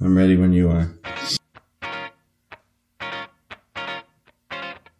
I'm 0.00 0.16
ready 0.16 0.36
when 0.36 0.52
you 0.52 0.70
are. 0.70 0.90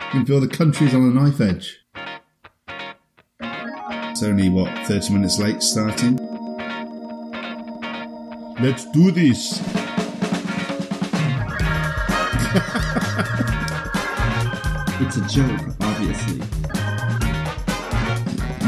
You 0.01 0.11
can 0.11 0.27
feel 0.27 0.41
the 0.41 0.49
country's 0.49 0.95
on 0.95 1.03
a 1.03 1.13
knife 1.13 1.41
edge. 1.41 1.85
It's 3.41 4.23
only, 4.23 4.49
what, 4.49 4.87
30 4.87 5.13
minutes 5.13 5.39
late 5.39 5.63
starting? 5.63 6.17
Let's 8.59 8.91
do 8.93 9.11
this! 9.11 9.63
It's 14.99 15.19
a 15.19 15.29
joke, 15.29 15.61
obviously. 15.83 16.37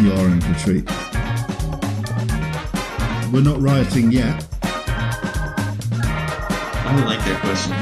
You 0.03 0.13
are 0.13 0.29
in 0.29 0.41
for 0.43 0.53
a 0.53 0.59
treat. 0.59 0.87
We're 3.33 3.41
not 3.41 3.63
rioting 3.63 4.13
yet. 4.13 4.58
I 6.89 6.97
don't 6.97 7.05
like 7.05 7.19
that 7.19 7.41
question. 7.43 7.77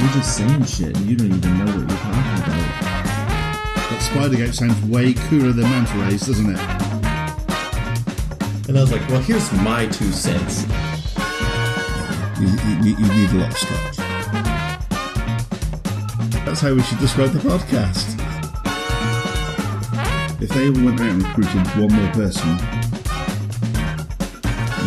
You're 0.00 0.12
just 0.14 0.36
saying 0.38 0.64
shit 0.64 0.96
and 0.96 1.06
you 1.06 1.16
don't 1.16 1.26
even 1.26 1.58
know 1.58 1.66
what 1.66 1.76
you're 1.76 1.98
talking 1.98 2.38
about. 2.40 2.64
That 3.90 4.00
Spidergate 4.00 4.54
sounds 4.54 4.82
way 4.86 5.12
cooler 5.12 5.52
than 5.52 5.64
Manta 5.64 5.98
Rays, 5.98 6.26
doesn't 6.26 6.48
it? 6.48 6.58
And 8.70 8.78
I 8.78 8.80
was 8.80 8.90
like, 8.90 9.06
well, 9.10 9.20
here's 9.20 9.52
my 9.52 9.86
two 9.88 10.10
cents. 10.12 10.64
You, 12.40 12.48
you, 12.80 12.96
you 12.96 13.06
need 13.12 13.30
a 13.32 13.36
lot 13.36 13.50
of 13.50 13.58
scotch. 13.58 13.96
That's 16.46 16.62
how 16.62 16.72
we 16.72 16.80
should 16.84 17.00
describe 17.00 17.32
the 17.32 17.40
podcast. 17.40 18.16
If 20.40 20.48
they 20.48 20.68
all 20.68 20.86
went 20.86 21.02
out 21.02 21.10
and 21.10 21.22
recruited 21.22 21.66
one 21.76 21.92
more 21.92 22.12
person, 22.14 22.79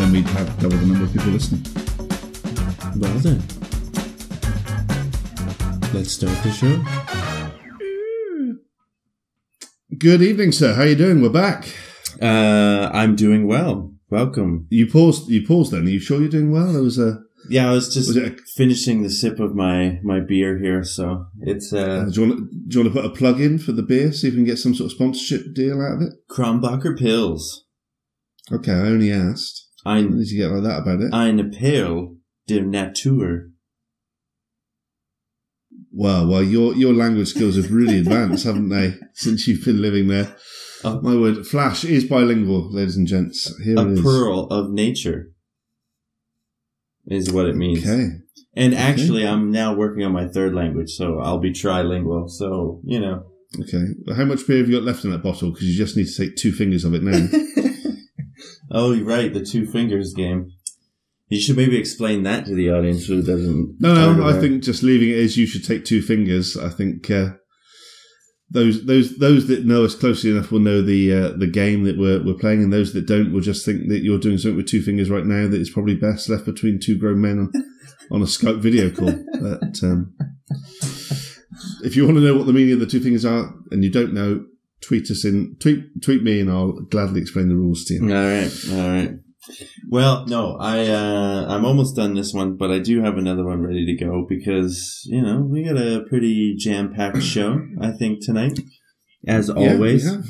then 0.03 0.11
we'd 0.11 0.27
have 0.27 0.59
double 0.59 0.75
the 0.77 0.85
number 0.85 1.05
of 1.05 1.13
people 1.13 1.31
listening. 1.31 1.63
Well 2.97 3.19
then. 3.19 3.41
Let's 5.93 6.11
start 6.11 6.37
the 6.43 6.51
show. 6.51 6.83
Good 9.97 10.21
evening, 10.21 10.51
sir. 10.51 10.73
How 10.73 10.81
are 10.81 10.87
you 10.87 10.95
doing? 10.95 11.21
We're 11.21 11.29
back. 11.29 11.73
Uh, 12.21 12.89
I'm 12.91 13.15
doing 13.15 13.47
well. 13.47 13.93
Welcome. 14.09 14.67
You 14.69 14.87
paused. 14.87 15.29
You 15.29 15.45
paused. 15.47 15.71
Then. 15.71 15.85
Are 15.85 15.89
you 15.89 15.99
sure 15.99 16.19
you're 16.19 16.29
doing 16.29 16.51
well? 16.51 16.73
There 16.73 16.81
was 16.81 16.99
a. 16.99 17.19
Yeah, 17.49 17.69
I 17.69 17.73
was 17.73 17.93
just 17.93 18.09
Was 18.09 18.17
a- 18.17 18.35
finishing 18.55 19.03
the 19.03 19.09
sip 19.09 19.39
of 19.39 19.55
my 19.55 19.99
my 20.03 20.19
beer 20.19 20.57
here, 20.59 20.83
so 20.83 21.25
it's 21.41 21.73
uh, 21.73 22.05
do, 22.11 22.21
you 22.21 22.27
want 22.27 22.39
to, 22.39 22.45
do 22.67 22.77
you 22.77 22.83
want 22.83 22.93
to 22.95 23.01
put 23.01 23.05
a 23.05 23.13
plug 23.13 23.39
in 23.41 23.59
for 23.59 23.73
the 23.73 23.83
beer? 23.83 24.11
See 24.13 24.27
if 24.27 24.33
we 24.33 24.39
can 24.39 24.45
get 24.45 24.59
some 24.59 24.73
sort 24.73 24.87
of 24.87 24.91
sponsorship 24.93 25.53
deal 25.53 25.81
out 25.81 25.95
of 25.95 26.01
it. 26.01 26.13
Krombacher 26.31 26.97
Pils. 26.97 27.41
Okay, 28.51 28.71
I 28.71 28.79
only 28.87 29.11
asked. 29.11 29.61
I 29.85 29.97
Ein, 29.97 30.17
need 30.17 30.27
to 30.27 30.35
get 30.35 30.49
like 30.51 30.63
that 30.63 30.79
about 30.81 31.01
it. 31.01 31.13
eine 31.13 31.49
Perle 31.49 32.15
der 32.47 32.61
Natur. 32.63 33.49
Wow, 35.91 36.27
well, 36.27 36.43
your 36.43 36.73
your 36.75 36.93
language 36.93 37.27
skills 37.29 37.55
have 37.55 37.71
really 37.71 37.99
advanced, 37.99 38.45
haven't 38.45 38.69
they, 38.69 38.95
since 39.13 39.47
you've 39.47 39.63
been 39.63 39.81
living 39.81 40.07
there? 40.07 40.35
Oh. 40.83 40.99
My 41.01 41.15
word, 41.15 41.45
Flash 41.45 41.83
is 41.83 42.03
bilingual, 42.03 42.71
ladies 42.73 42.97
and 42.97 43.07
gents. 43.07 43.53
Here 43.63 43.77
A 43.77 43.85
it 43.85 43.91
is. 43.93 44.01
pearl 44.01 44.47
of 44.47 44.71
nature 44.71 45.31
is 47.05 47.31
what 47.31 47.45
it 47.45 47.55
means. 47.55 47.79
Okay. 47.83 48.07
And 48.55 48.73
actually, 48.75 49.25
I'm 49.27 49.51
now 49.51 49.73
working 49.75 50.03
on 50.03 50.11
my 50.11 50.27
third 50.27 50.53
language, 50.53 50.91
so 50.91 51.19
I'll 51.19 51.39
be 51.39 51.51
trilingual. 51.51 52.29
So 52.29 52.81
you 52.83 52.99
know. 52.99 53.25
Okay. 53.61 53.83
How 54.15 54.25
much 54.25 54.47
beer 54.47 54.57
have 54.57 54.69
you 54.69 54.75
got 54.77 54.83
left 54.85 55.05
in 55.05 55.11
that 55.11 55.21
bottle? 55.21 55.51
Because 55.51 55.67
you 55.67 55.77
just 55.77 55.95
need 55.95 56.07
to 56.07 56.17
take 56.17 56.35
two 56.35 56.51
fingers 56.51 56.83
of 56.85 56.95
it 56.95 57.03
now. 57.03 57.27
oh, 58.73 58.91
you're 58.91 59.05
right. 59.05 59.33
The 59.33 59.45
two 59.45 59.65
fingers 59.65 60.13
game. 60.13 60.51
You 61.29 61.39
should 61.39 61.57
maybe 61.57 61.77
explain 61.77 62.23
that 62.23 62.45
to 62.45 62.53
the 62.53 62.69
audience 62.69 63.05
who 63.05 63.23
doesn't. 63.23 63.77
No, 63.79 64.13
no. 64.13 64.27
I 64.27 64.39
think 64.39 64.63
just 64.63 64.83
leaving 64.83 65.09
it 65.09 65.17
as 65.17 65.37
you 65.37 65.47
should 65.47 65.65
take 65.65 65.85
two 65.85 66.01
fingers. 66.01 66.57
I 66.57 66.69
think 66.69 67.09
uh, 67.09 67.31
those 68.51 68.85
those 68.85 69.17
those 69.17 69.47
that 69.47 69.65
know 69.65 69.83
us 69.83 69.95
closely 69.95 70.29
enough 70.29 70.51
will 70.51 70.59
know 70.59 70.81
the 70.81 71.11
uh, 71.11 71.29
the 71.37 71.47
game 71.47 71.85
that 71.85 71.97
we're 71.97 72.23
we're 72.23 72.37
playing, 72.37 72.61
and 72.61 72.71
those 72.71 72.93
that 72.93 73.07
don't 73.07 73.33
will 73.33 73.41
just 73.41 73.65
think 73.65 73.89
that 73.89 74.03
you're 74.03 74.19
doing 74.19 74.37
something 74.37 74.57
with 74.57 74.67
two 74.67 74.81
fingers 74.81 75.09
right 75.09 75.25
now 75.25 75.47
that 75.47 75.59
is 75.59 75.71
probably 75.71 75.95
best 75.95 76.29
left 76.29 76.45
between 76.45 76.79
two 76.79 76.97
grown 76.99 77.19
men 77.19 77.39
on, 77.39 77.51
on 78.11 78.21
a 78.21 78.25
Skype 78.25 78.59
video 78.59 78.91
call. 78.91 79.13
But 79.41 79.83
um, 79.83 80.13
if 81.83 81.95
you 81.95 82.05
want 82.05 82.17
to 82.17 82.23
know 82.23 82.35
what 82.35 82.45
the 82.45 82.53
meaning 82.53 82.73
of 82.73 82.79
the 82.79 82.85
two 82.85 82.99
fingers 82.99 83.25
are, 83.25 83.53
and 83.71 83.83
you 83.83 83.89
don't 83.89 84.13
know, 84.13 84.45
tweet 84.83 85.09
us 85.09 85.25
in 85.25 85.55
tweet 85.59 86.01
tweet 86.01 86.23
me, 86.23 86.39
and 86.41 86.51
I'll 86.51 86.73
gladly 86.73 87.21
explain 87.21 87.49
the 87.49 87.55
rules 87.55 87.85
to 87.85 87.93
you. 87.95 88.03
All 88.03 88.23
right, 88.23 88.51
all 88.71 88.89
right. 88.91 89.11
Well, 89.89 90.25
no, 90.27 90.57
I 90.57 90.87
uh, 90.87 91.45
I'm 91.49 91.65
almost 91.65 91.95
done 91.95 92.13
this 92.13 92.33
one, 92.33 92.55
but 92.55 92.71
I 92.71 92.79
do 92.79 93.01
have 93.03 93.17
another 93.17 93.43
one 93.45 93.61
ready 93.61 93.85
to 93.85 94.05
go 94.05 94.25
because 94.27 95.01
you 95.05 95.21
know 95.21 95.41
we 95.41 95.63
got 95.63 95.77
a 95.77 96.05
pretty 96.07 96.55
jam 96.57 96.93
packed 96.93 97.21
show. 97.33 97.61
I 97.81 97.91
think 97.91 98.23
tonight, 98.23 98.59
as 99.27 99.49
Yeah, 99.49 99.55
we 99.55 99.69
always. 99.69 100.09
have. 100.09 100.25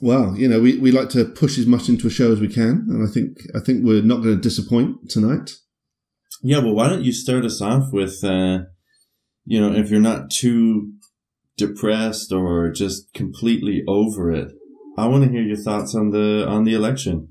Well, 0.00 0.36
you 0.36 0.48
know, 0.48 0.60
we, 0.60 0.76
we 0.78 0.90
like 0.90 1.08
to 1.10 1.24
push 1.24 1.56
as 1.58 1.66
much 1.66 1.88
into 1.88 2.08
a 2.08 2.10
show 2.10 2.32
as 2.32 2.40
we 2.40 2.48
can, 2.48 2.86
and 2.90 3.08
I 3.08 3.10
think 3.10 3.38
I 3.54 3.60
think 3.60 3.84
we're 3.84 4.02
not 4.02 4.16
going 4.22 4.34
to 4.36 4.40
disappoint 4.40 5.08
tonight. 5.08 5.52
Yeah, 6.42 6.58
well, 6.58 6.74
why 6.74 6.88
don't 6.88 7.04
you 7.04 7.12
start 7.12 7.44
us 7.46 7.62
off 7.62 7.92
with, 7.92 8.22
uh, 8.22 8.58
you 9.46 9.58
know, 9.60 9.72
if 9.74 9.90
you're 9.90 10.00
not 10.00 10.30
too 10.30 10.92
depressed 11.56 12.32
or 12.32 12.70
just 12.70 13.12
completely 13.14 13.82
over 13.88 14.30
it, 14.30 14.52
I 14.98 15.06
want 15.08 15.24
to 15.24 15.30
hear 15.30 15.42
your 15.42 15.56
thoughts 15.56 15.94
on 15.94 16.10
the 16.10 16.46
on 16.48 16.64
the 16.64 16.74
election, 16.74 17.28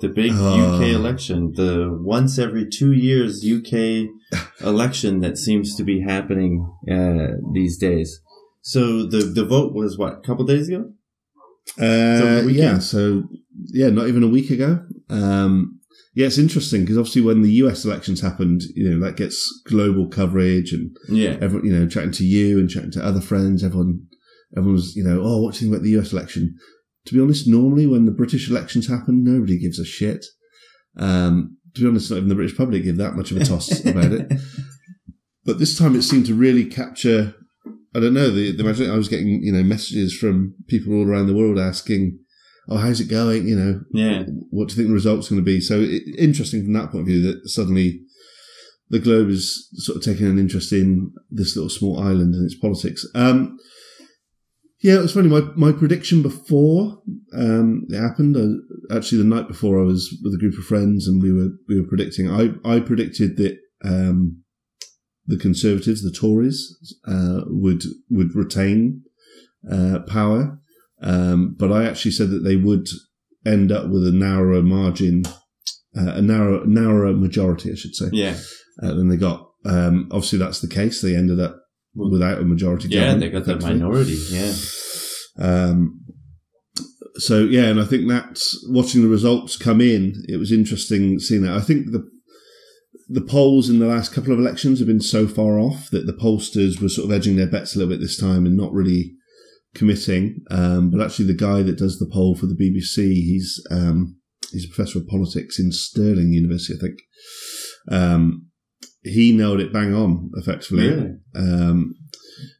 the 0.00 0.08
big 0.08 0.32
Oh. 0.34 0.76
UK 0.76 0.88
election, 0.88 1.52
the 1.54 1.88
once 2.00 2.38
every 2.38 2.68
two 2.68 2.92
years 2.92 3.44
UK 3.44 4.08
election 4.60 5.20
that 5.20 5.36
seems 5.38 5.74
to 5.76 5.84
be 5.84 6.00
happening 6.02 6.70
uh, 6.90 7.36
these 7.52 7.78
days. 7.78 8.20
So 8.62 9.06
the 9.06 9.18
the 9.18 9.44
vote 9.44 9.74
was 9.74 9.96
what 9.98 10.14
a 10.18 10.20
couple 10.20 10.44
days 10.44 10.68
ago. 10.68 10.90
Uh, 11.78 12.42
weekend. 12.46 12.54
yeah, 12.56 12.78
so 12.78 13.24
yeah, 13.66 13.90
not 13.90 14.08
even 14.08 14.22
a 14.22 14.28
week 14.28 14.50
ago. 14.50 14.80
Um, 15.10 15.77
yeah, 16.18 16.26
it's 16.26 16.36
interesting 16.36 16.80
because 16.80 16.98
obviously 16.98 17.22
when 17.22 17.42
the 17.42 17.52
US 17.62 17.84
elections 17.84 18.20
happened, 18.20 18.62
you 18.74 18.90
know 18.90 19.06
that 19.06 19.16
gets 19.16 19.62
global 19.68 20.08
coverage, 20.08 20.72
and 20.72 20.90
Yeah, 21.08 21.36
everyone, 21.40 21.64
you 21.64 21.72
know, 21.72 21.86
chatting 21.86 22.10
to 22.10 22.24
you 22.24 22.58
and 22.58 22.68
chatting 22.68 22.90
to 22.92 23.06
other 23.06 23.20
friends, 23.20 23.62
everyone, 23.62 24.00
everyone's, 24.56 24.96
you 24.96 25.04
know, 25.04 25.22
oh, 25.22 25.40
what 25.40 25.54
do 25.54 25.58
you 25.58 25.60
think 25.60 25.72
about 25.72 25.84
the 25.84 25.96
US 26.00 26.12
election? 26.12 26.56
To 27.06 27.14
be 27.14 27.20
honest, 27.20 27.46
normally 27.46 27.86
when 27.86 28.04
the 28.04 28.10
British 28.10 28.50
elections 28.50 28.88
happen, 28.88 29.22
nobody 29.22 29.60
gives 29.60 29.78
a 29.78 29.84
shit. 29.84 30.26
Um, 30.96 31.56
to 31.76 31.82
be 31.82 31.86
honest, 31.86 32.10
not 32.10 32.16
even 32.16 32.28
the 32.28 32.34
British 32.34 32.56
public 32.56 32.82
give 32.82 32.96
that 32.96 33.14
much 33.14 33.30
of 33.30 33.36
a 33.36 33.44
toss 33.44 33.84
about 33.86 34.10
it. 34.10 34.32
But 35.44 35.60
this 35.60 35.78
time 35.78 35.94
it 35.94 36.02
seemed 36.02 36.26
to 36.26 36.34
really 36.34 36.64
capture. 36.64 37.36
I 37.94 38.00
don't 38.00 38.14
know. 38.14 38.32
The, 38.32 38.50
the 38.50 38.90
I 38.92 38.96
was 38.96 39.08
getting 39.08 39.40
you 39.44 39.52
know 39.52 39.62
messages 39.62 40.18
from 40.18 40.56
people 40.66 40.94
all 40.94 41.06
around 41.06 41.28
the 41.28 41.36
world 41.36 41.60
asking, 41.60 42.18
"Oh, 42.68 42.76
how's 42.76 43.00
it 43.00 43.08
going? 43.08 43.48
You 43.48 43.56
know, 43.56 43.80
yeah, 43.92 44.24
what 44.50 44.68
do 44.68 44.72
you 44.72 44.76
think 44.76 44.88
the 44.88 44.94
results 44.94 45.28
going 45.28 45.40
to 45.40 45.44
be?" 45.44 45.60
So 45.60 45.80
it, 45.80 46.02
interesting 46.18 46.64
from 46.64 46.74
that 46.74 46.90
point 46.90 47.02
of 47.02 47.06
view 47.06 47.22
that 47.22 47.48
suddenly 47.48 48.00
the 48.90 48.98
globe 48.98 49.28
is 49.28 49.68
sort 49.74 49.96
of 49.96 50.02
taking 50.02 50.26
an 50.26 50.38
interest 50.38 50.72
in 50.72 51.12
this 51.30 51.56
little 51.56 51.70
small 51.70 51.98
island 52.00 52.34
and 52.34 52.44
its 52.44 52.58
politics. 52.58 53.06
Um, 53.14 53.58
yeah, 54.80 54.94
it 54.94 55.02
was 55.02 55.14
funny. 55.14 55.28
My 55.28 55.40
my 55.56 55.72
prediction 55.72 56.22
before 56.22 57.02
um, 57.34 57.86
it 57.88 58.00
happened, 58.00 58.36
uh, 58.36 58.94
actually 58.96 59.18
the 59.18 59.28
night 59.28 59.48
before, 59.48 59.80
I 59.80 59.84
was 59.84 60.16
with 60.22 60.34
a 60.34 60.38
group 60.38 60.56
of 60.56 60.64
friends 60.64 61.08
and 61.08 61.20
we 61.20 61.32
were 61.32 61.50
we 61.68 61.80
were 61.80 61.86
predicting. 61.86 62.30
I 62.30 62.50
I 62.64 62.80
predicted 62.80 63.36
that 63.38 63.58
um, 63.84 64.44
the 65.26 65.36
Conservatives, 65.36 66.02
the 66.02 66.16
Tories, 66.16 66.94
uh, 67.06 67.40
would 67.46 67.82
would 68.08 68.34
retain 68.36 69.02
uh, 69.70 69.98
power, 70.06 70.60
um, 71.02 71.54
but 71.58 71.72
I 71.72 71.84
actually 71.84 72.10
said 72.12 72.30
that 72.30 72.40
they 72.44 72.56
would 72.56 72.86
end 73.46 73.70
up 73.72 73.88
with 73.88 74.06
a 74.06 74.12
narrower 74.12 74.62
margin, 74.62 75.24
uh, 75.96 76.12
a 76.14 76.22
narrow 76.22 76.64
narrower 76.64 77.12
majority, 77.12 77.70
I 77.70 77.74
should 77.74 77.94
say, 77.94 78.06
yeah, 78.12 78.36
uh, 78.82 78.94
than 78.94 79.08
they 79.08 79.16
got. 79.16 79.46
Um, 79.64 80.08
obviously, 80.10 80.38
that's 80.38 80.60
the 80.60 80.68
case. 80.68 81.00
They 81.00 81.14
ended 81.16 81.40
up 81.40 81.56
without 81.94 82.38
a 82.38 82.44
majority. 82.44 82.88
yeah. 82.88 83.14
They 83.14 83.30
got 83.30 83.44
that 83.46 83.62
minority. 83.62 84.18
Yeah, 84.30 84.52
Um, 85.38 86.00
so 87.16 87.40
yeah, 87.40 87.64
and 87.64 87.80
I 87.80 87.84
think 87.84 88.08
that's 88.08 88.64
watching 88.68 89.02
the 89.02 89.08
results 89.08 89.56
come 89.56 89.80
in. 89.80 90.14
It 90.28 90.36
was 90.36 90.52
interesting 90.52 91.18
seeing 91.18 91.42
that. 91.42 91.56
I 91.56 91.60
think 91.60 91.90
the 91.90 92.08
the 93.10 93.20
polls 93.22 93.70
in 93.70 93.78
the 93.78 93.86
last 93.86 94.12
couple 94.12 94.32
of 94.32 94.38
elections 94.38 94.78
have 94.78 94.88
been 94.88 95.00
so 95.00 95.26
far 95.26 95.58
off 95.58 95.88
that 95.90 96.06
the 96.06 96.12
pollsters 96.12 96.80
were 96.80 96.90
sort 96.90 97.06
of 97.06 97.16
edging 97.16 97.36
their 97.36 97.46
bets 97.46 97.74
a 97.74 97.78
little 97.78 97.92
bit 97.92 98.00
this 98.00 98.18
time 98.20 98.44
and 98.44 98.56
not 98.56 98.72
really 98.72 99.14
committing. 99.78 100.42
Um, 100.50 100.90
but 100.90 101.00
actually, 101.00 101.26
the 101.26 101.34
guy 101.34 101.62
that 101.62 101.78
does 101.78 101.98
the 101.98 102.10
poll 102.12 102.34
for 102.34 102.46
the 102.46 102.54
BBC, 102.54 103.12
he's 103.12 103.64
um, 103.70 104.18
he's 104.50 104.64
a 104.64 104.74
professor 104.74 104.98
of 104.98 105.06
politics 105.06 105.58
in 105.58 105.72
Stirling 105.72 106.32
University, 106.32 106.78
I 106.78 106.80
think. 106.80 107.00
Um, 107.90 108.48
he 109.02 109.32
nailed 109.32 109.60
it 109.60 109.72
bang 109.72 109.94
on, 109.94 110.30
effectively. 110.34 110.88
Really? 110.88 111.14
Um, 111.34 111.94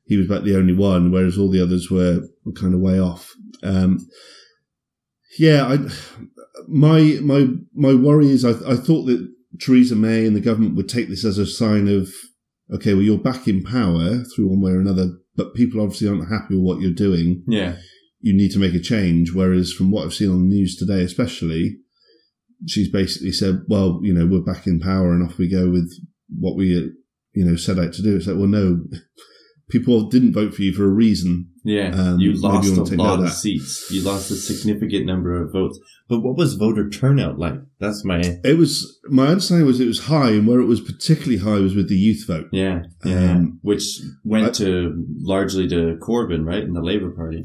he 0.06 0.16
was 0.16 0.26
about 0.26 0.44
the 0.44 0.56
only 0.56 0.74
one, 0.74 1.12
whereas 1.12 1.36
all 1.36 1.50
the 1.50 1.62
others 1.62 1.90
were, 1.90 2.20
were 2.44 2.52
kind 2.52 2.74
of 2.74 2.80
way 2.80 2.98
off. 2.98 3.34
Um, 3.62 4.08
Yeah, 5.38 5.66
I, 5.66 5.78
my 6.66 7.18
my 7.22 7.46
my 7.74 7.94
worry 7.94 8.30
is 8.30 8.44
I, 8.44 8.50
I 8.70 8.76
thought 8.76 9.04
that 9.06 9.28
Theresa 9.60 9.94
May 9.94 10.26
and 10.26 10.34
the 10.34 10.40
government 10.40 10.76
would 10.76 10.88
take 10.88 11.08
this 11.08 11.24
as 11.24 11.38
a 11.38 11.46
sign 11.46 11.88
of 11.88 12.10
okay, 12.72 12.94
well 12.94 13.02
you're 13.02 13.18
back 13.18 13.46
in 13.46 13.62
power 13.62 14.24
through 14.24 14.48
one 14.48 14.60
way 14.60 14.72
or 14.72 14.80
another, 14.80 15.10
but 15.38 15.54
people 15.54 15.80
obviously 15.80 16.08
aren't 16.08 16.28
happy 16.28 16.56
with 16.56 16.64
what 16.64 16.80
you're 16.80 16.92
doing. 16.92 17.44
Yeah. 17.46 17.76
You 18.20 18.36
need 18.36 18.50
to 18.50 18.58
make 18.58 18.74
a 18.74 18.80
change. 18.80 19.32
Whereas 19.32 19.72
from 19.72 19.92
what 19.92 20.04
I've 20.04 20.12
seen 20.12 20.30
on 20.30 20.40
the 20.40 20.54
news 20.54 20.76
today, 20.76 21.02
especially, 21.02 21.78
she's 22.66 22.90
basically 22.90 23.30
said, 23.30 23.62
well, 23.68 24.00
you 24.02 24.12
know, 24.12 24.26
we're 24.26 24.40
back 24.40 24.66
in 24.66 24.80
power 24.80 25.14
and 25.14 25.24
off 25.24 25.38
we 25.38 25.48
go 25.48 25.70
with 25.70 25.90
what 26.38 26.56
we, 26.56 26.66
you 27.32 27.44
know, 27.44 27.54
set 27.54 27.78
out 27.78 27.92
to 27.92 28.02
do. 28.02 28.16
It's 28.16 28.26
like, 28.26 28.36
well, 28.36 28.48
no, 28.48 28.80
people 29.70 30.08
didn't 30.08 30.32
vote 30.32 30.54
for 30.54 30.62
you 30.62 30.72
for 30.72 30.84
a 30.84 30.88
reason. 30.88 31.48
Yeah, 31.64 31.90
Um, 31.94 32.18
you 32.18 32.32
lost 32.32 32.66
you 32.66 32.72
a 32.72 32.76
wanna 32.78 32.88
take 32.90 32.98
note 32.98 33.04
lot 33.04 33.18
of 33.20 33.24
of 33.26 33.32
seats. 33.32 33.88
You 33.90 34.00
lost 34.02 34.30
a 34.30 34.36
significant 34.36 35.04
number 35.06 35.42
of 35.42 35.52
votes. 35.52 35.78
But 36.08 36.20
what 36.20 36.36
was 36.38 36.54
voter 36.54 36.88
turnout 36.88 37.38
like? 37.38 37.60
That's 37.78 38.02
my 38.04 38.20
It 38.42 38.56
was, 38.56 38.98
my 39.10 39.26
understanding 39.26 39.66
was 39.66 39.78
it 39.78 39.86
was 39.86 40.04
high 40.06 40.30
and 40.30 40.46
where 40.46 40.60
it 40.60 40.64
was 40.66 40.80
particularly 40.80 41.36
high 41.38 41.58
was 41.60 41.74
with 41.74 41.88
the 41.90 41.96
youth 41.96 42.24
vote. 42.26 42.46
yeah, 42.52 42.84
yeah, 43.04 43.32
Um, 43.32 43.58
which 43.62 43.84
went 44.24 44.46
I- 44.46 44.50
to 44.52 45.04
largely 45.20 45.68
to 45.68 45.98
Corbyn, 46.00 46.44
right, 46.46 46.64
in 46.64 46.72
the 46.72 46.82
Labour 46.82 47.10
Party. 47.10 47.42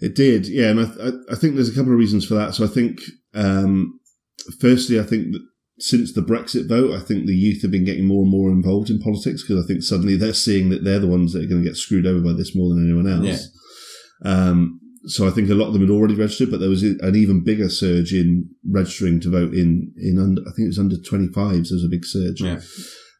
It 0.00 0.14
did, 0.14 0.46
yeah, 0.48 0.68
and 0.70 0.80
I, 0.80 0.82
I, 0.82 1.12
I 1.30 1.34
think 1.36 1.54
there's 1.54 1.68
a 1.70 1.74
couple 1.74 1.92
of 1.92 1.98
reasons 1.98 2.26
for 2.26 2.34
that. 2.34 2.54
So 2.54 2.64
I 2.64 2.66
think, 2.66 2.98
um, 3.34 3.98
firstly, 4.60 4.98
I 5.00 5.04
think 5.04 5.32
that 5.32 5.42
since 5.82 6.12
the 6.12 6.20
Brexit 6.20 6.68
vote, 6.68 6.94
I 6.94 7.00
think 7.00 7.26
the 7.26 7.34
youth 7.34 7.62
have 7.62 7.72
been 7.72 7.84
getting 7.84 8.06
more 8.06 8.22
and 8.22 8.30
more 8.30 8.50
involved 8.50 8.88
in 8.88 9.00
politics 9.00 9.42
because 9.42 9.64
I 9.64 9.66
think 9.66 9.82
suddenly 9.82 10.16
they're 10.16 10.32
seeing 10.32 10.68
that 10.68 10.84
they're 10.84 11.00
the 11.00 11.08
ones 11.08 11.32
that 11.32 11.42
are 11.42 11.48
going 11.48 11.62
to 11.62 11.68
get 11.68 11.76
screwed 11.76 12.06
over 12.06 12.20
by 12.20 12.32
this 12.34 12.54
more 12.54 12.68
than 12.68 12.84
anyone 12.84 13.08
else. 13.12 13.48
Yeah. 14.24 14.30
Um, 14.32 14.80
so 15.06 15.26
I 15.26 15.30
think 15.30 15.50
a 15.50 15.54
lot 15.54 15.66
of 15.66 15.72
them 15.72 15.82
had 15.82 15.90
already 15.90 16.14
registered, 16.14 16.52
but 16.52 16.60
there 16.60 16.68
was 16.68 16.84
an 16.84 17.16
even 17.16 17.42
bigger 17.42 17.68
surge 17.68 18.12
in 18.12 18.48
registering 18.70 19.18
to 19.22 19.30
vote 19.30 19.52
in 19.54 19.92
in 19.96 20.18
under. 20.18 20.40
I 20.42 20.52
think 20.54 20.66
it 20.66 20.68
was 20.68 20.78
under 20.78 20.96
twenty 20.96 21.26
five 21.26 21.56
25s. 21.56 21.68
There 21.68 21.76
was 21.76 21.84
a 21.84 21.88
big 21.88 22.04
surge. 22.04 22.40
Yeah, 22.40 22.60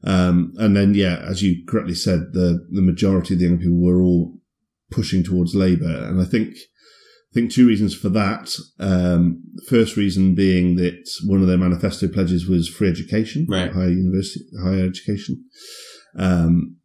Um, 0.05 0.53
and 0.59 0.77
then, 0.77 0.95
yeah, 0.95 1.25
as 1.29 1.43
you 1.43 1.65
correctly 1.67 1.95
said, 1.95 2.33
the, 2.33 2.67
the 2.71 2.83
majority 2.83 3.35
of 3.35 3.41
the 3.41 3.47
young 3.47 3.59
people 3.59 3.81
were 3.81 4.01
all 4.01 4.39
pushing 4.91 5.25
towards 5.25 5.55
Labour. 5.55 6.07
And 6.07 6.21
I 6.21 6.25
think, 6.25 6.55
I 7.33 7.35
think 7.35 7.51
two 7.51 7.67
reasons 7.67 7.95
for 7.95 8.11
that. 8.11 8.55
Um, 8.79 9.43
first 9.67 9.97
reason 9.97 10.35
being 10.35 10.77
that 10.77 11.09
one 11.27 11.41
of 11.41 11.47
their 11.49 11.57
manifesto 11.57 12.07
pledges 12.09 12.47
was 12.47 12.69
free 12.69 12.89
education, 12.89 13.47
Right. 13.49 13.73
higher 13.73 13.89
university, 13.89 14.45
higher 14.63 14.85
education. 14.85 15.43
Um, 16.19 16.77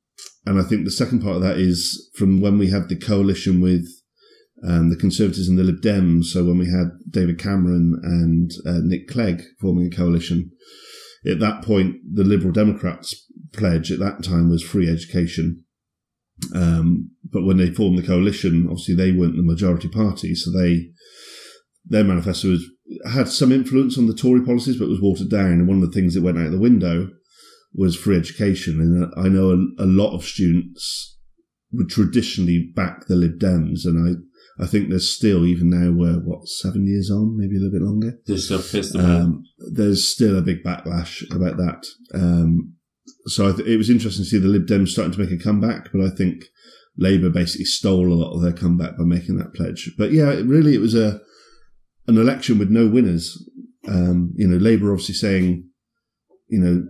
and 0.45 0.57
I 0.57 0.63
think 0.63 0.85
the 0.85 0.91
second 0.91 1.21
part 1.21 1.35
of 1.35 1.41
that 1.41 1.57
is 1.57 2.09
from 2.15 2.39
when 2.39 2.57
we 2.57 2.69
had 2.69 2.87
the 2.87 2.95
coalition 2.95 3.59
with 3.59 3.85
um, 4.65 4.89
the 4.89 4.95
Conservatives 4.95 5.49
and 5.49 5.57
the 5.59 5.63
Lib 5.65 5.81
Dems. 5.81 6.25
So 6.25 6.45
when 6.45 6.57
we 6.57 6.67
had 6.67 6.91
David 7.09 7.37
Cameron 7.37 7.99
and 8.01 8.49
uh, 8.65 8.79
Nick 8.81 9.09
Clegg 9.09 9.41
forming 9.59 9.87
a 9.87 9.95
coalition, 9.95 10.51
at 11.25 11.39
that 11.41 11.61
point, 11.61 11.97
the 12.13 12.23
Liberal 12.23 12.53
Democrats' 12.53 13.25
pledge 13.51 13.91
at 13.91 13.99
that 13.99 14.23
time 14.23 14.49
was 14.49 14.63
free 14.63 14.89
education. 14.89 15.65
Um, 16.53 17.11
but 17.31 17.43
when 17.43 17.57
they 17.57 17.71
formed 17.71 17.97
the 17.97 18.05
coalition, 18.05 18.67
obviously 18.69 18.95
they 18.95 19.11
weren't 19.11 19.35
the 19.35 19.43
majority 19.43 19.87
party, 19.87 20.35
so 20.35 20.51
they 20.51 20.89
their 21.89 22.03
manifesto 22.03 22.49
was, 22.49 22.65
had 23.09 23.29
some 23.29 23.51
influence 23.51 23.97
on 23.97 24.07
the 24.07 24.13
Tory 24.13 24.43
policies, 24.43 24.77
but 24.77 24.89
was 24.89 25.01
watered 25.01 25.29
down. 25.29 25.51
And 25.51 25.67
one 25.67 25.81
of 25.81 25.89
the 25.89 25.99
things 25.99 26.13
that 26.13 26.23
went 26.23 26.37
out 26.37 26.51
the 26.51 26.59
window 26.59 27.09
was 27.73 27.95
free 27.95 28.17
education. 28.17 28.79
And 28.81 29.13
I 29.17 29.29
know 29.29 29.51
a, 29.51 29.83
a 29.83 29.85
lot 29.85 30.15
of 30.15 30.23
students 30.23 31.17
would 31.71 31.89
traditionally 31.89 32.71
back 32.75 33.07
the 33.07 33.15
Lib 33.15 33.39
Dems, 33.39 33.85
and 33.85 34.07
I 34.07 34.63
I 34.63 34.65
think 34.65 34.89
there's 34.89 35.15
still 35.15 35.45
even 35.45 35.69
now 35.69 35.91
we're 35.91 36.19
what 36.19 36.47
seven 36.47 36.87
years 36.87 37.11
on, 37.11 37.37
maybe 37.37 37.57
a 37.57 37.59
little 37.59 37.79
bit 37.79 37.85
longer. 37.85 38.19
they're 38.71 38.83
still 38.83 39.05
Um, 39.05 39.43
there's 39.71 40.11
still 40.11 40.37
a 40.37 40.41
big 40.41 40.63
backlash 40.63 41.23
about 41.33 41.57
that. 41.57 41.85
Um, 42.13 42.73
so 43.27 43.49
I 43.49 43.51
th- 43.53 43.67
it 43.67 43.77
was 43.77 43.89
interesting 43.89 44.23
to 44.23 44.29
see 44.29 44.37
the 44.37 44.47
Lib 44.47 44.65
Dems 44.67 44.89
starting 44.89 45.13
to 45.13 45.19
make 45.19 45.31
a 45.31 45.43
comeback, 45.43 45.89
but 45.91 46.01
I 46.01 46.09
think 46.09 46.45
Labour 46.97 47.29
basically 47.29 47.65
stole 47.65 48.11
a 48.11 48.15
lot 48.15 48.33
of 48.33 48.41
their 48.41 48.53
comeback 48.53 48.97
by 48.97 49.03
making 49.03 49.37
that 49.37 49.53
pledge. 49.53 49.91
But 49.97 50.11
yeah, 50.11 50.31
it 50.31 50.45
really, 50.45 50.73
it 50.73 50.81
was 50.81 50.95
a 50.95 51.21
an 52.07 52.17
election 52.17 52.57
with 52.57 52.69
no 52.69 52.87
winners. 52.87 53.37
Um, 53.87 54.33
you 54.35 54.47
know, 54.47 54.57
Labour 54.57 54.91
obviously 54.91 55.15
saying, 55.15 55.69
you 56.47 56.59
know, 56.59 56.83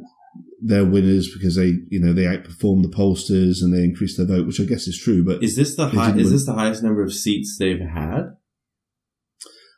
they're 0.61 0.85
winners 0.85 1.31
because 1.33 1.55
they, 1.55 1.73
you 1.89 1.99
know, 1.99 2.13
they 2.13 2.23
outperformed 2.23 2.83
the 2.83 2.95
pollsters 2.95 3.61
and 3.61 3.73
they 3.73 3.83
increased 3.83 4.17
their 4.17 4.25
vote, 4.25 4.47
which 4.47 4.59
I 4.59 4.63
guess 4.63 4.87
is 4.87 4.99
true. 4.99 5.23
But 5.23 5.43
Is 5.43 5.55
this 5.55 5.75
the 5.75 5.87
high? 5.87 6.09
Is 6.09 6.15
win. 6.15 6.33
this 6.33 6.45
the 6.45 6.53
highest 6.53 6.83
number 6.83 7.03
of 7.03 7.13
seats 7.13 7.57
they've 7.59 7.79
had? 7.79 8.35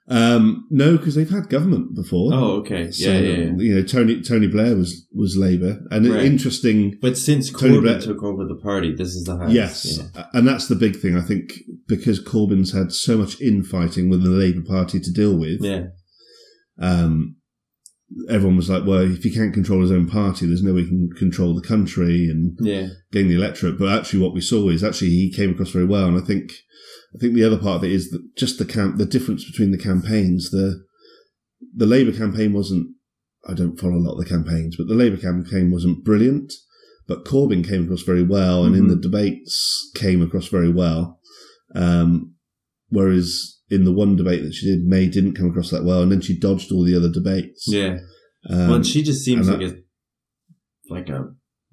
Um, 0.10 0.66
no, 0.72 0.98
because 0.98 1.16
they've 1.16 1.30
had 1.30 1.50
government 1.50 1.96
before. 1.96 2.34
Oh, 2.34 2.52
okay, 2.62 2.90
So, 2.92 3.12
yeah, 3.12 3.20
yeah, 3.20 3.38
yeah. 3.38 3.52
you 3.58 3.76
know, 3.76 3.84
Tony 3.84 4.22
Tony 4.22 4.48
Blair 4.48 4.76
was 4.76 5.06
was 5.14 5.38
Labour, 5.38 5.82
and 5.92 6.08
Right. 6.08 6.26
interesting. 6.26 6.98
But 7.02 7.18
since 7.18 7.52
Tony 7.52 7.76
Corbyn 7.78 7.82
Blair- 7.82 8.02
took 8.02 8.24
over 8.24 8.46
the 8.46 8.56
party, 8.56 8.94
this 8.96 9.10
is 9.16 9.26
the 9.26 9.38
highest. 9.38 9.54
Yes, 9.54 10.00
yeah. 10.16 10.26
and 10.34 10.48
that's 10.48 10.68
the 10.68 10.76
big 10.76 10.96
thing. 10.98 11.16
I 11.16 11.22
think 11.22 11.54
because 11.88 12.24
Corbyn's 12.24 12.72
had 12.74 12.92
so 12.92 13.18
much 13.18 13.40
infighting 13.40 14.10
with 14.10 14.24
the 14.24 14.30
Labour 14.30 14.62
Party 14.62 15.00
to 15.00 15.12
deal 15.12 15.38
with, 15.38 15.62
yeah, 15.62 15.88
um, 16.80 17.36
everyone 18.30 18.58
was 18.58 18.70
like, 18.70 18.86
"Well, 18.86 19.12
if 19.12 19.24
he 19.24 19.32
can't 19.32 19.54
control 19.54 19.82
his 19.82 19.92
own 19.92 20.08
party, 20.08 20.46
there's 20.46 20.64
no 20.64 20.74
way 20.74 20.84
he 20.84 20.88
can 20.90 21.10
control 21.18 21.54
the 21.56 21.68
country 21.68 22.30
and 22.30 22.58
yeah, 22.62 22.88
gain 23.12 23.28
the 23.28 23.36
electorate." 23.36 23.78
But 23.78 23.98
actually, 23.98 24.20
what 24.20 24.34
we 24.34 24.42
saw 24.42 24.70
is 24.70 24.84
actually 24.84 25.10
he 25.10 25.32
came 25.32 25.52
across 25.52 25.72
very 25.72 25.86
well, 25.86 26.08
and 26.08 26.18
I 26.18 26.22
think, 26.22 26.52
I 27.16 27.20
think 27.20 27.34
the 27.34 27.44
other 27.44 27.58
part 27.58 27.78
of 27.78 27.84
it 27.84 27.92
is 27.92 28.10
that 28.12 28.36
just 28.38 28.58
the 28.58 28.66
camp, 28.66 28.98
the 28.98 29.06
difference 29.06 29.46
between 29.50 29.72
the 29.72 29.78
campaigns. 29.78 30.50
The 30.52 30.84
the 31.76 31.86
Labour 31.86 32.12
campaign 32.12 32.54
wasn't. 32.54 32.88
I 33.48 33.54
don't 33.54 33.80
follow 33.80 33.96
a 33.96 34.06
lot 34.06 34.18
of 34.18 34.24
the 34.24 34.30
campaigns, 34.30 34.76
but 34.78 34.88
the 34.88 34.96
Labour 34.96 35.18
campaign 35.18 35.72
wasn't 35.72 36.04
brilliant. 36.04 36.54
But 37.08 37.26
Corbyn 37.26 37.68
came 37.68 37.86
across 37.86 38.04
very 38.04 38.22
well, 38.22 38.64
and 38.66 38.76
in 38.76 38.86
Mhm. 38.86 38.90
the 38.90 38.96
debates 38.96 39.90
came 39.96 40.22
across 40.22 40.48
very 40.48 40.70
well. 40.70 41.20
Um, 41.74 42.36
whereas 42.90 43.59
in 43.70 43.84
the 43.86 43.94
one 43.94 44.16
debate 44.16 44.44
that 44.44 44.54
she 44.54 44.66
did, 44.68 44.86
May 44.86 45.08
didn't 45.08 45.36
come 45.36 45.50
across 45.50 45.70
that 45.72 45.84
well, 45.84 46.02
and 46.02 46.12
then 46.12 46.22
she 46.22 46.38
dodged 46.38 46.72
all 46.72 46.84
the 46.84 46.96
other 46.96 47.12
debates. 47.12 47.66
yeah. 47.68 47.98
Um, 48.50 48.70
well, 48.70 48.84
she 48.84 49.04
just 49.04 49.24
seems 49.26 49.50
like 49.50 49.62
a 49.62 49.76
like 50.90 51.10
a 51.10 51.26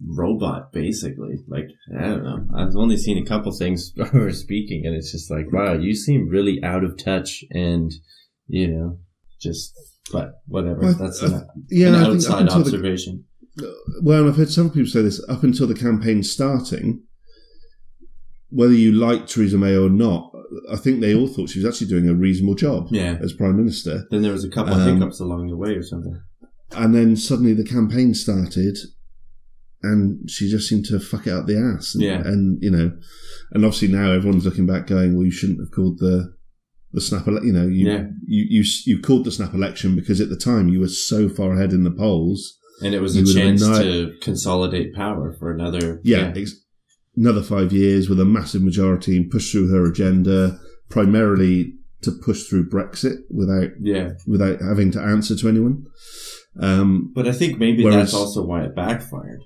robot, 0.04 0.72
basically. 0.72 1.36
Like 1.48 1.68
I 1.98 2.02
don't 2.08 2.24
know. 2.24 2.46
I've 2.56 2.74
only 2.76 2.96
seen 2.96 3.18
a 3.22 3.24
couple 3.26 3.56
things 3.56 3.92
of 3.98 4.08
her 4.10 4.32
speaking, 4.32 4.84
and 4.84 4.94
it's 4.94 5.12
just 5.12 5.30
like, 5.30 5.52
wow, 5.52 5.74
you 5.74 5.94
seem 5.94 6.28
really 6.28 6.60
out 6.62 6.84
of 6.84 6.98
touch, 6.98 7.44
and 7.50 7.92
you 8.48 8.68
know, 8.68 8.98
just. 9.40 9.72
But 10.12 10.40
whatever. 10.46 10.78
Well, 10.80 10.94
That's 10.94 11.20
I- 11.22 11.26
an, 11.26 11.48
yeah, 11.68 11.88
an 11.88 11.94
I 11.96 12.04
outside 12.06 12.42
until 12.42 12.58
the 12.58 12.64
observation. 12.66 13.24
Well, 14.02 14.28
I've 14.28 14.36
heard 14.36 14.50
several 14.50 14.72
people 14.72 14.88
say 14.88 15.02
this 15.02 15.24
up 15.28 15.42
until 15.42 15.66
the 15.66 15.74
campaign 15.74 16.22
starting. 16.22 17.02
Whether 18.50 18.74
you 18.74 18.92
like 18.92 19.26
Theresa 19.26 19.58
May 19.58 19.76
or 19.76 19.88
not, 19.90 20.30
I 20.72 20.76
think 20.76 21.00
they 21.00 21.14
all 21.14 21.26
thought 21.26 21.50
she 21.50 21.58
was 21.58 21.66
actually 21.66 21.88
doing 21.88 22.08
a 22.08 22.14
reasonable 22.14 22.54
job 22.54 22.88
Yeah. 22.90 23.18
as 23.20 23.32
prime 23.32 23.56
minister. 23.56 24.06
Then 24.10 24.22
there 24.22 24.32
was 24.32 24.44
a 24.44 24.48
couple 24.50 24.74
of 24.74 24.80
Um, 24.80 24.94
hiccups 24.98 25.20
along 25.20 25.48
the 25.48 25.56
way, 25.56 25.70
or 25.74 25.82
something. 25.82 26.20
And 26.76 26.94
then 26.94 27.16
suddenly 27.16 27.52
the 27.54 27.64
campaign 27.64 28.14
started, 28.14 28.76
and 29.82 30.28
she 30.28 30.48
just 30.50 30.68
seemed 30.68 30.84
to 30.86 30.98
fuck 30.98 31.26
it 31.26 31.32
up 31.32 31.46
the 31.46 31.56
ass. 31.58 31.94
And, 31.94 32.02
Yeah. 32.04 32.22
and 32.26 32.58
you 32.62 32.70
know, 32.70 32.92
and 33.52 33.64
obviously 33.64 33.88
now 33.88 34.12
everyone's 34.12 34.44
looking 34.44 34.66
back, 34.66 34.86
going, 34.86 35.14
"Well, 35.14 35.24
you 35.24 35.30
shouldn't 35.30 35.60
have 35.60 35.70
called 35.70 35.98
the 35.98 36.32
the 36.92 37.00
snap." 37.00 37.26
Ele-. 37.28 37.44
You 37.44 37.52
know, 37.52 37.66
you, 37.68 37.86
Yeah. 37.86 38.06
you 38.26 38.44
you 38.48 38.64
you 38.86 38.98
called 39.00 39.24
the 39.24 39.30
snap 39.32 39.54
election 39.54 39.94
because 39.94 40.20
at 40.20 40.28
the 40.28 40.36
time 40.36 40.68
you 40.68 40.80
were 40.80 40.88
so 40.88 41.28
far 41.28 41.54
ahead 41.54 41.72
in 41.72 41.84
the 41.84 41.90
polls. 41.90 42.56
And 42.82 42.94
it 42.94 43.00
was 43.00 43.16
you 43.16 43.22
a 43.22 43.26
chance 43.34 43.62
to 43.62 44.12
consolidate 44.20 44.92
power 44.94 45.32
for 45.38 45.50
another. 45.52 46.00
yeah, 46.04 46.32
ex- 46.36 46.60
another 47.16 47.42
five 47.42 47.72
years 47.72 48.08
with 48.08 48.20
a 48.20 48.24
massive 48.24 48.62
majority 48.62 49.16
and 49.16 49.30
push 49.30 49.50
through 49.52 49.70
her 49.70 49.84
agenda, 49.90 50.58
primarily 50.90 51.72
to 52.02 52.10
push 52.12 52.44
through 52.44 52.68
Brexit 52.68 53.16
without 53.30 53.70
yeah. 53.80 54.10
without 54.26 54.60
having 54.60 54.90
to 54.92 55.00
answer 55.00 55.34
to 55.36 55.48
anyone. 55.48 55.84
Um, 56.60 57.12
But 57.14 57.26
I 57.26 57.32
think 57.32 57.58
maybe 57.58 57.84
Whereas- 57.84 58.12
that's 58.12 58.14
also 58.14 58.44
why 58.46 58.64
it 58.64 58.74
backfired. 58.76 59.40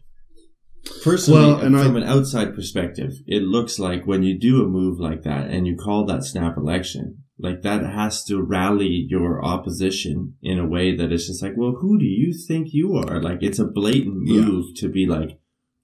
Personally, 1.02 1.40
Well, 1.40 1.60
and 1.60 1.76
I- 1.76 1.84
from 1.84 1.96
an 1.96 2.02
outside 2.04 2.54
perspective, 2.54 3.12
it 3.26 3.42
looks 3.42 3.78
like 3.78 4.06
when 4.06 4.22
you 4.22 4.38
do 4.38 4.62
a 4.62 4.68
move 4.68 4.98
like 4.98 5.22
that 5.22 5.50
and 5.50 5.66
you 5.66 5.76
call 5.76 6.06
that 6.06 6.24
snap 6.24 6.56
election, 6.56 7.18
like 7.38 7.62
that 7.62 7.84
has 7.84 8.24
to 8.24 8.40
rally 8.42 9.06
your 9.08 9.44
opposition 9.44 10.34
in 10.42 10.58
a 10.58 10.66
way 10.68 10.94
that 10.96 11.12
it's 11.12 11.26
just 11.26 11.42
like, 11.42 11.56
well, 11.56 11.76
who 11.80 11.98
do 11.98 12.04
you 12.04 12.32
think 12.46 12.68
you 12.72 12.94
are? 12.96 13.20
Like 13.22 13.42
it's 13.42 13.58
a 13.58 13.66
blatant 13.66 14.26
Yeah. 14.26 14.42
move 14.42 14.74
to 14.76 14.88
be 14.88 15.06
like, 15.06 15.38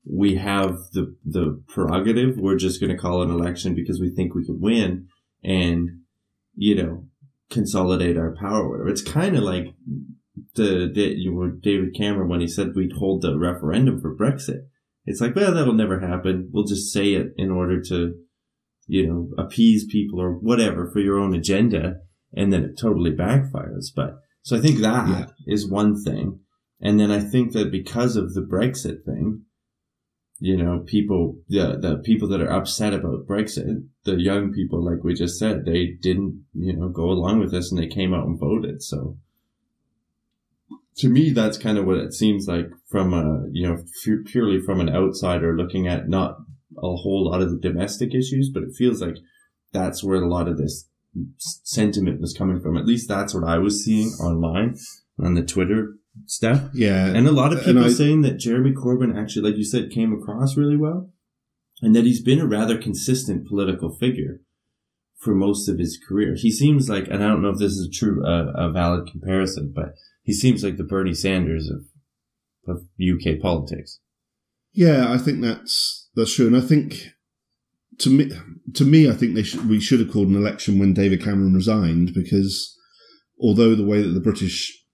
we 0.08 0.36
have 0.36 0.76
the 0.92 1.14
the 1.24 1.62
prerogative. 1.68 2.36
We're 2.38 2.56
just 2.56 2.80
going 2.80 2.92
to 2.94 2.98
call 2.98 3.22
an 3.22 3.30
election 3.30 3.74
because 3.74 4.00
we 4.00 4.10
think 4.10 4.34
we 4.34 4.46
could 4.46 4.60
win, 4.60 5.08
and 5.42 5.88
you 6.54 6.74
know, 6.74 7.06
consolidate 7.50 8.16
our 8.16 8.34
power. 8.34 8.64
Or 8.64 8.70
whatever. 8.70 8.88
It's 8.88 9.02
kind 9.02 9.36
of 9.36 9.42
like 9.42 9.66
the, 10.54 10.90
the 10.92 11.14
you 11.16 11.34
were 11.34 11.50
David 11.50 11.94
Cameron 11.96 12.28
when 12.28 12.40
he 12.40 12.48
said 12.48 12.74
we'd 12.74 12.92
hold 12.98 13.22
the 13.22 13.38
referendum 13.38 14.00
for 14.00 14.14
Brexit. 14.16 14.62
It's 15.04 15.20
like, 15.20 15.36
well, 15.36 15.54
that'll 15.54 15.72
never 15.74 16.00
happen. 16.00 16.50
We'll 16.52 16.64
just 16.64 16.92
say 16.92 17.12
it 17.14 17.28
in 17.36 17.50
order 17.50 17.80
to, 17.82 18.14
you 18.88 19.06
know, 19.06 19.28
appease 19.38 19.86
people 19.86 20.20
or 20.20 20.32
whatever 20.32 20.90
for 20.90 20.98
your 21.00 21.18
own 21.18 21.34
agenda. 21.34 21.96
and 22.32 22.52
then 22.52 22.64
it 22.64 22.76
totally 22.78 23.12
backfires. 23.12 23.86
But 23.94 24.16
so 24.42 24.56
I 24.56 24.60
think 24.60 24.80
that 24.80 25.30
is 25.46 25.64
Yeah. 25.64 25.70
one 25.74 26.02
thing. 26.02 26.40
And 26.80 26.98
then 27.00 27.10
I 27.10 27.20
think 27.20 27.52
that 27.52 27.70
because 27.70 28.16
of 28.16 28.34
the 28.34 28.42
Brexit 28.42 29.04
thing, 29.04 29.45
you 30.38 30.56
know, 30.56 30.80
people, 30.86 31.38
the, 31.48 31.78
the 31.80 32.00
people 32.04 32.28
that 32.28 32.40
are 32.40 32.52
upset 32.52 32.92
about 32.92 33.26
Brexit, 33.26 33.86
the 34.04 34.20
young 34.20 34.52
people, 34.52 34.84
like 34.84 35.02
we 35.02 35.14
just 35.14 35.38
said, 35.38 35.64
they 35.64 35.96
didn't, 36.00 36.44
you 36.52 36.76
know, 36.76 36.88
go 36.88 37.04
along 37.04 37.40
with 37.40 37.50
this 37.50 37.72
and 37.72 37.80
they 37.80 37.86
came 37.86 38.12
out 38.12 38.26
and 38.26 38.38
voted. 38.38 38.82
So 38.82 39.16
to 40.98 41.08
me, 41.08 41.30
that's 41.30 41.58
kind 41.58 41.78
of 41.78 41.86
what 41.86 41.98
it 41.98 42.12
seems 42.12 42.46
like 42.46 42.68
from 42.88 43.14
a, 43.14 43.46
you 43.50 43.66
know, 43.66 43.78
fu- 44.04 44.24
purely 44.24 44.60
from 44.60 44.80
an 44.80 44.94
outsider 44.94 45.56
looking 45.56 45.86
at 45.86 46.08
not 46.08 46.36
a 46.76 46.96
whole 46.96 47.30
lot 47.30 47.40
of 47.40 47.50
the 47.50 47.58
domestic 47.58 48.14
issues, 48.14 48.50
but 48.52 48.62
it 48.62 48.74
feels 48.76 49.00
like 49.00 49.16
that's 49.72 50.04
where 50.04 50.22
a 50.22 50.28
lot 50.28 50.48
of 50.48 50.58
this 50.58 50.88
sentiment 51.38 52.20
was 52.20 52.34
coming 52.36 52.60
from. 52.60 52.76
At 52.76 52.86
least 52.86 53.08
that's 53.08 53.34
what 53.34 53.44
I 53.44 53.58
was 53.58 53.84
seeing 53.84 54.08
online 54.20 54.76
on 55.18 55.34
the 55.34 55.42
Twitter 55.42 55.94
stuff. 56.26 56.70
Yeah, 56.74 57.06
And 57.06 57.26
a 57.28 57.32
lot 57.32 57.52
of 57.52 57.62
people 57.64 57.84
I- 57.84 57.88
saying 57.90 58.22
that 58.22 58.38
Jeremy 58.38 58.72
Corbyn 58.72 59.16
actually, 59.16 59.48
like 59.50 59.58
you 59.58 59.64
said, 59.64 59.90
came 59.90 60.12
across 60.12 60.56
really 60.56 60.76
well 60.76 61.12
and 61.82 61.94
that 61.94 62.04
he's 62.04 62.22
been 62.22 62.40
a 62.40 62.46
rather 62.46 62.78
consistent 62.78 63.46
political 63.46 63.94
figure 63.94 64.40
for 65.18 65.34
most 65.34 65.68
of 65.68 65.78
his 65.78 65.98
career. 66.08 66.34
He 66.36 66.50
seems 66.50 66.88
like, 66.88 67.06
and 67.08 67.22
I 67.22 67.28
don't 67.28 67.42
know 67.42 67.50
if 67.50 67.58
this 67.58 67.72
is 67.72 67.86
a 67.88 67.90
true, 67.90 68.24
uh, 68.26 68.52
a 68.56 68.70
valid 68.72 69.08
comparison, 69.10 69.72
but 69.74 69.94
he 70.22 70.32
seems 70.32 70.64
like 70.64 70.76
the 70.76 70.84
Bernie 70.84 71.14
Sanders 71.14 71.70
of, 71.70 71.82
of 72.66 72.82
UK 73.00 73.40
politics. 73.40 74.00
Yeah, 74.72 75.10
I 75.12 75.16
think 75.18 75.40
that's 75.40 76.10
that's 76.14 76.34
true, 76.34 76.46
and 76.48 76.56
I 76.56 76.60
think 76.60 76.96
to 78.00 78.10
me, 78.10 78.30
to 78.74 78.84
me, 78.84 79.08
I 79.08 79.14
think 79.14 79.34
they 79.34 79.42
should, 79.42 79.66
we 79.70 79.80
should 79.80 80.00
have 80.00 80.10
called 80.10 80.28
an 80.28 80.36
election 80.36 80.78
when 80.78 80.92
David 80.92 81.22
Cameron 81.22 81.54
resigned 81.54 82.12
because 82.12 82.76
although 83.40 83.74
the 83.74 83.86
way 83.86 84.02
that 84.02 84.08
the 84.10 84.20
British 84.20 84.84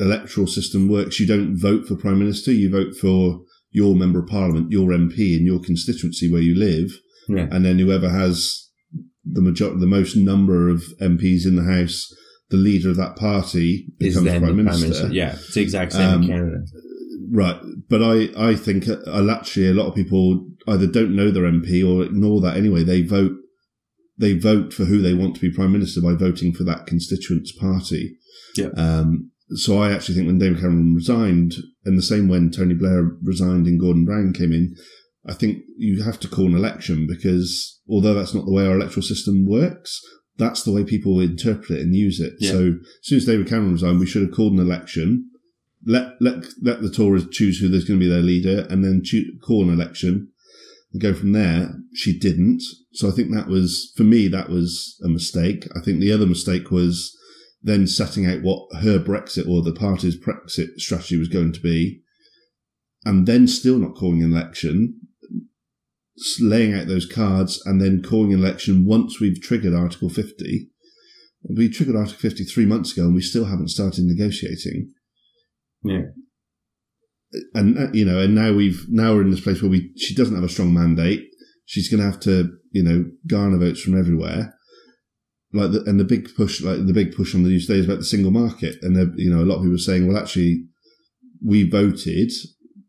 electoral 0.00 0.46
system 0.46 0.88
works, 0.88 1.18
you 1.20 1.26
don't 1.26 1.56
vote 1.56 1.86
for 1.86 1.96
prime 1.96 2.18
minister, 2.18 2.52
you 2.52 2.70
vote 2.70 2.94
for 3.00 3.40
your 3.70 3.94
member 3.94 4.20
of 4.20 4.26
parliament, 4.28 4.70
your 4.70 4.90
MP 4.90 5.36
in 5.36 5.44
your 5.44 5.60
constituency 5.60 6.30
where 6.30 6.40
you 6.42 6.54
live, 6.54 6.90
Yeah. 7.28 7.48
and 7.50 7.64
then 7.64 7.78
whoever 7.78 8.08
has 8.08 8.68
the 9.30 9.42
major- 9.42 9.76
the 9.76 9.86
most 9.86 10.16
number 10.16 10.68
of 10.68 10.82
MPs 11.00 11.44
in 11.44 11.56
the 11.56 11.64
House, 11.64 12.12
the 12.50 12.56
leader 12.56 12.88
of 12.90 12.96
that 12.96 13.16
party 13.16 13.86
becomes 13.98 14.24
then 14.24 14.40
prime 14.40 14.56
the 14.56 14.62
minister. 14.62 15.10
Yeah, 15.12 15.34
it's 15.34 15.52
the 15.54 15.60
exact 15.60 15.92
same 15.92 16.08
Um, 16.14 16.22
in 16.22 16.28
Canada. 16.28 16.56
Right, 17.30 17.60
but 17.90 18.02
I, 18.02 18.30
I 18.50 18.54
think 18.54 18.88
uh, 18.88 19.28
actually 19.30 19.66
a 19.68 19.74
lot 19.74 19.86
of 19.88 19.94
people 19.94 20.46
either 20.66 20.86
don't 20.86 21.14
know 21.14 21.30
their 21.30 21.42
MP 21.44 21.84
or 21.86 22.02
ignore 22.04 22.40
that 22.40 22.56
anyway. 22.56 22.84
They 22.84 23.02
vote 23.02 23.32
they 24.20 24.32
vote 24.32 24.72
for 24.72 24.84
who 24.86 25.00
they 25.00 25.14
want 25.14 25.34
to 25.36 25.40
be 25.40 25.48
prime 25.50 25.70
minister 25.72 26.00
by 26.00 26.12
voting 26.14 26.52
for 26.52 26.64
that 26.64 26.86
constituents 26.86 27.52
party. 27.52 28.16
Yeah. 28.56 28.70
Um, 28.76 29.30
so 29.54 29.78
I 29.78 29.92
actually 29.92 30.16
think 30.16 30.26
when 30.26 30.38
David 30.38 30.60
Cameron 30.60 30.94
resigned, 30.94 31.54
and 31.84 31.96
the 31.96 32.02
same 32.02 32.28
when 32.28 32.50
Tony 32.50 32.74
Blair 32.74 33.10
resigned 33.22 33.66
and 33.66 33.80
Gordon 33.80 34.04
Brown 34.04 34.32
came 34.32 34.52
in, 34.52 34.74
I 35.26 35.34
think 35.34 35.58
you 35.76 36.02
have 36.02 36.20
to 36.20 36.28
call 36.28 36.46
an 36.46 36.56
election 36.56 37.06
because 37.08 37.80
although 37.88 38.14
that's 38.14 38.34
not 38.34 38.46
the 38.46 38.52
way 38.52 38.66
our 38.66 38.76
electoral 38.76 39.02
system 39.02 39.46
works, 39.46 40.00
that's 40.36 40.62
the 40.62 40.72
way 40.72 40.84
people 40.84 41.20
interpret 41.20 41.70
it 41.78 41.80
and 41.80 41.94
use 41.94 42.20
it. 42.20 42.34
Yeah. 42.38 42.50
So 42.52 42.58
as 42.58 42.74
soon 43.02 43.16
as 43.18 43.24
David 43.24 43.48
Cameron 43.48 43.72
resigned, 43.72 43.98
we 43.98 44.06
should 44.06 44.22
have 44.22 44.34
called 44.34 44.52
an 44.52 44.60
election 44.60 45.28
let 45.84 46.20
let 46.20 46.44
let 46.62 46.82
the 46.82 46.90
Tories 46.90 47.26
choose 47.30 47.58
who 47.58 47.68
there's 47.68 47.84
going 47.84 48.00
to 48.00 48.04
be 48.04 48.10
their 48.10 48.22
leader, 48.22 48.66
and 48.70 48.84
then 48.84 49.02
choo- 49.04 49.38
call 49.44 49.64
an 49.64 49.74
election 49.74 50.28
and 50.92 51.02
go 51.02 51.14
from 51.14 51.32
there. 51.32 51.74
She 51.94 52.18
didn't, 52.18 52.62
so 52.92 53.08
I 53.08 53.12
think 53.12 53.32
that 53.32 53.48
was 53.48 53.92
for 53.96 54.04
me 54.04 54.28
that 54.28 54.48
was 54.48 55.00
a 55.04 55.08
mistake. 55.08 55.66
I 55.76 55.80
think 55.80 56.00
the 56.00 56.12
other 56.12 56.26
mistake 56.26 56.70
was 56.70 57.16
then 57.62 57.86
setting 57.86 58.26
out 58.26 58.42
what 58.42 58.68
her 58.82 58.98
Brexit 58.98 59.48
or 59.48 59.62
the 59.62 59.72
party's 59.72 60.16
Brexit 60.18 60.78
strategy 60.78 61.18
was 61.18 61.28
going 61.28 61.52
to 61.52 61.60
be, 61.60 62.00
and 63.04 63.26
then 63.26 63.46
still 63.48 63.78
not 63.78 63.94
calling 63.96 64.22
an 64.22 64.32
election, 64.32 65.00
laying 66.40 66.74
out 66.74 66.86
those 66.86 67.06
cards, 67.06 67.60
and 67.64 67.80
then 67.80 68.02
calling 68.02 68.32
an 68.32 68.40
election 68.40 68.86
once 68.86 69.20
we've 69.20 69.40
triggered 69.40 69.74
Article 69.74 70.08
50. 70.08 70.68
We 71.56 71.68
triggered 71.68 71.96
Article 71.96 72.18
50 72.20 72.44
three 72.44 72.66
months 72.66 72.92
ago, 72.92 73.06
and 73.06 73.14
we 73.14 73.22
still 73.22 73.46
haven't 73.46 73.68
started 73.68 74.04
negotiating 74.04 74.92
Yeah. 75.84 76.02
and 77.54 77.78
uh, 77.78 77.86
you 77.92 78.04
know, 78.04 78.18
and 78.20 78.34
now 78.34 78.52
we've 78.52 78.86
now 78.88 79.14
we're 79.14 79.22
in 79.22 79.30
this 79.30 79.40
place 79.40 79.62
where 79.62 79.70
we 79.70 79.92
she 79.96 80.14
doesn't 80.14 80.34
have 80.34 80.44
a 80.44 80.48
strong 80.48 80.72
mandate. 80.74 81.24
She's 81.66 81.88
going 81.88 82.00
to 82.00 82.10
have 82.10 82.20
to 82.20 82.50
you 82.72 82.82
know 82.82 83.04
garner 83.26 83.58
votes 83.58 83.80
from 83.80 83.98
everywhere. 83.98 84.54
Like 85.52 85.72
the, 85.72 85.82
and 85.84 85.98
the 85.98 86.04
big 86.04 86.34
push, 86.36 86.60
like 86.60 86.86
the 86.86 86.92
big 86.92 87.14
push 87.14 87.34
on 87.34 87.42
the 87.42 87.48
news 87.48 87.66
today 87.66 87.78
is 87.78 87.86
about 87.86 87.98
the 87.98 88.04
single 88.04 88.30
market, 88.30 88.76
and 88.82 88.96
you 89.18 89.30
know 89.30 89.42
a 89.42 89.46
lot 89.48 89.56
of 89.56 89.62
people 89.62 89.76
are 89.76 89.78
saying, 89.78 90.06
well, 90.06 90.18
actually, 90.18 90.64
we 91.44 91.68
voted 91.68 92.30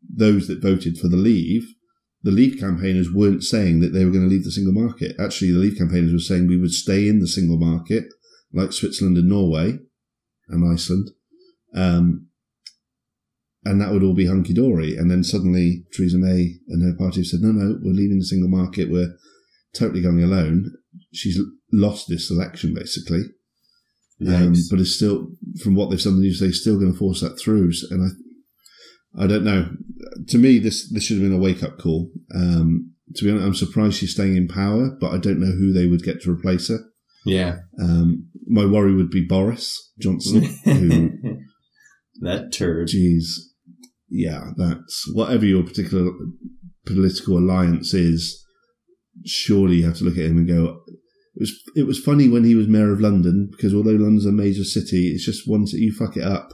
those 0.10 0.48
that 0.48 0.62
voted 0.62 0.98
for 0.98 1.08
the 1.08 1.18
leave. 1.18 1.74
The 2.22 2.32
leave 2.32 2.60
campaigners 2.60 3.14
weren't 3.14 3.44
saying 3.44 3.80
that 3.80 3.94
they 3.94 4.04
were 4.04 4.12
going 4.12 4.26
to 4.26 4.30
leave 4.30 4.44
the 4.44 4.52
single 4.52 4.74
market. 4.74 5.16
Actually, 5.18 5.52
the 5.54 5.60
leave 5.60 5.78
campaigners 5.78 6.12
were 6.12 6.20
saying 6.20 6.48
we 6.48 6.60
would 6.60 6.74
stay 6.74 7.08
in 7.08 7.20
the 7.20 7.28
single 7.28 7.58
market, 7.58 8.08
like 8.52 8.74
Switzerland 8.74 9.18
and 9.18 9.30
Norway 9.30 9.80
and 10.50 10.74
Iceland. 10.74 11.12
Um, 11.74 12.28
and 13.64 13.82
that 13.82 13.92
would 13.92 14.04
all 14.04 14.16
be 14.16 14.26
hunky 14.26 14.54
dory. 14.54 14.98
And 14.98 15.10
then 15.10 15.24
suddenly 15.24 15.86
Theresa 15.94 16.18
May 16.18 16.56
and 16.68 16.84
her 16.84 16.98
party 16.98 17.22
have 17.22 17.28
said, 17.28 17.42
no, 17.42 17.52
no, 17.52 17.78
we're 17.82 17.94
leaving 17.94 18.20
the 18.20 18.26
single 18.26 18.50
market. 18.50 18.90
We're 18.90 19.16
totally 19.74 20.02
going 20.02 20.24
alone. 20.24 20.74
She's 21.14 21.40
lost 21.72 22.08
this 22.08 22.30
election 22.32 22.74
basically. 22.74 23.24
Um, 24.28 24.54
but 24.70 24.80
it's 24.82 24.96
still, 24.96 25.30
from 25.64 25.76
what 25.76 25.90
they've 25.90 26.02
said 26.02 26.10
on 26.10 26.16
the 26.18 26.24
news, 26.24 26.40
they're 26.42 26.52
still 26.52 26.78
going 26.78 26.92
to 26.92 26.98
force 26.98 27.22
that 27.22 27.40
through. 27.40 27.72
And 27.90 28.12
I, 29.18 29.24
I 29.24 29.28
don't 29.28 29.46
know. 29.46 29.70
To 30.28 30.38
me, 30.38 30.60
this, 30.60 30.92
this 30.92 31.04
should 31.06 31.18
have 31.18 31.24
been 31.24 31.38
a 31.38 31.42
wake 31.42 31.64
up 31.64 31.80
call. 31.80 32.12
Um, 32.36 32.94
to 33.16 33.24
be 33.24 33.32
honest, 33.32 33.46
I'm 33.46 33.56
surprised 33.56 33.96
she's 33.96 34.12
staying 34.12 34.36
in 34.36 34.48
power, 34.48 34.90
but 35.00 35.14
I 35.14 35.18
don't 35.18 35.40
know 35.40 35.54
who 35.54 35.72
they 35.72 35.88
would 35.88 36.04
get 36.04 36.22
to 36.24 36.32
replace 36.32 36.68
her. 36.70 36.80
yeah. 37.26 37.60
Um, 37.82 38.30
my 38.48 38.66
worry 38.66 38.94
would 38.94 39.12
be 39.12 39.26
Boris 39.26 39.92
Johnson, 40.00 40.44
who 40.64 41.12
that 42.22 42.52
turd. 42.52 42.88
Geez, 42.88 43.54
yeah, 44.10 44.52
that's 44.58 45.10
whatever 45.14 45.46
your 45.46 45.64
particular 45.64 46.12
political 46.86 47.38
alliance 47.38 47.94
is. 47.94 48.44
Surely 49.26 49.78
you 49.78 49.86
have 49.86 49.98
to 49.98 50.04
look 50.04 50.18
at 50.18 50.26
him 50.26 50.38
and 50.38 50.48
go. 50.48 50.82
It 51.36 51.42
was 51.42 51.62
it 51.76 51.88
was 51.88 52.00
funny 52.00 52.28
when 52.28 52.44
he 52.44 52.56
was 52.56 52.68
mayor 52.68 52.92
of 52.92 53.00
London 53.02 53.50
because 53.52 53.74
although 53.74 53.92
London's 53.92 54.26
a 54.26 54.32
major 54.32 54.64
city, 54.64 55.08
it's 55.14 55.26
just 55.26 55.48
once 55.48 55.74
you 55.74 55.94
fuck 55.94 56.18
it 56.18 56.24
up, 56.24 56.50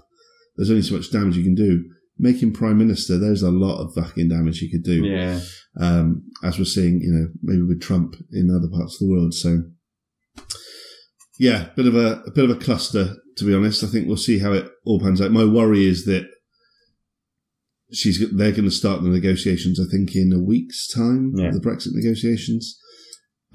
there's 0.55 0.70
only 0.70 0.82
so 0.84 0.96
much 0.96 1.12
damage 1.12 1.38
you 1.38 1.44
can 1.44 1.55
do. 1.55 1.84
Make 2.17 2.41
him 2.41 2.53
prime 2.53 2.77
minister. 2.77 3.17
There's 3.17 3.41
a 3.44 3.51
lot 3.51 3.82
of 3.82 3.94
fucking 3.94 4.29
damage 4.29 4.60
he 4.60 4.72
could 4.72 4.84
do. 4.84 5.03
Yeah. 5.05 5.39
Um, 5.79 6.24
as 6.44 6.58
we're 6.58 6.63
seeing, 6.65 7.01
you 7.01 7.12
know, 7.12 7.27
maybe 7.44 7.63
with 7.63 7.82
Trump 7.82 8.15
in 8.32 8.50
other 8.50 8.70
parts 8.72 8.96
of 8.96 9.00
the 9.08 9.12
world. 9.13 9.34
So, 9.34 9.63
yeah, 11.39 11.70
bit 11.75 11.88
of 11.88 11.96
a, 11.96 12.22
a 12.25 12.32
bit 12.32 12.46
of 12.50 12.51
a 12.51 12.60
cluster, 12.60 13.15
to 13.38 13.46
be 13.46 13.53
honest. 13.53 13.84
I 13.84 13.88
think 13.88 14.08
we'll 14.08 14.15
see 14.17 14.39
how 14.39 14.53
it 14.53 14.70
all 14.86 15.00
pans 15.01 15.20
out. 15.22 15.32
My 15.32 15.44
worry 15.44 15.86
is 15.86 16.05
that 16.05 16.25
she's 17.91 18.20
they're 18.36 18.51
going 18.51 18.63
to 18.65 18.72
start 18.72 19.03
the 19.03 19.10
negotiations. 19.10 19.79
I 19.79 19.89
think 19.91 20.15
in 20.15 20.32
a 20.34 20.39
week's 20.41 20.88
time, 20.88 21.34
Yeah. 21.36 21.51
the 21.51 21.60
Brexit 21.60 21.89
negotiations, 21.94 22.79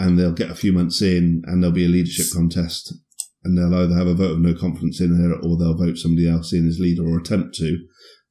and 0.00 0.18
they'll 0.18 0.32
get 0.42 0.50
a 0.50 0.54
few 0.62 0.72
months 0.72 1.02
in, 1.02 1.42
and 1.46 1.62
there'll 1.62 1.74
be 1.74 1.84
a 1.84 1.88
leadership 1.88 2.26
contest, 2.34 2.94
and 3.44 3.56
they'll 3.56 3.74
either 3.82 3.94
have 3.94 4.06
a 4.06 4.14
vote 4.14 4.32
of 4.32 4.40
no 4.40 4.54
confidence 4.54 5.00
in 5.00 5.14
her, 5.16 5.34
or 5.34 5.56
they'll 5.58 5.76
vote 5.76 5.96
somebody 5.98 6.28
else 6.28 6.52
in 6.52 6.66
as 6.66 6.78
leader, 6.80 7.04
or 7.06 7.18
attempt 7.18 7.54
to, 7.56 7.78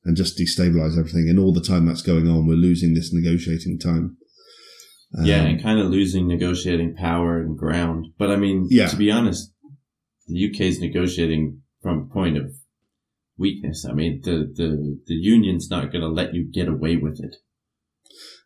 and 0.06 0.18
just 0.18 0.38
destabilize 0.38 0.98
everything. 0.98 1.28
And 1.30 1.38
all 1.40 1.54
the 1.54 1.62
time 1.72 1.86
that's 1.86 2.02
going 2.02 2.28
on, 2.28 2.48
we're 2.48 2.56
losing 2.56 2.94
this 2.94 3.14
negotiating 3.14 3.80
time. 3.80 4.18
yeah, 5.24 5.42
Um, 5.42 5.48
and 5.48 5.62
kind 5.64 5.80
of 5.80 5.88
losing 5.90 6.28
negotiating 6.28 6.96
power 6.96 7.40
and 7.42 7.58
ground. 7.58 8.08
But 8.20 8.30
I 8.32 8.36
mean, 8.36 8.68
Yeah. 8.70 8.88
to 8.88 8.96
be 8.98 9.10
honest, 9.12 9.52
the 10.28 10.38
UK 10.48 10.68
is 10.68 10.80
negotiating 10.80 11.62
from 11.82 11.96
a 12.00 12.14
point 12.14 12.38
of 12.38 12.52
weakness. 13.38 13.86
I 13.90 13.94
mean, 13.94 14.22
the 14.24 14.52
the 14.60 15.00
the 15.08 15.16
union's 15.16 15.70
not 15.70 15.92
going 15.92 16.02
to 16.02 16.08
let 16.20 16.34
you 16.36 16.44
get 16.52 16.68
away 16.68 16.96
with 16.98 17.20
it. 17.24 17.36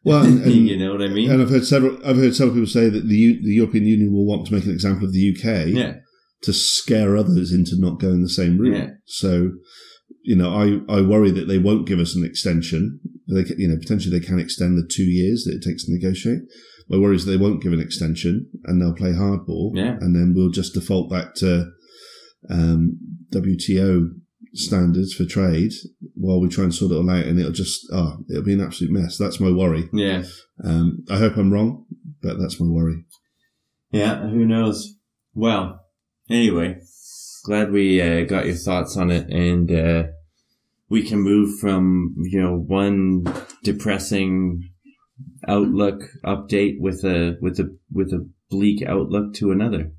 Well, 0.04 0.26
and- 0.26 0.42
and- 0.46 0.54
you 0.68 0.78
know 0.78 0.92
what 0.92 1.02
I 1.02 1.08
mean? 1.08 1.32
And 1.32 1.42
I've 1.42 1.50
heard 1.50 1.66
several. 1.66 1.98
I've 2.06 2.18
heard 2.18 2.36
several 2.36 2.56
people 2.56 2.68
say 2.68 2.90
that 2.90 3.08
the 3.08 3.16
U, 3.16 3.42
the 3.44 3.54
European 3.54 3.86
Union 3.86 4.14
will 4.14 4.26
want 4.26 4.46
to 4.48 4.54
make 4.54 4.66
an 4.66 4.72
example 4.72 5.06
of 5.08 5.14
the 5.14 5.36
UK 5.36 5.68
yeah, 5.68 5.96
to 6.44 6.54
scare 6.54 7.16
others 7.18 7.52
into 7.52 7.80
not 7.80 8.00
going 8.00 8.22
the 8.22 8.30
same 8.30 8.58
route. 8.58 8.78
Yeah. 8.78 8.88
So, 9.06 9.52
you 10.24 10.36
know, 10.36 10.50
I, 10.54 10.98
I 10.98 11.02
worry 11.02 11.32
that 11.32 11.48
they 11.48 11.58
won't 11.58 11.88
give 11.88 12.00
us 12.00 12.16
an 12.16 12.26
extension. 12.26 13.00
They, 13.30 13.44
you 13.58 13.68
know, 13.70 13.78
potentially 13.78 14.18
they 14.18 14.26
can 14.26 14.40
extend 14.40 14.78
the 14.78 14.88
two 14.90 15.04
years 15.06 15.46
that 15.46 15.56
it 15.56 15.64
takes 15.64 15.86
to 15.86 15.94
negotiate. 15.94 16.42
My 16.90 16.98
worry 16.98 17.16
is 17.16 17.26
they 17.26 17.38
won't 17.38 17.64
give 17.64 17.72
an 17.72 17.80
extension 17.80 18.50
and 18.66 18.82
they'll 18.82 18.94
play 18.94 19.12
hardball. 19.14 19.72
Yeah. 19.74 19.96
And 20.02 20.14
then 20.14 20.34
we'll 20.36 20.52
just 20.52 20.74
default 20.74 21.10
back 21.10 21.34
to 21.36 21.72
um, 22.50 22.98
WTO 23.34 24.10
standards 24.54 25.14
for 25.14 25.26
trade 25.26 25.72
while 26.16 26.40
we 26.40 26.48
try 26.48 26.64
and 26.64 26.74
sort 26.74 26.92
it 26.92 26.96
all 26.96 27.10
out. 27.10 27.26
And 27.26 27.40
it'll 27.40 27.52
just, 27.52 27.88
oh, 27.92 28.18
it'll 28.30 28.44
be 28.44 28.54
an 28.54 28.62
absolute 28.62 28.92
mess. 28.94 29.18
That's 29.18 29.40
my 29.40 29.52
worry. 29.52 29.90
yeah, 29.94 30.24
Um, 30.64 31.04
I 31.10 31.18
hope 31.18 31.38
I'm 31.38 31.52
wrong, 31.52 31.86
but 32.22 32.38
that's 32.40 32.60
my 32.60 32.68
worry. 32.68 33.06
yeah. 33.92 34.28
Who 34.30 34.46
knows? 34.46 34.96
Well, 35.34 35.82
anyway, 36.30 36.80
glad 37.46 37.72
we 37.72 38.02
uh, 38.02 38.26
got 38.26 38.46
your 38.46 38.56
thoughts 38.56 38.96
on 38.98 39.10
it, 39.12 39.28
and 39.30 39.72
uh, 39.72 40.04
we 40.90 41.02
can 41.04 41.20
move 41.20 41.60
from 41.60 42.14
you 42.20 42.40
know 42.42 42.56
one 42.56 43.24
depressing 43.64 44.70
outlook 45.48 46.04
update 46.24 46.76
with 46.80 47.04
a 47.04 47.38
with 47.42 47.60
a 47.60 47.76
with 47.92 48.14
a 48.14 48.30
bleak 48.50 48.84
outlook 48.88 49.34
to 49.36 49.52
another. 49.52 49.92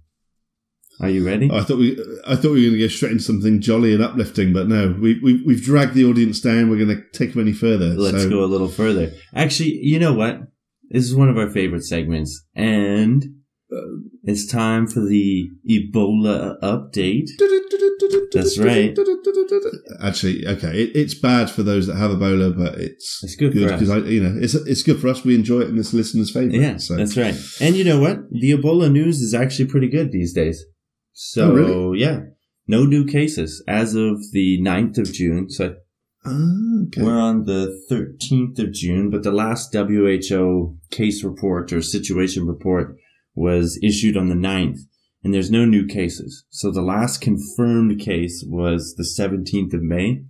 Are 1.00 1.08
you 1.10 1.26
ready? 1.26 1.50
Oh, 1.50 1.58
I 1.58 1.62
thought 1.64 1.78
we, 1.78 1.98
I 2.26 2.36
thought 2.36 2.52
we 2.52 2.62
were 2.64 2.68
going 2.68 2.72
to 2.74 2.78
go 2.78 2.88
straight 2.88 3.12
into 3.12 3.24
something 3.24 3.60
jolly 3.60 3.94
and 3.94 4.02
uplifting, 4.02 4.52
but 4.52 4.68
no, 4.68 4.96
we, 5.00 5.18
we 5.20 5.42
we've 5.44 5.62
dragged 5.62 5.94
the 5.94 6.04
audience 6.04 6.40
down. 6.40 6.70
We're 6.70 6.84
going 6.84 6.96
to 6.96 7.02
take 7.12 7.32
them 7.32 7.42
any 7.42 7.52
further. 7.52 7.88
Let's 7.88 8.22
so- 8.22 8.30
go 8.30 8.44
a 8.44 8.46
little 8.46 8.68
further. 8.68 9.12
Actually, 9.34 9.78
you 9.82 9.98
know 9.98 10.12
what? 10.12 10.40
This 10.90 11.04
is 11.04 11.16
one 11.16 11.28
of 11.28 11.36
our 11.36 11.50
favorite 11.50 11.82
segments, 11.84 12.44
and 12.54 13.24
uh, 13.72 13.80
it's 14.22 14.46
time 14.46 14.86
for 14.86 15.00
the 15.00 15.48
Ebola 15.68 16.60
update. 16.62 17.26
That's 18.32 18.58
right. 18.58 18.96
Actually, 20.02 20.46
okay, 20.46 20.82
it, 20.82 20.94
it's 20.94 21.14
bad 21.14 21.50
for 21.50 21.62
those 21.62 21.86
that 21.86 21.96
have 21.96 22.10
Ebola, 22.12 22.56
but 22.56 22.78
it's 22.78 23.20
It's 23.22 23.34
good 23.36 23.52
for 23.52 23.64
us. 23.64 23.72
because 23.72 23.90
I, 23.90 23.96
you 24.08 24.22
know, 24.22 24.38
it's 24.40 24.54
it's 24.54 24.82
good 24.82 25.00
for 25.00 25.08
us. 25.08 25.24
We 25.24 25.34
enjoy 25.34 25.60
it, 25.60 25.68
and 25.68 25.78
it's 25.78 25.92
listeners' 25.92 26.30
favorite. 26.30 26.60
Yeah, 26.60 26.76
so 26.76 26.96
that's 26.96 27.16
right. 27.16 27.34
And 27.60 27.74
you 27.74 27.84
know 27.84 27.98
what? 28.00 28.18
The 28.30 28.52
Ebola 28.52 28.92
news 28.92 29.20
is 29.20 29.34
actually 29.34 29.66
pretty 29.66 29.88
good 29.88 30.12
these 30.12 30.32
days. 30.32 30.64
So, 31.14 31.50
Oh, 31.52 31.54
really? 31.54 32.00
yeah, 32.00 32.20
no 32.66 32.84
new 32.84 33.04
cases 33.06 33.62
as 33.68 33.94
of 33.94 34.20
the 34.32 34.60
9th 34.60 34.98
of 34.98 35.12
June. 35.12 35.48
So 35.48 35.76
Ah, 36.26 36.82
okay. 36.86 37.02
we're 37.02 37.18
on 37.20 37.44
the 37.44 37.78
13th 37.90 38.58
of 38.58 38.72
June, 38.72 39.10
but 39.10 39.22
the 39.22 39.30
last 39.32 39.72
WHO 39.72 40.76
case 40.90 41.22
report 41.22 41.72
or 41.72 41.80
situation 41.82 42.46
report 42.46 42.96
was 43.34 43.78
issued 43.82 44.16
on 44.16 44.28
the 44.28 44.34
9th, 44.34 44.78
and 45.22 45.32
there's 45.34 45.50
no 45.50 45.64
new 45.64 45.86
cases. 45.86 46.44
So 46.50 46.70
the 46.70 46.82
last 46.82 47.20
confirmed 47.20 47.98
case 48.00 48.44
was 48.46 48.94
the 48.96 49.04
17th 49.04 49.72
of 49.74 49.82
May. 49.82 50.24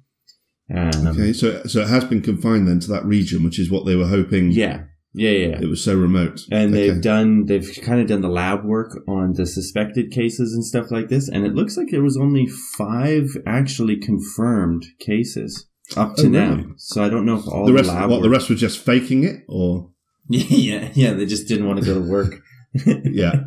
Um, 0.74 1.06
okay, 1.08 1.32
so 1.32 1.62
so 1.66 1.80
it 1.82 1.88
has 1.88 2.04
been 2.04 2.22
confined 2.22 2.66
then 2.66 2.80
to 2.80 2.88
that 2.88 3.04
region, 3.04 3.44
which 3.44 3.58
is 3.58 3.70
what 3.70 3.84
they 3.86 3.94
were 3.96 4.06
hoping. 4.08 4.50
Yeah, 4.50 4.84
yeah, 5.14 5.30
yeah. 5.30 5.60
it 5.62 5.68
was 5.68 5.82
so 5.84 5.94
remote, 5.96 6.40
and 6.50 6.74
Okay. 6.74 6.90
they've 6.90 7.00
done 7.00 7.46
they've 7.46 7.78
kind 7.82 8.00
of 8.00 8.06
done 8.08 8.20
the 8.20 8.28
lab 8.28 8.64
work 8.64 8.98
on 9.08 9.32
the 9.34 9.46
suspected 9.46 10.10
cases 10.10 10.52
and 10.52 10.64
stuff 10.64 10.90
like 10.90 11.08
this 11.08 11.28
and 11.28 11.46
it 11.46 11.54
looks 11.54 11.76
like 11.76 11.88
there 11.90 12.02
was 12.02 12.16
only 12.16 12.46
five 12.76 13.28
actually 13.46 13.96
confirmed 13.96 14.84
cases 14.98 15.66
up 15.96 16.16
to 16.16 16.26
Oh, 16.26 16.30
now 16.30 16.54
really? 16.54 16.68
so 16.76 17.04
i 17.04 17.08
don't 17.08 17.26
know 17.26 17.36
if 17.38 17.46
all 17.46 17.64
the 17.66 17.72
the, 17.72 17.76
rest. 17.78 17.88
lab 17.90 18.10
What 18.10 18.22
the 18.22 18.30
rest 18.30 18.48
were 18.50 18.56
just 18.56 18.78
faking 18.84 19.22
it, 19.24 19.44
or 19.48 19.90
yeah 20.28 20.88
yeah 20.94 21.12
they 21.12 21.26
just 21.26 21.46
didn't 21.48 21.66
want 21.68 21.78
to 21.80 21.84
go 21.86 21.94
to 21.94 22.08
work 22.10 22.40
yeah. 22.86 23.44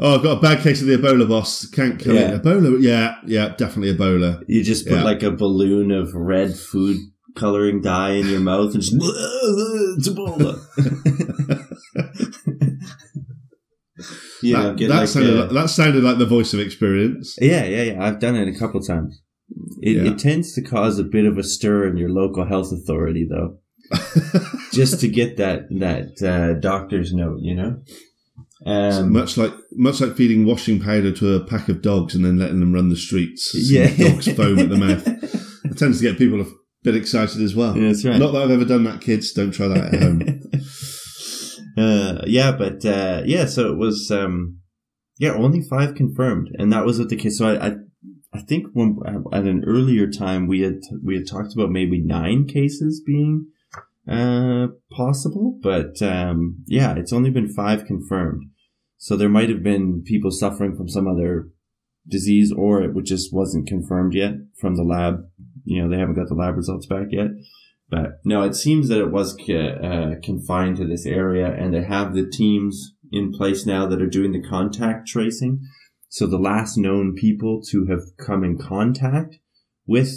Oh, 0.00 0.16
I've 0.16 0.22
got 0.24 0.38
a 0.38 0.40
bad 0.40 0.60
case 0.64 0.80
of 0.80 0.88
the 0.88 0.96
Ebola, 0.96 1.28
boss. 1.28 1.66
Can't 1.66 2.02
come 2.02 2.14
Yeah. 2.16 2.32
in. 2.34 2.40
Ebola, 2.40 2.82
yeah, 2.82 3.14
yeah, 3.26 3.54
definitely 3.56 3.94
Ebola. 3.96 4.42
you 4.48 4.64
just 4.64 4.86
put 4.88 4.94
Yeah. 4.96 5.04
like 5.04 5.22
a 5.22 5.30
balloon 5.30 5.92
of 5.92 6.12
red 6.14 6.56
food 6.56 6.96
coloring 7.34 7.80
dye 7.82 8.12
in 8.12 8.26
your 8.26 8.40
mouth 8.40 8.74
and 8.74 8.82
just 8.82 8.94
it's 8.96 10.08
Ebola. 10.08 10.60
know, 14.42 14.74
that, 14.74 14.78
that 14.78 14.88
like 14.88 15.08
sounded 15.08 15.34
a- 15.34 15.40
like, 15.42 15.50
that 15.50 15.70
sounded 15.70 16.04
like 16.04 16.18
the 16.18 16.26
voice 16.26 16.52
of 16.54 16.60
experience. 16.60 17.36
Yeah, 17.40 17.64
yeah, 17.64 17.82
yeah. 17.82 18.04
I've 18.04 18.20
done 18.20 18.36
it 18.36 18.48
a 18.54 18.58
couple 18.58 18.80
times. 18.82 19.20
It, 19.80 19.96
Yeah. 19.96 20.12
it 20.12 20.18
tends 20.18 20.52
to 20.54 20.62
cause 20.62 20.98
a 20.98 21.04
bit 21.04 21.24
of 21.26 21.38
a 21.38 21.42
stir 21.42 21.86
in 21.88 21.96
your 21.96 22.10
local 22.10 22.46
health 22.46 22.72
authority, 22.72 23.26
though, 23.28 23.58
just 24.72 25.00
to 25.00 25.08
get 25.08 25.36
that 25.36 25.68
that 25.70 26.22
uh, 26.22 26.54
doctor's 26.60 27.12
note, 27.12 27.38
you 27.40 27.54
know. 27.54 27.82
Um, 28.66 29.12
much 29.12 29.36
like 29.36 29.52
much 29.72 30.00
like 30.00 30.16
feeding 30.16 30.46
washing 30.46 30.80
powder 30.80 31.12
to 31.12 31.34
a 31.34 31.44
pack 31.44 31.68
of 31.68 31.82
dogs 31.82 32.14
and 32.14 32.24
then 32.24 32.38
letting 32.38 32.60
them 32.60 32.72
run 32.72 32.88
the 32.88 32.96
streets. 32.96 33.52
yeah, 33.54 33.94
dogs 33.94 34.32
foam 34.32 34.58
at 34.58 34.68
the 34.70 34.76
mouth. 34.76 35.06
It 35.66 35.78
tends 35.78 35.98
to 35.98 36.04
get 36.04 36.18
people 36.18 36.44
bit 36.84 36.94
excited 36.94 37.40
as 37.40 37.56
well. 37.56 37.76
Yeah, 37.76 37.88
that's 37.88 38.04
right. 38.04 38.18
Not 38.18 38.32
that 38.32 38.42
I've 38.42 38.50
ever 38.50 38.64
done 38.64 38.84
that, 38.84 39.00
kids. 39.00 39.32
Don't 39.32 39.50
try 39.50 39.66
that 39.68 39.94
at 39.94 40.02
home. 40.02 40.40
uh, 41.76 42.22
yeah, 42.26 42.52
but 42.52 42.84
uh, 42.84 43.22
yeah, 43.24 43.46
so 43.46 43.72
it 43.72 43.78
was 43.78 44.10
um, 44.10 44.58
yeah, 45.18 45.32
only 45.32 45.62
five 45.62 45.94
confirmed, 45.94 46.50
and 46.58 46.72
that 46.72 46.84
was 46.84 46.98
with 46.98 47.10
the 47.10 47.16
case. 47.16 47.38
So 47.38 47.48
I, 47.48 47.68
I, 47.68 47.72
I 48.32 48.40
think 48.42 48.66
when 48.74 48.98
at 49.32 49.44
an 49.44 49.64
earlier 49.66 50.08
time 50.10 50.46
we 50.46 50.60
had 50.60 50.80
we 51.02 51.16
had 51.16 51.26
talked 51.26 51.54
about 51.54 51.70
maybe 51.70 52.00
nine 52.00 52.46
cases 52.46 53.02
being 53.04 53.46
uh, 54.08 54.68
possible, 54.92 55.58
but 55.62 56.02
um, 56.02 56.62
yeah, 56.66 56.94
it's 56.96 57.12
only 57.12 57.30
been 57.30 57.48
five 57.48 57.86
confirmed. 57.86 58.44
So 58.98 59.16
there 59.16 59.28
might 59.28 59.50
have 59.50 59.62
been 59.62 60.02
people 60.04 60.30
suffering 60.30 60.76
from 60.76 60.88
some 60.88 61.08
other 61.08 61.48
disease, 62.06 62.52
or 62.52 62.82
it 62.82 62.92
just 63.04 63.32
wasn't 63.32 63.66
confirmed 63.66 64.14
yet 64.14 64.34
from 64.58 64.76
the 64.76 64.82
lab. 64.82 65.26
You 65.64 65.82
know, 65.82 65.88
they 65.88 65.98
haven't 65.98 66.14
got 66.16 66.28
the 66.28 66.34
lab 66.34 66.56
results 66.56 66.86
back 66.86 67.06
yet. 67.10 67.28
But 67.88 68.20
no, 68.24 68.42
it 68.42 68.54
seems 68.54 68.88
that 68.88 69.00
it 69.00 69.10
was 69.10 69.36
uh, 69.48 70.16
confined 70.22 70.76
to 70.78 70.86
this 70.86 71.06
area, 71.06 71.52
and 71.52 71.74
they 71.74 71.82
have 71.82 72.14
the 72.14 72.28
teams 72.28 72.94
in 73.12 73.32
place 73.32 73.66
now 73.66 73.86
that 73.86 74.02
are 74.02 74.06
doing 74.06 74.32
the 74.32 74.42
contact 74.42 75.06
tracing. 75.06 75.60
So 76.08 76.26
the 76.26 76.38
last 76.38 76.76
known 76.76 77.14
people 77.14 77.60
to 77.70 77.86
have 77.86 78.00
come 78.16 78.44
in 78.44 78.58
contact 78.58 79.36
with 79.86 80.12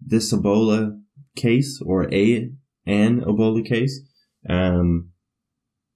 this 0.00 0.32
Ebola 0.32 1.00
case 1.36 1.80
or 1.84 2.12
a 2.12 2.50
an 2.86 3.20
Ebola 3.20 3.66
case, 3.66 4.00
um, 4.48 5.10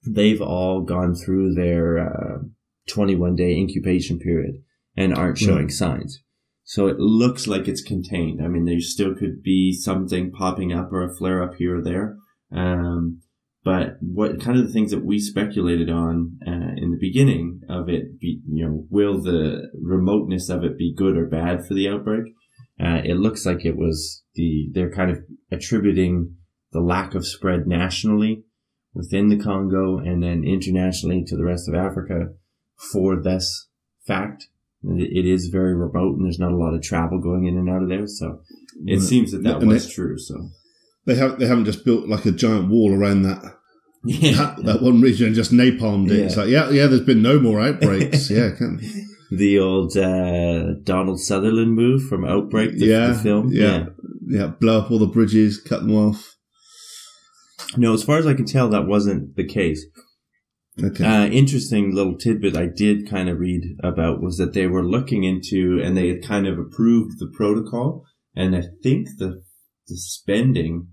they've 0.07 0.43
all 0.43 0.83
gone 0.83 1.15
through 1.15 1.55
their 1.55 1.99
uh, 1.99 2.39
21 2.89 3.37
day 3.37 3.57
incubation 3.57 4.19
period 4.19 4.57
and 4.97 5.15
aren't 5.15 5.39
showing 5.39 5.71
signs. 5.71 6.23
So 6.65 6.87
it 6.87 6.99
looks 6.99 7.47
like 7.47 7.69
it's 7.69 7.83
contained. 7.83 8.41
I 8.43 8.49
mean, 8.49 8.65
there 8.65 8.81
still 8.81 9.15
could 9.15 9.43
be 9.43 9.73
something 9.73 10.31
popping 10.31 10.73
up 10.73 10.93
or 10.93 11.03
a 11.03 11.15
flare 11.15 11.43
up 11.43 11.55
here 11.57 11.79
or 11.79 11.83
there. 11.83 12.17
Um, 12.53 13.23
but 13.65 13.97
what 14.01 14.41
kind 14.41 14.59
of 14.59 14.67
the 14.67 14.73
things 14.73 14.91
that 14.91 15.05
we 15.05 15.19
speculated 15.19 15.89
on 15.89 16.39
uh, 16.47 16.75
in 16.77 16.91
the 16.91 16.99
beginning 17.01 17.61
of 17.69 17.89
it 17.89 18.19
be, 18.19 18.41
you 18.49 18.65
know, 18.65 18.87
will 18.91 19.21
the 19.23 19.71
remoteness 19.81 20.49
of 20.49 20.65
it 20.65 20.77
be 20.77 20.95
good 20.95 21.17
or 21.17 21.27
bad 21.27 21.65
for 21.67 21.75
the 21.75 21.89
outbreak? 21.89 22.33
Uh, 22.81 23.01
it 23.05 23.19
looks 23.19 23.47
like 23.47 23.65
it 23.65 23.77
was 23.77 24.25
the, 24.35 24.69
they're 24.73 24.91
kind 24.91 25.11
of 25.11 25.19
attributing 25.53 26.35
the 26.73 26.81
lack 26.81 27.15
of 27.15 27.27
spread 27.27 27.67
nationally 27.67 28.45
within 28.95 29.29
the 29.29 29.39
Congo 29.39 29.99
and 29.99 30.23
then 30.23 30.43
internationally 30.45 31.23
to 31.27 31.37
the 31.37 31.45
rest 31.45 31.69
of 31.69 31.75
Africa 31.75 32.29
for 32.93 33.23
this 33.23 33.69
fact. 34.07 34.49
It 34.85 35.27
is 35.27 35.47
very 35.49 35.75
remote 35.75 36.17
and 36.17 36.25
there's 36.25 36.39
not 36.41 36.53
a 36.53 36.57
lot 36.57 36.75
of 36.75 36.83
travel 36.83 37.21
going 37.21 37.47
in 37.47 37.57
and 37.57 37.69
out 37.71 37.83
of 37.83 37.89
there. 37.89 38.07
So 38.07 38.41
it 38.87 38.95
Right. 38.95 39.03
seems 39.03 39.31
that 39.33 39.43
that 39.45 39.59
And 39.61 39.69
was 39.69 39.87
they- 39.87 39.93
true. 39.93 40.19
So 40.19 40.49
They 41.07 41.15
have 41.17 41.39
they 41.39 41.47
haven't 41.47 41.67
just 41.67 41.85
built 41.85 42.09
like 42.09 42.27
a 42.27 42.33
giant 42.33 42.69
wall 42.69 42.93
around 42.93 43.23
that 43.23 43.43
yeah, 44.05 44.33
that, 44.57 44.65
that 44.65 44.83
one 44.83 45.01
region 45.01 45.27
and 45.29 45.35
just 45.37 45.53
napalmed 45.53 46.11
it. 46.11 46.19
Yeah. 46.19 46.25
It's 46.25 46.37
like 46.37 46.49
yeah, 46.49 46.71
yeah. 46.71 46.87
There's 46.89 47.01
been 47.03 47.23
no 47.23 47.39
more 47.39 47.61
outbreaks. 47.61 48.29
yeah, 48.31 48.51
can't, 48.59 48.81
the 49.31 49.59
old 49.61 49.97
uh, 49.97 50.75
Donald 50.83 51.21
Sutherland 51.21 51.75
move 51.75 52.03
from 52.09 52.25
Outbreak, 52.25 52.73
the, 52.79 52.87
Yeah, 52.87 53.07
the 53.09 53.15
film. 53.15 53.51
yeah. 53.53 53.87
yeah. 54.27 54.49
Blow 54.61 54.81
up 54.81 54.91
all 54.91 54.99
the 54.99 55.07
bridges, 55.07 55.59
cut 55.61 55.83
them 55.83 55.95
off. 55.95 56.35
No, 57.77 57.95
as 57.95 58.03
far 58.03 58.19
as 58.19 58.27
I 58.27 58.35
can 58.35 58.45
tell, 58.45 58.69
that 58.71 58.87
wasn't 58.87 59.37
the 59.37 59.45
case. 59.47 59.87
Okay. 60.83 61.05
Uh, 61.05 61.27
interesting 61.27 61.95
little 61.95 62.17
tidbit 62.17 62.57
I 62.57 62.67
did 62.67 63.09
kind 63.09 63.29
of 63.29 63.39
read 63.39 63.77
about 63.83 64.23
was 64.23 64.39
that 64.39 64.55
they 64.55 64.67
were 64.67 64.85
looking 64.85 65.23
into 65.25 65.81
and 65.83 65.97
they 65.97 66.09
had 66.09 66.23
kind 66.23 66.47
of 66.47 66.59
approved 66.59 67.19
the 67.19 67.31
protocol, 67.35 68.07
and 68.35 68.57
I 68.57 68.63
think 68.83 69.09
the 69.19 69.43
the 69.89 69.97
spending. 69.97 70.89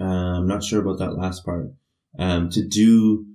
Uh, 0.00 0.04
I'm 0.04 0.48
not 0.48 0.64
sure 0.64 0.80
about 0.80 0.98
that 0.98 1.16
last 1.16 1.44
part. 1.44 1.66
Um, 2.18 2.50
to 2.50 2.66
do 2.66 3.26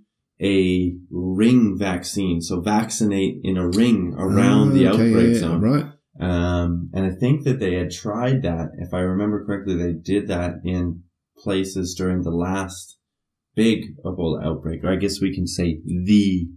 a 0.42 0.96
ring 1.10 1.78
vaccine, 1.78 2.42
so 2.42 2.60
vaccinate 2.60 3.40
in 3.44 3.58
a 3.58 3.70
ring 3.70 4.14
around 4.18 4.74
the 4.74 4.88
Ah, 4.88 4.92
okay, 4.92 5.08
outbreak 5.08 5.34
yeah, 5.34 5.40
zone. 5.40 5.62
Right. 5.62 5.86
Um, 6.20 6.90
and 6.94 7.06
I 7.06 7.12
think 7.12 7.46
that 7.46 7.60
they 7.60 7.76
had 7.76 7.92
tried 7.92 8.42
that. 8.42 8.72
If 8.80 8.94
I 8.94 9.00
remember 9.00 9.46
correctly, 9.46 9.76
they 9.76 9.94
did 9.94 10.28
that 10.28 10.56
in 10.66 11.04
places 11.38 11.96
during 11.98 12.24
the 12.24 12.32
last 12.32 12.98
big 13.56 13.98
Ebola 14.04 14.44
outbreak, 14.46 14.84
or 14.84 14.92
I 14.92 14.96
guess 14.96 15.22
we 15.22 15.34
can 15.34 15.48
say 15.48 15.80
the 15.86 16.48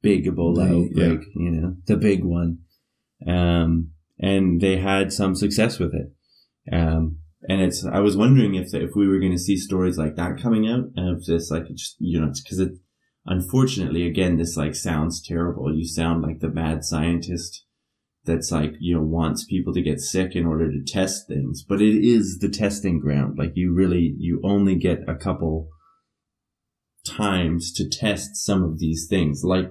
big 0.00 0.26
Ebola 0.26 0.68
The- 0.68 0.74
outbreak, 0.74 1.28
you 1.34 1.50
know, 1.50 1.76
the 1.86 1.96
big 1.96 2.24
one. 2.24 2.58
Um, 3.26 3.90
and 4.18 4.60
they 4.60 4.78
had 4.78 5.12
some 5.12 5.34
success 5.34 5.78
with 5.78 5.92
it. 5.94 6.12
Um, 6.72 7.18
and 7.48 7.60
it's, 7.60 7.84
I 7.84 7.98
was 7.98 8.16
wondering 8.16 8.54
if, 8.54 8.72
if 8.72 8.90
we 8.94 9.08
were 9.08 9.18
going 9.18 9.32
to 9.32 9.38
see 9.38 9.56
stories 9.56 9.98
like 9.98 10.16
that 10.16 10.40
coming 10.40 10.68
out 10.68 10.90
and 10.96 11.18
if 11.18 11.26
this, 11.26 11.50
like, 11.50 11.68
just, 11.68 11.96
you 11.98 12.20
know, 12.20 12.28
cause 12.28 12.58
it, 12.60 12.72
unfortunately, 13.26 14.06
again, 14.06 14.36
this 14.36 14.56
like 14.56 14.74
sounds 14.74 15.20
terrible. 15.20 15.74
You 15.74 15.86
sound 15.86 16.22
like 16.22 16.40
the 16.40 16.48
mad 16.48 16.84
scientist 16.84 17.64
that's 18.24 18.52
like, 18.52 18.74
you 18.78 18.94
know, 18.94 19.02
wants 19.02 19.44
people 19.44 19.74
to 19.74 19.82
get 19.82 20.00
sick 20.00 20.36
in 20.36 20.46
order 20.46 20.70
to 20.70 20.84
test 20.84 21.26
things, 21.26 21.64
but 21.68 21.82
it 21.82 22.04
is 22.04 22.38
the 22.38 22.48
testing 22.48 23.00
ground. 23.00 23.36
Like 23.36 23.52
you 23.54 23.74
really, 23.74 24.14
you 24.18 24.40
only 24.44 24.76
get 24.76 25.00
a 25.08 25.16
couple 25.16 25.68
times 27.16 27.72
to 27.72 27.88
test 27.88 28.36
some 28.36 28.62
of 28.62 28.78
these 28.78 29.06
things, 29.08 29.42
like 29.44 29.70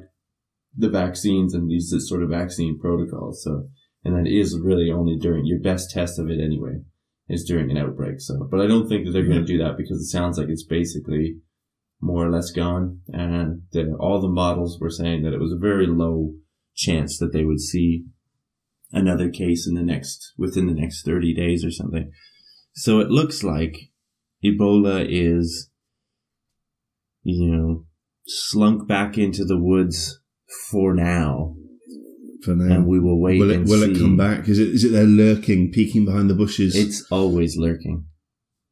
the 0.75 0.89
vaccines 0.89 1.53
and 1.53 1.69
these 1.69 1.93
sort 2.07 2.23
of 2.23 2.29
vaccine 2.29 2.79
protocols. 2.79 3.43
So 3.43 3.67
and 4.03 4.15
that 4.15 4.29
is 4.29 4.59
really 4.59 4.91
only 4.91 5.17
during 5.17 5.45
your 5.45 5.59
best 5.59 5.91
test 5.91 6.19
of 6.19 6.29
it 6.29 6.39
anyway 6.39 6.81
is 7.29 7.45
during 7.45 7.69
an 7.69 7.77
outbreak. 7.77 8.19
So, 8.19 8.47
but 8.49 8.59
I 8.59 8.67
don't 8.67 8.89
think 8.89 9.05
that 9.05 9.11
they're 9.11 9.27
going 9.27 9.45
to 9.45 9.45
do 9.45 9.59
that 9.59 9.77
because 9.77 10.01
it 10.01 10.11
sounds 10.11 10.37
like 10.37 10.49
it's 10.49 10.65
basically 10.65 11.37
more 12.01 12.25
or 12.25 12.31
less 12.31 12.51
gone, 12.51 13.01
and 13.09 13.61
the, 13.71 13.95
all 13.99 14.19
the 14.19 14.27
models 14.27 14.79
were 14.81 14.89
saying 14.89 15.21
that 15.23 15.33
it 15.33 15.39
was 15.39 15.53
a 15.53 15.59
very 15.59 15.85
low 15.85 16.33
chance 16.75 17.19
that 17.19 17.31
they 17.31 17.45
would 17.45 17.61
see 17.61 18.05
another 18.91 19.29
case 19.29 19.67
in 19.67 19.75
the 19.75 19.83
next 19.83 20.33
within 20.37 20.65
the 20.65 20.73
next 20.73 21.05
30 21.05 21.33
days 21.35 21.63
or 21.63 21.71
something. 21.71 22.11
So 22.73 22.99
it 22.99 23.09
looks 23.09 23.43
like 23.43 23.91
Ebola 24.43 25.05
is 25.07 25.69
you 27.23 27.51
know 27.55 27.85
slunk 28.25 28.87
back 28.87 29.17
into 29.17 29.43
the 29.45 29.57
woods 29.57 30.19
for 30.69 30.93
now 30.93 31.55
For 32.43 32.55
now, 32.55 32.75
and 32.75 32.87
we 32.87 32.99
will 32.99 33.19
wait 33.21 33.39
will 33.39 33.51
it 33.51 33.59
will 33.69 33.81
see. 33.81 33.91
it 33.91 33.99
come 33.99 34.17
back? 34.17 34.47
Is 34.47 34.59
it 34.59 34.69
is 34.69 34.83
it 34.83 34.91
there 34.91 35.05
lurking, 35.05 35.71
peeking 35.71 36.05
behind 36.05 36.29
the 36.29 36.33
bushes? 36.35 36.75
It's 36.75 37.05
always 37.11 37.55
lurking. 37.57 38.05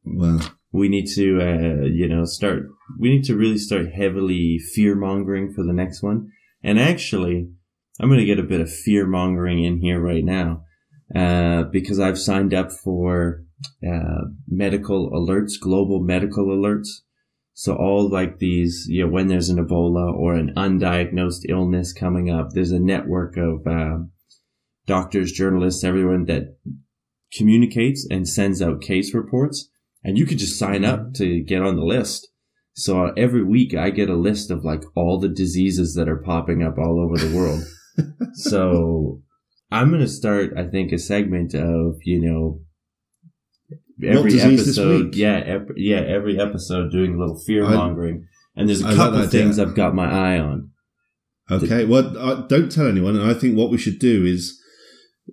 well, 0.04 0.40
We 0.72 0.88
need 0.90 1.08
to, 1.16 1.26
uh, 1.42 1.86
you 1.86 2.08
know, 2.08 2.26
start. 2.26 2.64
We 3.00 3.10
need 3.10 3.26
to 3.26 3.36
really 3.36 3.58
start 3.58 3.92
heavily 3.92 4.60
fear 4.74 4.96
mongering 4.96 5.54
for 5.54 5.64
the 5.64 5.74
next 5.74 6.02
one. 6.04 6.30
And 6.64 6.80
actually, 6.80 7.50
I'm 8.00 8.10
going 8.10 8.20
to 8.20 8.26
get 8.26 8.40
a 8.40 8.44
bit 8.54 8.62
of 8.62 8.72
fear 8.72 9.06
mongering 9.08 9.64
in 9.64 9.80
here 9.80 10.00
right 10.00 10.24
now, 10.24 10.64
uh, 11.16 11.64
because 11.72 12.00
I've 12.00 12.20
signed 12.20 12.54
up 12.54 12.72
for 12.72 13.44
uh, 13.86 14.22
medical 14.48 15.12
alerts, 15.12 15.54
global 15.60 16.00
medical 16.02 16.46
alerts. 16.48 16.90
So 17.60 17.76
all 17.76 18.08
like 18.10 18.40
these, 18.40 18.86
you 18.88 19.04
know, 19.04 19.12
when 19.12 19.28
there's 19.28 19.50
an 19.50 19.58
Ebola 19.58 20.14
or 20.14 20.34
an 20.34 20.54
undiagnosed 20.56 21.42
illness 21.50 21.92
coming 21.92 22.30
up, 22.30 22.52
there's 22.52 22.72
a 22.72 22.80
network 22.80 23.36
of 23.36 23.68
um 23.68 24.12
doctors, 24.86 25.34
journalists, 25.34 25.84
everyone 25.84 26.24
that 26.28 26.56
communicates 27.34 28.08
and 28.10 28.26
sends 28.26 28.62
out 28.62 28.80
case 28.80 29.14
reports 29.14 29.70
and 30.06 30.18
you 30.18 30.26
could 30.26 30.38
just 30.38 30.58
sign 30.58 30.86
up 30.86 31.14
to 31.16 31.42
get 31.42 31.62
on 31.62 31.76
the 31.76 31.84
list. 31.84 32.30
So 32.76 33.08
uh, 33.08 33.12
every 33.18 33.44
week 33.44 33.74
I 33.76 33.90
get 33.90 34.10
a 34.10 34.16
list 34.16 34.52
of 34.52 34.64
like 34.64 34.84
all 34.96 35.20
the 35.20 35.28
diseases 35.28 35.96
that 35.96 36.08
are 36.08 36.24
popping 36.24 36.64
up 36.64 36.78
all 36.78 37.02
over 37.02 37.18
the 37.18 37.36
world. 37.36 37.64
so 38.36 39.22
I'm 39.70 39.90
going 39.90 40.00
to 40.00 40.08
start, 40.08 40.52
I 40.58 40.64
think, 40.64 40.94
a 40.94 40.98
segment 40.98 41.54
of, 41.54 41.98
you 42.06 42.22
know, 42.22 42.62
every 44.04 44.32
disease 44.32 44.66
this 44.66 44.78
episode. 44.78 45.06
week? 45.06 45.16
Yeah. 45.16 45.38
Ep- 45.38 45.76
yeah. 45.76 46.02
Every 46.02 46.40
episode 46.40 46.92
doing 46.92 47.16
a 47.16 47.20
little 47.20 47.40
fear 47.46 47.64
mongering. 47.64 48.26
And 48.56 48.68
there's 48.68 48.84
a 48.84 48.88
I 48.88 48.96
couple 48.96 49.22
of 49.22 49.32
things. 49.32 49.60
I've 49.60 49.76
got 49.76 49.96
my 49.96 50.36
eye 50.36 50.40
on. 50.40 50.72
Okay, 51.52 51.86
well, 51.86 52.16
uh, 52.18 52.48
don't 52.48 52.72
tell 52.72 52.88
anyone. 52.88 53.16
And 53.16 53.30
I 53.30 53.34
think 53.34 53.58
what 53.58 53.72
we 53.72 53.78
should 53.78 54.00
do 54.00 54.24
is 54.26 54.60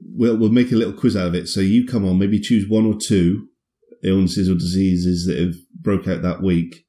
we'll 0.00 0.36
we'll 0.36 0.50
make 0.50 0.72
a 0.72 0.76
little 0.76 0.92
quiz 0.92 1.16
out 1.16 1.26
of 1.26 1.34
it. 1.34 1.48
So 1.48 1.60
you 1.60 1.86
come 1.86 2.06
on, 2.06 2.18
maybe 2.18 2.40
choose 2.40 2.68
one 2.68 2.86
or 2.86 2.94
two 2.98 3.48
illnesses 4.02 4.48
or 4.48 4.54
diseases 4.54 5.26
that 5.26 5.38
have 5.38 5.54
broke 5.80 6.08
out 6.08 6.22
that 6.22 6.42
week, 6.42 6.84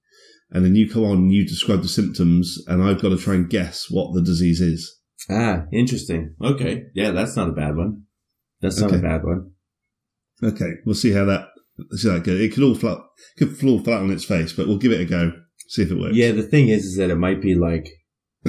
and 0.51 0.63
then 0.63 0.75
you 0.75 0.89
come 0.89 1.03
on 1.03 1.17
and 1.17 1.31
you 1.31 1.45
describe 1.45 1.81
the 1.81 1.87
symptoms, 1.87 2.57
and 2.67 2.81
I've 2.81 3.01
got 3.01 3.09
to 3.09 3.17
try 3.17 3.35
and 3.35 3.49
guess 3.49 3.87
what 3.89 4.13
the 4.13 4.21
disease 4.21 4.61
is. 4.61 4.97
Ah, 5.29 5.63
interesting. 5.73 6.35
Okay. 6.41 6.83
Yeah, 6.93 7.11
that's 7.11 7.35
not 7.35 7.49
a 7.49 7.53
bad 7.53 7.75
one. 7.75 8.03
That's 8.61 8.79
not 8.79 8.93
a 8.93 8.99
bad 8.99 9.23
one. 9.23 9.51
Okay, 10.43 10.71
we'll 10.85 10.95
see 10.95 11.11
how 11.11 11.25
that 11.25 11.47
see 11.91 12.07
how 12.09 12.15
that 12.15 12.23
goes. 12.23 12.39
It 12.39 12.53
could 12.53 12.63
all 12.63 12.75
flat 12.75 12.99
could 13.37 13.57
fall 13.57 13.79
flat 13.79 14.01
on 14.01 14.11
its 14.11 14.25
face, 14.25 14.53
but 14.53 14.67
we'll 14.67 14.77
give 14.77 14.91
it 14.91 15.01
a 15.01 15.05
go. 15.05 15.31
See 15.69 15.81
if 15.83 15.91
it 15.91 15.99
works. 15.99 16.15
Yeah, 16.15 16.31
the 16.31 16.43
thing 16.43 16.69
is, 16.69 16.85
is 16.85 16.97
that 16.97 17.09
it 17.09 17.15
might 17.17 17.41
be 17.41 17.55
like, 17.55 17.89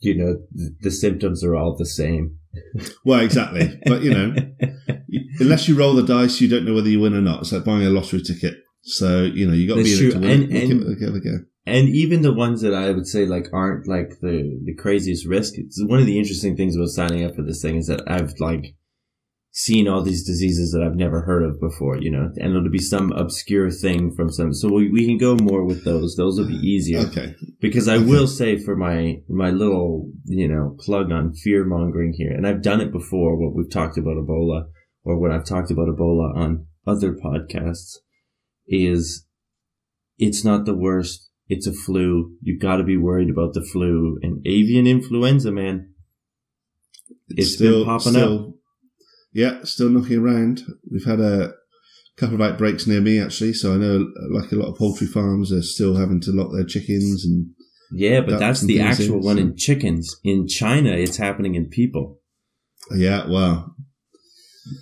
you 0.00 0.14
know, 0.16 0.36
th- 0.56 0.72
the 0.80 0.90
symptoms 0.90 1.44
are 1.44 1.54
all 1.56 1.76
the 1.76 1.86
same. 1.86 2.36
Well, 3.04 3.20
exactly. 3.20 3.78
but 3.84 4.02
you 4.02 4.10
know, 4.14 4.34
unless 5.40 5.68
you 5.68 5.76
roll 5.76 5.94
the 5.94 6.02
dice, 6.02 6.40
you 6.40 6.48
don't 6.48 6.64
know 6.64 6.74
whether 6.74 6.88
you 6.88 7.00
win 7.00 7.14
or 7.14 7.20
not. 7.20 7.40
It's 7.42 7.52
like 7.52 7.64
buying 7.64 7.84
a 7.84 7.90
lottery 7.90 8.22
ticket. 8.22 8.54
So 8.82 9.22
you 9.24 9.46
know 9.46 9.52
you 9.52 9.68
got 9.68 9.76
to 9.76 9.82
be 9.84 9.92
in 10.06 10.12
to 10.12 10.18
win. 10.18 10.30
And- 10.30 10.80
We'll 10.80 10.88
and- 10.88 10.98
give 11.00 11.08
it 11.10 11.16
a 11.16 11.20
go. 11.20 11.38
and 11.66 11.88
even 11.88 12.22
the 12.22 12.32
ones 12.32 12.62
that 12.62 12.72
I 12.74 12.92
would 12.92 13.06
say 13.06 13.26
like 13.26 13.48
aren't 13.52 13.86
like 13.86 14.20
the 14.22 14.58
the 14.64 14.74
craziest 14.74 15.26
risk. 15.26 15.54
It's 15.56 15.82
one 15.84 16.00
of 16.00 16.06
the 16.06 16.18
interesting 16.18 16.56
things 16.56 16.76
about 16.76 16.88
signing 16.88 17.24
up 17.24 17.34
for 17.34 17.42
this 17.42 17.60
thing 17.60 17.76
is 17.76 17.88
that 17.88 18.02
I've 18.08 18.32
like 18.40 18.74
seen 19.58 19.88
all 19.88 20.02
these 20.02 20.22
diseases 20.22 20.70
that 20.72 20.82
I've 20.82 20.96
never 20.96 21.22
heard 21.22 21.42
of 21.42 21.58
before. 21.58 21.96
You 21.96 22.10
know, 22.10 22.30
and 22.36 22.54
it'll 22.54 22.68
be 22.70 22.78
some 22.78 23.10
obscure 23.12 23.70
thing 23.70 24.14
from 24.14 24.30
some. 24.30 24.52
So 24.52 24.70
we, 24.70 24.90
we 24.90 25.06
can 25.06 25.16
go 25.16 25.34
more 25.34 25.64
with 25.64 25.82
those. 25.82 26.14
Those 26.14 26.38
will 26.38 26.46
be 26.48 26.56
easier. 26.74 26.98
Okay. 27.06 27.34
because 27.58 27.88
I 27.88 27.96
Okay. 27.96 28.04
will 28.04 28.26
say 28.26 28.58
for 28.58 28.76
my 28.76 29.22
my 29.28 29.50
little 29.50 30.10
you 30.26 30.46
know 30.46 30.76
plug 30.78 31.10
on 31.10 31.32
fear 31.32 31.64
mongering 31.64 32.12
here, 32.12 32.32
and 32.32 32.46
I've 32.46 32.60
done 32.62 32.82
it 32.82 32.92
before 32.92 33.36
what 33.36 33.54
we've 33.56 33.70
talked 33.70 33.96
about 33.98 34.16
Ebola 34.18 34.66
or 35.04 35.18
what 35.18 35.30
I've 35.30 35.46
talked 35.46 35.70
about 35.70 35.88
Ebola 35.88 36.36
on 36.36 36.66
other 36.86 37.14
podcasts, 37.14 37.96
is 38.68 39.26
it's 40.18 40.44
not 40.44 40.66
the 40.66 40.74
worst. 40.76 41.30
It's 41.48 41.66
a 41.66 41.72
flu. 41.72 42.32
You've 42.42 42.60
got 42.60 42.76
to 42.76 42.84
be 42.84 42.96
worried 42.98 43.30
about 43.30 43.54
the 43.54 43.64
flu 43.72 44.18
and 44.22 44.44
avian 44.46 44.86
influenza, 44.86 45.50
man. 45.52 45.94
it's 47.28 47.54
still 47.54 47.80
been 47.80 47.84
popping 47.86 48.12
still, 48.12 48.54
Yeah, 49.36 49.64
still 49.64 49.90
knocking 49.90 50.18
around. 50.18 50.62
We've 50.90 51.04
had 51.04 51.20
a 51.20 51.52
couple 52.16 52.36
of 52.36 52.40
outbreaks 52.40 52.86
near 52.86 53.02
me 53.02 53.20
actually, 53.20 53.52
so 53.52 53.74
I 53.74 53.76
know 53.76 54.10
like 54.30 54.50
a 54.50 54.56
lot 54.56 54.70
of 54.70 54.78
poultry 54.78 55.06
farms 55.06 55.52
are 55.52 55.60
still 55.62 55.96
having 55.96 56.20
to 56.22 56.30
lock 56.32 56.52
their 56.54 56.64
chickens 56.64 57.24
and 57.26 57.50
Yeah, 57.92 58.22
but 58.22 58.38
that's 58.38 58.62
the 58.62 58.80
actual 58.80 59.16
in, 59.18 59.22
one 59.24 59.36
so- 59.36 59.42
in 59.42 59.56
chickens. 59.56 60.16
In 60.24 60.48
China, 60.48 60.90
it's 60.90 61.18
happening 61.18 61.54
in 61.54 61.68
people. 61.68 62.18
yeah, 62.96 63.28
well, 63.28 63.74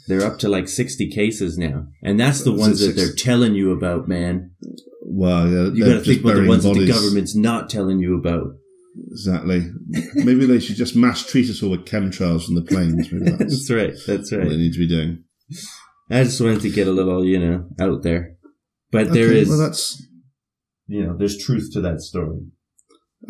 They're 0.07 0.25
up 0.25 0.38
to 0.38 0.49
like 0.49 0.69
60 0.69 1.11
cases 1.11 1.59
now. 1.59 1.88
And 2.03 2.19
that's 2.21 2.45
the 2.45 2.53
ones 2.53 2.79
that 2.81 2.95
they're 2.95 3.12
telling 3.12 3.55
you 3.57 3.73
about, 3.73 4.07
man. 4.09 4.53
well, 5.03 5.51
they're, 5.51 5.75
You 5.75 5.85
got 5.85 5.95
to 5.95 6.01
think 6.01 6.23
about 6.23 6.37
the 6.37 6.49
ones 6.49 6.62
that 6.62 6.75
the 6.75 6.87
government's 6.87 7.35
not 7.35 7.69
telling 7.69 7.99
you 7.99 8.17
about. 8.17 8.55
Exactly. 9.11 9.70
Maybe 10.14 10.46
they 10.46 10.61
should 10.61 10.76
just 10.76 10.96
mass 10.96 11.26
treat 11.26 11.50
us 11.50 11.62
all 11.62 11.70
with 11.70 11.87
chemtrails 11.87 12.46
from 12.46 12.54
the 12.54 12.62
planes. 12.62 13.11
Maybe 13.11 13.30
that's 13.37 13.68
That's 13.68 13.70
right. 13.70 13.94
That's 14.07 14.30
what 14.30 14.42
they 14.42 14.48
right. 14.48 14.57
need 14.57 14.72
to 14.72 14.78
be 14.78 14.88
doing. 14.88 15.24
I 16.11 16.24
just 16.24 16.40
wanted 16.40 16.61
to 16.62 16.70
get 16.70 16.87
a 16.87 16.92
little, 16.92 17.24
you 17.24 17.38
know, 17.38 17.68
out 17.80 18.02
there. 18.02 18.37
But 18.90 19.12
there 19.12 19.26
okay, 19.28 19.40
is, 19.40 19.48
well, 19.48 19.59
that's 19.59 20.00
you 20.87 21.04
know, 21.04 21.16
there's 21.16 21.38
truth 21.38 21.70
to 21.72 21.80
that 21.80 22.00
story. 22.00 22.40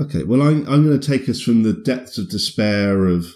okay. 0.00 0.24
Well, 0.24 0.42
I'm, 0.42 0.66
I'm 0.68 0.84
going 0.84 0.98
to 0.98 1.06
take 1.06 1.28
us 1.28 1.40
from 1.40 1.62
the 1.62 1.72
depths 1.72 2.18
of 2.18 2.28
despair 2.28 3.06
of 3.06 3.26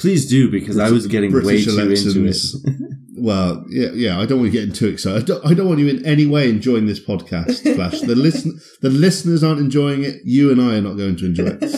Please 0.00 0.28
do, 0.28 0.50
because 0.50 0.78
I 0.78 0.90
was 0.90 1.06
getting 1.06 1.30
British 1.30 1.66
way 1.66 1.72
too 1.72 1.80
into 1.80 2.26
it. 2.26 2.36
Well, 3.16 3.64
yeah, 3.68 3.90
yeah. 3.94 4.20
I 4.20 4.26
don't 4.26 4.40
want 4.40 4.52
to 4.52 4.66
get 4.66 4.74
too 4.74 4.88
excited. 4.88 5.22
I 5.22 5.24
don't, 5.24 5.46
I 5.46 5.54
don't 5.54 5.68
want 5.68 5.80
you 5.80 5.88
in 5.88 6.04
any 6.04 6.26
way 6.26 6.48
enjoying 6.48 6.86
this 6.86 7.04
podcast, 7.04 7.74
Flash. 7.74 8.00
the 8.00 8.14
listen, 8.14 8.58
the 8.82 8.90
listeners 8.90 9.44
aren't 9.44 9.60
enjoying 9.60 10.02
it. 10.02 10.16
You 10.24 10.50
and 10.50 10.60
I 10.60 10.76
are 10.76 10.80
not 10.80 10.96
going 10.96 11.16
to 11.16 11.26
enjoy 11.26 11.56
it. 11.60 11.70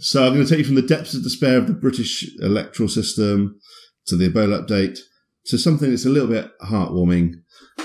So 0.00 0.24
I'm 0.24 0.34
going 0.34 0.46
to 0.46 0.48
take 0.48 0.60
you 0.60 0.64
from 0.64 0.76
the 0.76 0.82
depths 0.82 1.14
of 1.14 1.24
despair 1.24 1.58
of 1.58 1.66
the 1.66 1.72
British 1.72 2.24
electoral 2.40 2.88
system 2.88 3.58
to 4.06 4.16
the 4.16 4.28
Ebola 4.28 4.64
update 4.64 4.98
to 5.46 5.58
something 5.58 5.90
that's 5.90 6.06
a 6.06 6.10
little 6.10 6.28
bit 6.28 6.50
heartwarming. 6.62 7.32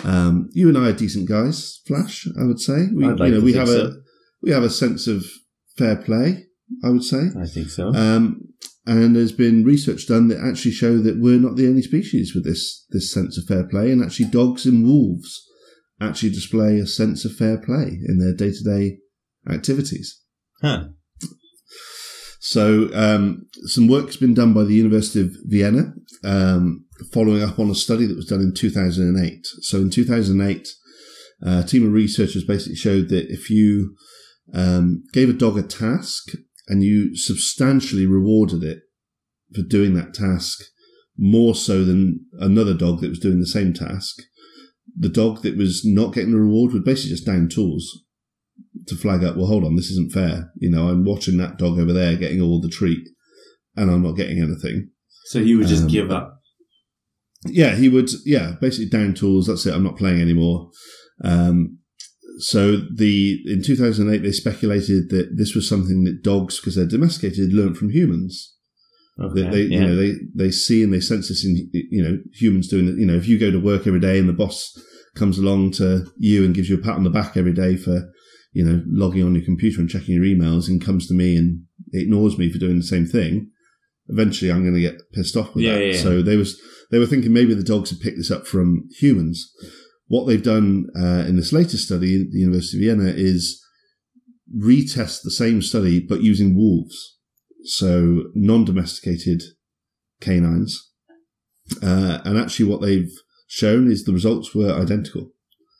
Um, 0.03 0.49
you 0.51 0.69
and 0.69 0.77
I 0.77 0.89
are 0.89 0.93
decent 0.93 1.27
guys, 1.27 1.81
Flash. 1.87 2.27
I 2.39 2.45
would 2.45 2.59
say. 2.59 2.87
We, 2.93 3.05
I'd 3.05 3.19
like 3.19 3.29
you 3.29 3.35
know, 3.35 3.39
to 3.39 3.45
we 3.45 3.53
have 3.53 3.69
a 3.69 3.93
we 4.41 4.51
have 4.51 4.63
a 4.63 4.69
sense 4.69 5.07
of 5.07 5.25
fair 5.77 5.95
play. 5.95 6.45
I 6.83 6.89
would 6.89 7.03
say. 7.03 7.29
I 7.39 7.45
think 7.45 7.69
so. 7.69 7.93
Um, 7.93 8.41
and 8.85 9.15
there's 9.15 9.31
been 9.31 9.63
research 9.63 10.07
done 10.07 10.27
that 10.27 10.39
actually 10.39 10.71
show 10.71 10.97
that 10.97 11.19
we're 11.19 11.39
not 11.39 11.55
the 11.55 11.67
only 11.67 11.81
species 11.81 12.33
with 12.35 12.43
this 12.43 12.85
this 12.89 13.11
sense 13.11 13.37
of 13.37 13.45
fair 13.45 13.63
play, 13.63 13.91
and 13.91 14.03
actually 14.03 14.29
dogs 14.29 14.65
and 14.65 14.85
wolves 14.85 15.47
actually 16.01 16.31
display 16.31 16.79
a 16.79 16.87
sense 16.87 17.23
of 17.23 17.33
fair 17.33 17.57
play 17.57 17.99
in 18.07 18.19
their 18.19 18.33
day 18.33 18.51
to 18.55 18.63
day 18.63 18.97
activities. 19.49 20.21
huh. 20.61 20.85
So 22.39 22.89
um, 22.93 23.47
some 23.67 23.87
work's 23.87 24.17
been 24.17 24.33
done 24.33 24.53
by 24.53 24.65
the 24.65 24.73
University 24.73 25.21
of 25.21 25.33
Vienna, 25.45 25.93
um, 26.25 26.83
following 27.13 27.41
up 27.41 27.57
on 27.57 27.69
a 27.69 27.75
study 27.75 28.05
that 28.05 28.17
was 28.17 28.25
done 28.25 28.41
in 28.41 28.53
2008. 28.53 29.47
So 29.61 29.77
in 29.77 29.89
2008, 29.89 30.67
uh, 31.45 31.61
a 31.63 31.67
team 31.67 31.87
of 31.87 31.93
researchers 31.93 32.43
basically 32.43 32.75
showed 32.75 33.07
that 33.09 33.31
if 33.31 33.49
you 33.49 33.95
um, 34.53 35.03
gave 35.13 35.29
a 35.29 35.33
dog 35.33 35.57
a 35.57 35.63
task 35.63 36.33
and 36.67 36.83
you 36.83 37.15
substantially 37.15 38.05
rewarded 38.05 38.63
it 38.63 38.79
for 39.53 39.61
doing 39.61 39.93
that 39.93 40.13
task 40.13 40.63
more 41.17 41.53
so 41.53 41.83
than 41.83 42.25
another 42.39 42.73
dog 42.73 43.01
that 43.01 43.09
was 43.09 43.19
doing 43.19 43.39
the 43.39 43.45
same 43.45 43.73
task, 43.73 44.21
the 44.97 45.09
dog 45.09 45.41
that 45.43 45.57
was 45.57 45.83
not 45.85 46.13
getting 46.13 46.31
the 46.31 46.39
reward 46.39 46.73
would 46.73 46.85
basically 46.85 47.11
just 47.11 47.25
down 47.25 47.47
tools 47.49 48.03
to 48.87 48.95
flag 48.95 49.23
up, 49.23 49.35
well, 49.35 49.47
hold 49.47 49.63
on, 49.63 49.75
this 49.75 49.89
isn't 49.91 50.11
fair. 50.11 50.51
You 50.55 50.69
know, 50.69 50.89
I'm 50.89 51.05
watching 51.05 51.37
that 51.37 51.57
dog 51.57 51.79
over 51.79 51.93
there 51.93 52.15
getting 52.15 52.41
all 52.41 52.59
the 52.59 52.69
treat 52.69 53.07
and 53.75 53.91
I'm 53.91 54.03
not 54.03 54.17
getting 54.17 54.41
anything. 54.41 54.89
So 55.25 55.43
he 55.43 55.55
would 55.55 55.67
just 55.67 55.83
Um, 55.83 55.89
give 55.89 56.11
up. 56.11 56.41
Yeah, 57.45 57.75
he 57.75 57.89
would, 57.89 58.09
yeah, 58.25 58.55
basically 58.59 58.89
down 58.89 59.13
tools. 59.13 59.47
That's 59.47 59.65
it. 59.65 59.73
I'm 59.73 59.83
not 59.83 59.97
playing 59.97 60.21
anymore. 60.21 60.69
Um, 61.23 61.79
so 62.39 62.77
the, 62.77 63.39
in 63.45 63.61
2008, 63.63 64.19
they 64.19 64.31
speculated 64.31 65.09
that 65.09 65.37
this 65.37 65.55
was 65.55 65.67
something 65.67 66.03
that 66.05 66.23
dogs, 66.23 66.59
because 66.59 66.75
they're 66.75 66.85
domesticated, 66.87 67.53
learned 67.53 67.77
from 67.77 67.89
humans. 67.89 68.55
Okay. 69.21 69.43
They, 69.43 69.49
they 69.49 69.61
yeah. 69.63 69.79
you 69.79 69.85
know, 69.87 69.95
they, 69.95 70.13
they 70.35 70.51
see 70.51 70.83
and 70.83 70.91
they 70.91 70.99
sense 70.99 71.29
this 71.29 71.45
in, 71.45 71.69
you 71.73 72.03
know, 72.03 72.17
humans 72.33 72.67
doing 72.67 72.87
it. 72.87 72.95
You 72.97 73.05
know, 73.05 73.15
if 73.15 73.27
you 73.27 73.37
go 73.37 73.51
to 73.51 73.59
work 73.59 73.85
every 73.85 73.99
day 73.99 74.17
and 74.17 74.27
the 74.27 74.33
boss 74.33 74.75
comes 75.15 75.37
along 75.37 75.71
to 75.73 76.07
you 76.17 76.43
and 76.43 76.55
gives 76.55 76.69
you 76.69 76.75
a 76.75 76.81
pat 76.81 76.95
on 76.95 77.03
the 77.03 77.09
back 77.11 77.37
every 77.37 77.53
day 77.53 77.75
for, 77.77 78.09
you 78.53 78.65
know, 78.65 78.81
logging 78.87 79.23
on 79.23 79.35
your 79.35 79.45
computer 79.45 79.79
and 79.79 79.89
checking 79.89 80.15
your 80.15 80.23
emails 80.23 80.67
and 80.67 80.83
comes 80.83 81.07
to 81.07 81.13
me 81.13 81.37
and 81.37 81.63
ignores 81.93 82.37
me 82.39 82.51
for 82.51 82.57
doing 82.57 82.77
the 82.77 82.83
same 82.83 83.05
thing, 83.05 83.51
eventually 84.07 84.51
I'm 84.51 84.63
going 84.63 84.73
to 84.73 84.81
get 84.81 85.11
pissed 85.13 85.37
off 85.37 85.53
with 85.53 85.63
Yeah, 85.63 85.73
that. 85.73 85.85
yeah, 85.85 85.93
yeah. 85.93 86.01
So 86.01 86.21
they 86.23 86.35
was, 86.35 86.59
they 86.89 86.97
were 86.97 87.05
thinking 87.05 87.31
maybe 87.33 87.53
the 87.53 87.63
dogs 87.63 87.91
had 87.91 87.99
picked 87.99 88.17
this 88.17 88.31
up 88.31 88.47
from 88.47 88.87
humans. 88.99 89.51
What 90.07 90.27
they've 90.27 90.43
done 90.43 90.87
uh, 90.95 91.25
in 91.27 91.35
this 91.35 91.53
latest 91.53 91.85
study 91.85 92.21
at 92.21 92.31
the 92.31 92.39
University 92.39 92.77
of 92.77 92.97
Vienna 92.97 93.11
is 93.15 93.63
retest 94.55 95.21
the 95.23 95.31
same 95.31 95.61
study 95.61 95.99
but 95.99 96.21
using 96.21 96.55
wolves, 96.55 97.17
so 97.63 98.23
non-domesticated 98.35 99.41
canines. 100.21 100.91
Uh, 101.81 102.19
and 102.25 102.37
actually, 102.37 102.69
what 102.69 102.81
they've 102.81 103.11
shown 103.47 103.89
is 103.89 104.03
the 104.03 104.13
results 104.13 104.53
were 104.53 104.73
identical. 104.73 105.31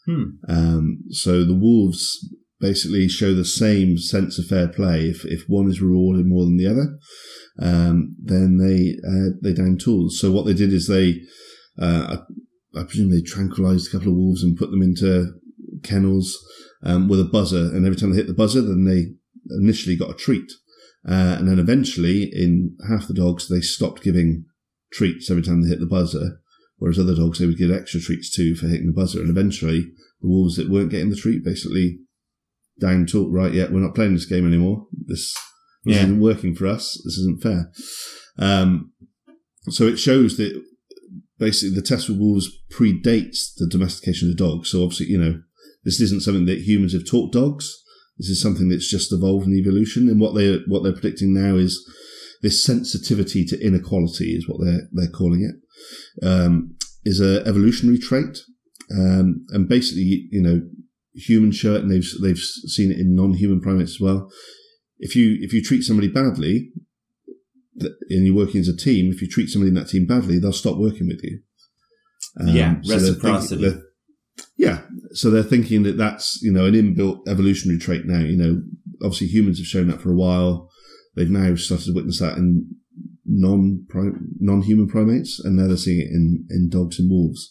Hmm. 0.06 0.24
Um, 0.48 1.00
so 1.10 1.44
the 1.44 1.54
wolves 1.54 2.20
basically 2.60 3.10
show 3.10 3.34
the 3.34 3.46
same 3.46 3.98
sense 3.98 4.40
of 4.40 4.46
fair 4.46 4.68
play. 4.68 5.10
If 5.10 5.26
if 5.26 5.44
one 5.48 5.70
is 5.70 5.82
rewarded 5.82 6.26
more 6.26 6.46
than 6.46 6.58
the 6.58 6.68
other, 6.68 6.98
um, 7.60 8.16
then 8.22 8.58
they 8.58 8.96
uh, 9.06 9.36
they 9.42 9.54
down 9.54 9.78
tools. 9.78 10.20
So 10.20 10.32
what 10.32 10.46
they 10.46 10.54
did 10.54 10.72
is 10.72 10.88
they, 10.88 11.22
uh, 11.78 12.18
I, 12.76 12.84
presume 12.84 13.12
they 13.12 13.22
tranquilized 13.22 13.88
a 13.88 13.92
couple 13.92 14.12
of 14.12 14.18
wolves 14.18 14.44
and 14.44 14.58
put 14.58 14.72
them 14.72 14.82
into 14.82 15.34
kennels 15.84 16.38
um, 16.84 17.08
with 17.08 17.20
a 17.20 17.26
buzzer, 17.26 17.70
and 17.76 17.86
every 17.86 17.96
time 17.98 18.12
they 18.12 18.18
hit 18.18 18.28
the 18.28 18.34
buzzer, 18.34 18.62
then 18.62 18.86
they 18.86 19.14
initially 19.58 19.96
got 19.96 20.12
a 20.12 20.16
treat, 20.16 20.52
uh, 21.08 21.36
and 21.38 21.48
then 21.48 21.60
eventually, 21.60 22.24
in 22.34 22.76
half 22.90 23.08
the 23.08 23.14
dogs, 23.14 23.48
they 23.48 23.62
stopped 23.62 24.04
giving 24.04 24.46
treats 24.92 25.30
every 25.30 25.44
time 25.44 25.62
they 25.62 25.70
hit 25.70 25.80
the 25.80 25.86
buzzer, 25.86 26.40
whereas 26.78 27.00
other 27.00 27.16
dogs 27.16 27.40
they 27.40 27.46
would 27.46 27.58
give 27.58 27.72
extra 27.72 28.00
treats 28.00 28.34
too 28.34 28.56
for 28.56 28.68
hitting 28.68 28.88
the 28.88 28.94
buzzer, 28.94 29.20
and 29.20 29.30
eventually, 29.30 29.82
the 30.22 30.30
wolves 30.30 30.56
that 30.56 30.70
weren't 30.70 30.92
getting 30.92 31.10
the 31.10 31.16
treat 31.16 31.44
basically 31.44 32.00
down 32.80 33.06
tool 33.06 33.30
right. 33.32 33.54
Yeah, 33.54 33.68
we're 33.70 33.80
not 33.82 33.96
playing 33.96 34.14
this 34.14 34.26
game 34.26 34.48
anymore. 34.48 34.88
This 34.92 35.34
this 35.84 35.96
Yeah. 35.98 36.04
isn't 36.04 36.20
working 36.22 36.56
for 36.56 36.66
us. 36.68 37.00
This 37.04 37.18
isn't 37.18 37.42
fair. 37.44 37.72
Um, 38.40 38.92
so 39.70 39.86
it 39.86 39.98
shows 39.98 40.38
that 40.38 40.62
basically 41.44 41.76
the 41.76 41.82
test 41.82 42.08
with 42.08 42.20
wolves 42.20 42.50
predates 42.72 43.54
the 43.58 43.68
domestication 43.70 44.30
of 44.30 44.38
dogs. 44.38 44.72
So 44.72 44.84
obviously, 44.84 45.08
you 45.08 45.18
know, 45.18 45.42
this 45.84 46.00
isn't 46.00 46.24
something 46.24 46.46
that 46.46 46.62
humans 46.62 46.94
have 46.94 47.10
taught 47.10 47.34
dogs. 47.34 47.70
This 48.18 48.30
is 48.30 48.42
something 48.42 48.70
that's 48.70 48.90
just 48.90 49.12
evolved 49.12 49.48
in 49.48 49.54
evolution. 49.54 50.08
And 50.08 50.22
what 50.22 50.36
they 50.36 50.60
what 50.68 50.84
they're 50.84 50.94
predicting 50.94 51.34
now 51.34 51.56
is 51.56 51.84
this 52.42 52.64
sensitivity 52.64 53.44
to 53.46 53.60
inequality 53.60 54.36
is 54.36 54.48
what 54.48 54.60
they're 54.64 54.88
they're 54.92 55.12
calling 55.12 55.44
it. 55.44 56.26
Um, 56.26 56.76
is 57.04 57.20
a 57.20 57.46
evolutionary 57.46 57.98
trait, 57.98 58.38
um, 58.98 59.46
and 59.50 59.68
basically, 59.68 60.28
you 60.32 60.42
know, 60.42 60.62
humans 61.14 61.58
show 61.58 61.76
it, 61.76 61.82
and 61.84 61.92
they've 61.92 62.10
they've 62.22 62.38
seen 62.38 62.92
it 62.92 63.00
in 63.00 63.16
non-human 63.16 63.60
primates 63.60 63.96
as 63.96 64.00
well. 64.00 64.32
If 65.00 65.16
you 65.18 65.38
if 65.42 65.52
you 65.52 65.62
treat 65.62 65.84
somebody 65.84 66.08
badly, 66.08 66.72
and 67.80 68.26
you're 68.26 68.36
working 68.36 68.62
as 68.62 68.68
a 68.68 68.76
team, 68.76 69.12
if 69.12 69.22
you 69.22 69.28
treat 69.28 69.50
somebody 69.50 69.70
in 69.70 69.76
that 69.76 69.88
team 69.90 70.06
badly, 70.06 70.40
they'll 70.40 70.54
stop 70.54 70.78
working 70.78 71.08
with 71.08 71.22
you. 71.24 71.40
Um, 72.40 72.56
Yeah, 72.56 72.82
so 72.82 72.90
they're 72.90 73.00
reciprocity. 73.12 73.62
thinking- 73.64 73.80
they're- 73.80 73.84
yeah, 74.58 74.82
so 75.14 75.30
they're 75.30 75.44
thinking 75.44 75.84
that 75.84 75.98
that's 75.98 76.40
you 76.42 76.52
know 76.52 76.66
an 76.66 76.74
inbuilt 76.74 77.28
evolutionary 77.28 77.80
trait 77.80 78.06
now. 78.06 78.22
You 78.24 78.38
know, 78.38 78.62
obviously 79.04 79.28
humans 79.28 79.60
have 79.60 79.68
shown 79.68 79.88
that 79.88 80.02
for 80.02 80.12
a 80.12 80.16
while. 80.16 80.70
They've 81.16 81.30
now 81.30 81.56
started 81.56 81.86
to 81.88 81.94
witness 81.94 82.20
that 82.20 82.38
in 82.38 82.68
non 83.26 83.86
non 84.40 84.62
human 84.64 84.88
primates, 84.88 85.40
and 85.44 85.56
now 85.56 85.68
they're 85.68 85.78
seeing 85.78 86.00
it 86.00 86.08
in 86.12 86.46
in 86.50 86.70
dogs 86.70 87.00
and 87.00 87.10
wolves. 87.10 87.50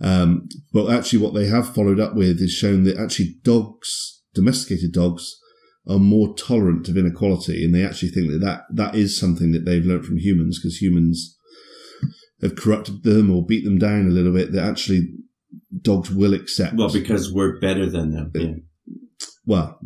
Um, 0.00 0.48
but 0.72 0.88
actually, 0.90 1.20
what 1.20 1.34
they 1.34 1.46
have 1.46 1.74
followed 1.74 2.00
up 2.00 2.14
with 2.16 2.40
is 2.40 2.52
shown 2.52 2.84
that 2.84 2.96
actually 2.98 3.36
dogs, 3.42 4.22
domesticated 4.34 4.92
dogs, 4.92 5.36
are 5.88 5.98
more 5.98 6.34
tolerant 6.34 6.88
of 6.88 6.96
inequality, 6.96 7.64
and 7.64 7.74
they 7.74 7.84
actually 7.84 8.10
think 8.10 8.30
that 8.30 8.40
that, 8.40 8.62
that 8.70 8.94
is 8.94 9.18
something 9.18 9.52
that 9.52 9.64
they've 9.64 9.84
learned 9.84 10.04
from 10.04 10.18
humans 10.18 10.58
because 10.58 10.82
humans 10.82 11.36
have 12.42 12.56
corrupted 12.56 13.02
them 13.02 13.30
or 13.30 13.44
beat 13.44 13.64
them 13.64 13.78
down 13.78 14.06
a 14.06 14.10
little 14.10 14.32
bit. 14.32 14.52
That 14.52 14.64
actually 14.64 15.08
dogs 15.80 16.10
will 16.10 16.34
accept. 16.34 16.74
well, 16.74 16.92
because 16.92 17.32
we're 17.32 17.58
better 17.60 17.88
than 17.88 18.12
them. 18.12 18.32
Yeah. 18.34 18.54
well, 19.46 19.80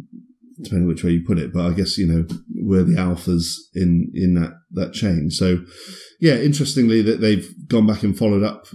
depending 0.60 0.88
which 0.88 1.04
way 1.04 1.10
you 1.10 1.24
put 1.26 1.38
it, 1.38 1.52
but 1.52 1.66
I 1.66 1.72
guess 1.72 1.96
you 1.98 2.06
know 2.06 2.26
we're 2.54 2.82
the 2.82 2.96
alphas 2.96 3.54
in 3.74 4.10
in 4.14 4.34
that 4.34 4.54
that 4.72 4.92
chain. 4.92 5.30
So, 5.30 5.64
yeah, 6.20 6.34
interestingly 6.34 7.02
that 7.02 7.20
they've 7.20 7.48
gone 7.68 7.86
back 7.86 8.02
and 8.02 8.16
followed 8.16 8.42
up 8.42 8.66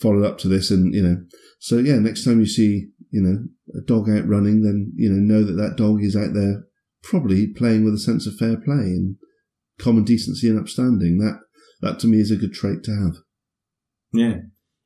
followed 0.00 0.24
up 0.24 0.38
to 0.38 0.48
this, 0.48 0.70
and 0.70 0.94
you 0.94 1.02
know, 1.02 1.16
so 1.58 1.78
yeah, 1.78 1.98
next 1.98 2.24
time 2.24 2.40
you 2.40 2.46
see 2.46 2.88
you 3.10 3.20
know 3.22 3.78
a 3.78 3.84
dog 3.84 4.08
out 4.08 4.28
running, 4.28 4.62
then 4.62 4.92
you 4.96 5.10
know 5.10 5.34
know 5.34 5.44
that 5.44 5.60
that 5.60 5.76
dog 5.76 6.02
is 6.02 6.16
out 6.16 6.34
there 6.34 6.64
probably 7.02 7.46
playing 7.46 7.84
with 7.84 7.94
a 7.94 7.98
sense 7.98 8.26
of 8.26 8.36
fair 8.36 8.56
play 8.56 8.92
and 8.92 9.16
common 9.78 10.04
decency 10.04 10.48
and 10.48 10.58
upstanding. 10.58 11.18
That 11.18 11.40
that 11.80 11.98
to 12.00 12.06
me 12.06 12.18
is 12.18 12.30
a 12.30 12.36
good 12.36 12.52
trait 12.52 12.82
to 12.84 12.92
have. 12.92 13.16
Yeah. 14.12 14.36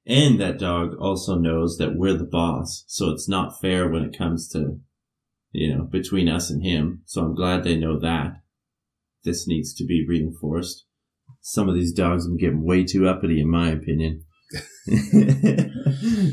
And 0.07 0.39
that 0.41 0.59
dog 0.59 0.97
also 1.01 1.37
knows 1.37 1.79
that 1.79 1.97
we're 1.97 2.17
the 2.17 2.25
boss. 2.25 2.85
So 2.87 3.11
it's 3.11 3.29
not 3.29 3.59
fair 3.61 3.89
when 3.89 4.03
it 4.03 4.17
comes 4.17 4.49
to, 4.51 4.79
you 5.53 5.75
know, 5.75 5.85
between 5.85 6.29
us 6.29 6.51
and 6.51 6.63
him. 6.63 7.03
So 7.07 7.23
I'm 7.23 7.35
glad 7.35 7.65
they 7.65 7.77
know 7.77 7.99
that. 8.01 8.35
This 9.25 9.49
needs 9.49 9.73
to 9.75 9.85
be 9.87 10.05
reinforced. 10.07 10.85
Some 11.41 11.69
of 11.71 11.75
these 11.75 11.93
dogs 11.93 12.27
been 12.27 12.37
getting 12.37 12.65
way 12.65 12.85
too 12.85 13.09
uppity, 13.09 13.41
in 13.41 13.49
my 13.49 13.71
opinion. 13.71 14.25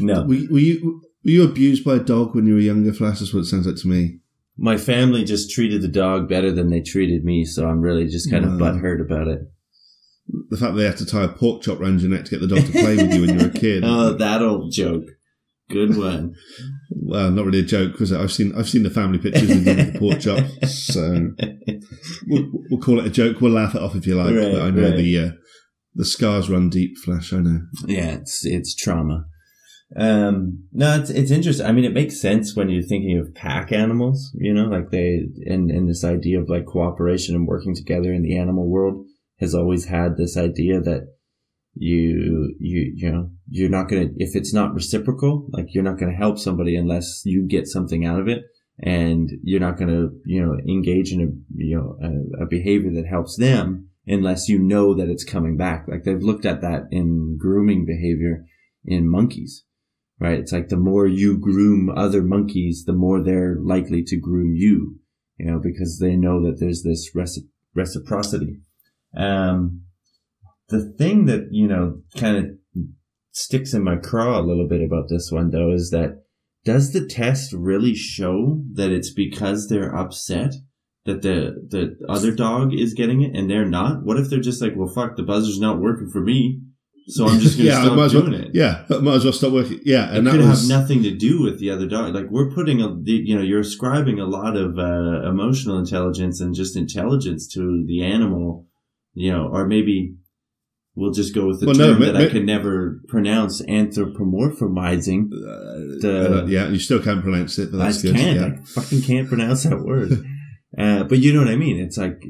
no. 0.01 0.29
You 0.29 1.01
were 1.23 1.31
you 1.31 1.43
abused 1.43 1.83
by 1.83 1.95
a 1.95 1.99
dog 1.99 2.35
when 2.35 2.45
you 2.47 2.53
were 2.55 2.59
younger, 2.59 2.93
Flash? 2.93 3.19
That's 3.19 3.33
what 3.33 3.41
it 3.41 3.45
sounds 3.45 3.67
like 3.67 3.75
to 3.77 3.87
me. 3.87 4.19
My 4.57 4.77
family 4.77 5.23
just 5.23 5.49
treated 5.51 5.81
the 5.81 5.87
dog 5.87 6.27
better 6.29 6.51
than 6.51 6.69
they 6.69 6.81
treated 6.81 7.23
me, 7.23 7.45
so 7.45 7.67
I'm 7.67 7.81
really 7.81 8.07
just 8.07 8.29
kind 8.29 8.45
of 8.45 8.59
Wow. 8.59 8.73
butthurt 8.73 9.01
about 9.01 9.27
it. 9.27 9.39
the 10.49 10.57
fact 10.57 10.73
that 10.73 10.77
they 10.79 10.85
had 10.85 10.97
to 10.97 11.05
tie 11.05 11.23
a 11.23 11.27
pork 11.29 11.61
chop 11.63 11.79
round 11.79 11.99
your 12.01 12.09
neck 12.11 12.25
to 12.25 12.31
get 12.31 12.41
the 12.41 12.47
dog 12.55 12.65
to 12.65 12.71
play 12.71 12.95
with 12.95 13.13
you 13.13 13.21
when 13.21 13.29
you 13.39 13.45
were 13.45 13.51
a 13.51 13.59
kid. 13.59 13.83
Oh, 13.85 14.13
that 14.13 14.41
old 14.41 14.71
joke. 14.71 15.03
Good 15.69 15.97
one. 15.97 16.35
Well, 16.91 17.31
not 17.31 17.45
really 17.45 17.59
a 17.61 17.63
joke 17.63 17.93
because 17.93 18.11
I've 18.13 18.31
seen 18.31 18.53
I've 18.55 18.69
seen 18.69 18.83
the 18.83 18.89
family 18.89 19.17
pictures 19.19 19.47
with 19.49 19.65
you 19.67 19.75
with 19.75 19.93
the 19.93 19.99
pork 19.99 20.19
chop. 20.19 20.45
So 20.69 21.31
we'll, 22.27 22.49
we'll 22.69 22.79
call 22.81 22.99
it 22.99 23.05
a 23.05 23.09
joke. 23.09 23.39
We'll 23.41 23.53
laugh 23.53 23.73
it 23.75 23.81
off 23.81 23.95
if 23.95 24.05
you 24.05 24.15
like. 24.15 24.35
Right, 24.35 24.51
but 24.51 24.61
I 24.61 24.69
know 24.69 24.89
right. 24.89 24.97
the 24.97 25.17
uh, 25.19 25.31
the 25.95 26.05
scars 26.05 26.49
run 26.49 26.69
deep. 26.69 26.97
Flash, 26.97 27.31
I 27.33 27.37
know. 27.37 27.61
Yeah, 27.85 28.11
it's 28.15 28.45
it's 28.45 28.75
trauma. 28.75 29.25
Um, 29.95 30.63
no, 30.71 30.95
it's 30.95 31.09
it's 31.09 31.31
interesting. 31.31 31.65
I 31.65 31.71
mean, 31.71 31.83
it 31.83 31.93
makes 31.93 32.21
sense 32.21 32.55
when 32.55 32.69
you're 32.69 32.81
thinking 32.81 33.17
of 33.17 33.35
pack 33.35 33.71
animals. 33.71 34.31
You 34.35 34.53
know, 34.53 34.65
like 34.65 34.89
they 34.91 35.27
and 35.45 35.69
and 35.69 35.89
this 35.89 36.03
idea 36.03 36.39
of 36.39 36.49
like 36.49 36.65
cooperation 36.65 37.35
and 37.35 37.47
working 37.47 37.75
together 37.75 38.13
in 38.13 38.21
the 38.21 38.37
animal 38.37 38.69
world 38.69 39.05
has 39.39 39.53
always 39.53 39.85
had 39.85 40.15
this 40.15 40.37
idea 40.37 40.79
that 40.79 41.07
you 41.73 42.55
you 42.59 42.93
you 42.95 43.11
know 43.11 43.29
you're 43.49 43.69
not 43.69 43.89
gonna 43.89 44.07
if 44.17 44.35
it's 44.35 44.53
not 44.53 44.73
reciprocal, 44.73 45.47
like 45.51 45.67
you're 45.73 45.83
not 45.83 45.99
gonna 45.99 46.15
help 46.15 46.39
somebody 46.39 46.75
unless 46.75 47.23
you 47.25 47.45
get 47.47 47.67
something 47.67 48.05
out 48.05 48.19
of 48.19 48.27
it, 48.27 48.43
and 48.79 49.29
you're 49.43 49.59
not 49.59 49.77
gonna 49.77 50.07
you 50.25 50.45
know 50.45 50.57
engage 50.67 51.11
in 51.11 51.21
a 51.21 51.63
you 51.63 51.77
know 51.77 51.97
a, 52.01 52.43
a 52.43 52.45
behavior 52.47 52.91
that 52.93 53.07
helps 53.07 53.37
them 53.37 53.89
unless 54.07 54.49
you 54.49 54.57
know 54.57 54.95
that 54.95 55.09
it's 55.09 55.23
coming 55.23 55.57
back. 55.57 55.85
Like 55.87 56.03
they've 56.03 56.21
looked 56.21 56.45
at 56.45 56.61
that 56.61 56.83
in 56.91 57.37
grooming 57.37 57.85
behavior 57.85 58.45
in 58.83 59.09
monkeys, 59.09 59.63
right? 60.21 60.39
It's 60.39 60.51
like 60.51 60.69
the 60.69 60.77
more 60.77 61.07
you 61.07 61.37
groom 61.39 61.89
other 61.89 62.21
monkeys, 62.21 62.83
the 62.85 62.93
more 62.93 63.21
they're 63.21 63.57
likely 63.59 64.03
to 64.03 64.17
groom 64.17 64.53
you, 64.55 64.99
you 65.37 65.47
know, 65.47 65.59
because 65.59 65.97
they 65.99 66.15
know 66.15 66.45
that 66.45 66.59
there's 66.59 66.83
this 66.83 67.09
reci- 67.15 67.49
reciprocity. 67.73 68.61
Um, 69.17 69.81
the 70.69 70.93
thing 70.97 71.25
that, 71.25 71.47
you 71.49 71.67
know, 71.67 72.01
kind 72.15 72.37
of 72.37 72.85
sticks 73.31 73.73
in 73.73 73.83
my 73.83 73.95
craw 73.95 74.39
a 74.39 74.45
little 74.45 74.67
bit 74.67 74.81
about 74.81 75.09
this 75.09 75.31
one 75.31 75.49
though 75.49 75.71
is 75.71 75.89
that 75.89 76.21
does 76.65 76.91
the 76.91 77.07
test 77.07 77.51
really 77.53 77.95
show 77.95 78.61
that 78.73 78.91
it's 78.91 79.11
because 79.11 79.67
they're 79.67 79.95
upset 79.95 80.53
that 81.05 81.23
the 81.23 81.65
the 81.67 81.95
other 82.07 82.31
dog 82.31 82.75
is 82.75 82.93
getting 82.93 83.21
it 83.23 83.35
and 83.35 83.49
they're 83.49 83.65
not? 83.65 84.03
What 84.03 84.17
if 84.17 84.29
they're 84.29 84.39
just 84.39 84.61
like, 84.61 84.73
well, 84.75 84.93
fuck, 84.93 85.15
the 85.15 85.23
buzzer's 85.23 85.59
not 85.59 85.79
working 85.79 86.11
for 86.11 86.21
me, 86.21 86.61
so 87.07 87.27
I'm 87.27 87.39
just 87.39 87.57
gonna 87.57 87.69
yeah, 87.69 87.79
I 87.79 87.83
stop 87.85 87.97
as 87.99 88.11
doing 88.11 88.31
well. 88.31 88.41
it. 88.41 88.51
Yeah, 88.53 88.85
I 88.89 88.97
might 88.99 89.15
as 89.15 89.23
well 89.23 89.33
stop 89.33 89.51
working. 89.53 89.79
Yeah, 89.83 90.11
It 90.11 90.17
and 90.19 90.27
that 90.27 90.31
could 90.31 90.41
was 90.41 90.61
have 90.69 90.79
nothing 90.81 91.03
to 91.03 91.11
do 91.11 91.41
with 91.41 91.59
the 91.59 91.69
other 91.71 91.87
dog. 91.87 92.13
Like 92.15 92.29
we're 92.29 92.51
putting 92.51 92.81
a, 92.81 92.87
the- 92.95 93.11
you 93.25 93.35
know, 93.35 93.41
you're 93.41 93.59
ascribing 93.61 94.19
a 94.19 94.25
lot 94.25 94.55
of 94.55 94.77
uh, 94.77 95.27
emotional 95.29 95.77
intelligence 95.79 96.39
and 96.41 96.53
just 96.55 96.75
intelligence 96.77 97.47
to 97.53 97.83
the 97.87 98.03
animal, 98.03 98.67
you 99.13 99.31
know, 99.31 99.47
or 99.51 99.65
maybe 99.67 100.15
we'll 100.95 101.11
just 101.13 101.33
go 101.33 101.47
with 101.47 101.59
the 101.59 101.65
Well, 101.67 101.75
no, 101.75 101.87
term 101.93 101.99
ma- 101.99 102.05
that 102.07 102.13
ma- 102.15 102.19
I 102.21 102.27
can 102.29 102.45
never 102.45 103.01
pronounce, 103.07 103.61
anthropomorphizing. 103.63 105.25
uh, 105.33 106.01
the- 106.01 106.45
yeah, 106.49 106.67
you 106.69 106.79
still 106.79 107.01
can't 107.01 107.23
pronounce 107.23 107.57
it, 107.57 107.71
but 107.71 107.81
I 107.81 107.85
that's 107.85 108.01
good. 108.01 108.15
can't. 108.15 108.39
Yeah. 108.39 108.61
I 108.61 108.65
fucking 108.65 109.01
can't 109.01 109.27
pronounce 109.27 109.63
that 109.63 109.79
word. 109.81 110.11
uh, 110.77 111.03
but 111.05 111.19
you 111.19 111.33
know 111.33 111.39
what 111.39 111.49
I 111.49 111.55
mean. 111.55 111.79
It's 111.79 111.97
like 111.97 112.21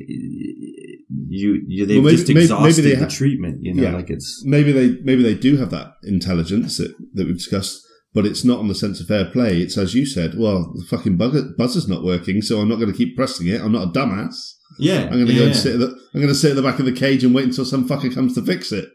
you, 1.32 1.62
you 1.68 1.86
they've 1.86 1.98
Well, 2.04 2.12
maybe- 2.12 2.18
just 2.18 2.28
maybe- 2.28 2.34
maybe 2.40 2.44
exhausted 2.46 2.82
they 2.84 2.96
the 2.96 3.08
treatment. 3.08 3.58
You 3.62 3.74
know, 3.74 3.84
Yeah. 3.84 3.96
like 3.96 4.10
it's 4.10 4.44
maybe 4.46 4.72
they 4.72 4.98
maybe 5.04 5.24
they 5.24 5.36
do 5.36 5.58
have 5.58 5.70
that 5.72 5.94
intelligence 6.04 6.78
that, 6.78 6.94
that 7.14 7.26
we've 7.28 7.38
discussed, 7.38 7.82
but 8.14 8.26
it's 8.26 8.44
not 8.44 8.60
on 8.60 8.68
the 8.68 8.76
sense 8.76 9.00
of 9.00 9.08
fair 9.08 9.26
play. 9.32 9.62
It's 9.62 9.78
as 9.78 9.94
you 9.96 10.06
said. 10.06 10.38
Well, 10.38 10.74
the 10.76 10.86
fucking 10.86 11.18
buzzer, 11.18 11.44
buzzer's 11.58 11.88
not 11.88 12.04
working, 12.04 12.42
so 12.42 12.60
I'm 12.60 12.70
not 12.70 12.80
going 12.80 12.92
to 12.92 12.98
keep 12.98 13.16
pressing 13.16 13.48
it. 13.48 13.62
I'm 13.62 13.72
not 13.72 13.88
a 13.88 13.92
dumbass. 13.92 14.36
yeah. 14.80 15.04
I'm 15.06 15.12
going 15.14 15.28
to 15.28 15.34
yeah, 15.34 15.40
go 15.40 15.46
and 15.48 15.56
yeah. 15.56 15.62
sit. 15.62 15.74
At 15.76 15.80
the, 15.80 15.88
I'm 16.14 16.22
going 16.22 16.28
to 16.28 16.36
sit 16.36 16.52
at 16.52 16.56
the 16.56 16.62
back 16.70 16.80
of 16.80 16.86
the 16.86 16.92
cage 17.06 17.24
and 17.24 17.34
wait 17.34 17.46
until 17.46 17.66
some 17.66 17.88
fucker 17.88 18.14
comes 18.14 18.34
to 18.36 18.42
fix 18.42 18.72
it. 18.72 18.90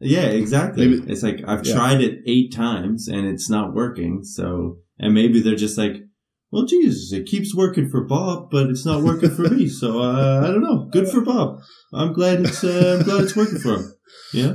Yeah, 0.00 0.26
exactly. 0.26 0.88
Maybe- 0.88 1.12
it's 1.12 1.22
like 1.22 1.40
I've 1.46 1.62
tried 1.62 2.00
it 2.00 2.18
eight 2.26 2.52
times 2.52 3.06
and 3.08 3.26
it's 3.26 3.48
not 3.48 3.72
working. 3.74 4.24
So, 4.24 4.78
and 4.98 5.14
maybe 5.14 5.40
they're 5.40 5.54
just 5.54 5.78
like, 5.78 5.96
well, 6.52 6.66
Jesus, 6.66 7.12
it 7.12 7.26
keeps 7.26 7.54
working 7.56 7.88
for 7.88 8.04
Bob, 8.04 8.50
but 8.50 8.68
it's 8.68 8.84
not 8.84 9.02
working 9.02 9.30
for 9.30 9.42
me. 9.48 9.68
So 9.68 10.00
uh, 10.00 10.42
I 10.44 10.48
don't 10.48 10.62
know. 10.62 10.88
Good 10.92 11.08
for 11.08 11.22
Bob. 11.22 11.60
I'm 11.92 12.12
glad 12.12 12.40
it's 12.40 12.62
uh, 12.62 12.98
I'm 12.98 13.04
glad 13.04 13.24
it's 13.24 13.34
working 13.34 13.58
for 13.58 13.76
him. 13.76 13.94
Yeah. 14.34 14.54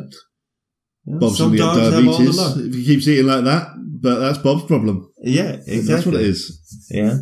Yeah, 1.05 1.17
Bob's 1.19 1.37
Some 1.37 1.51
to 1.51 1.57
get 1.57 1.65
have 1.65 1.77
all 1.77 1.89
the 1.91 2.01
diabetes 2.03 2.37
luck. 2.37 2.57
if 2.57 2.73
he 2.75 2.85
keeps 2.85 3.07
eating 3.07 3.25
like 3.25 3.43
that. 3.45 3.67
But 3.99 4.19
that's 4.19 4.37
Bob's 4.37 4.65
problem. 4.65 5.11
Yeah, 5.17 5.57
exactly. 5.65 5.81
That's 5.81 6.05
what 6.05 6.15
it 6.15 6.21
is. 6.21 6.87
Yeah. 6.91 7.17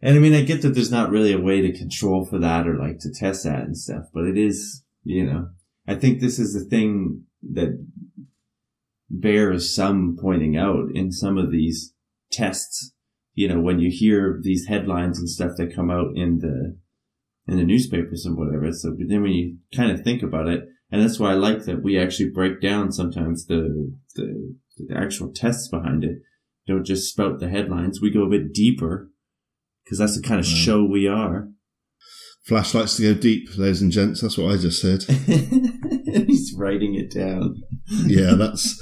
And 0.00 0.16
I 0.16 0.20
mean, 0.20 0.34
I 0.34 0.42
get 0.42 0.62
that 0.62 0.74
there's 0.74 0.92
not 0.92 1.10
really 1.10 1.32
a 1.32 1.40
way 1.40 1.60
to 1.62 1.76
control 1.76 2.24
for 2.24 2.38
that 2.38 2.68
or 2.68 2.78
like 2.78 2.98
to 3.00 3.12
test 3.12 3.44
that 3.44 3.62
and 3.62 3.76
stuff, 3.76 4.04
but 4.12 4.24
it 4.24 4.36
is, 4.38 4.84
you 5.02 5.24
know, 5.24 5.48
I 5.88 5.94
think 5.94 6.20
this 6.20 6.38
is 6.38 6.52
the 6.52 6.68
thing 6.68 7.24
that 7.52 7.84
bears 9.10 9.74
some 9.74 10.16
pointing 10.20 10.56
out 10.56 10.90
in 10.94 11.10
some 11.10 11.38
of 11.38 11.50
these 11.50 11.94
tests. 12.30 12.92
You 13.34 13.48
know, 13.48 13.60
when 13.60 13.80
you 13.80 13.90
hear 13.90 14.38
these 14.42 14.66
headlines 14.66 15.18
and 15.18 15.28
stuff 15.28 15.52
that 15.56 15.74
come 15.74 15.90
out 15.90 16.12
in 16.14 16.38
the, 16.38 16.76
in 17.46 17.58
the 17.58 17.64
newspapers 17.64 18.24
and 18.24 18.36
whatever. 18.36 18.72
So, 18.72 18.94
but 18.96 19.08
then 19.08 19.22
when 19.22 19.32
you 19.32 19.58
kind 19.74 19.90
of 19.90 20.02
think 20.02 20.22
about 20.22 20.48
it, 20.48 20.64
and 20.90 21.02
that's 21.02 21.18
why 21.18 21.32
I 21.32 21.34
like 21.34 21.64
that 21.64 21.82
we 21.82 21.98
actually 21.98 22.30
break 22.30 22.60
down 22.60 22.92
sometimes 22.92 23.46
the, 23.46 23.92
the, 24.14 24.56
the 24.76 24.96
actual 24.96 25.32
tests 25.32 25.68
behind 25.68 26.04
it. 26.04 26.18
Don't 26.66 26.84
just 26.86 27.10
spout 27.10 27.40
the 27.40 27.48
headlines. 27.48 28.00
We 28.00 28.10
go 28.10 28.24
a 28.24 28.30
bit 28.30 28.52
deeper 28.52 29.10
because 29.84 29.98
that's 29.98 30.16
the 30.16 30.26
kind 30.26 30.40
of 30.40 30.46
Wow. 30.46 30.52
show 30.52 30.84
we 30.84 31.06
are. 31.08 31.48
Flash 32.46 32.74
likes 32.74 32.96
to 32.96 33.02
go 33.14 33.18
deep, 33.18 33.48
ladies 33.56 33.80
and 33.80 33.90
gents. 33.90 34.20
That's 34.20 34.36
what 34.36 34.52
I 34.52 34.56
just 34.58 34.80
said. 34.80 35.02
He's 36.26 36.54
writing 36.56 36.94
it 36.94 37.10
down. 37.10 37.62
Yeah, 38.04 38.34
that's 38.34 38.80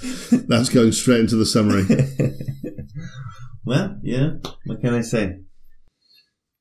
that's 0.49 0.69
going 0.69 0.93
straight 0.93 1.21
into 1.21 1.37
the 1.37 1.47
summary. 1.47 1.85
well, 3.65 3.99
yeah. 4.03 4.31
What 4.67 4.81
can 4.81 4.95
I 4.95 5.01
say? 5.03 5.37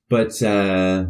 But 0.09 0.41
uh, 0.43 1.05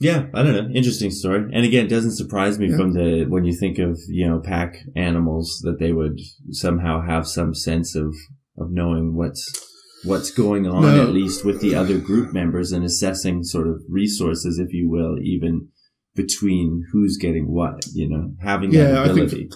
yeah, 0.00 0.26
I 0.34 0.42
don't 0.42 0.54
know. 0.54 0.74
Interesting 0.74 1.10
story. 1.12 1.48
And 1.52 1.64
again, 1.64 1.86
it 1.86 1.90
doesn't 1.90 2.16
surprise 2.16 2.58
me 2.58 2.68
Yeah. 2.70 2.76
from 2.76 2.92
the 2.94 3.24
when 3.28 3.44
you 3.44 3.54
think 3.54 3.78
of 3.78 3.98
you 4.08 4.28
know 4.28 4.40
pack 4.40 4.74
animals 4.96 5.60
that 5.62 5.78
they 5.78 5.92
would 5.92 6.18
somehow 6.50 7.00
have 7.06 7.28
some 7.28 7.54
sense 7.54 7.94
of 7.94 8.14
of 8.58 8.70
knowing 8.72 9.16
what's 9.16 9.48
what's 10.04 10.30
going 10.30 10.66
on 10.66 10.82
No. 10.82 11.02
at 11.02 11.10
least 11.12 11.44
with 11.44 11.60
the 11.60 11.74
other 11.74 11.98
group 11.98 12.32
members 12.32 12.72
and 12.72 12.84
assessing 12.84 13.42
sort 13.44 13.66
of 13.68 13.82
resources, 13.88 14.58
if 14.58 14.72
you 14.72 14.88
will, 14.88 15.18
even 15.22 15.68
between 16.14 16.84
who's 16.92 17.16
getting 17.16 17.46
what. 17.52 17.84
You 17.92 18.08
know, 18.08 18.32
having 18.40 18.72
Yeah, 18.72 18.90
that 18.92 19.10
I 19.10 19.26
think- 19.26 19.54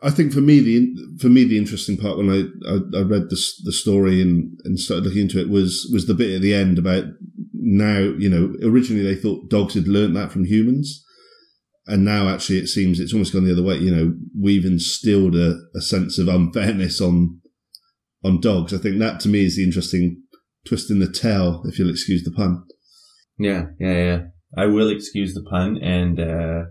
I 0.00 0.10
think 0.10 0.32
for 0.32 0.40
me 0.40 0.60
the 0.60 0.94
for 1.18 1.28
me 1.28 1.42
the 1.42 1.58
interesting 1.58 1.96
part 1.96 2.16
when 2.18 2.30
I 2.30 2.44
I, 2.68 2.74
I 3.00 3.02
read 3.02 3.30
the 3.30 3.38
the 3.64 3.72
story 3.72 4.22
and, 4.22 4.56
and 4.64 4.78
started 4.78 5.04
looking 5.04 5.22
into 5.22 5.40
it 5.40 5.48
was 5.48 5.88
was 5.92 6.06
the 6.06 6.14
bit 6.14 6.36
at 6.36 6.40
the 6.40 6.54
end 6.54 6.78
about 6.78 7.04
now 7.52 7.98
you 7.98 8.28
know 8.30 8.54
originally 8.62 9.02
they 9.04 9.20
thought 9.20 9.50
dogs 9.50 9.74
had 9.74 9.88
learnt 9.88 10.14
that 10.14 10.30
from 10.30 10.44
humans, 10.44 11.04
and 11.88 12.04
now 12.04 12.28
actually 12.28 12.58
it 12.58 12.68
seems 12.68 13.00
it's 13.00 13.12
almost 13.12 13.32
gone 13.32 13.42
the 13.44 13.50
other 13.52 13.62
way. 13.64 13.76
You 13.78 13.90
know 13.94 14.14
we've 14.40 14.64
instilled 14.64 15.34
a, 15.34 15.58
a 15.74 15.80
sense 15.80 16.16
of 16.16 16.28
unfairness 16.28 17.00
on 17.00 17.40
on 18.24 18.40
dogs. 18.40 18.74
I 18.74 18.78
think 18.78 18.98
that 18.98 19.20
to 19.20 19.28
me 19.28 19.44
is 19.44 19.56
the 19.56 19.64
interesting 19.64 20.22
twist 20.66 20.90
in 20.90 20.98
the 20.98 21.10
tail, 21.10 21.62
if 21.66 21.78
you'll 21.78 21.90
excuse 21.90 22.24
the 22.24 22.30
pun. 22.30 22.64
Yeah, 23.38 23.66
yeah, 23.78 23.92
yeah. 23.92 24.20
I 24.56 24.66
will 24.66 24.88
excuse 24.88 25.34
the 25.34 25.44
pun, 25.48 25.78
and 25.82 26.18
uh, 26.18 26.64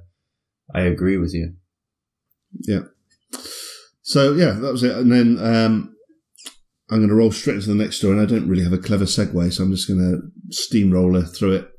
I 0.74 0.82
agree 0.82 1.18
with 1.18 1.34
you. 1.34 1.54
Yeah. 2.62 2.82
So 4.02 4.34
yeah, 4.34 4.52
that 4.52 4.72
was 4.72 4.84
it. 4.84 4.96
And 4.96 5.12
then 5.12 5.38
um, 5.40 5.96
I'm 6.90 7.00
going 7.00 7.10
to 7.10 7.16
roll 7.16 7.32
straight 7.32 7.56
into 7.56 7.68
the 7.68 7.76
next 7.76 7.98
story. 7.98 8.14
And 8.14 8.22
I 8.22 8.26
don't 8.26 8.48
really 8.48 8.64
have 8.64 8.74
a 8.74 8.78
clever 8.78 9.06
segue, 9.06 9.54
so 9.54 9.64
I'm 9.64 9.72
just 9.72 9.88
going 9.88 10.00
to 10.00 10.54
steamroller 10.54 11.24
through 11.24 11.54
it. 11.54 11.70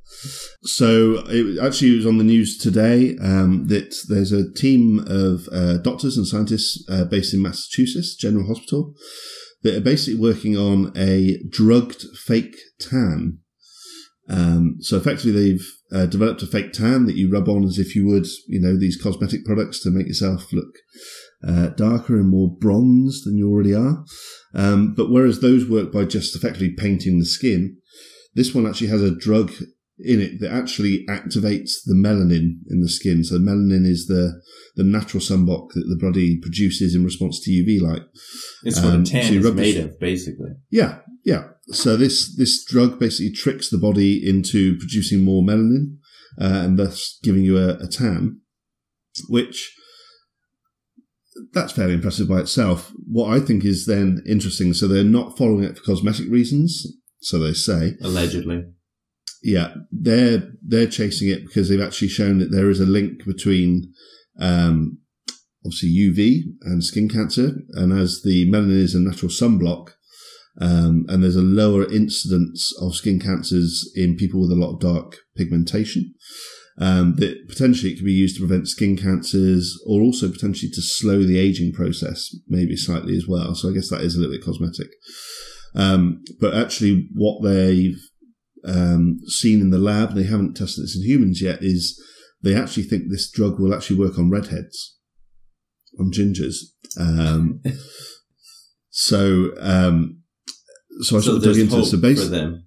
So 0.62 1.24
it 1.28 1.64
actually 1.64 1.92
it 1.92 1.96
was 1.96 2.06
on 2.06 2.18
the 2.18 2.24
news 2.24 2.58
today 2.58 3.16
um, 3.22 3.66
that 3.68 3.94
there's 4.08 4.32
a 4.32 4.52
team 4.54 5.04
of 5.06 5.48
uh, 5.52 5.78
doctors 5.78 6.16
and 6.16 6.26
scientists 6.26 6.84
uh, 6.90 7.04
based 7.04 7.34
in 7.34 7.42
Massachusetts 7.42 8.16
General 8.16 8.46
Hospital 8.46 8.94
that 9.62 9.76
are 9.76 9.80
basically 9.80 10.20
working 10.20 10.56
on 10.56 10.92
a 10.96 11.38
drugged 11.48 12.04
fake 12.16 12.56
tan. 12.80 13.38
Um, 14.28 14.76
so 14.80 14.96
effectively, 14.96 15.32
they've 15.32 15.66
uh, 15.90 16.06
developed 16.06 16.42
a 16.42 16.46
fake 16.46 16.72
tan 16.72 17.06
that 17.06 17.16
you 17.16 17.30
rub 17.30 17.48
on 17.48 17.64
as 17.64 17.78
if 17.78 17.96
you 17.96 18.06
would, 18.06 18.26
you 18.46 18.60
know, 18.60 18.78
these 18.78 19.00
cosmetic 19.00 19.44
products 19.44 19.82
to 19.82 19.90
make 19.90 20.06
yourself 20.06 20.52
look 20.52 20.74
uh, 21.46 21.68
darker 21.68 22.16
and 22.16 22.28
more 22.28 22.50
bronzed 22.50 23.24
than 23.24 23.36
you 23.36 23.50
already 23.50 23.74
are. 23.74 24.04
Um, 24.54 24.94
but 24.94 25.10
whereas 25.10 25.40
those 25.40 25.68
work 25.68 25.92
by 25.92 26.04
just 26.04 26.36
effectively 26.36 26.74
painting 26.76 27.18
the 27.18 27.24
skin, 27.24 27.78
this 28.34 28.54
one 28.54 28.66
actually 28.66 28.88
has 28.88 29.02
a 29.02 29.14
drug 29.14 29.52
in 29.98 30.20
it 30.20 30.40
that 30.40 30.52
actually 30.52 31.04
activates 31.08 31.72
the 31.84 31.94
melanin 31.94 32.58
in 32.70 32.80
the 32.80 32.88
skin. 32.88 33.24
So 33.24 33.38
melanin 33.38 33.86
is 33.86 34.06
the 34.06 34.40
the 34.78 34.84
natural 34.84 35.20
sunblock 35.20 35.68
that 35.74 35.86
the 35.88 35.98
body 36.00 36.38
produces 36.40 36.94
in 36.94 37.04
response 37.04 37.40
to 37.40 37.50
UV 37.50 37.80
light. 37.82 38.02
It's 38.64 38.80
what 38.80 38.94
Um, 38.94 39.02
a 39.02 39.04
tan 39.04 39.42
so 39.42 39.48
is 39.48 39.54
made 39.54 39.76
this- 39.76 39.84
of, 39.84 40.00
basically. 40.00 40.52
Yeah, 40.70 41.00
yeah. 41.24 41.44
So 41.72 41.96
this 41.96 42.34
this 42.36 42.64
drug 42.64 42.98
basically 42.98 43.32
tricks 43.32 43.68
the 43.68 43.76
body 43.78 44.12
into 44.32 44.78
producing 44.78 45.22
more 45.24 45.42
melanin 45.42 45.96
uh, 46.40 46.62
and 46.64 46.78
thus 46.78 47.18
giving 47.22 47.44
you 47.44 47.58
a, 47.58 47.76
a 47.78 47.88
tan, 47.88 48.40
which 49.28 49.74
that's 51.52 51.72
fairly 51.72 51.94
impressive 51.94 52.28
by 52.28 52.40
itself. 52.40 52.92
What 53.06 53.30
I 53.36 53.40
think 53.44 53.64
is 53.64 53.86
then 53.86 54.22
interesting. 54.26 54.72
So 54.74 54.88
they're 54.88 55.04
not 55.04 55.36
following 55.38 55.64
it 55.64 55.76
for 55.78 55.84
cosmetic 55.84 56.28
reasons, 56.30 56.70
so 57.20 57.38
they 57.38 57.52
say. 57.52 57.94
Allegedly. 58.02 58.64
Yeah, 59.42 59.74
they're 59.92 60.50
they're 60.66 60.88
chasing 60.88 61.28
it 61.28 61.44
because 61.46 61.68
they've 61.68 61.80
actually 61.88 62.08
shown 62.08 62.38
that 62.38 62.50
there 62.50 62.70
is 62.70 62.80
a 62.80 62.86
link 62.86 63.24
between 63.24 63.92
um, 64.38 64.98
obviously 65.64 65.90
UV 65.90 66.42
and 66.62 66.82
skin 66.84 67.08
cancer, 67.08 67.52
and 67.72 67.92
as 67.92 68.22
the 68.22 68.50
melanin 68.50 68.82
is 68.82 68.94
a 68.94 69.00
natural 69.00 69.30
sunblock, 69.30 69.90
um, 70.60 71.04
and 71.08 71.22
there's 71.22 71.36
a 71.36 71.42
lower 71.42 71.90
incidence 71.90 72.72
of 72.80 72.94
skin 72.94 73.20
cancers 73.20 73.90
in 73.94 74.16
people 74.16 74.40
with 74.40 74.50
a 74.50 74.60
lot 74.60 74.74
of 74.74 74.80
dark 74.80 75.16
pigmentation. 75.36 76.14
Um, 76.80 77.16
that 77.16 77.48
potentially 77.48 77.90
it 77.90 77.96
could 77.96 78.04
be 78.04 78.12
used 78.12 78.36
to 78.36 78.46
prevent 78.46 78.68
skin 78.68 78.96
cancers, 78.96 79.76
or 79.86 80.00
also 80.00 80.30
potentially 80.30 80.70
to 80.70 80.80
slow 80.80 81.24
the 81.24 81.38
aging 81.38 81.72
process, 81.72 82.28
maybe 82.46 82.76
slightly 82.76 83.16
as 83.16 83.26
well. 83.28 83.54
So 83.56 83.68
I 83.68 83.72
guess 83.72 83.90
that 83.90 84.02
is 84.02 84.14
a 84.14 84.20
little 84.20 84.36
bit 84.36 84.44
cosmetic. 84.44 84.88
Um, 85.74 86.22
but 86.40 86.54
actually, 86.54 87.08
what 87.14 87.42
they've 87.42 87.98
um, 88.64 89.18
seen 89.26 89.60
in 89.60 89.70
the 89.70 89.78
lab, 89.78 90.14
they 90.14 90.24
haven't 90.24 90.54
tested 90.54 90.84
this 90.84 90.96
in 90.96 91.02
humans 91.02 91.42
yet, 91.42 91.58
is 91.62 92.00
they 92.42 92.54
actually 92.54 92.84
think 92.84 93.04
this 93.10 93.30
drug 93.30 93.58
will 93.58 93.74
actually 93.74 93.98
work 93.98 94.18
on 94.18 94.30
redheads, 94.30 94.96
on 95.98 96.10
gingers. 96.12 96.56
Um, 96.98 97.60
so, 98.90 99.50
um, 99.60 100.22
so 101.00 101.16
I 101.16 101.20
So 101.20 101.26
sort 101.26 101.36
of 101.38 101.42
dug 101.44 101.56
into 101.58 101.76
hope. 101.76 101.84
So 101.86 101.96
basi- 101.96 102.18
for 102.24 102.30
them. 102.30 102.64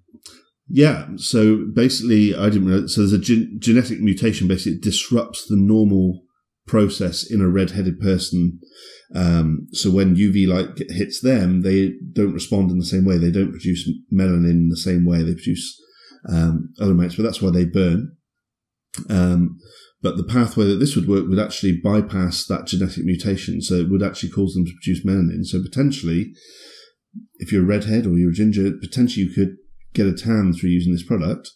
yeah. 0.68 1.08
So 1.16 1.66
basically, 1.74 2.34
I 2.34 2.48
didn't 2.50 2.70
know. 2.70 2.86
So 2.86 3.00
there's 3.02 3.12
a 3.12 3.18
gen- 3.18 3.56
genetic 3.60 4.00
mutation. 4.00 4.48
Basically, 4.48 4.78
it 4.78 4.82
disrupts 4.82 5.46
the 5.46 5.56
normal 5.56 6.22
process 6.66 7.28
in 7.30 7.40
a 7.40 7.48
red-headed 7.48 7.98
person. 8.00 8.60
Um, 9.14 9.66
so 9.72 9.90
when 9.90 10.16
UV 10.16 10.46
light 10.46 10.68
hits 10.90 11.20
them, 11.20 11.62
they 11.62 11.92
don't 12.12 12.32
respond 12.32 12.70
in 12.70 12.78
the 12.78 12.84
same 12.86 13.04
way. 13.04 13.18
They 13.18 13.30
don't 13.32 13.50
produce 13.50 13.88
melanin 14.12 14.50
in 14.50 14.68
the 14.70 14.76
same 14.76 15.04
way. 15.04 15.18
They 15.22 15.34
produce 15.34 15.78
um, 16.30 16.72
other 16.80 16.92
amounts, 16.92 17.16
but 17.16 17.24
that's 17.24 17.42
why 17.42 17.50
they 17.50 17.64
burn. 17.64 18.16
Um, 19.08 19.58
but 20.02 20.16
the 20.16 20.24
pathway 20.24 20.66
that 20.66 20.76
this 20.80 20.96
would 20.96 21.08
work 21.08 21.28
would 21.28 21.38
actually 21.38 21.80
bypass 21.82 22.44
that 22.46 22.66
genetic 22.66 23.04
mutation, 23.04 23.62
so 23.62 23.74
it 23.74 23.88
would 23.90 24.02
actually 24.02 24.30
cause 24.30 24.54
them 24.54 24.64
to 24.64 24.72
produce 24.72 25.04
melanin. 25.06 25.44
So 25.44 25.62
potentially, 25.62 26.32
if 27.38 27.52
you're 27.52 27.62
a 27.62 27.66
redhead 27.66 28.06
or 28.06 28.18
you're 28.18 28.30
a 28.30 28.34
ginger, 28.34 28.70
potentially 28.80 29.26
you 29.26 29.32
could 29.32 29.56
get 29.94 30.06
a 30.06 30.12
tan 30.14 30.52
through 30.52 30.70
using 30.70 30.92
this 30.92 31.04
product. 31.06 31.50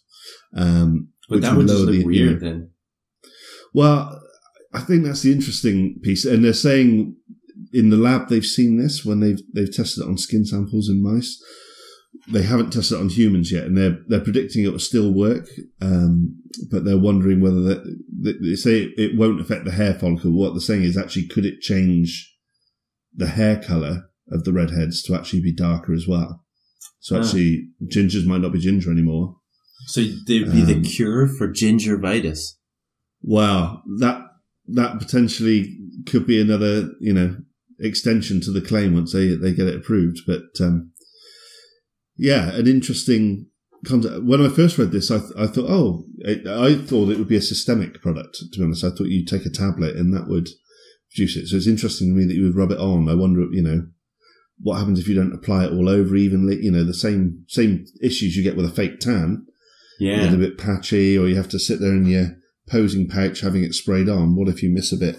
Um, 0.55 1.09
But 1.27 1.35
which 1.35 1.43
that 1.43 1.57
would 1.57 1.67
just 1.67 1.79
lower 1.83 1.91
the- 1.91 2.05
weird 2.05 2.39
then. 2.39 2.69
well, 3.73 4.21
I 4.73 4.79
think 4.81 5.03
that's 5.03 5.21
the 5.21 5.31
interesting 5.31 5.99
piece, 6.01 6.23
and 6.25 6.43
they're 6.43 6.53
saying 6.53 7.15
in 7.73 7.89
the 7.89 7.97
lab 7.97 8.29
they've 8.29 8.45
seen 8.45 8.77
this 8.77 9.03
when 9.03 9.19
they've 9.19 9.41
they've 9.53 9.73
tested 9.73 10.03
it 10.03 10.07
on 10.07 10.17
skin 10.17 10.45
samples 10.45 10.89
in 10.89 11.01
mice. 11.03 11.41
They 12.31 12.43
haven't 12.43 12.71
tested 12.71 12.97
it 12.97 13.01
on 13.01 13.09
humans 13.09 13.51
yet, 13.51 13.65
and 13.65 13.77
they're 13.77 13.99
they're 14.07 14.19
predicting 14.19 14.63
it 14.63 14.71
will 14.71 14.79
still 14.79 15.11
work, 15.13 15.47
um, 15.81 16.35
but 16.71 16.83
they're 16.85 16.97
wondering 16.97 17.39
whether 17.41 17.61
that 17.61 17.83
they 18.41 18.55
say 18.55 18.93
it, 18.97 19.17
won't 19.17 19.41
affect 19.41 19.65
the 19.65 19.71
hair 19.71 19.93
follicle. 19.93 20.31
What 20.31 20.51
they're 20.51 20.59
saying 20.61 20.83
is 20.83 20.97
actually 20.97 21.27
could 21.27 21.45
it 21.45 21.61
change 21.61 22.33
the 23.15 23.27
hair 23.27 23.61
color 23.61 24.09
of 24.31 24.43
the 24.43 24.53
redheads 24.53 25.01
to 25.03 25.15
actually 25.15 25.41
be 25.41 25.53
darker 25.53 25.93
as 25.93 26.07
well? 26.07 26.43
So 26.99 27.15
Ah. 27.15 27.19
actually, 27.19 27.69
gingers 27.85 28.25
might 28.25 28.41
not 28.41 28.53
be 28.53 28.59
ginger 28.59 28.91
anymore. 28.91 29.37
So 29.87 30.01
they'd 30.01 30.51
be 30.51 30.61
the 30.63 30.75
Um, 30.75 30.83
cure 30.83 31.27
for 31.27 31.47
gingivitis. 31.51 32.39
Wow, 33.21 33.83
that 33.99 34.21
that 34.67 34.99
potentially 34.99 35.77
could 36.05 36.27
be 36.27 36.41
another 36.41 36.91
you 36.99 37.13
know 37.13 37.37
extension 37.79 38.41
to 38.41 38.51
the 38.51 38.61
claim 38.61 38.93
once 38.95 39.13
they 39.13 39.35
they 39.35 39.53
get 39.53 39.67
it 39.67 39.75
approved. 39.75 40.21
But 40.27 40.45
um, 40.59 40.91
yeah, 42.17 42.49
an 42.55 42.67
interesting 42.67 43.47
concept. 43.85 44.23
When 44.23 44.45
I 44.45 44.49
first 44.49 44.77
read 44.77 44.91
this, 44.91 45.11
I, 45.11 45.19
th- 45.19 45.31
I 45.37 45.47
thought, 45.47 45.69
oh, 45.69 46.05
it, 46.19 46.47
I 46.47 46.75
thought 46.75 47.09
it 47.09 47.17
would 47.17 47.27
be 47.27 47.37
a 47.37 47.41
systemic 47.41 48.01
product. 48.01 48.37
To 48.37 48.59
be 48.59 48.63
honest, 48.63 48.83
I 48.83 48.89
thought 48.89 49.07
you'd 49.07 49.27
take 49.27 49.45
a 49.45 49.49
tablet 49.49 49.95
and 49.95 50.13
that 50.13 50.27
would 50.27 50.49
produce 51.13 51.37
it. 51.37 51.47
So 51.47 51.57
it's 51.57 51.67
interesting 51.67 52.09
to 52.09 52.15
me 52.15 52.25
that 52.25 52.35
you 52.35 52.43
would 52.43 52.55
rub 52.55 52.71
it 52.71 52.79
on. 52.79 53.09
I 53.09 53.15
wonder, 53.15 53.45
you 53.51 53.61
know. 53.61 53.87
What 54.59 54.79
happens 54.79 54.99
if 54.99 55.07
you 55.07 55.13
don't 55.13 55.35
apply 55.35 55.65
it 55.65 55.71
all 55.71 55.87
over 55.87 56.15
evenly? 56.15 56.57
You 56.59 56.71
know, 56.71 56.83
the 56.83 56.93
same 56.93 57.45
same 57.47 57.85
issues 58.01 58.35
you 58.35 58.43
get 58.43 58.57
with 58.57 58.65
a 58.65 58.73
fake 58.73 58.99
tan. 58.99 59.45
Yeah. 59.99 60.23
It's 60.23 60.33
a 60.33 60.37
bit 60.37 60.57
patchy, 60.57 61.15
or 61.15 61.27
you 61.27 61.35
have 61.35 61.49
to 61.49 61.59
sit 61.59 61.79
there 61.79 61.93
in 61.93 62.07
your 62.07 62.37
posing 62.67 63.07
pouch 63.07 63.41
having 63.41 63.63
it 63.63 63.75
sprayed 63.75 64.09
on. 64.09 64.35
What 64.35 64.47
if 64.47 64.63
you 64.63 64.71
miss 64.71 64.91
a 64.91 64.97
bit? 64.97 65.17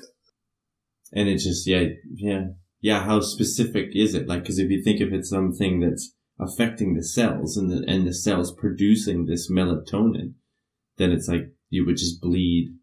And 1.13 1.29
it 1.29 1.39
just, 1.39 1.67
yeah, 1.67 1.85
yeah. 2.15 2.47
Yeah, 2.81 3.05
how 3.05 3.21
specific 3.21 3.91
is 3.95 4.15
it? 4.15 4.29
Like, 4.29 4.45
cause 4.45 4.59
if 4.59 4.71
you 4.71 4.83
think 4.83 5.01
of 5.01 5.13
it 5.13 5.25
something 5.25 5.81
that's 5.81 6.15
affecting 6.41 6.95
the 6.95 7.03
cells 7.05 7.57
and 7.57 7.71
the, 7.71 7.85
and 7.91 8.07
the 8.07 8.15
cells 8.15 8.53
producing 8.53 9.27
this 9.27 9.51
melatonin, 9.51 10.35
then 10.97 11.13
it's 11.13 11.29
like 11.29 11.53
you 11.71 11.85
would 11.87 11.97
just 11.97 12.21
bleed, 12.21 12.75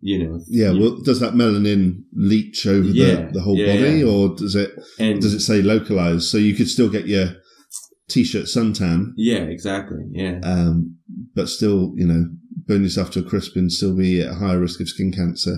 you 0.00 0.18
know. 0.24 0.40
Yeah, 0.48 0.70
you- 0.72 0.80
well, 0.80 0.98
does 1.02 1.20
that 1.20 1.34
melanin 1.34 2.02
leach 2.12 2.66
over 2.66 2.88
Yeah, 2.88 3.26
the, 3.26 3.30
the 3.34 3.40
whole 3.40 3.56
yeah, 3.56 3.76
body, 3.76 3.98
yeah. 4.00 4.04
or 4.06 4.34
does 4.36 4.54
it 4.54 4.70
and 4.98 5.20
does 5.20 5.34
it 5.34 5.40
say 5.40 5.62
localized? 5.62 6.24
So 6.24 6.38
you 6.38 6.54
could 6.54 6.68
still 6.68 6.88
get 6.88 7.06
your 7.06 7.34
t-shirt 8.08 8.44
suntan, 8.46 9.12
yeah, 9.16 9.38
exactly. 9.42 10.04
Yeah. 10.12 10.40
um, 10.42 10.96
but 11.34 11.48
still, 11.48 11.92
you 11.96 12.06
know, 12.06 12.24
burn 12.66 12.82
yourself 12.82 13.10
to 13.12 13.20
a 13.20 13.22
crisp 13.22 13.56
and 13.56 13.70
still 13.72 13.96
be 13.96 14.20
at 14.20 14.30
a 14.30 14.34
higher 14.34 14.58
risk 14.60 14.80
of 14.80 14.88
skin 14.88 15.12
cancer 15.12 15.56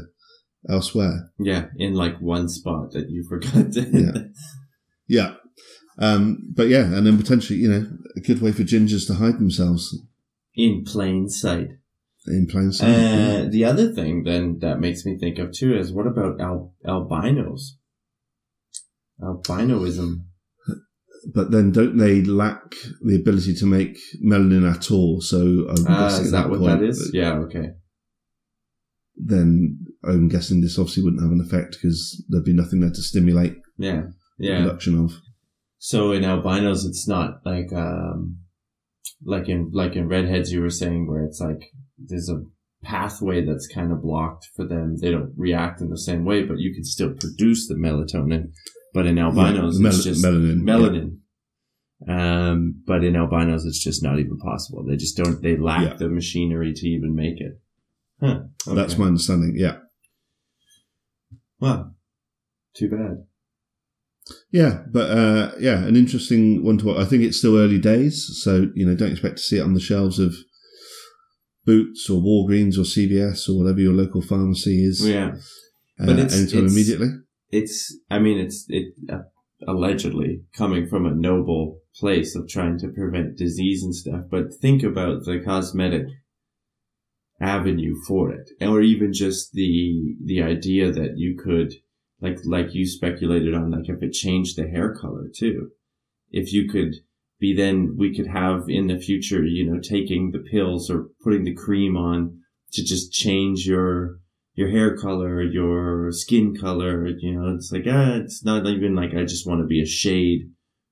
elsewhere. 0.68 1.30
Yeah. 1.38 1.66
In 1.76 1.94
like 1.94 2.20
one 2.20 2.48
spot 2.48 2.90
that 2.92 3.08
you 3.10 3.24
forgot 3.28 3.72
to. 3.72 3.82
Yeah. 3.92 4.22
Yeah. 5.08 5.34
Um, 6.00 6.38
but 6.54 6.68
yeah, 6.68 6.84
and 6.94 7.06
then 7.06 7.18
potentially, 7.18 7.58
you 7.58 7.68
know, 7.70 7.86
a 8.16 8.20
good 8.20 8.40
way 8.40 8.52
for 8.52 8.62
gingers 8.62 9.06
to 9.08 9.14
hide 9.14 9.38
themselves 9.38 9.94
In 10.56 10.82
plain 10.84 11.28
sight. 11.28 11.68
in 12.26 12.46
plain 12.50 12.72
sight. 12.72 12.88
yeah. 12.88 13.42
Uh, 13.44 13.48
the 13.50 13.64
other 13.66 13.92
thing 13.92 14.24
then 14.24 14.58
that 14.60 14.80
makes 14.80 15.04
me 15.04 15.18
think 15.18 15.38
of 15.38 15.52
too 15.52 15.76
is 15.76 15.92
what 15.92 16.06
about 16.06 16.40
al- 16.40 16.74
albinos? 16.86 17.76
Albinoism. 19.22 20.24
but 21.34 21.50
then 21.50 21.70
don't 21.70 21.98
they 21.98 22.22
lack 22.22 22.74
the 23.04 23.16
ability 23.16 23.54
to 23.56 23.66
make 23.66 23.98
melanin 24.24 24.68
at 24.70 24.90
all? 24.90 25.20
So 25.20 25.66
I'm 25.68 25.86
Ah, 25.86 26.08
guessing 26.08 26.24
is 26.26 26.32
at 26.32 26.42
that 26.44 26.50
what 26.50 26.60
point 26.60 26.80
that 26.80 26.88
is? 26.88 27.10
Yeah, 27.12 27.32
okay. 27.40 27.72
Then 29.16 29.78
I'm 30.02 30.28
guessing 30.28 30.62
this 30.62 30.78
obviously 30.78 31.02
wouldn't 31.02 31.22
have 31.22 31.32
an 31.32 31.42
effect 31.42 31.72
because 31.72 32.24
there'd 32.30 32.44
be 32.44 32.54
nothing 32.54 32.80
there 32.80 32.90
to 32.90 33.02
stimulate 33.02 33.56
Yeah. 33.76 34.04
Yeah. 34.38 34.62
production 34.62 34.98
of. 34.98 35.12
So 35.82 36.12
in 36.12 36.24
albinos, 36.24 36.84
it's 36.84 37.08
not 37.08 37.40
like, 37.46 37.72
um, 37.72 38.36
like 39.24 39.48
in, 39.48 39.70
like 39.72 39.96
in 39.96 40.08
redheads, 40.08 40.52
you 40.52 40.60
were 40.60 40.68
saying 40.70 41.06
where 41.08 41.24
it's 41.24 41.40
like, 41.40 41.72
there's 41.98 42.28
a 42.28 42.42
pathway 42.82 43.42
that's 43.44 43.66
kind 43.66 43.90
of 43.90 44.02
blocked 44.02 44.46
for 44.54 44.66
them. 44.66 44.98
They 45.00 45.10
don't 45.10 45.32
react 45.38 45.80
in 45.80 45.88
the 45.88 45.96
same 45.98 46.26
way, 46.26 46.42
but 46.42 46.58
you 46.58 46.74
can 46.74 46.84
still 46.84 47.14
produce 47.14 47.66
the 47.66 47.76
melatonin. 47.76 48.52
But 48.92 49.06
in 49.06 49.16
albinos, 49.18 49.80
Yeah, 49.80 49.88
it's 49.88 50.04
mel- 50.04 50.12
just 50.12 50.22
melanin. 50.24 50.60
melanin. 50.62 51.16
Um, 52.08 52.82
but 52.86 53.02
in 53.02 53.16
albinos, 53.16 53.64
it's 53.64 53.82
just 53.82 54.02
not 54.02 54.18
even 54.18 54.36
possible. 54.38 54.84
They 54.84 54.96
just 54.96 55.16
don't, 55.16 55.40
they 55.42 55.56
lack 55.56 55.82
Yeah. 55.92 55.96
the 55.96 56.08
machinery 56.10 56.74
to 56.74 56.86
even 56.88 57.14
make 57.14 57.40
it. 57.40 57.58
Huh. 58.20 58.40
Yeah. 58.66 58.74
That's 58.74 58.92
okay. 58.92 59.00
my 59.00 59.06
understanding. 59.08 59.54
Yeah. 59.56 59.78
Wow. 61.58 61.92
Too 62.74 62.90
bad. 62.90 63.24
Yeah, 64.52 64.82
but 64.92 65.10
uh, 65.10 65.52
yeah, 65.58 65.84
an 65.84 65.96
interesting 65.96 66.64
one 66.64 66.78
to 66.78 66.86
watch. 66.86 66.98
I 66.98 67.04
think 67.04 67.22
it's 67.22 67.38
still 67.38 67.56
early 67.58 67.78
days, 67.78 68.28
so 68.42 68.68
you 68.74 68.86
know, 68.86 68.94
don't 68.96 69.12
expect 69.12 69.36
to 69.36 69.42
see 69.42 69.58
it 69.58 69.62
on 69.62 69.74
the 69.74 69.80
shelves 69.80 70.18
of 70.18 70.34
Boots 71.64 72.08
or 72.10 72.20
Walgreens 72.22 72.76
or 72.78 72.82
CVS 72.82 73.48
or 73.48 73.58
whatever 73.58 73.80
your 73.80 73.92
local 73.92 74.22
pharmacy 74.22 74.84
is. 74.84 75.06
Yeah. 75.06 75.34
uh, 76.00 76.06
but 76.06 76.18
it's- 76.18 76.36
anytime 76.38 76.60
it's- 76.66 76.72
immediately. 76.72 77.08
It's, 77.52 77.98
I 78.08 78.20
mean, 78.20 78.38
it's, 78.38 78.64
it, 78.68 78.94
uh, 79.12 79.22
allegedly 79.66 80.42
coming 80.56 80.86
from 80.86 81.04
a 81.04 81.14
noble 81.14 81.80
place 81.98 82.34
of 82.36 82.48
trying 82.48 82.78
to 82.78 82.88
prevent 82.88 83.36
disease 83.36 83.82
and 83.82 83.94
stuff, 83.94 84.22
but 84.30 84.54
think 84.60 84.82
about 84.84 85.24
the 85.24 85.40
cosmetic 85.44 86.06
avenue 87.40 87.94
for 88.06 88.32
it, 88.32 88.50
or 88.60 88.80
even 88.82 89.12
just 89.12 89.52
the, 89.52 90.14
the 90.24 90.42
idea 90.42 90.92
that 90.92 91.14
you 91.16 91.36
could, 91.42 91.72
like, 92.20 92.38
like 92.44 92.74
you 92.74 92.86
speculated 92.86 93.54
on, 93.54 93.70
like 93.70 93.88
if 93.88 94.02
it 94.02 94.12
changed 94.12 94.56
the 94.56 94.68
hair 94.68 94.94
color 94.94 95.26
too. 95.34 95.70
If 96.30 96.52
you 96.52 96.68
could 96.68 96.94
be 97.38 97.54
then, 97.54 97.96
we 97.98 98.14
could 98.14 98.26
have 98.26 98.64
in 98.68 98.86
the 98.86 98.98
future, 98.98 99.44
you 99.44 99.64
know, 99.64 99.80
taking 99.80 100.30
the 100.30 100.38
pills 100.38 100.90
or 100.90 101.08
putting 101.22 101.44
the 101.44 101.54
cream 101.54 101.96
on 101.96 102.40
to 102.72 102.84
just 102.84 103.12
change 103.12 103.66
your, 103.66 104.18
your 104.54 104.68
hair 104.68 104.96
color, 104.96 105.42
your 105.42 106.12
skin 106.12 106.54
color, 106.54 107.08
you 107.08 107.32
know, 107.32 107.54
it's 107.54 107.72
like, 107.72 107.84
ah, 107.88 108.16
it's 108.16 108.44
not 108.44 108.66
even 108.66 108.94
like 108.94 109.14
I 109.14 109.24
just 109.24 109.46
want 109.46 109.60
to 109.60 109.66
be 109.66 109.82
a 109.82 109.86
shade 109.86 110.50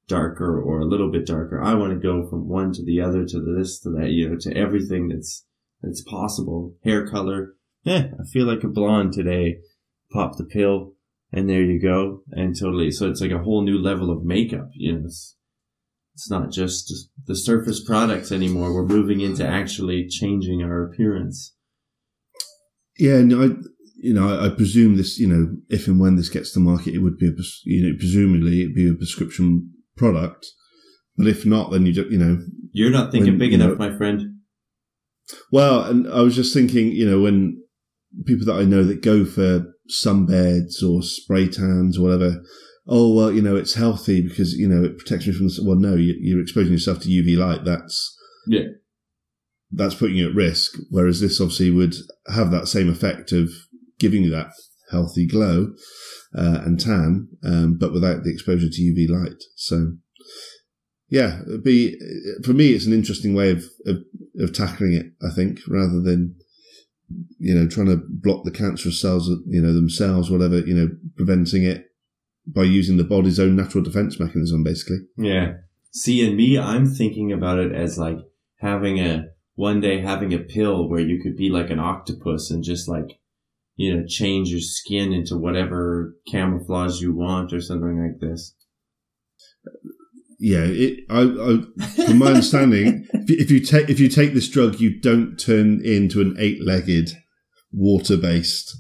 darker 0.09 0.61
or 0.61 0.81
a 0.81 0.87
little 0.87 1.13
bit 1.13 1.27
darker. 1.27 1.63
I 1.63 1.75
want 1.75 1.93
to 1.93 1.99
go 1.99 2.27
from 2.27 2.49
one 2.49 2.73
to 2.73 2.85
the 2.85 3.01
other 3.01 3.25
to 3.27 3.41
this 3.41 3.79
to 3.81 3.91
that, 3.91 4.11
you 4.11 4.31
know, 4.31 4.37
to 4.41 4.57
everything 4.57 5.09
that's, 5.09 5.45
that's 5.83 6.03
possible. 6.03 6.75
Hair 6.83 7.09
color. 7.09 7.55
Eh, 7.87 8.09
I 8.19 8.25
feel 8.33 8.47
like 8.47 8.65
a 8.65 8.69
blonde 8.69 9.13
today. 9.13 9.59
Pop 10.11 10.39
the 10.39 10.45
pill 10.45 10.95
and 11.33 11.49
there 11.49 11.63
you 11.63 11.81
go. 11.81 12.23
And 12.31 12.55
totally. 12.59 12.91
So 12.91 13.09
it's 13.09 13.21
like 13.21 13.31
a 13.31 13.43
whole 13.43 13.63
new 13.63 13.79
level 13.79 14.11
of 14.11 14.25
makeup, 14.25 14.71
you 14.75 14.93
know, 14.93 15.03
it's, 15.05 15.37
it's 16.15 16.31
not 16.31 16.51
just 16.51 17.11
the 17.27 17.37
surface 17.37 17.83
products 17.85 18.33
anymore. 18.33 18.75
We're 18.75 18.85
moving 18.85 19.21
into 19.21 19.47
actually 19.47 20.09
changing 20.09 20.63
our 20.63 20.83
appearance. 20.83 21.55
Yeah, 22.99 23.23
no, 23.23 23.43
I, 23.43 23.49
you 24.01 24.13
know, 24.15 24.29
I, 24.29 24.47
I 24.47 24.49
presume 24.49 24.97
this, 24.97 25.19
you 25.19 25.29
know, 25.29 25.57
if 25.69 25.87
and 25.87 26.01
when 26.01 26.17
this 26.17 26.29
gets 26.29 26.53
to 26.53 26.61
market, 26.61 26.95
it 26.95 26.99
would 26.99 27.19
be, 27.19 27.29
a, 27.29 27.33
you 27.65 27.87
know, 27.87 27.97
presumably 27.99 28.63
it'd 28.63 28.75
be 28.75 28.89
a 28.89 28.95
prescription 28.95 29.73
product. 29.97 30.47
But 31.17 31.29
if 31.29 31.47
not, 31.47 31.71
then 31.71 31.87
you 31.87 31.93
don't, 31.93 32.11
you 32.11 32.19
know, 32.19 32.39
You're 32.73 32.91
not 32.91 33.13
thinking 33.13 33.33
When, 33.33 33.39
big 33.39 33.53
enough, 33.53 33.79
know- 33.79 33.91
my 33.91 33.97
friend. 33.97 34.35
Well, 35.53 35.85
and 35.85 36.11
I 36.13 36.23
was 36.23 36.35
just 36.35 36.55
thinking, 36.55 36.89
you 36.89 37.09
know, 37.09 37.21
when 37.21 37.63
people 38.25 38.47
that 38.47 38.59
I 38.59 38.65
know 38.65 38.83
that 38.85 39.03
go 39.03 39.25
for 39.25 39.65
sunbeds 39.91 40.83
or 40.83 41.03
spray 41.03 41.49
tans 41.49 41.99
or 41.99 42.03
whatever, 42.03 42.43
oh 42.87 43.15
well, 43.15 43.33
you 43.33 43.43
know, 43.43 43.57
it's 43.57 43.75
healthy 43.75 44.21
because 44.21 44.55
you 44.55 44.69
know 44.69 44.85
it 44.85 44.99
protects 44.99 45.27
me 45.27 45.33
from. 45.33 45.49
The, 45.49 45.63
well, 45.65 45.77
no, 45.77 45.95
you, 45.95 46.15
you're 46.21 46.43
exposing 46.43 46.73
yourself 46.73 47.01
to 47.01 47.09
UV 47.09 47.37
light. 47.37 47.65
That's 47.65 48.17
Yeah. 48.47 48.69
that's 49.71 49.95
putting 49.95 50.17
you 50.17 50.29
at 50.29 50.35
risk. 50.35 50.73
Whereas 50.91 51.21
this 51.21 51.41
obviously 51.41 51.71
would 51.71 51.95
have 52.35 52.51
that 52.51 52.69
same 52.69 52.89
effect 52.89 53.33
of 53.33 53.51
giving 53.99 54.23
you 54.23 54.31
that 54.31 54.51
healthy 54.91 55.27
glow 55.27 55.73
uh, 56.37 56.63
and 56.65 56.81
tan, 56.81 57.29
um, 57.45 57.77
but 57.79 57.93
without 57.93 58.23
the 58.25 58.33
exposure 58.33 58.69
to 58.71 58.83
UV 58.83 59.09
light. 59.09 59.43
So. 59.57 59.93
Yeah, 61.11 61.41
it'd 61.47 61.65
be 61.65 61.99
for 62.45 62.53
me. 62.53 62.73
It's 62.73 62.85
an 62.85 62.93
interesting 62.93 63.33
way 63.35 63.51
of, 63.51 63.65
of 63.87 63.97
of 64.41 64.53
tackling 64.53 64.93
it. 64.93 65.07
I 65.27 65.35
think 65.35 65.61
rather 65.67 66.03
than 66.03 66.35
you 67.39 67.55
know 67.55 67.69
trying 67.69 67.87
to 67.87 68.03
block 68.09 68.45
the 68.45 68.51
cancerous 68.51 69.01
cells, 69.01 69.29
you 69.47 69.61
know 69.61 69.73
themselves, 69.73 70.31
whatever 70.31 70.61
you 70.61 70.75
know, 70.75 70.89
preventing 71.17 71.65
it 71.65 71.87
by 72.49 72.63
using 72.63 72.97
the 72.97 73.05
body's 73.05 73.39
own 73.39 73.57
natural 73.57 73.85
defense 73.85 74.19
mechanism, 74.19 74.65
basically. 74.65 74.99
Yeah. 75.17 75.55
See, 75.93 76.27
and 76.27 76.37
me, 76.37 76.59
I'm 76.59 76.87
thinking 76.87 77.33
about 77.33 77.59
it 77.59 77.73
as 77.73 77.99
like 77.99 78.19
having 78.57 78.99
a, 78.99 79.27
one 79.55 79.81
day 79.81 80.01
having 80.01 80.33
a 80.33 80.39
pill 80.39 80.89
where 80.89 81.01
you 81.01 81.21
could 81.23 81.37
be 81.37 81.51
like 81.51 81.71
an 81.71 81.79
octopus 81.79 82.51
and 82.51 82.65
just 82.65 82.89
like, 82.89 83.19
you 83.77 83.95
know, 83.95 84.05
change 84.07 84.49
your 84.49 84.61
skin 84.61 85.13
into 85.13 85.37
whatever 85.37 86.17
camouflage 86.27 87.01
you 87.01 87.15
want 87.15 87.53
or 87.53 87.61
something 87.61 88.03
like 88.03 88.21
this. 88.21 88.55
Yeah, 90.39 90.65
it. 90.65 91.01
I, 91.11 91.23
I 91.23 91.87
from 92.07 92.19
my 92.19 92.27
understanding, 92.27 93.07
if 93.13 93.29
you- 93.31 93.37
if 93.39 93.51
you 93.51 93.61
take 93.61 93.89
if 93.89 93.99
you 94.01 94.09
take 94.09 94.35
this 94.35 94.49
drug, 94.49 94.79
you 94.81 95.01
don't 95.01 95.37
turn 95.39 95.81
into 95.85 96.21
an 96.21 96.37
eight-legged, 96.39 97.11
water-based 97.73 98.77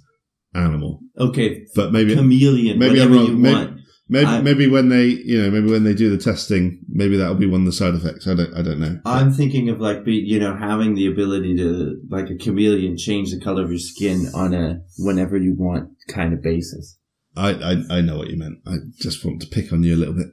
animal. 0.54 1.00
Okay. 1.18 1.64
But 1.74 1.92
maybe 1.92 2.14
Chameleon, 2.14 2.78
maybe 2.78 3.00
I'm 3.00 3.12
wrong. 3.12 3.40
Maybe-. 3.40 3.74
Maybe 4.10 4.42
maybe 4.42 4.66
when 4.68 4.88
they 4.88 5.04
you 5.04 5.42
know 5.42 5.50
maybe 5.50 5.70
when 5.70 5.84
they 5.84 5.92
do 5.92 6.08
the 6.08 6.16
testing, 6.16 6.80
maybe 6.88 7.18
that'll 7.18 7.34
be 7.34 7.44
one 7.44 7.60
of 7.60 7.66
the 7.66 7.72
side 7.72 7.94
effects. 7.94 8.26
I 8.26 8.32
don't 8.34 8.54
I 8.54 8.62
don't 8.62 8.80
know. 8.80 8.98
I'm 9.04 9.30
thinking 9.30 9.68
of 9.68 9.80
like 9.82 10.02
be 10.02 10.14
you 10.14 10.38
know 10.40 10.56
having 10.56 10.94
the 10.94 11.06
ability 11.08 11.54
to 11.58 12.00
like 12.08 12.30
a 12.30 12.36
chameleon 12.36 12.96
change 12.96 13.32
the 13.32 13.38
color 13.38 13.62
of 13.64 13.68
your 13.70 13.78
skin 13.78 14.28
on 14.34 14.54
a 14.54 14.80
whenever 14.98 15.36
you 15.36 15.54
want 15.58 15.90
kind 16.08 16.32
of 16.32 16.42
basis. 16.42 16.96
I, 17.36 17.50
I 17.50 17.98
I 17.98 18.00
know 18.00 18.16
what 18.16 18.30
you 18.30 18.38
meant. 18.38 18.60
I 18.66 18.76
just 18.98 19.22
want 19.26 19.42
to 19.42 19.46
pick 19.46 19.74
on 19.74 19.82
you 19.82 19.94
a 19.94 20.00
little 20.00 20.14
bit. 20.14 20.28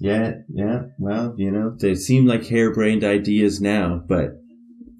Yeah, 0.00 0.34
yeah. 0.52 0.82
Well, 0.98 1.34
you 1.36 1.50
know, 1.50 1.74
they 1.78 1.94
seem 1.94 2.26
like 2.26 2.46
harebrained 2.46 3.04
ideas 3.04 3.60
now, 3.60 4.02
but 4.06 4.40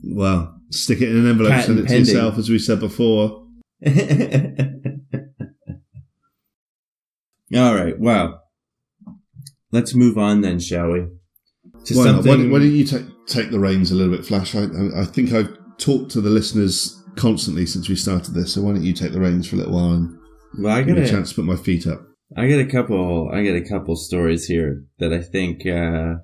Well, 0.03 0.61
stick 0.71 1.01
it 1.01 1.11
in 1.11 1.19
an 1.19 1.29
envelope, 1.29 1.63
send 1.63 1.79
it 1.79 1.89
to 1.89 1.99
yourself, 1.99 2.39
as 2.39 2.51
we 2.51 2.59
said 2.59 2.81
before. 2.81 3.45
All 7.55 7.75
right. 7.75 7.99
Well, 7.99 8.43
let's 9.73 9.95
move 9.95 10.19
on 10.19 10.41
then, 10.43 10.59
shall 10.59 10.91
we? 10.91 11.07
To 11.85 11.95
Why, 11.97 12.05
not? 12.07 12.25
why, 12.25 12.37
why 12.37 12.59
don't 12.59 12.73
you 12.73 12.85
take 12.85 13.07
take 13.27 13.51
the 13.51 13.59
reins 13.59 13.91
a 13.91 13.95
little 13.95 14.15
bit, 14.15 14.27
Flash? 14.27 14.55
I, 14.55 14.67
I 14.97 15.05
think 15.05 15.33
I've 15.33 15.57
talked 15.79 16.11
to 16.13 16.21
the 16.21 16.31
listeners 16.31 17.01
constantly 17.17 17.67
since 17.67 17.89
we 17.89 17.97
started 17.97 18.35
this, 18.35 18.55
so 18.55 18.63
why 18.63 18.73
don't 18.73 18.83
you 18.83 18.93
take 18.93 19.13
the 19.13 19.21
reins 19.21 19.49
for 19.49 19.57
a 19.57 19.59
little 19.59 19.75
while 19.75 19.93
and 19.93 20.19
well, 20.59 20.77
I 20.77 20.83
give 20.83 20.97
got 20.97 21.03
me 21.03 21.09
a, 21.09 21.11
chance 21.11 21.31
to 21.31 21.37
put 21.37 21.45
my 21.45 21.57
feet 21.57 21.87
up? 21.87 22.08
I 22.37 22.49
got 22.49 22.61
a 22.61 22.67
couple. 22.67 23.31
I 23.33 23.43
got 23.45 23.57
a 23.57 23.69
couple 23.69 23.97
stories 23.97 24.47
here 24.47 24.85
that 24.99 25.13
I 25.13 25.21
think, 25.23 25.67
uh, 25.67 26.17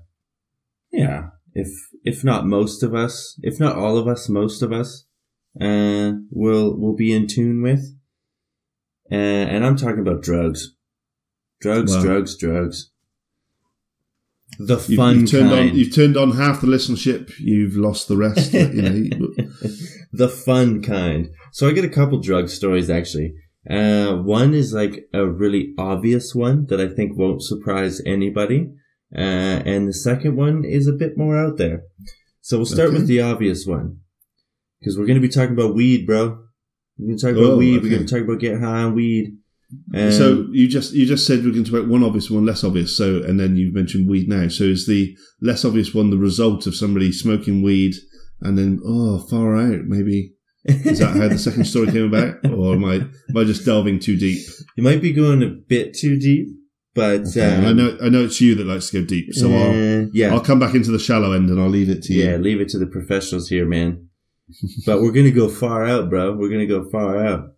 yeah, 0.93 1.29
if 1.55 1.69
if 2.05 2.23
not 2.23 2.47
most 2.47 2.83
of 2.83 2.95
us, 2.95 3.39
if 3.43 3.59
not 3.59 3.77
all 3.77 3.97
of 3.97 4.07
us, 4.07 4.29
most 4.29 4.63
of 4.63 4.73
us, 4.73 5.07
uh, 5.61 6.13
will 6.31 6.79
will 6.79 6.95
be 6.95 7.13
in 7.13 7.27
tune 7.27 7.63
with. 7.63 7.97
Uh, 9.11 9.15
and 9.15 9.65
I'm 9.65 9.77
talking 9.77 10.01
about 10.01 10.23
drugs, 10.23 10.75
drugs, 11.61 11.95
Wow. 11.97 12.03
drugs, 12.03 12.37
drugs. 12.37 12.91
The 14.59 14.77
You've, 14.87 14.97
fun 14.97 15.21
you've 15.21 15.31
turned 15.31 15.51
kind. 15.51 15.71
on 15.71 15.77
you've 15.77 15.95
turned 15.95 16.17
on 16.17 16.33
half 16.33 16.61
the 16.61 16.67
listenership. 16.67 17.33
You've 17.41 17.77
lost 17.77 18.09
the 18.09 18.17
rest. 18.17 18.53
you 18.53 18.69
know, 18.83 19.35
the 20.13 20.29
fun 20.29 20.81
kind. 20.83 21.31
So 21.53 21.67
I 21.69 21.73
get 21.73 21.85
a 21.85 21.89
couple 21.89 22.21
drug 22.21 22.49
stories 22.51 22.89
actually. 22.91 23.35
Uh, 23.69 24.17
one 24.17 24.53
is 24.55 24.73
like 24.75 25.07
a 25.15 25.27
really 25.27 25.73
obvious 25.79 26.35
one 26.35 26.67
that 26.67 26.81
I 26.81 26.89
think 26.89 27.17
won't 27.17 27.43
surprise 27.43 28.01
anybody. 28.05 28.71
Uh, 29.17 29.63
and 29.65 29.89
the 29.89 29.95
second 29.95 30.37
one 30.37 30.65
is 30.65 30.87
a 30.87 30.93
bit 30.93 31.17
more 31.17 31.37
out 31.39 31.57
there. 31.57 31.83
So 32.41 32.59
we'll 32.59 32.67
start 32.67 32.89
Okay. 32.89 32.99
with 32.99 33.07
the 33.07 33.21
obvious 33.23 33.65
one. 33.67 33.99
Cause 34.85 34.99
we're 34.99 35.07
going 35.07 35.21
to 35.21 35.27
be 35.27 35.33
talking 35.33 35.55
about 35.55 35.75
weed, 35.75 36.07
bro. 36.07 36.39
We're 36.99 37.07
going 37.07 37.19
to 37.19 37.23
talk 37.27 37.37
about 37.37 37.53
Oh, 37.55 37.57
weed. 37.57 37.79
okay. 37.79 37.85
We're 37.89 37.95
going 37.97 38.07
to 38.07 38.15
talk 38.15 38.25
about 38.25 38.41
getting 38.41 38.61
high 38.61 38.83
on 38.83 38.95
weed. 38.95 39.39
Um, 39.95 40.13
so 40.13 40.47
you 40.53 40.69
just 40.69 40.93
you 40.93 41.07
just 41.07 41.27
said 41.27 41.39
we're 41.43 41.51
going 41.53 41.65
to 41.65 41.71
talk 41.71 41.81
about 41.81 41.91
one 41.91 42.05
obvious, 42.05 42.31
one 42.31 42.45
less 42.45 42.63
obvious. 42.65 42.97
So 42.97 43.23
and 43.23 43.41
then 43.41 43.57
you 43.57 43.73
mentioned 43.73 44.09
weed 44.09 44.29
now. 44.29 44.49
So 44.49 44.65
is 44.65 44.87
the 44.87 45.17
less 45.41 45.65
obvious 45.65 45.95
one 45.95 46.11
the 46.11 46.19
result 46.19 46.67
of 46.67 46.77
somebody 46.77 47.13
smoking 47.13 47.63
weed 47.63 47.95
and 48.43 48.59
then 48.59 48.79
oh 48.85 49.19
far 49.31 49.57
out 49.57 49.85
maybe 49.87 50.34
is 50.65 50.99
that 50.99 51.17
how 51.17 51.29
the 51.29 51.39
second 51.39 51.65
story 51.65 51.91
came 51.93 52.13
about 52.13 52.37
or 52.47 52.75
am 52.75 52.85
I 52.85 52.95
am 52.95 53.37
I 53.37 53.45
just 53.45 53.65
delving 53.65 53.99
too 53.99 54.17
deep? 54.17 54.47
you 54.77 54.83
might 54.83 55.03
be 55.03 55.13
going 55.13 55.43
a 55.43 55.49
bit 55.49 55.95
too 55.95 56.19
deep, 56.19 56.49
but 56.95 57.21
Okay, 57.29 57.57
um, 57.57 57.67
I 57.67 57.73
know 57.73 57.99
I 58.03 58.09
know 58.09 58.25
it's 58.25 58.41
you 58.41 58.55
that 58.55 58.67
likes 58.67 58.91
to 58.91 59.01
go 59.01 59.07
deep, 59.07 59.35
so 59.35 59.53
I'll 59.53 60.03
uh, 60.03 60.07
yeah, 60.13 60.33
I'll 60.33 60.41
come 60.41 60.59
back 60.59 60.75
into 60.75 60.91
the 60.91 60.99
shallow 60.99 61.33
end 61.33 61.51
and 61.51 61.61
I'll 61.61 61.69
leave 61.69 61.91
it 61.91 62.03
to 62.05 62.13
you. 62.13 62.25
Yeah, 62.25 62.37
leave 62.37 62.61
it 62.61 62.69
to 62.71 62.79
the 62.79 62.87
professionals 62.87 63.49
here, 63.49 63.67
man. 63.67 64.09
but 64.87 65.01
we're 65.01 65.13
gonna 65.13 65.31
go 65.31 65.49
far 65.49 65.85
out, 65.85 66.09
bro. 66.11 66.33
We're 66.33 66.51
gonna 66.51 66.67
go 66.67 66.89
far 66.91 67.25
out. 67.25 67.51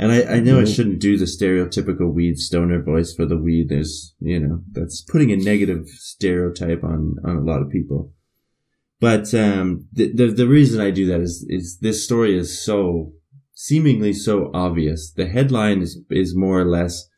And 0.00 0.12
I, 0.12 0.36
I 0.36 0.40
know 0.40 0.60
I 0.60 0.64
shouldn't 0.64 1.00
do 1.00 1.18
the 1.18 1.24
stereotypical 1.24 2.14
weed 2.14 2.38
stoner 2.38 2.80
voice 2.80 3.12
for 3.12 3.26
the 3.26 3.36
weed. 3.36 3.68
There's, 3.68 4.14
you 4.20 4.38
know, 4.38 4.62
that's 4.70 5.02
putting 5.02 5.32
a 5.32 5.36
negative 5.36 5.88
stereotype 5.88 6.84
on, 6.84 7.16
on 7.24 7.36
a 7.36 7.40
lot 7.40 7.62
of 7.62 7.68
people. 7.68 8.12
But, 9.00 9.32
um, 9.34 9.86
the, 9.92 10.12
the, 10.12 10.26
the 10.28 10.48
reason 10.48 10.80
I 10.80 10.90
do 10.90 11.06
that 11.06 11.20
is, 11.20 11.46
is 11.48 11.78
this 11.80 12.04
story 12.04 12.36
is 12.36 12.64
so, 12.64 13.12
seemingly 13.54 14.12
so 14.12 14.50
obvious. 14.52 15.12
The 15.12 15.28
headline 15.28 15.82
is, 15.82 16.00
is 16.10 16.36
more 16.36 16.60
or 16.60 16.64
less 16.64 17.08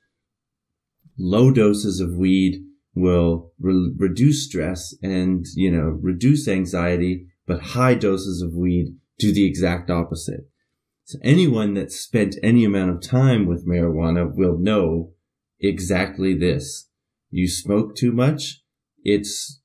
low 1.18 1.50
doses 1.50 2.00
of 2.00 2.16
weed 2.16 2.64
will 2.94 3.52
re- 3.58 3.94
reduce 3.96 4.44
stress 4.44 4.94
and, 5.02 5.46
you 5.54 5.70
know, 5.70 5.98
reduce 6.02 6.48
anxiety, 6.48 7.26
but 7.46 7.60
high 7.60 7.94
doses 7.94 8.42
of 8.42 8.54
weed 8.54 8.96
do 9.18 9.32
the 9.32 9.46
exact 9.46 9.90
opposite. 9.90 10.48
So 11.04 11.18
anyone 11.22 11.74
that's 11.74 11.98
spent 11.98 12.36
any 12.42 12.64
amount 12.64 12.90
of 12.90 13.02
time 13.02 13.46
with 13.46 13.66
marijuana 13.66 14.30
will 14.32 14.58
know 14.58 15.12
exactly 15.58 16.36
this. 16.36 16.88
You 17.30 17.48
smoke 17.48 17.96
too 17.96 18.12
much, 18.12 18.62
it's 19.02 19.59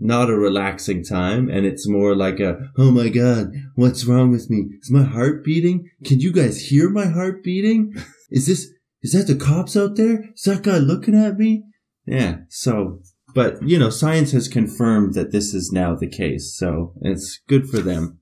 not 0.00 0.30
a 0.30 0.34
relaxing 0.36 1.04
time 1.04 1.48
and 1.50 1.66
it's 1.66 1.86
more 1.86 2.16
like 2.16 2.40
a, 2.40 2.58
oh 2.78 2.90
my 2.90 3.08
god, 3.08 3.52
what's 3.74 4.06
wrong 4.06 4.30
with 4.30 4.48
me? 4.48 4.70
Is 4.80 4.90
my 4.90 5.04
heart 5.04 5.44
beating? 5.44 5.90
Can 6.04 6.20
you 6.20 6.32
guys 6.32 6.68
hear 6.68 6.88
my 6.88 7.06
heart 7.06 7.44
beating? 7.44 7.94
Is 8.30 8.46
this, 8.46 8.68
is 9.02 9.12
that 9.12 9.26
the 9.26 9.34
cops 9.34 9.76
out 9.76 9.96
there? 9.96 10.30
Is 10.36 10.42
that 10.42 10.62
guy 10.62 10.78
looking 10.78 11.16
at 11.16 11.36
me? 11.36 11.64
Yeah, 12.06 12.36
so, 12.48 13.00
but 13.34 13.60
you 13.60 13.76
know, 13.76 13.90
science 13.90 14.30
has 14.30 14.46
confirmed 14.46 15.14
that 15.14 15.32
this 15.32 15.52
is 15.52 15.72
now 15.72 15.96
the 15.96 16.08
case, 16.08 16.54
so 16.56 16.92
it's 17.00 17.40
good 17.48 17.68
for 17.68 17.78
them. 17.78 18.20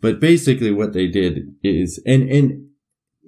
But 0.00 0.18
basically 0.18 0.72
what 0.72 0.92
they 0.92 1.06
did 1.06 1.54
is, 1.62 2.02
and, 2.04 2.28
and 2.28 2.68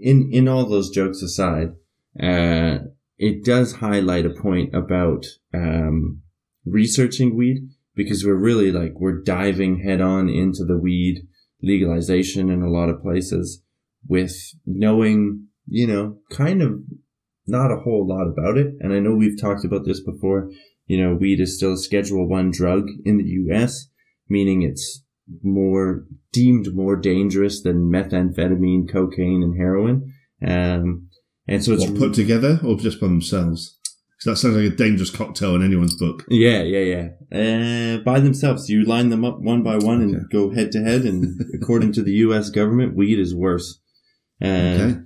in, 0.01 0.31
in 0.33 0.49
all 0.49 0.67
those 0.67 0.91
jokes 0.91 1.23
aside, 1.23 1.75
uh, 2.21 2.79
it 3.19 3.45
does 3.45 3.75
highlight 3.75 4.27
a 4.27 4.31
point 4.31 4.75
about, 4.75 5.27
um, 5.53 6.23
researching 6.65 7.37
weed 7.37 7.69
because 7.95 8.25
we're 8.25 8.35
really 8.35 8.71
like, 8.71 8.93
we're 8.97 9.23
diving 9.23 9.81
head 9.81 10.01
on 10.01 10.29
into 10.29 10.65
the 10.65 10.79
weed 10.79 11.27
legalization 11.63 12.51
in 12.51 12.63
a 12.63 12.71
lot 12.71 12.89
of 12.89 13.03
places 13.03 13.63
with 14.07 14.35
knowing, 14.67 15.47
you 15.67 15.87
know, 15.87 16.19
kind 16.31 16.63
of 16.63 16.81
not 17.47 17.73
a 17.73 17.81
whole 17.81 18.07
lot 18.07 18.27
about 18.27 18.57
it. 18.57 18.75
And 18.81 18.93
I 18.93 19.01
know 19.01 19.15
we've 19.15 19.41
talked 19.41 19.65
about 19.65 19.85
this 19.85 20.01
before. 20.01 20.51
You 20.87 21.03
know, 21.03 21.15
weed 21.15 21.41
is 21.41 21.57
still 21.57 21.75
a 21.75 21.79
schedule 21.79 22.29
one 22.29 22.51
drug 22.51 22.89
in 23.05 23.19
the 23.19 23.25
US, 23.25 23.89
meaning 24.29 24.63
it's 24.63 25.05
more 25.43 26.07
deemed 26.33 26.75
more 26.75 26.97
dangerous 26.97 27.63
than 27.63 27.91
methamphetamine, 27.91 28.91
cocaine, 28.91 29.43
and 29.43 29.57
heroin. 29.57 30.13
Um, 30.45 31.09
and 31.47 31.65
so 31.65 31.73
it's 31.73 31.87
What, 31.87 31.99
put 31.99 32.15
together 32.15 32.61
or 32.65 32.77
just 32.77 33.01
by 33.01 33.09
themselves? 33.09 33.79
Because 34.23 34.41
that 34.43 34.49
sounds 34.49 34.57
like 34.63 34.73
a 34.73 34.77
dangerous 34.77 35.11
cocktail 35.11 35.55
in 35.57 35.63
anyone's 35.65 35.95
book. 35.97 36.27
yeah, 36.29 36.63
yeah, 36.63 37.09
yeah. 37.33 37.95
Uh, 37.97 37.99
by 38.05 38.21
themselves, 38.21 38.69
you 38.69 38.85
line 38.85 39.09
them 39.09 39.25
up 39.25 39.41
one 39.41 39.63
by 39.63 39.77
one 39.79 40.03
and 40.03 40.15
Okay. 40.17 40.25
go 40.31 40.51
head 40.51 40.71
to 40.73 40.83
head. 40.83 41.03
And 41.03 41.41
according 41.55 41.93
to 41.95 42.03
the 42.03 42.13
U.S. 42.27 42.51
government, 42.51 42.95
weed 42.95 43.19
is 43.19 43.35
worse. 43.35 43.81
Uh, 44.43 44.47
Okay. 44.47 44.97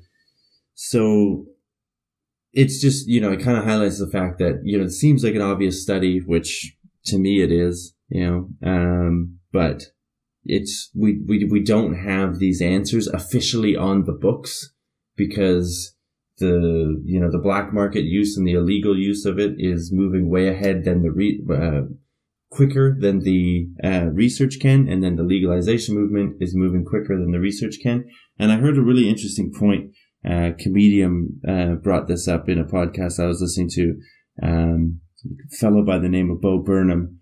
So 0.75 1.47
it's 2.53 2.81
just, 2.81 3.07
you 3.09 3.21
know, 3.21 3.31
it 3.33 3.41
kind 3.41 3.57
of 3.57 3.65
highlights 3.65 3.99
the 4.01 4.09
fact 4.11 4.39
that, 4.41 4.61
you 4.65 4.79
know, 4.79 4.85
it 4.85 4.91
seems 4.91 5.23
like 5.23 5.35
an 5.37 5.43
obvious 5.43 5.81
study, 5.83 6.19
which 6.21 6.77
to 7.07 7.19
me 7.19 7.41
it 7.43 7.53
is, 7.53 7.95
you 8.09 8.25
know, 8.27 8.49
um, 8.69 9.39
but 9.53 9.85
it's, 10.45 10.91
we, 10.95 11.21
we, 11.27 11.45
we 11.45 11.61
don't 11.63 11.95
have 11.95 12.39
these 12.39 12.61
answers 12.61 13.07
officially 13.09 13.77
on 13.77 14.05
the 14.05 14.13
books 14.13 14.73
because 15.17 15.94
the, 16.39 17.01
you 17.05 17.21
know, 17.21 17.31
the 17.31 17.39
black 17.39 17.73
market 17.73 18.05
use 18.05 18.37
and 18.37 18.47
the 18.47 18.55
illegal 18.55 18.99
use 18.99 19.25
of 19.25 19.39
it 19.39 19.55
is 19.59 19.93
moving 19.93 20.29
way 20.29 20.49
ahead 20.49 20.85
than 20.85 21.03
the 21.03 21.11
re, 21.11 21.41
uh, 21.53 21.83
quicker 22.51 22.97
than 22.99 23.21
the 23.21 23.69
uh, 23.83 24.07
research 24.13 24.59
can, 24.61 24.89
and 24.89 25.03
then 25.03 25.17
the 25.17 25.23
legalization 25.23 25.95
movement 25.95 26.37
is 26.41 26.55
moving 26.55 26.85
quicker 26.85 27.17
than 27.17 27.33
the 27.33 27.41
research 27.41 27.77
can. 27.83 28.05
And 28.39 28.53
I 28.53 28.57
heard 28.57 28.79
a 28.79 28.83
really 28.83 29.09
interesting 29.09 29.53
point. 29.53 29.91
Uh, 30.29 30.51
comedian 30.59 31.41
uh, 31.47 31.75
brought 31.75 32.09
this 32.09 32.27
up 32.27 32.49
in 32.49 32.59
a 32.59 32.65
podcast 32.65 33.21
I 33.21 33.27
was 33.27 33.41
listening 33.41 33.71
to. 33.71 33.95
Um, 34.43 35.01
fellow 35.59 35.85
by 35.85 35.99
the 35.99 36.09
name 36.09 36.31
of 36.31 36.41
Bo 36.41 36.63
Burnham, 36.63 37.21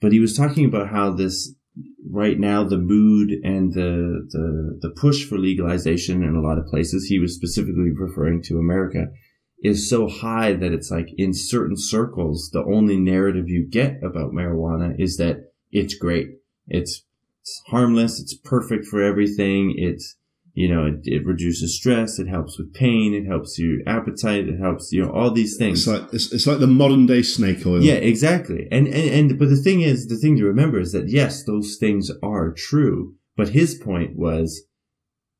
but 0.00 0.12
he 0.12 0.20
was 0.20 0.36
talking 0.36 0.64
about 0.64 0.88
how 0.88 1.10
this 1.12 1.54
right 2.10 2.38
now 2.38 2.64
the 2.64 2.78
mood 2.78 3.30
and 3.42 3.72
the 3.74 4.26
the 4.30 4.78
the 4.80 4.90
push 4.90 5.24
for 5.24 5.38
legalization 5.38 6.22
in 6.22 6.34
a 6.34 6.40
lot 6.40 6.58
of 6.58 6.66
places. 6.66 7.06
He 7.06 7.18
was 7.18 7.34
specifically 7.34 7.90
referring 7.90 8.42
to 8.44 8.58
America 8.58 9.06
is 9.62 9.88
so 9.88 10.08
high 10.08 10.52
that 10.52 10.72
it's 10.72 10.90
like 10.90 11.08
in 11.16 11.32
certain 11.32 11.76
circles, 11.76 12.50
the 12.52 12.64
only 12.64 12.96
narrative 12.96 13.48
you 13.48 13.66
get 13.68 14.02
about 14.02 14.32
marijuana 14.32 14.94
is 14.98 15.16
that 15.16 15.52
it's 15.72 15.94
great. 15.94 16.28
It's, 16.68 17.02
it's 17.40 17.62
harmless. 17.68 18.20
It's 18.20 18.34
perfect 18.34 18.86
for 18.86 19.02
everything. 19.02 19.74
It's, 19.76 20.16
you 20.56 20.74
know, 20.74 20.86
it, 20.86 21.00
it 21.04 21.26
reduces 21.26 21.76
stress. 21.76 22.18
It 22.18 22.28
helps 22.28 22.56
with 22.56 22.72
pain. 22.72 23.12
It 23.12 23.28
helps 23.28 23.58
your 23.58 23.80
appetite. 23.86 24.48
It 24.48 24.58
helps, 24.58 24.90
you 24.90 25.04
know, 25.04 25.12
all 25.12 25.30
these 25.30 25.58
things. 25.58 25.80
It's 25.80 26.00
like 26.00 26.14
it's, 26.14 26.32
it's 26.32 26.46
like 26.46 26.60
the 26.60 26.66
modern 26.66 27.04
day 27.04 27.20
snake 27.20 27.66
oil. 27.66 27.82
Yeah, 27.82 27.96
exactly. 27.96 28.66
And, 28.72 28.86
and, 28.88 29.30
and, 29.30 29.38
but 29.38 29.50
the 29.50 29.62
thing 29.62 29.82
is, 29.82 30.06
the 30.06 30.16
thing 30.16 30.38
to 30.38 30.44
remember 30.44 30.80
is 30.80 30.92
that 30.92 31.10
yes, 31.10 31.44
those 31.44 31.76
things 31.78 32.10
are 32.22 32.54
true. 32.56 33.16
But 33.36 33.50
his 33.50 33.74
point 33.74 34.16
was, 34.16 34.62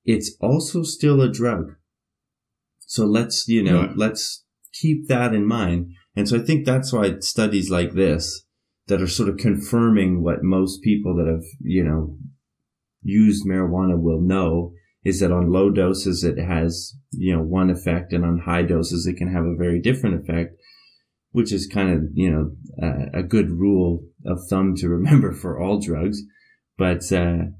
it's 0.04 0.36
also 0.38 0.82
still 0.82 1.22
a 1.22 1.32
drug. 1.32 1.76
So 2.80 3.06
let's, 3.06 3.48
you 3.48 3.62
know, 3.62 3.86
Right. 3.86 3.96
let's 3.96 4.44
keep 4.74 5.08
that 5.08 5.32
in 5.32 5.46
mind. 5.46 5.92
And 6.14 6.28
so 6.28 6.36
I 6.36 6.40
think 6.40 6.66
that's 6.66 6.92
why 6.92 7.20
studies 7.20 7.70
like 7.70 7.94
this 7.94 8.44
that 8.88 9.00
are 9.00 9.08
sort 9.08 9.30
of 9.30 9.38
confirming 9.38 10.22
what 10.22 10.42
most 10.42 10.82
people 10.82 11.16
that 11.16 11.26
have, 11.26 11.44
you 11.62 11.82
know, 11.82 12.18
used 13.02 13.46
marijuana 13.46 13.98
will 13.98 14.20
know 14.20 14.74
is 15.06 15.20
that 15.20 15.30
on 15.30 15.52
low 15.52 15.70
doses 15.70 16.24
it 16.24 16.36
has, 16.36 16.96
you 17.12 17.32
know, 17.32 17.40
one 17.40 17.70
effect 17.70 18.12
and 18.12 18.24
on 18.24 18.40
high 18.40 18.62
doses 18.62 19.06
it 19.06 19.16
can 19.16 19.32
have 19.32 19.44
a 19.44 19.54
very 19.54 19.80
different 19.80 20.20
effect, 20.20 20.56
which 21.30 21.52
is 21.52 21.68
kind 21.68 21.92
of, 21.92 22.02
you 22.12 22.28
know, 22.28 22.50
uh, 22.82 23.06
a 23.14 23.22
good 23.22 23.48
rule 23.52 24.02
of 24.24 24.40
thumb 24.50 24.74
to 24.74 24.88
remember 24.98 25.32
for 25.32 25.60
all 25.60 25.78
drugs. 25.78 26.22
But, 26.76 27.12
uh, 27.12 27.52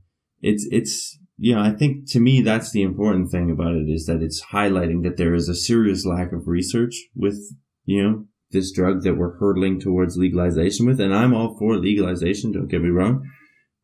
it's, 0.42 0.66
it's, 0.72 1.16
you 1.38 1.54
know, 1.54 1.60
I 1.60 1.70
think 1.70 2.10
to 2.10 2.20
me 2.20 2.42
that's 2.42 2.72
the 2.72 2.82
important 2.82 3.30
thing 3.30 3.48
about 3.52 3.76
it 3.76 3.88
is 3.88 4.06
that 4.06 4.22
it's 4.22 4.46
highlighting 4.52 5.04
that 5.04 5.16
there 5.16 5.32
is 5.32 5.48
a 5.48 5.54
serious 5.54 6.04
lack 6.04 6.32
of 6.32 6.48
research 6.48 6.96
with, 7.14 7.38
you 7.84 8.02
know, 8.02 8.24
this 8.50 8.72
drug 8.72 9.02
that 9.04 9.14
we're 9.14 9.38
hurtling 9.38 9.78
towards 9.78 10.16
legalization 10.16 10.84
with. 10.84 11.00
And 11.00 11.14
I'm 11.14 11.32
all 11.32 11.56
for 11.56 11.76
legalization, 11.76 12.50
don't 12.50 12.66
get 12.66 12.82
me 12.82 12.88
wrong. 12.88 13.22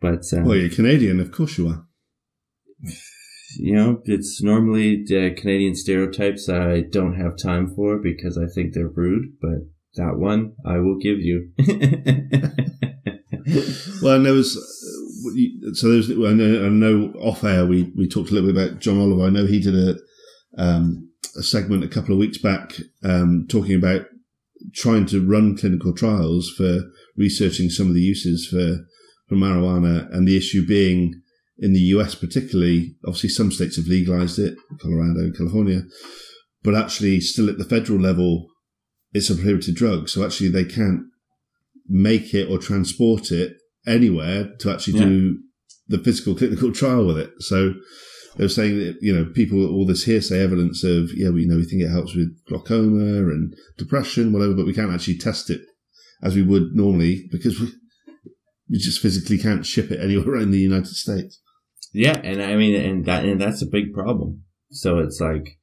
But, 0.01 0.25
uh, 0.33 0.43
Well, 0.43 0.57
you're 0.57 0.69
Canadian, 0.69 1.21
of 1.21 1.31
course 1.31 1.59
you 1.59 1.69
are. 1.69 1.87
you 3.59 3.75
know, 3.75 4.01
it's 4.05 4.43
normally 4.43 5.05
uh, 5.11 5.39
Canadian 5.41 5.75
stereotypes 5.75 6.49
I 6.49 6.83
don't 6.91 7.15
have 7.15 7.37
time 7.37 7.73
for 7.75 7.99
because 7.99 8.39
I 8.39 8.47
think 8.47 8.75
they're 8.75 8.89
rude, 8.89 9.37
but 9.41 9.61
that 9.95 10.17
one 10.17 10.55
I 10.65 10.79
will 10.79 10.99
give 10.99 11.19
you. 11.19 11.51
Well, 14.03 14.17
and 14.17 14.27
there 14.27 14.33
was 14.33 14.55
so 15.75 15.89
there's 15.89 16.11
I 16.11 16.33
know, 16.33 16.67
I 16.67 16.69
know 16.69 17.13
off 17.21 17.45
air 17.45 17.65
we 17.65 17.93
we 17.97 18.09
talked 18.09 18.31
a 18.31 18.35
little 18.35 18.53
bit 18.53 18.61
about 18.61 18.81
John 18.81 19.01
Oliver. 19.01 19.27
I 19.27 19.31
know 19.31 19.47
he 19.47 19.61
did 19.61 19.75
a 19.75 19.97
um, 20.59 21.09
a 21.37 21.43
segment 21.43 21.85
a 21.85 21.89
couple 21.89 22.13
of 22.13 22.19
weeks 22.19 22.39
back 22.39 22.75
um, 23.05 23.47
talking 23.49 23.75
about 23.75 24.07
trying 24.75 25.07
to 25.07 25.27
run 25.27 25.57
clinical 25.57 25.95
trials 25.95 26.53
for 26.57 26.81
researching 27.17 27.69
some 27.71 27.89
of 27.89 27.95
the 27.95 28.01
uses 28.01 28.47
for 28.47 28.85
for 29.29 29.37
marijuana, 29.37 30.13
and 30.13 30.27
the 30.27 30.37
issue 30.37 30.67
being 30.67 31.22
in 31.63 31.73
the 31.73 31.81
US 31.97 32.15
particularly, 32.15 32.97
obviously 33.07 33.31
some 33.31 33.53
states 33.53 33.77
have 33.77 33.87
legalized 33.87 34.39
it, 34.39 34.57
Colorado, 34.81 35.21
and 35.21 35.37
California, 35.37 35.83
but 36.63 36.75
actually 36.75 37.21
still 37.21 37.49
at 37.49 37.57
the 37.57 37.65
federal 37.65 38.01
level, 38.01 38.49
it's 39.13 39.31
a 39.31 39.35
prohibited 39.35 39.77
drug. 39.77 40.09
So 40.09 40.25
actually 40.25 40.49
they 40.49 40.65
can't 40.65 41.03
make 41.89 42.35
it 42.35 42.51
or 42.51 42.59
transport 42.59 43.31
it 43.31 43.57
anywhere 43.87 44.51
to 44.61 44.71
actually 44.71 44.99
Yeah. 44.99 45.05
do 45.07 45.39
the 45.89 45.99
physical 45.99 46.35
clinical 46.35 46.73
trial 46.73 47.07
with 47.07 47.19
it. 47.19 47.33
So 47.39 47.75
they 48.37 48.45
were 48.45 48.49
saying 48.49 48.79
that, 48.79 48.97
you 49.01 49.13
know, 49.15 49.27
people, 49.27 49.65
all 49.67 49.87
this 49.87 50.05
hearsay 50.05 50.41
evidence 50.43 50.83
of, 50.83 51.11
yeah, 51.15 51.31
we 51.31 51.43
you 51.43 51.49
know, 51.49 51.57
we 51.57 51.65
think 51.65 51.83
it 51.83 51.91
helps 51.91 52.15
with 52.15 52.35
glaucoma 52.49 53.31
and 53.31 53.55
depression, 53.79 54.33
whatever, 54.33 54.55
but 54.55 54.67
we 54.67 54.75
can't 54.75 54.93
actually 54.93 55.19
test 55.19 55.51
it 55.51 55.61
as 56.23 56.35
we 56.35 56.43
would 56.43 56.75
normally 56.75 57.29
because 57.31 57.61
we, 57.61 57.69
we 58.71 58.79
just 58.79 59.01
physically 59.01 59.39
can't 59.39 59.67
ship 59.67 59.91
it 59.91 60.01
anywhere 60.01 60.37
in 60.45 60.51
the 60.51 60.59
United 60.59 60.87
States. 60.87 61.41
Yeah, 61.93 62.19
and 62.23 62.43
I 62.43 62.57
mean, 62.57 62.75
and 62.75 63.05
that 63.05 63.25
and 63.25 63.41
that's 63.41 63.63
a 63.63 63.67
big 63.67 63.93
problem. 63.93 64.45
So 64.71 64.99
it's 64.99 65.21
like, 65.21 65.59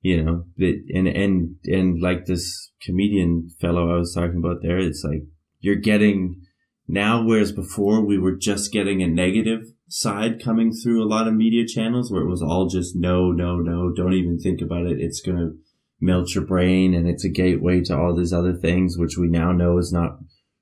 you 0.00 0.22
know, 0.22 0.44
that 0.56 0.82
and 0.94 1.08
and 1.08 1.56
and 1.64 2.00
like 2.00 2.26
this 2.26 2.70
comedian 2.82 3.50
fellow 3.60 3.92
I 3.92 3.98
was 3.98 4.14
talking 4.14 4.38
about 4.38 4.62
there, 4.62 4.78
it's 4.78 5.04
like 5.04 5.22
you're 5.60 5.76
getting 5.76 6.42
now, 6.88 7.24
whereas 7.24 7.50
before 7.50 8.04
we 8.04 8.18
were 8.18 8.36
just 8.36 8.72
getting 8.72 9.02
a 9.02 9.08
negative 9.08 9.62
side 9.88 10.42
coming 10.42 10.72
through 10.72 11.02
a 11.02 11.08
lot 11.08 11.26
of 11.26 11.34
media 11.34 11.66
channels 11.66 12.10
where 12.12 12.22
it 12.22 12.30
was 12.30 12.42
all 12.42 12.68
just 12.68 12.94
no, 12.94 13.32
no, 13.32 13.56
no, 13.56 13.92
don't 13.92 14.12
even 14.12 14.38
think 14.38 14.60
about 14.60 14.86
it. 14.86 15.00
It's 15.00 15.20
to 15.22 15.56
melt 16.00 16.34
your 16.34 16.44
brain 16.44 16.94
and 16.94 17.08
it's 17.08 17.24
a 17.24 17.28
gateway 17.28 17.80
to 17.82 17.96
all 17.96 18.14
these 18.14 18.32
other 18.32 18.54
things, 18.54 18.96
which 18.96 19.16
we 19.16 19.28
now 19.28 19.52
know 19.52 19.78
is 19.78 19.92
not 19.92 20.18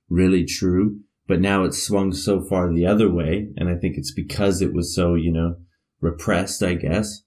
really 0.09 0.45
true. 0.45 0.99
But 1.27 1.41
now 1.41 1.63
it's 1.63 1.81
swung 1.81 2.13
so 2.13 2.41
far 2.41 2.71
the 2.71 2.85
other 2.85 3.11
way. 3.11 3.49
And 3.57 3.67
I 3.67 3.75
think 3.75 3.97
it's 3.97 4.13
because 4.13 4.61
it 4.61 4.73
was 4.73 4.95
so, 4.95 5.15
you 5.15 5.31
know, 5.31 5.55
repressed, 5.99 6.61
I 6.61 6.75
guess. 6.75 7.23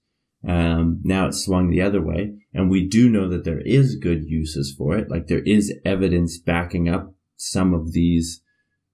Um, 0.47 1.01
now 1.03 1.27
it's 1.27 1.43
swung 1.43 1.69
the 1.69 1.81
other 1.81 2.01
way. 2.01 2.35
And 2.53 2.69
we 2.69 2.87
do 2.87 3.09
know 3.09 3.27
that 3.29 3.43
there 3.43 3.61
is 3.61 3.95
good 3.95 4.23
uses 4.25 4.73
for 4.77 4.97
it. 4.97 5.09
Like 5.09 5.27
there 5.27 5.43
is 5.43 5.73
evidence 5.83 6.37
backing 6.39 6.87
up 6.87 7.13
some 7.35 7.73
of 7.73 7.91
these, 7.91 8.41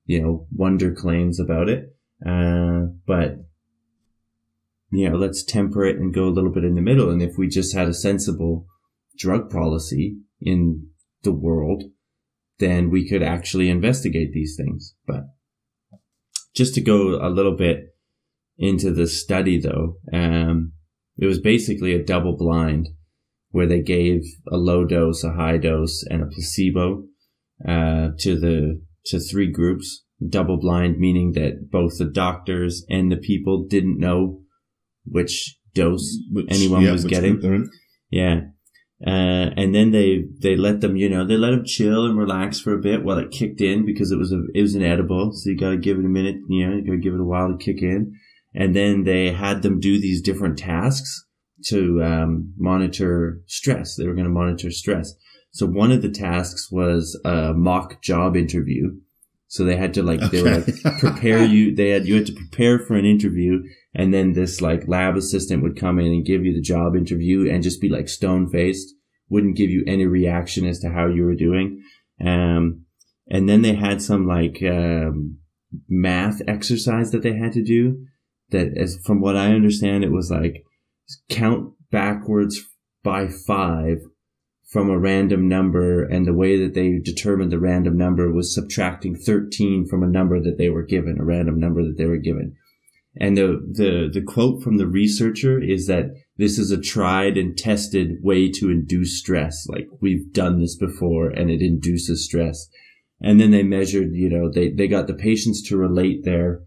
you 0.06 0.22
know, 0.22 0.48
wonder 0.52 0.92
claims 0.92 1.40
about 1.40 1.70
it. 1.70 1.96
Uh, 2.26 2.88
but, 3.06 3.46
you 4.92 5.10
know, 5.10 5.18
let's 5.18 5.44
temper 5.44 5.86
it 5.86 5.98
and 5.98 6.14
go 6.14 6.26
a 6.26 6.34
little 6.34 6.52
bit 6.52 6.64
in 6.64 6.76
the 6.76 6.82
middle. 6.82 7.12
And 7.12 7.22
if 7.22 7.38
we 7.38 7.48
just 7.48 7.76
had 7.76 7.88
a 7.88 7.94
sensible 7.94 8.66
drug 9.18 9.52
policy 9.52 10.18
in 10.42 10.88
the 11.22 11.32
world, 11.32 11.84
then 12.60 12.90
we 12.90 13.08
could 13.08 13.24
actually 13.24 13.70
investigate 13.70 14.32
these 14.34 14.56
things. 14.58 14.96
But 15.06 15.24
just 16.56 16.74
to 16.76 16.82
go 16.82 17.20
a 17.22 17.30
little 17.30 17.56
bit 17.56 17.96
into 18.58 18.92
the 18.94 19.08
study 19.08 19.60
though, 19.60 19.98
um, 20.14 20.72
it 21.18 21.26
was 21.26 21.40
basically 21.40 21.94
a 21.94 22.04
double 22.04 22.36
blind 22.38 22.90
where 23.50 23.68
they 23.68 23.82
gave 23.82 24.22
a 24.52 24.58
low 24.58 24.86
dose, 24.86 25.24
a 25.24 25.32
high 25.32 25.58
dose, 25.58 26.04
and 26.10 26.22
a 26.22 26.28
placebo 26.28 27.04
uh, 27.68 28.10
to 28.20 28.40
the 28.40 28.82
to 29.06 29.20
three 29.20 29.52
groups. 29.52 30.04
Double 30.30 30.58
blind 30.58 30.98
meaning 30.98 31.34
that 31.34 31.70
both 31.70 31.98
the 31.98 32.06
doctors 32.06 32.86
and 32.90 33.12
the 33.12 33.18
people 33.18 33.66
didn't 33.70 34.00
know 34.00 34.42
which 35.06 35.58
dose 35.74 36.18
Which, 36.32 36.48
anyone 36.50 36.84
yeah, 36.84 36.94
was 36.94 37.04
which 37.04 37.12
getting. 37.12 37.32
group 37.34 37.42
they're 37.44 37.54
in. 37.56 37.70
Yeah. 38.10 38.40
Uh, 39.06 39.52
and 39.58 39.76
then 39.76 39.92
they, 39.92 40.26
they 40.40 40.56
let 40.56 40.82
them, 40.82 40.96
you 40.96 41.10
know, 41.10 41.26
they 41.26 41.38
let 41.38 41.52
them 41.52 41.66
chill 41.66 42.06
and 42.06 42.18
relax 42.18 42.60
for 42.60 42.74
a 42.74 42.82
bit 42.82 43.04
while 43.04 43.18
it 43.18 43.32
kicked 43.32 43.62
in 43.62 43.86
because 43.86 44.12
it 44.12 44.18
was 44.18 44.32
a, 44.32 44.42
it 44.54 44.62
was 44.62 44.76
an 44.76 44.84
edible. 44.84 45.32
So 45.34 45.50
you 45.50 45.58
gotta 45.58 45.78
give 45.78 45.98
it 45.98 46.06
a 46.06 46.10
minute, 46.10 46.38
you 46.48 46.66
know, 46.66 46.76
you 46.76 46.86
gotta 46.86 46.98
give 46.98 47.14
it 47.14 47.20
a 47.20 47.26
while 47.26 47.50
to 47.50 47.58
kick 47.58 47.82
in. 47.82 48.14
And 48.54 48.76
then 48.76 49.04
they 49.04 49.32
had 49.32 49.64
them 49.64 49.80
do 49.80 50.00
these 50.00 50.22
different 50.22 50.58
tasks 50.58 51.26
to, 51.66 52.02
um, 52.04 52.54
monitor 52.58 53.42
stress. 53.48 53.96
They 53.96 54.08
were 54.08 54.14
going 54.14 54.26
to 54.26 54.32
monitor 54.32 54.72
stress. 54.72 55.14
So 55.52 55.66
one 55.66 55.92
of 55.92 56.02
the 56.02 56.10
tasks 56.10 56.70
was 56.72 57.20
a 57.26 57.54
mock 57.54 58.02
job 58.02 58.36
interview. 58.36 58.92
So 59.56 59.64
they 59.64 59.78
had 59.78 59.94
to 59.94 60.04
like, 60.04 60.20
they 60.32 60.44
were 60.44 60.58
like, 60.58 60.84
prepare 61.00 61.46
you. 61.46 61.74
They 61.74 61.92
had 61.92 62.06
you 62.06 62.16
had 62.16 62.26
to 62.26 62.34
prepare 62.34 62.78
for 62.78 62.96
an 62.96 63.06
interview, 63.06 63.64
and 63.94 64.14
then 64.14 64.34
this 64.34 64.60
like 64.60 64.86
lab 64.86 65.16
assistant 65.16 65.64
would 65.64 65.80
come 65.80 65.98
in 65.98 66.08
and 66.08 66.26
give 66.26 66.44
you 66.44 66.54
the 66.54 66.62
job 66.62 66.94
interview, 66.94 67.50
and 67.50 67.64
just 67.64 67.80
be 67.80 67.88
like 67.88 68.10
stone 68.10 68.50
faced, 68.50 68.94
wouldn't 69.30 69.56
give 69.56 69.70
you 69.70 69.86
any 69.88 70.06
reaction 70.06 70.68
as 70.68 70.80
to 70.80 70.90
how 70.90 71.08
you 71.08 71.24
were 71.24 71.36
doing. 71.36 71.82
Um, 72.20 72.84
and 73.30 73.48
then 73.48 73.62
they 73.62 73.76
had 73.76 74.02
some 74.02 74.28
like 74.28 74.62
um, 74.62 75.38
math 75.88 76.42
exercise 76.50 77.12
that 77.12 77.24
they 77.24 77.38
had 77.38 77.54
to 77.54 77.64
do. 77.64 78.06
That, 78.50 78.78
as 78.78 79.00
from 79.06 79.22
what 79.22 79.38
I 79.38 79.54
understand, 79.54 80.04
it 80.04 80.12
was 80.12 80.30
like 80.30 80.66
count 81.30 81.72
backwards 81.92 82.60
by 83.06 83.30
five 83.30 84.00
from 84.68 84.90
a 84.90 84.98
random 84.98 85.48
number 85.48 86.04
and 86.04 86.26
the 86.26 86.34
way 86.34 86.58
that 86.58 86.74
they 86.74 86.98
determined 86.98 87.52
the 87.52 87.60
random 87.60 87.98
number 87.98 88.32
was 88.32 88.54
subtracting 88.54 89.16
13 89.16 89.86
from 89.86 90.04
a 90.04 90.08
number 90.08 90.42
that 90.42 90.58
they 90.58 90.70
were 90.70 90.84
given, 90.84 91.20
a 91.20 91.24
random 91.24 91.60
number 91.60 91.84
that 91.84 91.98
they 91.98 92.06
were 92.06 92.18
given. 92.18 92.56
And 93.18 93.38
the, 93.38 93.62
the, 93.72 94.10
the 94.12 94.26
quote 94.26 94.62
from 94.62 94.78
the 94.78 94.88
researcher 94.88 95.62
is 95.62 95.88
that 95.88 96.12
this 96.38 96.58
is 96.58 96.72
a 96.72 96.82
tried 96.82 97.38
and 97.38 97.58
tested 97.58 98.18
way 98.22 98.52
to 98.52 98.70
induce 98.70 99.18
stress. 99.18 99.66
Like 99.70 99.88
we've 100.02 100.34
done 100.34 100.60
this 100.60 100.76
before 100.76 101.30
and 101.30 101.50
it 101.50 101.62
induces 101.62 102.26
stress. 102.26 102.68
And 103.22 103.40
then 103.40 103.52
they 103.52 103.64
measured, 103.64 104.10
you 104.12 104.30
know, 104.30 104.52
they, 104.52 104.72
they 104.72 104.88
got 104.88 105.08
the 105.08 105.14
patients 105.14 105.62
to 105.70 105.78
relate 105.78 106.26
their 106.26 106.62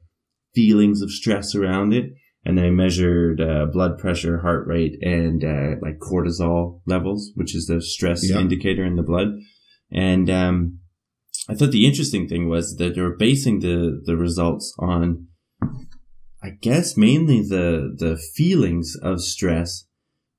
feelings 0.55 1.03
of 1.03 1.11
stress 1.11 1.55
around 1.55 1.92
it 1.92 2.12
and 2.49 2.57
they 2.57 2.70
measured 2.70 3.42
uh, 3.42 3.66
blood 3.66 3.99
pressure, 3.99 4.38
heart 4.38 4.66
rate, 4.66 4.96
and 5.03 5.44
uh, 5.44 5.76
like 5.82 5.99
cortisol 5.99 6.80
levels, 6.86 7.30
which 7.34 7.55
is 7.55 7.66
the 7.66 7.82
stress 7.82 8.26
Yeah. 8.28 8.40
indicator 8.40 8.86
in 8.86 8.96
the 8.96 9.03
blood. 9.03 9.28
And 9.92 10.30
um, 10.30 10.78
I 11.46 11.55
thought 11.55 11.72
the 11.72 11.86
interesting 11.86 12.26
thing 12.26 12.49
was 12.49 12.76
that 12.76 12.94
they 12.94 13.03
were 13.03 13.16
basing 13.16 13.61
the 13.61 14.01
the 14.03 14.16
results 14.16 14.74
on, 14.78 15.26
I 16.42 16.51
guess, 16.62 16.96
mainly 16.96 17.42
the 17.42 17.94
the 17.94 18.16
feelings 18.16 18.96
of 19.03 19.20
stress, 19.20 19.84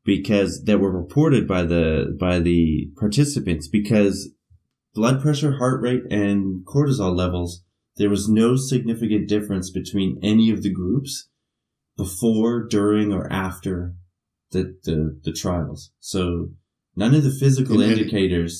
because 0.04 0.64
that 0.64 0.80
were 0.80 0.92
reported 0.92 1.48
by 1.48 1.62
the 1.62 2.18
by 2.20 2.40
the 2.40 2.90
participants. 2.98 3.68
Because 3.68 4.32
blood 4.96 5.22
pressure, 5.22 5.58
heart 5.58 5.80
rate, 5.84 6.06
and 6.10 6.66
cortisol 6.66 7.16
levels, 7.16 7.64
there 7.98 8.10
was 8.10 8.28
no 8.28 8.56
significant 8.56 9.30
difference 9.30 9.70
between 9.70 10.20
any 10.24 10.50
of 10.50 10.64
the 10.64 10.74
groups 10.74 11.29
before, 12.04 12.66
during, 12.78 13.08
or 13.18 13.26
after 13.48 13.94
the, 14.54 14.62
the, 14.86 15.20
the 15.26 15.34
trials. 15.34 15.92
So 16.00 16.22
none 16.96 17.14
of 17.14 17.24
the 17.24 17.36
physical 17.42 17.76
In 17.82 17.90
any- 17.92 18.00
indicators 18.02 18.54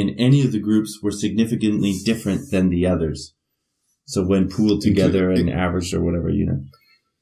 in 0.00 0.06
any 0.18 0.40
of 0.44 0.50
the 0.52 0.60
groups 0.68 0.98
were 1.02 1.12
significantly 1.24 1.92
different 2.10 2.50
than 2.50 2.70
the 2.70 2.84
others. 2.94 3.20
So 4.06 4.18
when 4.30 4.48
pooled 4.48 4.80
together 4.82 5.24
and 5.30 5.48
averaged 5.50 5.92
or 5.94 6.02
whatever, 6.06 6.30
you 6.30 6.46
know. 6.46 6.60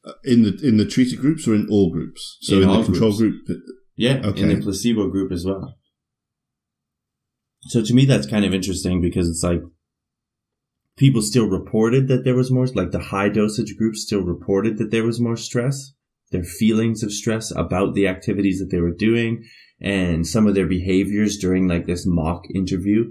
Uh, 0.06 0.12
in 0.32 0.42
the 0.42 0.52
in 0.68 0.76
the 0.76 0.84
treated 0.94 1.18
groups 1.24 1.48
or 1.48 1.54
in 1.54 1.66
all 1.70 1.90
groups. 1.96 2.22
So 2.42 2.56
In 2.56 2.62
in, 2.62 2.68
the 2.68 2.84
control 2.84 3.16
groups. 3.16 3.46
group, 3.46 3.58
Yeah, 3.96 4.16
in 4.42 4.48
the 4.48 4.60
placebo 4.62 5.08
group 5.08 5.32
as 5.32 5.44
well. 5.46 5.76
So 7.72 7.82
to 7.82 7.94
me, 7.94 8.04
that's 8.04 8.26
kind 8.26 8.44
of 8.44 8.52
interesting 8.52 9.00
because 9.00 9.26
it's 9.28 9.42
like 9.42 9.62
people 10.96 11.22
still 11.22 11.46
reported 11.46 12.08
that 12.08 12.24
there 12.24 12.36
was 12.36 12.50
more, 12.50 12.66
like 12.66 12.90
the 12.90 12.98
high 12.98 13.28
dosage 13.28 13.76
group 13.76 13.96
still 13.96 14.22
reported 14.22 14.78
that 14.78 14.90
there 14.90 15.04
was 15.04 15.20
more 15.20 15.36
stress, 15.36 15.92
their 16.30 16.44
feelings 16.44 17.02
of 17.02 17.12
stress 17.12 17.50
about 17.50 17.94
the 17.94 18.06
activities 18.06 18.58
that 18.58 18.70
they 18.70 18.80
were 18.80 18.94
doing 18.94 19.44
and 19.80 20.26
some 20.26 20.46
of 20.46 20.54
their 20.54 20.66
behaviors 20.66 21.36
during 21.36 21.68
like 21.68 21.86
this 21.86 22.06
mock 22.06 22.44
interview. 22.54 23.10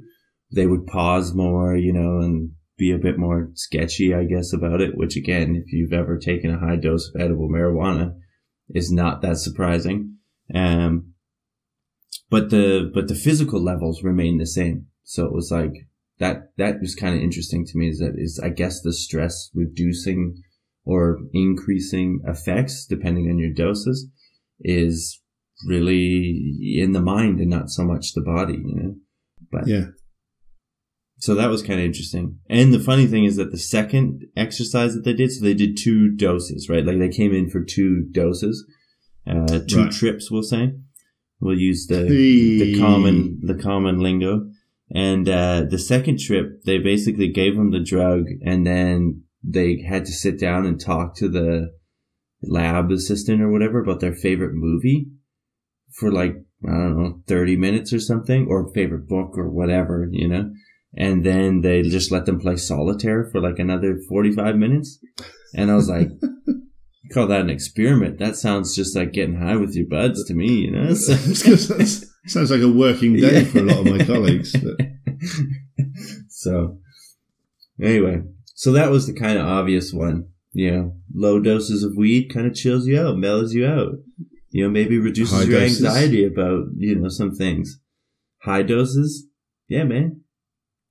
They 0.51 0.65
would 0.65 0.85
pause 0.85 1.33
more, 1.33 1.75
you 1.75 1.91
know, 1.91 2.19
and 2.19 2.51
be 2.77 2.91
a 2.91 2.97
bit 2.97 3.17
more 3.17 3.49
sketchy, 3.53 4.13
I 4.13 4.23
guess, 4.23 4.53
about 4.53 4.81
it, 4.81 4.97
which 4.97 5.15
again, 5.15 5.55
if 5.55 5.73
you've 5.73 5.93
ever 5.93 6.17
taken 6.17 6.51
a 6.51 6.59
high 6.59 6.75
dose 6.75 7.11
of 7.13 7.21
edible 7.21 7.49
marijuana, 7.49 8.15
is 8.69 8.91
not 8.91 9.21
that 9.21 9.37
surprising. 9.37 10.17
Um, 10.53 11.13
but 12.29 12.49
the, 12.49 12.89
but 12.93 13.07
the 13.07 13.15
physical 13.15 13.63
levels 13.63 14.03
remain 14.03 14.37
the 14.37 14.47
same. 14.47 14.87
So 15.03 15.25
it 15.25 15.33
was 15.33 15.51
like, 15.51 15.87
that, 16.19 16.49
that 16.57 16.79
was 16.79 16.95
kind 16.95 17.15
of 17.15 17.21
interesting 17.21 17.65
to 17.65 17.77
me 17.77 17.89
is 17.89 17.99
that 17.99 18.13
is, 18.17 18.39
I 18.43 18.49
guess 18.49 18.81
the 18.81 18.93
stress 18.93 19.49
reducing 19.53 20.35
or 20.85 21.19
increasing 21.33 22.19
effects, 22.27 22.85
depending 22.85 23.29
on 23.29 23.37
your 23.39 23.51
doses, 23.53 24.09
is 24.59 25.21
really 25.65 26.57
in 26.77 26.91
the 26.91 27.01
mind 27.01 27.39
and 27.39 27.49
not 27.49 27.69
so 27.69 27.83
much 27.83 28.13
the 28.13 28.21
body, 28.21 28.53
you 28.53 28.75
know? 28.75 28.95
But 29.51 29.67
Yeah. 29.67 29.87
so 31.17 31.35
that 31.35 31.49
was 31.49 31.61
kind 31.63 31.79
of 31.79 31.85
interesting. 31.85 32.39
And 32.49 32.73
the 32.73 32.79
funny 32.79 33.07
thing 33.07 33.23
is 33.23 33.37
that 33.37 33.51
the 33.51 33.57
second 33.57 34.25
exercise 34.35 34.93
that 34.93 35.03
they 35.05 35.13
did, 35.13 35.31
so 35.31 35.43
they 35.43 35.53
did 35.53 35.77
two 35.77 36.09
doses, 36.09 36.67
right? 36.69 36.85
Like 36.85 36.99
they 36.99 37.09
came 37.09 37.33
in 37.33 37.49
for 37.49 37.63
two 37.63 38.03
doses, 38.11 38.65
uh, 39.25 39.59
two 39.67 39.83
Right. 39.83 39.91
trips, 39.91 40.29
we'll 40.29 40.43
say. 40.43 40.73
We'll 41.39 41.57
use 41.57 41.87
the, 41.87 42.05
Hey. 42.07 42.59
the 42.73 42.79
common, 42.79 43.39
the 43.41 43.55
common 43.55 43.99
lingo. 43.99 44.49
And, 44.91 45.27
uh, 45.27 45.63
the 45.69 45.79
second 45.79 46.19
trip, 46.19 46.63
they 46.65 46.77
basically 46.77 47.29
gave 47.29 47.55
them 47.55 47.71
the 47.71 47.83
drug 47.83 48.25
and 48.45 48.65
then 48.65 49.23
they 49.43 49.81
had 49.81 50.05
to 50.05 50.11
sit 50.11 50.39
down 50.39 50.65
and 50.65 50.79
talk 50.79 51.15
to 51.17 51.27
the 51.29 51.71
lab 52.41 52.91
assistant 52.91 53.41
or 53.41 53.51
whatever 53.51 53.81
about 53.81 53.99
their 53.99 54.13
favorite 54.13 54.53
movie 54.53 55.07
for 55.91 56.11
like, 56.11 56.35
I 56.67 56.71
don't 56.71 56.97
know, 56.97 57.21
30 57.27 57.55
minutes 57.57 57.93
or 57.93 57.99
something, 57.99 58.47
or 58.49 58.71
favorite 58.73 59.07
book 59.07 59.37
or 59.37 59.49
whatever, 59.49 60.07
you 60.11 60.27
know? 60.27 60.51
And 60.95 61.25
then 61.25 61.61
they 61.61 61.81
just 61.81 62.11
let 62.11 62.25
them 62.25 62.39
play 62.39 62.55
solitaire 62.55 63.27
for 63.31 63.41
like 63.41 63.59
another 63.59 63.97
45 64.09 64.55
minutes. 64.55 64.99
And 65.55 65.71
I 65.71 65.75
was 65.75 65.89
like, 65.89 66.09
call 67.13 67.27
that 67.27 67.41
an 67.41 67.49
experiment? 67.49 68.19
That 68.19 68.35
sounds 68.35 68.75
just 68.75 68.95
like 68.95 69.11
getting 69.11 69.39
high 69.39 69.55
with 69.55 69.75
your 69.75 69.87
buds 69.87 70.23
to 70.25 70.33
me, 70.33 70.51
you 70.51 70.71
know? 70.71 70.93
So- 70.93 72.07
Sounds- 72.25 72.51
like 72.51 72.61
a 72.61 72.69
working 72.71 73.13
day 73.13 73.39
Yeah. 73.41 73.43
for 73.45 73.59
a 73.59 73.63
lot 73.63 73.79
of 73.79 73.85
my 73.85 74.03
colleagues. 74.05 74.55
So, 76.27 76.79
anyway, 77.81 78.23
so 78.53 78.71
that 78.73 78.91
was 78.91 79.07
the 79.07 79.13
kind 79.13 79.37
of 79.37 79.45
obvious 79.47 79.93
one. 79.93 80.27
You 80.51 80.71
know, 80.71 80.95
low 81.15 81.39
doses 81.39 81.83
of 81.83 81.95
weed 81.95 82.33
kind 82.33 82.45
of 82.45 82.53
chills 82.53 82.85
you 82.85 82.99
out, 82.99 83.17
mellows 83.17 83.53
you 83.53 83.65
out. 83.65 83.93
You 84.49 84.63
know, 84.65 84.69
maybe 84.69 84.97
reduces 84.97 85.33
High 85.39 85.43
your 85.45 85.59
doses? 85.61 85.85
anxiety 85.85 86.25
about, 86.25 86.65
you 86.77 86.95
know, 86.95 87.07
some 87.07 87.31
things. 87.33 87.79
High 88.41 88.63
doses, 88.63 89.27
yeah, 89.69 89.85
man. 89.85 90.21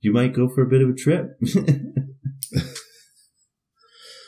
You 0.01 0.11
might 0.11 0.33
go 0.33 0.49
for 0.49 0.63
a 0.63 0.67
bit 0.67 0.81
of 0.81 0.89
a 0.89 0.93
trip. 0.95 1.37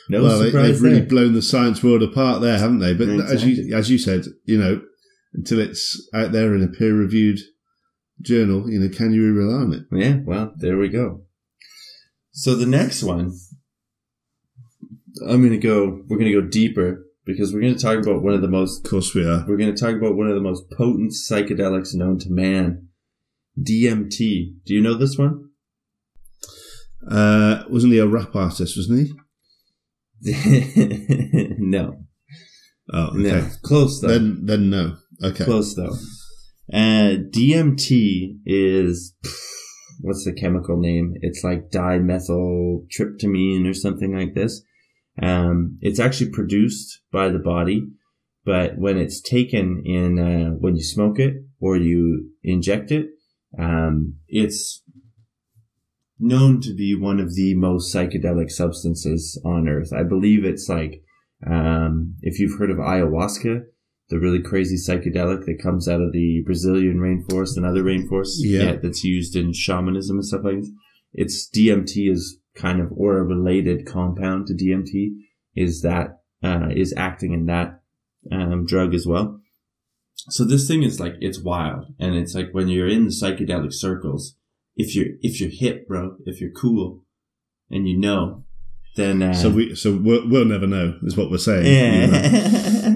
no 0.08 0.22
well, 0.22 0.38
they, 0.38 0.46
surprise 0.46 0.66
they've 0.80 0.82
really 0.82 1.02
blown 1.02 1.34
the 1.34 1.42
science 1.42 1.82
world 1.82 2.02
apart 2.02 2.40
there, 2.40 2.58
haven't 2.58 2.78
they? 2.78 2.94
But 2.94 3.08
as 3.08 3.44
you 3.44 3.74
as 3.74 3.90
you 3.90 3.98
said, 3.98 4.24
you 4.44 4.58
know, 4.58 4.80
until 5.36 5.60
it's 5.60 6.08
out 6.14 6.32
there 6.32 6.54
in 6.54 6.62
a 6.62 6.68
peer 6.68 6.94
reviewed 6.94 7.38
journal, 8.20 8.68
you 8.70 8.80
know, 8.80 8.88
can 8.88 9.12
you 9.12 9.32
rely 9.32 9.54
on 9.62 9.72
it? 9.74 9.82
Yeah, 9.92 10.16
well, 10.24 10.52
there 10.56 10.78
we 10.78 10.88
go. 10.88 11.22
So 12.32 12.54
the 12.54 12.66
next 12.66 13.02
one, 13.02 13.32
I'm 15.26 15.42
gonna 15.42 15.58
go. 15.58 16.02
We're 16.08 16.18
gonna 16.18 16.32
go 16.32 16.40
deeper 16.42 17.06
because 17.24 17.52
we're 17.52 17.60
gonna 17.62 17.74
talk 17.78 17.98
about 17.98 18.22
one 18.22 18.34
of 18.34 18.42
the 18.42 18.48
most. 18.48 18.84
Of 18.84 18.90
course, 18.90 19.14
we 19.14 19.24
are. 19.26 19.44
We're 19.48 19.56
gonna 19.56 19.76
talk 19.76 19.94
about 19.94 20.16
one 20.16 20.28
of 20.28 20.34
the 20.34 20.40
most 20.40 20.70
potent 20.70 21.12
psychedelics 21.12 21.94
known 21.94 22.18
to 22.20 22.30
man, 22.30 22.88
DMT. 23.60 24.56
Do 24.64 24.74
you 24.74 24.80
know 24.82 24.94
this 24.94 25.16
one? 25.16 25.50
Uh, 27.10 27.62
wasn't 27.70 27.92
he 27.92 27.98
a 27.98 28.06
rap 28.06 28.34
artist? 28.34 28.76
Wasn't 28.76 29.08
he? 29.08 29.14
no, 31.58 32.06
Oh, 32.92 33.06
okay. 33.08 33.18
no, 33.18 33.48
close 33.62 34.00
though. 34.00 34.08
Then, 34.08 34.44
then 34.44 34.70
no. 34.70 34.96
Okay. 35.22 35.44
Close 35.44 35.74
though. 35.74 35.94
Uh, 36.72 37.16
DMT 37.30 38.38
is 38.44 39.14
what's 40.00 40.24
the 40.24 40.32
chemical 40.32 40.78
name? 40.78 41.14
It's 41.20 41.44
like 41.44 41.70
dimethyltryptamine 41.70 43.68
or 43.68 43.74
something 43.74 44.16
like 44.16 44.34
this. 44.34 44.62
Um, 45.22 45.78
it's 45.80 46.00
actually 46.00 46.30
produced 46.30 47.00
by 47.10 47.28
the 47.28 47.38
body, 47.38 47.86
but 48.44 48.76
when 48.76 48.98
it's 48.98 49.20
taken 49.20 49.82
in 49.84 50.18
uh, 50.18 50.50
when 50.58 50.76
you 50.76 50.82
smoke 50.82 51.18
it 51.18 51.34
or 51.60 51.76
you 51.76 52.30
inject 52.42 52.90
it, 52.90 53.06
um, 53.58 54.16
it's 54.28 54.82
known 56.18 56.60
to 56.62 56.74
be 56.74 56.94
one 56.94 57.20
of 57.20 57.34
the 57.34 57.54
most 57.54 57.94
psychedelic 57.94 58.50
substances 58.50 59.40
on 59.44 59.68
earth. 59.68 59.92
I 59.92 60.02
believe 60.02 60.44
it's 60.44 60.68
like 60.68 61.02
um, 61.46 62.16
if 62.22 62.38
you've 62.38 62.58
heard 62.58 62.70
of 62.70 62.78
ayahuasca, 62.78 63.62
the 64.08 64.18
really 64.18 64.40
crazy 64.40 64.76
psychedelic 64.76 65.46
that 65.46 65.60
comes 65.62 65.88
out 65.88 66.00
of 66.00 66.12
the 66.12 66.42
Brazilian 66.44 66.98
rainforest 66.98 67.56
and 67.56 67.66
other 67.66 67.82
rainforests. 67.82 68.36
Yeah. 68.38 68.76
that's 68.80 69.02
used 69.04 69.34
in 69.34 69.52
shamanism 69.52 70.16
and 70.18 70.24
stuff 70.24 70.44
like 70.44 70.60
this. 70.60 70.70
It's 71.12 71.48
DMT 71.50 72.10
is 72.10 72.38
kind 72.54 72.80
of, 72.80 72.92
or 72.92 73.18
a 73.18 73.24
related 73.24 73.86
compound 73.86 74.46
to 74.46 74.54
DMT 74.54 75.10
is 75.54 75.82
that, 75.82 76.20
uh, 76.42 76.68
is 76.74 76.94
acting 76.96 77.32
in 77.32 77.46
that, 77.46 77.80
um, 78.30 78.66
drug 78.66 78.94
as 78.94 79.06
well. 79.06 79.40
So 80.14 80.44
this 80.44 80.66
thing 80.68 80.82
is 80.82 81.00
like, 81.00 81.14
it's 81.20 81.40
wild. 81.40 81.86
And 81.98 82.14
it's 82.14 82.34
like 82.34 82.50
when 82.52 82.68
you're 82.68 82.88
in 82.88 83.04
the 83.04 83.10
psychedelic 83.10 83.72
circles, 83.72 84.36
if 84.76 84.94
you're, 84.94 85.14
if 85.20 85.40
you're 85.40 85.50
hip, 85.50 85.88
bro, 85.88 86.16
if 86.26 86.40
you're 86.40 86.50
cool 86.50 87.02
and 87.70 87.88
you 87.88 87.98
know, 87.98 88.44
then, 88.96 89.22
uh, 89.22 89.34
So 89.34 89.50
we, 89.50 89.74
so 89.74 89.96
we'll, 89.96 90.28
we'll 90.28 90.44
never 90.46 90.66
know, 90.66 90.98
is 91.02 91.16
what 91.16 91.30
we're 91.30 91.38
saying. 91.38 91.66
you 91.66 92.92
know. 92.92 92.95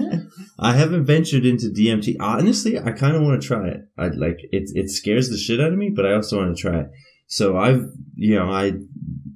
I 0.61 0.73
haven't 0.73 1.05
ventured 1.05 1.45
into 1.45 1.67
DMT. 1.67 2.17
Honestly, 2.19 2.77
I 2.77 2.91
kind 2.91 3.15
of 3.15 3.23
want 3.23 3.41
to 3.41 3.47
try 3.47 3.67
it. 3.67 3.81
I 3.97 4.09
like 4.09 4.39
it. 4.51 4.69
It 4.75 4.89
scares 4.91 5.29
the 5.29 5.37
shit 5.37 5.59
out 5.59 5.73
of 5.73 5.77
me, 5.77 5.89
but 5.89 6.05
I 6.05 6.13
also 6.13 6.37
want 6.37 6.55
to 6.55 6.61
try 6.61 6.81
it. 6.81 6.91
So 7.25 7.57
I've, 7.57 7.89
you 8.15 8.35
know, 8.35 8.49
I 8.51 8.73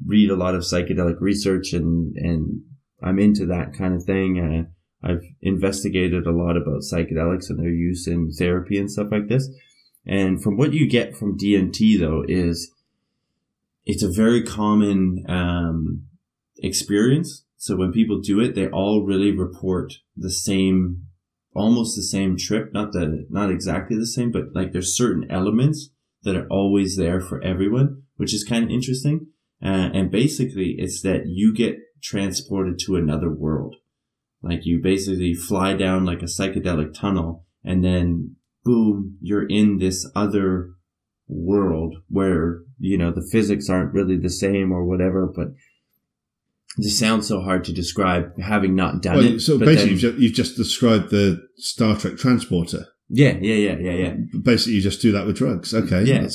read 0.05 0.29
a 0.29 0.35
lot 0.35 0.53
of 0.53 0.61
psychedelic 0.61 1.19
research 1.19 1.73
and 1.73 2.15
and 2.15 2.61
I'm 3.01 3.19
into 3.19 3.45
that 3.47 3.73
kind 3.73 3.95
of 3.95 4.03
thing. 4.03 4.67
I've 5.03 5.23
investigated 5.41 6.25
a 6.25 6.31
lot 6.31 6.57
about 6.57 6.81
psychedelics 6.81 7.49
and 7.49 7.59
their 7.59 7.69
use 7.69 8.07
in 8.07 8.31
therapy 8.31 8.77
and 8.77 8.91
stuff 8.91 9.07
like 9.11 9.27
this. 9.27 9.49
And 10.05 10.41
from 10.41 10.57
what 10.57 10.73
you 10.73 10.87
get 10.87 11.15
from 11.15 11.37
DMT 11.37 11.99
though 11.99 12.23
is 12.27 12.71
it's 13.85 14.03
a 14.03 14.11
very 14.11 14.43
common 14.43 15.25
um, 15.27 16.05
experience. 16.57 17.45
So 17.57 17.75
when 17.75 17.91
people 17.91 18.19
do 18.19 18.39
it, 18.39 18.55
they 18.55 18.67
all 18.67 19.03
really 19.03 19.31
report 19.31 19.93
the 20.15 20.31
same, 20.31 21.04
almost 21.55 21.95
the 21.95 22.03
same 22.03 22.37
trip. 22.37 22.73
Not 22.73 22.91
the, 22.91 23.25
not 23.29 23.49
exactly 23.49 23.97
the 23.97 24.05
same, 24.05 24.31
but 24.31 24.53
like 24.53 24.73
there's 24.73 24.95
certain 24.95 25.29
elements 25.31 25.89
that 26.23 26.35
are 26.35 26.47
always 26.47 26.97
there 26.97 27.21
for 27.21 27.41
everyone, 27.43 28.03
which 28.17 28.33
is 28.33 28.43
kind 28.43 28.63
of 28.63 28.69
interesting. 28.69 29.27
Uh, 29.63 29.89
and 29.93 30.11
basically 30.11 30.75
it's 30.77 31.01
that 31.01 31.23
you 31.25 31.53
get 31.53 31.77
transported 32.03 32.77
to 32.79 32.95
another 32.95 33.31
world. 33.31 33.75
Like 34.41 34.65
you 34.65 34.81
basically 34.81 35.33
fly 35.33 35.73
down 35.73 36.05
like 36.05 36.21
a 36.21 36.25
psychedelic 36.25 36.93
tunnel 36.93 37.45
and 37.63 37.83
then 37.83 38.35
boom, 38.63 39.17
you're 39.21 39.47
in 39.47 39.77
this 39.77 40.09
other 40.15 40.71
world 41.27 41.95
where, 42.09 42.61
you 42.79 42.97
know, 42.97 43.11
the 43.11 43.27
physics 43.31 43.69
aren't 43.69 43.93
really 43.93 44.17
the 44.17 44.29
same 44.29 44.71
or 44.71 44.85
whatever, 44.85 45.31
but 45.33 45.47
this 46.77 46.97
sounds 46.99 47.27
so 47.27 47.41
hard 47.41 47.63
to 47.65 47.73
describe 47.73 48.37
having 48.39 48.75
not 48.75 49.01
done 49.01 49.15
Well, 49.17 49.25
it. 49.35 49.39
so 49.39 49.57
basically, 49.57 49.75
then- 49.75 49.89
you've, 49.89 49.99
just, 49.99 50.17
you've 50.17 50.33
just 50.33 50.55
described 50.57 51.09
the 51.09 51.41
Star 51.57 51.95
Trek 51.97 52.17
transporter. 52.17 52.85
yeah, 53.09 53.37
yeah, 53.41 53.53
yeah, 53.55 53.77
yeah, 53.79 53.91
yeah. 53.93 54.13
Basically, 54.41 54.73
you 54.73 54.81
just 54.81 55.01
do 55.01 55.11
that 55.13 55.25
with 55.25 55.37
drugs. 55.37 55.73
Okay. 55.73 56.03
Yeah. 56.03 56.27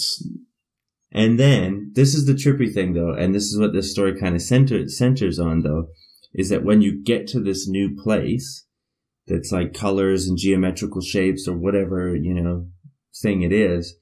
And 1.12 1.38
then 1.40 1.90
this 1.94 2.14
is 2.14 2.26
the 2.26 2.34
trippy 2.34 2.72
thing 2.72 2.94
though, 2.94 3.12
and 3.12 3.34
this 3.34 3.44
is 3.44 3.58
what 3.58 3.72
this 3.72 3.90
story 3.90 4.18
kind 4.18 4.34
of 4.36 4.42
center, 4.42 4.88
centers 4.88 5.38
on 5.38 5.62
though, 5.62 5.88
is 6.32 6.48
that 6.50 6.64
when 6.64 6.80
you 6.80 7.02
get 7.02 7.26
to 7.28 7.40
this 7.40 7.66
new 7.68 7.96
place 8.02 8.64
that's 9.26 9.50
like 9.50 9.74
colors 9.74 10.28
and 10.28 10.38
geometrical 10.38 11.00
shapes 11.00 11.48
or 11.48 11.56
whatever, 11.56 12.14
you 12.14 12.32
know, 12.34 12.68
thing 13.20 13.42
it 13.42 13.52
is, 13.52 13.96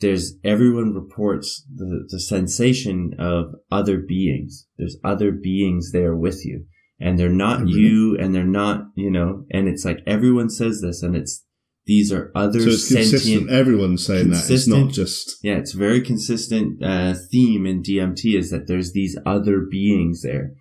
there's 0.00 0.34
everyone 0.44 0.94
reports 0.94 1.64
the, 1.74 2.06
the 2.08 2.20
sensation 2.20 3.14
of 3.18 3.54
other 3.70 3.98
beings. 3.98 4.66
There's 4.76 4.96
other 5.04 5.32
beings 5.32 5.90
there 5.92 6.14
with 6.14 6.44
you. 6.44 6.66
And 7.00 7.18
they're 7.18 7.28
not 7.28 7.60
really? 7.60 7.80
you 7.80 8.18
and 8.18 8.34
they're 8.34 8.44
not, 8.44 8.86
you 8.96 9.10
know, 9.10 9.44
and 9.50 9.68
it's 9.68 9.84
like 9.84 10.00
everyone 10.06 10.50
says 10.50 10.80
this 10.80 11.02
and 11.02 11.16
it's 11.16 11.44
these 11.86 12.12
are 12.12 12.30
other 12.34 12.60
So 12.60 12.68
it's 12.68 12.86
sentient 12.88 13.10
consistent. 13.10 13.50
Everyone's 13.50 14.04
saying 14.04 14.30
that. 14.30 14.50
It's 14.50 14.68
not 14.68 14.90
just. 14.90 15.36
yeah, 15.42 15.54
it's 15.54 15.72
very 15.72 16.02
consistent 16.02 16.84
uh, 16.84 17.14
theme 17.30 17.66
in 17.66 17.82
DMT 17.82 18.36
is 18.36 18.50
that 18.50 18.66
there's 18.66 18.92
these 18.92 19.18
other 19.24 19.60
beings 19.60 20.22
there. 20.22 20.52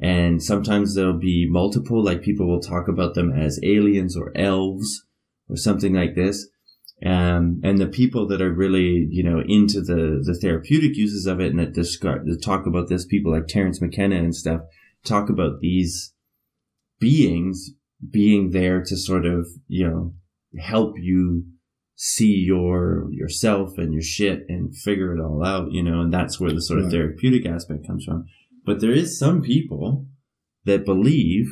And 0.00 0.42
sometimes 0.42 0.94
there'll 0.94 1.18
be 1.18 1.46
multiple, 1.50 2.02
like 2.02 2.22
people 2.22 2.48
will 2.48 2.62
talk 2.62 2.88
about 2.88 3.14
them 3.14 3.30
as 3.30 3.60
aliens 3.62 4.16
or 4.16 4.32
elves 4.34 5.04
or 5.48 5.56
something 5.56 5.92
like 5.92 6.14
this. 6.14 6.48
Um, 7.04 7.60
and 7.64 7.78
the 7.78 7.86
people 7.86 8.26
that 8.28 8.42
are 8.42 8.52
really, 8.52 9.06
you 9.10 9.22
know, 9.22 9.40
into 9.46 9.80
the, 9.80 10.22
the 10.22 10.38
therapeutic 10.38 10.96
uses 10.96 11.26
of 11.26 11.40
it 11.40 11.50
and 11.50 11.58
that 11.58 11.72
describe, 11.72 12.26
that 12.26 12.42
talk 12.42 12.66
about 12.66 12.88
this, 12.88 13.06
people 13.06 13.32
like 13.32 13.46
Terence 13.46 13.80
McKenna 13.80 14.16
and 14.16 14.34
stuff, 14.34 14.60
talk 15.04 15.30
about 15.30 15.60
these 15.60 16.12
beings 16.98 17.70
being 18.10 18.50
there 18.50 18.82
to 18.82 18.96
sort 18.96 19.24
of, 19.24 19.48
you 19.66 19.88
know, 19.88 20.14
help 20.60 20.94
you 20.98 21.44
see 21.94 22.34
your 22.34 23.08
yourself 23.12 23.76
and 23.76 23.92
your 23.92 24.02
shit 24.02 24.44
and 24.48 24.76
figure 24.76 25.14
it 25.14 25.20
all 25.20 25.44
out, 25.44 25.70
you 25.70 25.82
know, 25.82 26.00
and 26.00 26.12
that's 26.12 26.40
where 26.40 26.52
the 26.52 26.62
sort 26.62 26.80
of 26.80 26.90
therapeutic 26.90 27.46
aspect 27.46 27.86
comes 27.86 28.04
from. 28.04 28.24
But 28.64 28.80
there 28.80 28.92
is 28.92 29.18
some 29.18 29.42
people 29.42 30.06
that 30.64 30.84
believe 30.84 31.46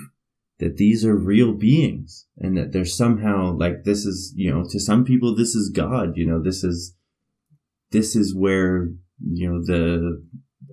that 0.58 0.76
these 0.76 1.04
are 1.04 1.16
real 1.16 1.52
beings 1.52 2.26
and 2.36 2.56
that 2.56 2.72
they're 2.72 2.84
somehow 2.84 3.56
like 3.56 3.84
this 3.84 4.04
is, 4.04 4.32
you 4.36 4.50
know, 4.52 4.64
to 4.68 4.80
some 4.80 5.04
people 5.04 5.34
this 5.34 5.54
is 5.54 5.70
God, 5.70 6.16
you 6.16 6.26
know, 6.26 6.42
this 6.42 6.64
is 6.64 6.94
this 7.90 8.16
is 8.16 8.34
where, 8.34 8.88
you 9.20 9.50
know, 9.50 9.60
the 9.64 10.24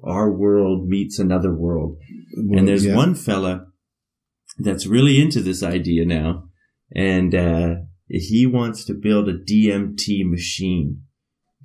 our 0.04 0.32
world 0.32 0.88
meets 0.88 1.20
another 1.20 1.54
world 1.54 1.98
and 2.36 2.68
there's 2.68 2.86
yeah. 2.86 2.96
one 2.96 3.16
fella 3.16 3.68
that's 4.58 4.86
really 4.86 5.22
into 5.22 5.42
this 5.42 5.64
idea 5.64 6.06
now, 6.06 6.46
and 6.94 7.34
uh, 7.34 7.76
he 8.08 8.46
wants 8.46 8.86
to 8.86 8.94
build 8.94 9.28
a 9.28 9.38
DMT 9.38 10.30
machine 10.30 11.02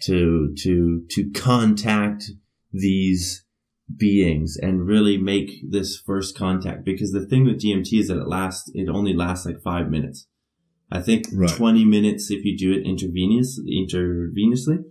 to 0.02 0.54
to 0.62 1.04
to 1.10 1.30
contact 1.30 2.24
these 2.72 3.44
beings 3.96 4.56
and 4.60 4.86
really 4.86 5.16
make 5.16 5.50
this 5.68 5.96
first 5.98 6.36
contact. 6.36 6.84
Because 6.84 7.12
the 7.12 7.26
thing 7.26 7.44
with 7.44 7.60
DMT 7.60 8.00
is 8.00 8.08
that 8.08 8.18
it 8.18 8.28
lasts 8.28 8.70
it 8.74 8.88
only 8.88 9.14
lasts 9.14 9.46
like 9.46 9.60
five 9.62 9.90
minutes. 9.90 10.26
I 10.92 11.00
think 11.00 11.26
Right. 11.32 11.48
twenty 11.48 11.84
minutes 11.84 12.30
if 12.30 12.44
you 12.44 12.56
do 12.56 12.72
it 12.72 12.86
intravenous 12.86 13.60
intravenously, 13.60 14.84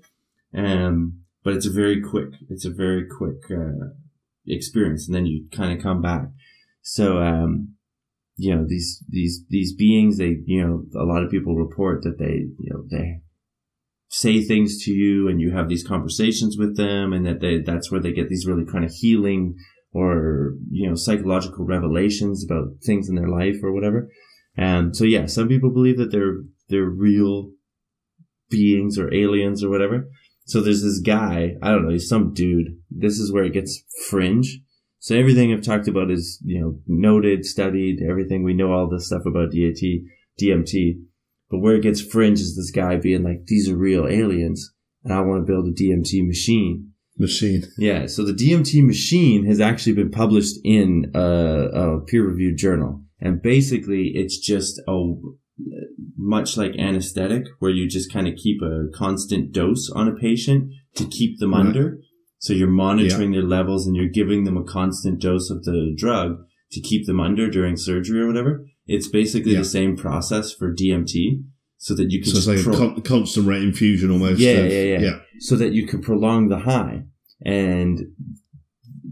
um, 0.54 1.20
but 1.43 1.54
it's 1.54 1.66
a 1.66 1.72
very 1.72 2.02
quick. 2.02 2.30
It's 2.50 2.66
a 2.66 2.72
very 2.72 3.06
quick 3.06 3.52
uh, 3.52 3.89
experience, 4.47 5.08
and 5.08 5.16
then 5.16 5.26
you 5.26 5.47
kind 5.52 5.76
of 5.76 5.84
come 5.84 6.02
back. 6.02 6.30
So, 6.82 7.20
um, 7.20 7.76
you 8.38 8.56
know, 8.56 8.66
these, 8.66 9.04
these, 9.10 9.43
these 9.50 9.76
beings, 9.76 10.18
they, 10.18 10.38
you 10.45 10.66
know, 10.66 10.86
a 11.00 11.04
lot 11.04 11.24
of 11.24 11.30
people 11.30 11.56
report 11.56 12.04
that 12.04 12.18
they, 12.18 12.47
you 12.58 12.70
know, 12.72 12.86
they 12.89 13.22
say 14.10 14.41
things 14.41 14.84
to 14.84 14.91
you 14.91 15.28
and 15.28 15.39
you 15.39 15.51
have 15.51 15.70
these 15.70 15.88
conversations 15.88 16.57
with 16.57 16.76
them 16.76 17.14
and 17.14 17.26
that 17.26 17.39
they, 17.39 17.60
that's 17.60 17.91
where 17.91 18.01
they 18.01 18.12
get 18.12 18.28
these 18.28 18.45
really 18.45 18.66
kind 18.66 18.84
of 18.84 18.91
healing 18.91 19.55
or, 19.93 20.53
you 20.70 20.88
know, 20.89 20.95
psychological 20.95 21.66
revelations 21.66 22.43
about 22.43 22.68
things 22.84 23.07
in 23.07 23.16
their 23.16 23.28
life 23.28 23.57
or 23.64 23.72
whatever. 23.72 24.10
And 24.57 24.95
so, 24.95 25.03
yeah, 25.03 25.28
some 25.28 25.47
people 25.47 25.72
believe 25.72 25.97
that 25.97 26.12
they're, 26.12 26.39
they're 26.70 26.89
real 26.89 27.51
beings 28.49 28.97
or 28.97 29.14
aliens 29.14 29.64
or 29.64 29.70
whatever. 29.70 30.07
So 30.45 30.62
there's 30.62 30.82
this 30.82 30.99
guy, 30.99 31.55
I 31.62 31.70
don't 31.70 31.86
know, 31.86 31.91
he's 31.91 32.10
some 32.10 32.34
dude. 32.34 32.80
This 32.89 33.20
is 33.20 33.32
where 33.32 33.43
it 33.43 33.53
gets 33.53 33.84
fringe. 34.10 34.60
So 34.97 35.16
everything 35.16 35.53
I've 35.53 35.62
talked 35.62 35.88
about 35.88 36.10
is, 36.10 36.41
you 36.43 36.60
know, 36.60 36.80
noted, 36.88 37.45
studied, 37.45 37.99
everything. 38.01 38.43
We 38.43 38.55
know 38.55 38.74
all 38.74 38.89
this 38.89 39.05
stuff 39.05 39.22
about 39.28 39.51
DAT, 39.51 39.82
DMT. 40.41 41.03
But 41.50 41.60
where 41.60 41.76
it 41.76 41.82
gets 41.84 42.02
fringe 42.02 42.39
is 42.39 42.56
this 42.56 42.72
guy 42.72 42.97
being 42.97 43.24
like, 43.24 43.45
these 43.47 43.70
are 43.70 43.76
real 43.76 44.08
aliens 44.08 44.72
and 45.04 45.14
I 45.14 45.22
want 45.22 45.45
to 45.45 45.52
build 45.52 45.68
a 45.68 45.72
DMT 45.72 46.26
machine. 46.28 46.91
machine. 47.18 47.64
Yeah. 47.78 48.06
So 48.08 48.24
the 48.24 48.34
DMT 48.34 48.86
machine 48.86 49.45
has 49.45 49.60
actually 49.60 49.93
been 49.93 50.12
published 50.12 50.58
in 50.64 51.12
a, 51.16 51.20
a 51.22 52.02
peer 52.02 52.26
reviewed 52.28 52.58
journal. 52.58 53.04
And 53.20 53.41
basically 53.41 54.12
it's 54.16 54.38
just 54.38 54.80
a, 54.88 55.14
much 56.18 56.58
like 56.58 56.74
anesthetic 56.78 57.45
where 57.60 57.72
you 57.72 57.88
just 57.88 58.12
kind 58.12 58.28
of 58.28 58.36
keep 58.36 58.62
a 58.62 58.88
constant 58.93 59.52
dose 59.52 59.89
on 59.89 60.08
a 60.08 60.16
patient 60.16 60.72
to 60.95 61.06
keep 61.06 61.39
them 61.39 61.54
Right. 61.54 61.66
under. 61.66 62.00
So 62.39 62.54
you're 62.54 62.70
monitoring 62.70 63.32
their 63.32 63.43
levels 63.43 63.86
and 63.86 63.95
you're 63.95 64.08
giving 64.10 64.43
them 64.45 64.56
a 64.58 64.64
constant 64.64 65.20
dose 65.22 65.50
of 65.50 65.64
the 65.64 65.93
drug 65.97 66.38
to 66.72 66.80
keep 66.80 67.06
them 67.08 67.20
under 67.20 67.50
during 67.50 67.76
surgery 67.76 68.22
or 68.22 68.28
whatever. 68.28 68.66
It's 68.95 69.07
basically 69.07 69.53
Yeah. 69.53 69.59
the 69.59 69.65
same 69.79 69.95
process 69.95 70.51
for 70.51 70.73
DMT 70.73 71.43
so 71.77 71.93
that 71.95 72.11
you 72.11 72.21
can 72.21 72.31
So 72.31 72.37
it's 72.39 72.47
like 72.47 72.59
a 72.59 72.63
pro- 72.63 72.77
con- 72.93 73.01
constant 73.03 73.45
rate 73.47 73.63
infusion 73.63 74.09
almost. 74.11 74.39
Yeah, 74.39 74.51
of- 74.65 74.71
yeah, 74.71 74.83
yeah. 74.83 74.99
yeah. 75.07 75.19
so 75.39 75.55
that 75.55 75.71
you 75.73 75.85
can 75.87 76.01
prolong 76.01 76.49
the 76.49 76.59
high. 76.59 77.03
And 77.45 77.95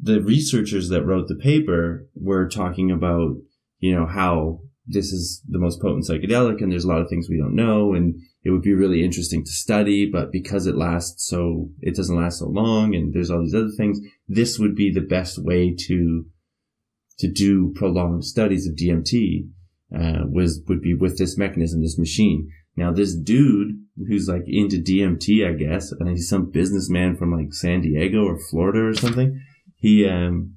the 0.10 0.22
researchers 0.22 0.90
that 0.90 1.06
wrote 1.06 1.28
the 1.28 1.36
paper 1.36 2.08
were 2.16 2.48
talking 2.50 2.92
about, 2.92 3.38
you 3.80 3.94
know, 3.96 4.06
how 4.06 4.62
this 4.86 5.12
is 5.14 5.42
the 5.48 5.60
most 5.60 5.82
potent 5.82 6.06
psychedelic 6.08 6.62
and 6.62 6.72
there's 6.72 6.86
a 6.86 6.88
lot 6.88 7.02
of 7.02 7.10
things 7.10 7.28
we 7.30 7.38
don't 7.38 7.56
know 7.56 7.94
and 7.94 8.16
it 8.44 8.52
would 8.52 8.62
be 8.62 8.74
really 8.74 9.04
interesting 9.04 9.44
to 9.44 9.52
study, 9.52 10.10
but 10.10 10.32
because 10.32 10.66
it 10.68 10.76
lasts 10.78 11.28
so, 11.28 11.70
it 11.82 11.96
doesn't 11.96 12.16
last 12.16 12.40
so 12.40 12.48
long 12.48 12.96
and 12.96 13.14
there's 13.14 13.30
all 13.30 13.42
these 13.44 13.54
other 13.56 13.72
things, 13.76 14.00
this 14.28 14.58
would 14.58 14.76
be 14.76 14.90
the 14.92 15.02
best 15.02 15.38
way 15.44 15.76
to, 15.88 16.26
to 17.20 17.28
do 17.32 17.74
prolonged 17.76 18.24
studies 18.24 18.66
of 18.68 18.76
DMT, 18.76 19.50
uh, 19.96 20.24
was, 20.30 20.62
would 20.68 20.82
be 20.82 20.94
with 20.94 21.18
this 21.18 21.38
mechanism, 21.38 21.82
this 21.82 21.98
machine. 21.98 22.50
Now 22.76 22.92
this 22.92 23.16
dude 23.16 23.80
who's 24.08 24.28
like 24.28 24.44
into 24.48 24.78
DMT, 24.78 25.48
I 25.48 25.54
guess, 25.54 25.92
and 25.92 26.10
he's 26.10 26.30
some 26.30 26.52
businessman 26.52 27.18
from 27.18 27.32
like 27.32 27.54
San 27.54 27.82
Diego 27.82 28.24
or 28.26 28.38
Florida 28.40 28.82
or 28.86 28.94
something. 28.94 29.42
He, 29.76 30.08
um, 30.08 30.54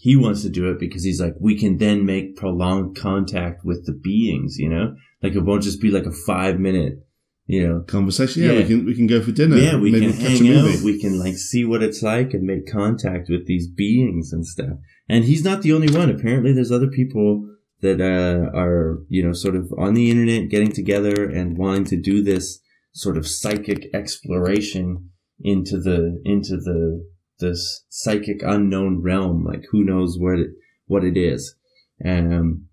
he 0.00 0.16
wants 0.16 0.42
to 0.42 0.50
do 0.50 0.70
it 0.70 0.78
because 0.80 1.02
he's 1.04 1.20
like, 1.20 1.34
we 1.40 1.58
can 1.58 1.78
then 1.78 2.04
make 2.06 2.36
prolonged 2.36 2.96
contact 2.96 3.64
with 3.64 3.86
the 3.86 3.92
beings, 3.92 4.56
you 4.58 4.68
know? 4.68 4.96
Like 5.22 5.34
it 5.34 5.40
won't 5.44 5.62
just 5.62 5.80
be 5.80 5.90
like 5.90 6.04
a 6.06 6.12
five 6.12 6.58
minute, 6.58 7.06
you 7.46 7.66
know, 7.66 7.80
Conversation. 7.86 8.42
Yeah, 8.42 8.52
Yeah. 8.52 8.58
we 8.60 8.64
can 8.68 8.84
we 8.86 8.94
can 8.94 9.06
go 9.06 9.22
for 9.22 9.32
dinner. 9.32 9.56
yeah, 9.56 9.76
we 9.76 9.90
Maybe 9.90 10.06
can 10.12 10.18
catch 10.18 10.38
hang 10.40 10.48
a 10.54 10.58
out. 10.60 10.80
We 10.82 10.98
can 11.00 11.18
like 11.18 11.36
see 11.36 11.64
what 11.64 11.82
it's 11.82 12.02
like 12.02 12.32
and 12.34 12.42
make 12.44 12.70
contact 12.70 13.28
with 13.30 13.46
these 13.46 13.68
beings 13.68 14.32
and 14.32 14.46
stuff. 14.46 14.76
And 15.08 15.24
he's 15.24 15.44
not 15.44 15.62
the 15.62 15.72
only 15.72 15.94
one. 15.94 16.10
Apparently, 16.10 16.52
there's 16.52 16.72
other 16.72 16.88
people 16.88 17.48
that 17.80 18.00
uh, 18.00 18.56
are 18.56 19.00
you 19.08 19.22
know 19.22 19.32
sort 19.32 19.56
of 19.56 19.72
on 19.78 19.94
the 19.94 20.10
internet 20.10 20.50
getting 20.50 20.72
together 20.72 21.28
and 21.28 21.58
wanting 21.58 21.84
to 21.84 22.00
do 22.00 22.22
this 22.22 22.60
sort 22.92 23.16
of 23.16 23.26
psychic 23.26 23.86
exploration 23.94 25.10
into 25.40 25.78
the 25.78 26.20
into 26.24 26.56
the 26.56 27.04
this 27.40 27.84
psychic 27.88 28.42
unknown 28.42 29.02
realm. 29.02 29.44
Like 29.44 29.64
who 29.70 29.84
knows 29.84 30.16
what 30.18 30.38
it 30.38 30.50
what 30.86 31.04
it 31.04 31.16
is. 31.16 31.56
Um, 32.04 32.66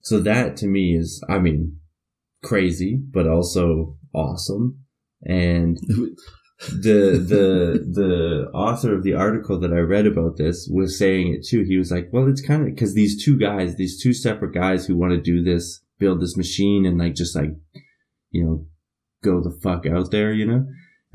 so 0.00 0.20
that 0.20 0.56
to 0.58 0.66
me 0.66 0.96
is, 0.96 1.22
I 1.28 1.38
mean, 1.38 1.78
crazy, 2.42 3.00
but 3.10 3.26
also 3.26 3.96
awesome. 4.14 4.84
And 5.24 5.78
the 6.58 7.18
the 7.18 7.84
the 7.92 8.50
author 8.54 8.94
of 8.94 9.02
the 9.02 9.12
article 9.12 9.60
that 9.60 9.72
I 9.72 9.78
read 9.78 10.06
about 10.06 10.38
this 10.38 10.68
was 10.72 10.98
saying 10.98 11.34
it 11.34 11.46
too. 11.46 11.64
He 11.64 11.76
was 11.76 11.90
like, 11.90 12.08
"Well, 12.12 12.28
it's 12.28 12.40
kind 12.40 12.62
of 12.62 12.74
because 12.74 12.94
these 12.94 13.22
two 13.22 13.38
guys, 13.38 13.76
these 13.76 14.02
two 14.02 14.14
separate 14.14 14.54
guys 14.54 14.86
who 14.86 14.96
want 14.96 15.12
to 15.12 15.20
do 15.20 15.42
this, 15.42 15.82
build 15.98 16.20
this 16.20 16.36
machine, 16.36 16.86
and 16.86 16.98
like 16.98 17.14
just 17.14 17.36
like, 17.36 17.50
you 18.30 18.44
know, 18.44 18.66
go 19.22 19.42
the 19.42 19.56
fuck 19.62 19.86
out 19.86 20.10
there, 20.10 20.32
you 20.32 20.46
know, 20.46 20.66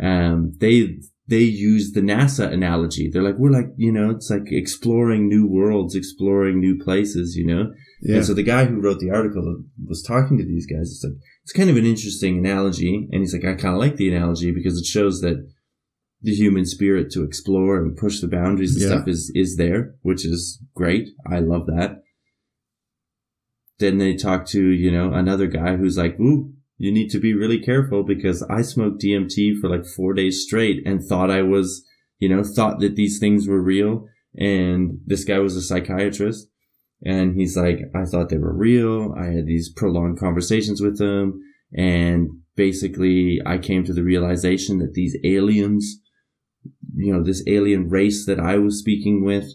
um, 0.06 0.54
they 0.60 1.00
they 1.28 1.40
use 1.40 1.94
the 1.94 2.02
NASA 2.02 2.52
analogy. 2.52 3.10
They're 3.10 3.24
like, 3.24 3.38
we're 3.38 3.52
like, 3.52 3.70
you 3.78 3.92
know, 3.92 4.10
it's 4.10 4.30
like 4.30 4.52
exploring 4.52 5.28
new 5.28 5.48
worlds, 5.48 5.96
exploring 5.96 6.60
new 6.60 6.78
places, 6.78 7.36
you 7.36 7.46
know. 7.46 7.72
Yeah. 8.02 8.18
And 8.18 8.26
so 8.26 8.34
the 8.34 8.44
guy 8.44 8.66
who 8.66 8.82
wrote 8.82 9.00
the 9.00 9.12
article 9.12 9.64
was 9.86 10.02
talking 10.02 10.38
to 10.38 10.44
these 10.46 10.66
guys. 10.66 10.92
It's 10.92 11.04
like 11.04 11.14
it's 11.44 11.54
kind 11.54 11.70
of 11.70 11.78
an 11.78 11.86
interesting 11.86 12.38
analogy, 12.40 13.08
and 13.12 13.22
he's 13.22 13.34
like, 13.34 13.46
I 13.46 13.54
kind 13.56 13.76
of 13.76 13.80
like 13.80 13.96
the 13.98 14.14
analogy 14.14 14.52
because 14.52 14.78
it 14.78 14.86
shows 14.86 15.22
that 15.22 15.48
the 16.24 16.34
human 16.34 16.66
spirit 16.66 17.12
to 17.12 17.24
explore 17.24 17.78
and 17.78 17.98
push 17.98 18.20
the 18.20 18.28
boundaries 18.28 18.76
and 18.76 18.82
Yeah. 18.84 18.98
stuff 18.98 19.08
is 19.08 19.32
is 19.36 19.56
there, 19.58 19.96
which 20.02 20.26
is 20.26 20.62
great. 20.76 21.10
I 21.28 21.40
love 21.40 21.66
that. 21.68 22.02
Then 23.80 23.98
they 23.98 24.16
talk 24.16 24.46
to 24.48 24.62
you 24.70 24.92
know 24.92 25.14
another 25.14 25.48
guy 25.48 25.76
who's 25.78 25.98
like, 25.98 26.20
ooh. 26.20 26.54
You 26.78 26.92
need 26.92 27.10
to 27.12 27.20
be 27.20 27.36
really 27.36 27.60
careful 27.60 28.02
because 28.02 28.42
I 28.50 28.64
smoked 28.64 29.04
DMT 29.04 29.60
for 29.62 29.70
like 29.70 29.86
four 29.86 30.16
days 30.16 30.42
straight 30.42 30.82
and 30.84 31.00
thought 31.00 31.30
I 31.30 31.44
was, 31.44 31.84
you 32.18 32.28
know, 32.28 32.44
thought 32.44 32.80
that 32.80 32.96
these 32.96 33.20
things 33.20 33.48
were 33.48 33.62
real. 33.62 34.08
And 34.36 34.98
this 35.06 35.24
guy 35.24 35.38
was 35.38 35.56
a 35.56 35.62
psychiatrist 35.62 36.48
and 37.04 37.36
he's 37.36 37.58
like, 37.58 37.80
I 37.96 38.06
thought 38.06 38.30
they 38.30 38.38
were 38.38 38.56
real. 38.56 39.14
I 39.18 39.26
had 39.26 39.48
these 39.48 39.72
prolonged 39.72 40.20
conversations 40.20 40.82
with 40.82 41.00
them. 41.00 41.42
And 41.74 42.30
basically 42.56 43.40
I 43.46 43.58
came 43.58 43.84
to 43.86 43.94
the 43.94 44.04
realization 44.04 44.80
that 44.80 44.94
these 44.94 45.18
aliens, 45.24 46.00
you 46.96 47.14
know, 47.14 47.24
this 47.24 47.44
alien 47.48 47.90
race 47.90 48.26
that 48.28 48.40
I 48.40 48.58
was 48.58 48.80
speaking 48.80 49.24
with, 49.26 49.46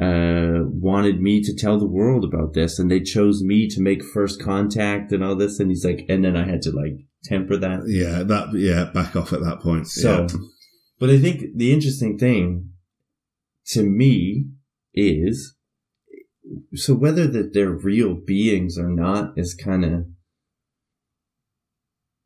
uh, 0.00 0.64
wanted 0.68 1.20
me 1.20 1.42
to 1.42 1.54
tell 1.54 1.78
the 1.78 1.88
world 1.88 2.24
about 2.24 2.54
this 2.54 2.78
and 2.78 2.90
they 2.90 3.00
chose 3.00 3.42
me 3.42 3.68
to 3.68 3.80
make 3.80 4.02
first 4.02 4.40
contact 4.40 5.12
and 5.12 5.24
all 5.24 5.36
this. 5.36 5.58
And 5.58 5.70
he's 5.70 5.84
like, 5.84 6.06
and 6.08 6.24
then 6.24 6.36
I 6.36 6.46
had 6.46 6.62
to 6.62 6.70
like 6.70 7.04
temper 7.24 7.56
that. 7.56 7.84
Yeah, 7.86 8.22
that 8.22 8.54
yeah, 8.54 8.84
back 8.84 9.16
off 9.16 9.32
at 9.32 9.40
that 9.40 9.60
point. 9.60 9.88
So, 9.88 10.26
yeah. 10.30 10.38
but 11.00 11.10
I 11.10 11.18
think 11.18 11.56
the 11.56 11.72
interesting 11.72 12.16
thing 12.16 12.70
to 13.66 13.82
me 13.82 14.46
is 14.94 15.56
so 16.74 16.94
whether 16.94 17.26
that 17.26 17.52
they're 17.54 17.70
real 17.70 18.14
beings 18.14 18.76
or 18.78 18.88
not 18.88 19.32
is 19.36 19.54
kind 19.54 19.84
of 19.84 20.06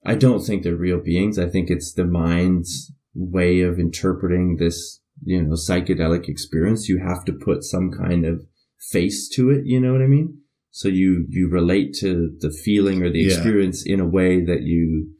I 0.05 0.15
don't 0.15 0.45
think 0.45 0.63
they're 0.63 0.77
real 0.77 1.01
beings. 1.01 1.39
I 1.39 1.49
think 1.49 1.69
it's 1.69 1.93
the 1.93 2.05
mind's 2.05 2.93
way 3.15 3.63
of 3.63 3.79
interpreting 3.81 4.57
this, 4.59 5.01
you 5.25 5.43
know, 5.43 5.55
psychedelic 5.55 6.29
experience. 6.29 6.89
You 6.89 6.99
have 6.99 7.25
to 7.25 7.33
put 7.33 7.65
some 7.65 7.91
kind 7.91 8.25
of 8.25 8.45
face 8.93 9.29
to 9.31 9.51
it, 9.51 9.63
you 9.65 9.81
know 9.81 9.93
what 9.93 10.03
I 10.03 10.07
mean? 10.07 10.39
So 10.71 10.89
you 10.89 11.27
you 11.29 11.49
relate 11.49 11.95
to 12.01 12.37
the 12.39 12.51
feeling 12.51 13.03
or 13.03 13.11
the 13.11 13.21
Yeah. 13.21 13.27
experience 13.35 13.85
in 13.85 13.99
a 13.99 14.07
way 14.07 14.45
that 14.45 14.63
you 14.63 15.11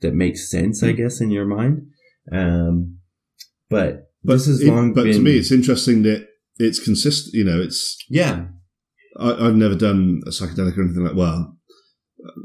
that 0.00 0.14
makes 0.14 0.50
sense, 0.50 0.82
I 0.82 0.92
Mm. 0.92 0.96
guess, 0.96 1.20
in 1.20 1.30
your 1.30 1.44
mind. 1.46 1.86
Um 2.32 2.98
but 3.68 4.10
but 4.24 4.34
this 4.34 4.46
has 4.46 4.60
it- 4.62 4.68
long 4.68 4.92
but 4.94 5.04
been 5.04 5.12
to 5.14 5.20
me, 5.20 5.36
it's 5.36 5.52
interesting 5.52 6.02
that 6.02 6.26
it's 6.62 6.82
consistent. 6.82 7.34
You 7.34 7.44
know, 7.44 7.60
it's 7.60 7.96
yeah, 8.08 8.46
I, 9.18 9.32
I've 9.46 9.56
never 9.56 9.74
done 9.74 10.20
a 10.26 10.30
psychedelic 10.30 10.76
or 10.76 10.82
anything 10.82 11.04
like. 11.04 11.16
Well, 11.16 11.56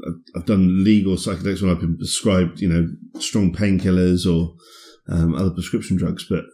I've- 0.06 0.22
I've 0.36 0.46
done 0.46 0.82
legal 0.84 1.14
psychedelics 1.16 1.62
when 1.62 1.70
I've 1.70 1.80
been 1.80 1.96
prescribed, 1.96 2.60
you 2.60 2.68
know, 2.68 2.88
strong 3.20 3.52
painkillers 3.52 4.26
or 4.26 4.54
um, 5.08 5.34
other 5.34 5.50
prescription 5.50 5.96
drugs. 5.96 6.26
But 6.28 6.44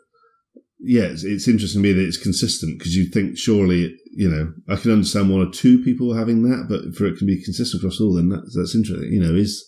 yeah, 0.78 1.04
it's, 1.04 1.24
it's 1.24 1.48
interesting 1.48 1.82
to 1.82 1.88
me 1.88 1.92
that 1.94 2.06
it's 2.06 2.22
consistent 2.22 2.78
because 2.78 2.94
you 2.94 3.08
think 3.10 3.38
surely, 3.38 3.96
you 4.14 4.28
know, 4.28 4.52
I 4.68 4.76
can 4.76 4.92
understand 4.92 5.30
one 5.30 5.40
or 5.46 5.50
two 5.50 5.82
people 5.82 6.14
having 6.14 6.42
that, 6.42 6.66
but 6.68 6.94
for 6.94 7.06
it 7.06 7.18
to 7.18 7.24
be 7.24 7.42
consistent 7.42 7.82
across 7.82 8.00
all, 8.00 8.14
then 8.14 8.28
that's 8.28 8.54
that's 8.54 8.74
interesting. 8.74 9.10
You 9.12 9.20
know, 9.20 9.34
is 9.34 9.66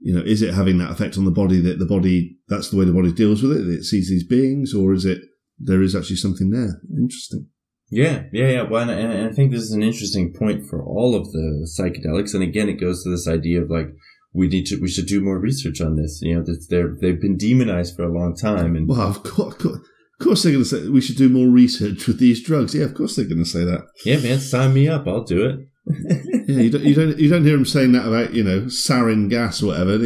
you 0.00 0.14
know, 0.14 0.22
is 0.22 0.42
it 0.42 0.54
having 0.54 0.78
that 0.78 0.90
effect 0.90 1.16
on 1.18 1.24
the 1.24 1.30
body 1.30 1.60
that 1.60 1.78
the 1.78 1.86
body 1.86 2.36
that's 2.48 2.70
the 2.70 2.76
way 2.76 2.84
the 2.84 2.92
body 2.92 3.12
deals 3.12 3.42
with 3.42 3.52
it? 3.52 3.64
That 3.64 3.78
it 3.78 3.84
sees 3.84 4.08
these 4.08 4.26
beings, 4.26 4.74
or 4.74 4.92
is 4.92 5.04
it 5.04 5.22
there 5.60 5.82
is 5.82 5.94
actually 5.94 6.16
something 6.16 6.50
there? 6.50 6.80
Interesting. 6.96 7.48
Yeah, 7.90 8.24
yeah, 8.32 8.48
yeah. 8.48 8.62
Well, 8.62 8.88
and, 8.88 8.90
and 8.90 9.28
I 9.28 9.32
think 9.32 9.50
this 9.50 9.62
is 9.62 9.72
an 9.72 9.82
interesting 9.82 10.32
point 10.32 10.64
for 10.68 10.82
all 10.82 11.14
of 11.14 11.32
the 11.32 11.68
psychedelics. 11.78 12.34
And 12.34 12.42
again, 12.42 12.68
it 12.68 12.80
goes 12.80 13.02
to 13.02 13.10
this 13.10 13.26
idea 13.28 13.62
of 13.62 13.70
like 13.70 13.88
we 14.32 14.46
need 14.46 14.66
to, 14.66 14.78
we 14.80 14.88
should 14.88 15.06
do 15.06 15.20
more 15.20 15.40
research 15.40 15.80
on 15.80 15.96
this. 15.96 16.20
You 16.22 16.36
know, 16.36 16.44
that 16.44 16.66
they're 16.70 16.94
they've 17.00 17.20
been 17.20 17.36
demonized 17.36 17.96
for 17.96 18.04
a 18.04 18.12
long 18.12 18.36
time, 18.36 18.76
and 18.76 18.88
Well, 18.88 19.00
of 19.00 19.22
course, 19.24 19.56
of 19.64 19.80
course 20.20 20.42
they're 20.42 20.52
going 20.52 20.64
to 20.64 20.68
say 20.68 20.88
we 20.88 21.00
should 21.00 21.16
do 21.16 21.28
more 21.28 21.48
research 21.48 22.06
with 22.06 22.20
these 22.20 22.44
drugs. 22.44 22.74
Yeah, 22.74 22.84
of 22.84 22.94
course 22.94 23.16
they're 23.16 23.24
going 23.24 23.44
to 23.44 23.44
say 23.44 23.64
that. 23.64 23.82
yeah, 24.04 24.20
man, 24.20 24.38
sign 24.38 24.72
me 24.72 24.88
up. 24.88 25.08
I'll 25.08 25.24
do 25.24 25.44
it. 25.44 25.58
Yeah, 25.86 26.60
you 26.62 26.70
don't, 26.70 26.82
you 26.84 26.94
don't, 26.94 27.18
you 27.18 27.28
don't 27.30 27.44
hear 27.44 27.54
him 27.56 27.64
saying 27.64 27.92
that 27.92 28.06
about 28.06 28.34
you 28.34 28.42
know 28.44 28.62
sarin 28.62 29.30
gas 29.30 29.62
or 29.62 29.66
whatever. 29.66 29.98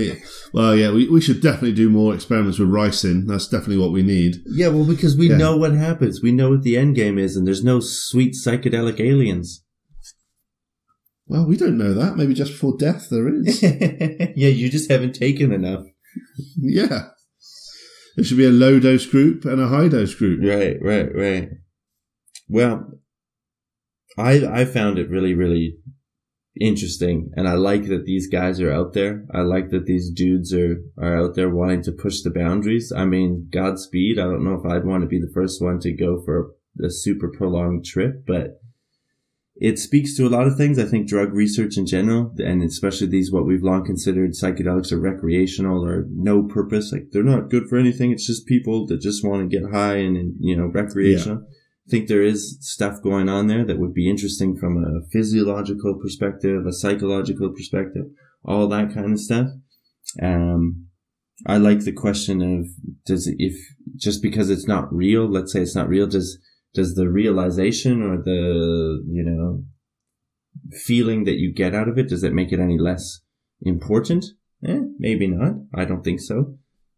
Well, 0.53 0.77
yeah, 0.77 0.93
we, 0.93 1.09
we 1.09 1.21
should 1.21 1.41
definitely 1.43 1.73
do 1.73 1.91
more 1.91 2.15
experiments 2.15 2.59
with 2.59 2.69
ricin. 2.69 3.27
That's 3.27 3.49
definitely 3.49 3.79
what 3.79 3.93
we 3.93 4.03
need. 4.03 4.37
Yeah, 4.47 4.69
well, 4.69 4.85
because 4.87 5.17
we 5.17 5.31
Yeah. 5.31 5.37
know 5.37 5.57
what 5.57 5.73
happens. 5.73 6.23
We 6.23 6.33
know 6.33 6.51
what 6.51 6.63
the 6.63 6.77
end 6.77 6.95
game 6.97 7.19
is, 7.19 7.37
and 7.37 7.47
there's 7.47 7.65
no 7.65 7.81
sweet 7.81 8.35
psychedelic 8.35 9.01
aliens. 9.01 9.65
Well, 11.27 11.47
we 11.47 11.57
don't 11.57 11.79
know 11.79 11.95
that. 11.95 12.17
Maybe 12.17 12.35
just 12.35 12.53
before 12.53 12.77
death 12.79 13.09
there 13.11 13.29
is. 13.29 13.63
yeah, 13.63 14.49
you 14.49 14.71
just 14.71 14.91
haven't 14.91 15.15
taken 15.15 15.53
enough. 15.53 15.85
yeah, 16.57 17.09
there 18.17 18.25
should 18.25 18.37
be 18.37 18.47
a 18.47 18.51
low 18.51 18.79
dose 18.79 19.07
group 19.07 19.45
and 19.45 19.61
a 19.61 19.69
high 19.69 19.89
dose 19.89 20.15
group. 20.15 20.41
Right, 20.43 20.77
right, 20.83 21.15
right. 21.15 21.49
Well, 22.49 23.01
I 24.17 24.47
I 24.47 24.65
found 24.65 24.99
it 24.99 25.11
really, 25.11 25.35
really 25.35 25.79
interesting, 26.61 27.33
and 27.37 27.49
I 27.49 27.55
like 27.55 27.89
that 27.89 28.05
these 28.05 28.29
guys 28.29 28.61
are 28.61 28.73
out 28.73 28.93
there. 28.93 29.25
I 29.33 29.41
like 29.41 29.71
that 29.71 29.87
these 29.87 30.11
dudes 30.11 30.53
are 30.53 30.83
are 30.97 31.17
out 31.17 31.35
there 31.35 31.51
wanting 31.51 31.83
to 31.85 31.93
push 31.93 32.23
the 32.23 32.31
boundaries. 32.31 32.93
I 32.95 33.05
mean, 33.05 33.49
Godspeed. 33.51 34.19
I 34.19 34.25
don't 34.25 34.45
know 34.45 34.55
if 34.55 34.67
I'd 34.67 34.85
want 34.87 35.03
to 35.03 35.09
be 35.09 35.21
the 35.21 35.33
first 35.33 35.61
one 35.61 35.81
to 35.81 35.93
go 35.93 36.23
for 36.23 36.53
a, 36.83 36.91
super 36.91 37.29
prolonged 37.29 37.85
trip, 37.85 38.25
but 38.27 38.61
it 39.57 39.79
speaks 39.79 40.17
to 40.17 40.27
a 40.27 40.29
lot 40.29 40.47
of 40.47 40.57
things. 40.57 40.79
I 40.79 40.85
think 40.85 41.09
drug 41.09 41.33
research 41.33 41.77
in 41.77 41.87
general, 41.87 42.35
and 42.39 42.63
especially 42.63 43.09
these 43.09 43.33
what 43.33 43.47
we've 43.47 43.63
long 43.63 43.85
considered 43.85 44.33
psychedelics 44.33 44.93
are 44.93 44.99
recreational 44.99 45.85
or 45.85 46.07
no 46.11 46.43
purpose. 46.43 46.93
Like 46.93 47.11
they're 47.13 47.23
not 47.23 47.51
good 47.51 47.69
for 47.69 47.79
anything. 47.79 48.13
It's 48.13 48.27
just 48.27 48.47
people 48.47 48.87
that 48.87 49.01
just 49.01 49.25
want 49.25 49.49
to 49.49 49.61
get 49.61 49.71
high 49.71 49.97
and, 49.97 50.17
and 50.17 50.35
you 50.41 50.57
know 50.57 50.67
recreational. 50.67 51.47
Think 51.89 52.09
there 52.09 52.23
is 52.23 52.57
stuff 52.61 53.03
going 53.03 53.29
on 53.29 53.47
there 53.47 53.65
that 53.65 53.79
would 53.79 53.93
be 53.93 54.09
interesting 54.09 54.57
from 54.57 54.83
a 54.83 55.07
physiological 55.13 55.99
perspective, 56.01 56.67
a 56.67 56.73
psychological 56.73 57.51
perspective, 57.51 58.07
all 58.43 58.69
that 58.69 58.95
kind 58.95 59.13
of 59.13 59.21
stuff. 59.21 59.49
Um, 60.23 60.87
I 61.47 61.59
like 61.59 61.81
the 61.81 61.93
question 61.93 62.41
of 62.41 62.69
does 63.05 63.31
if 63.39 63.55
just 63.97 64.23
because 64.23 64.51
it's 64.51 64.67
not 64.67 64.93
real, 64.95 65.29
let's 65.29 65.53
say 65.53 65.61
it's 65.61 65.75
not 65.75 65.89
real, 65.89 66.07
does 66.07 66.39
does 66.73 66.95
the 66.95 67.09
realization 67.09 68.03
or 68.03 68.17
the 68.17 69.05
you 69.07 69.23
know 69.23 69.65
feeling 70.87 71.25
that 71.25 71.37
you 71.37 71.53
get 71.53 71.75
out 71.75 71.89
of 71.89 71.99
it 71.99 72.09
does 72.09 72.23
it 72.23 72.33
make 72.33 72.53
it 72.53 72.61
any 72.61 72.79
less 72.79 73.21
important? 73.63 74.25
Eh, 74.67 74.81
maybe 74.99 75.27
not. 75.27 75.55
I 75.75 75.85
don't 75.85 76.03
think 76.03 76.21
so. 76.21 76.57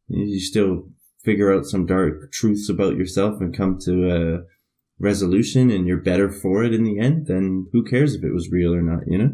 You 0.08 0.38
still 0.40 0.88
figure 1.24 1.52
out 1.52 1.66
some 1.66 1.86
dark 1.86 2.30
truths 2.32 2.68
about 2.68 2.96
yourself 2.96 3.40
and 3.40 3.56
come 3.56 3.78
to 3.84 4.10
a 4.10 4.55
resolution 4.98 5.70
and 5.70 5.86
you're 5.86 6.00
better 6.00 6.30
for 6.30 6.64
it 6.64 6.72
in 6.72 6.84
the 6.84 6.98
end, 6.98 7.26
then 7.26 7.66
who 7.72 7.84
cares 7.84 8.14
if 8.14 8.24
it 8.24 8.32
was 8.32 8.50
real 8.50 8.74
or 8.74 8.82
not, 8.82 9.00
you 9.06 9.18
know? 9.18 9.32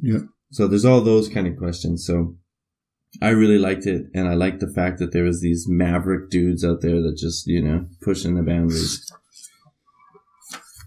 Yeah. 0.00 0.18
So 0.50 0.66
there's 0.66 0.84
all 0.84 1.00
those 1.00 1.28
kind 1.28 1.46
of 1.46 1.56
questions. 1.56 2.06
So 2.06 2.36
I 3.20 3.30
really 3.30 3.58
liked 3.58 3.86
it 3.86 4.06
and 4.14 4.28
I 4.28 4.34
liked 4.34 4.60
the 4.60 4.72
fact 4.72 4.98
that 4.98 5.12
there 5.12 5.24
was 5.24 5.40
these 5.40 5.66
maverick 5.68 6.30
dudes 6.30 6.64
out 6.64 6.80
there 6.82 7.00
that 7.02 7.16
just, 7.16 7.46
you 7.46 7.62
know, 7.62 7.86
pushing 8.02 8.34
the 8.34 8.42
boundaries. 8.42 9.10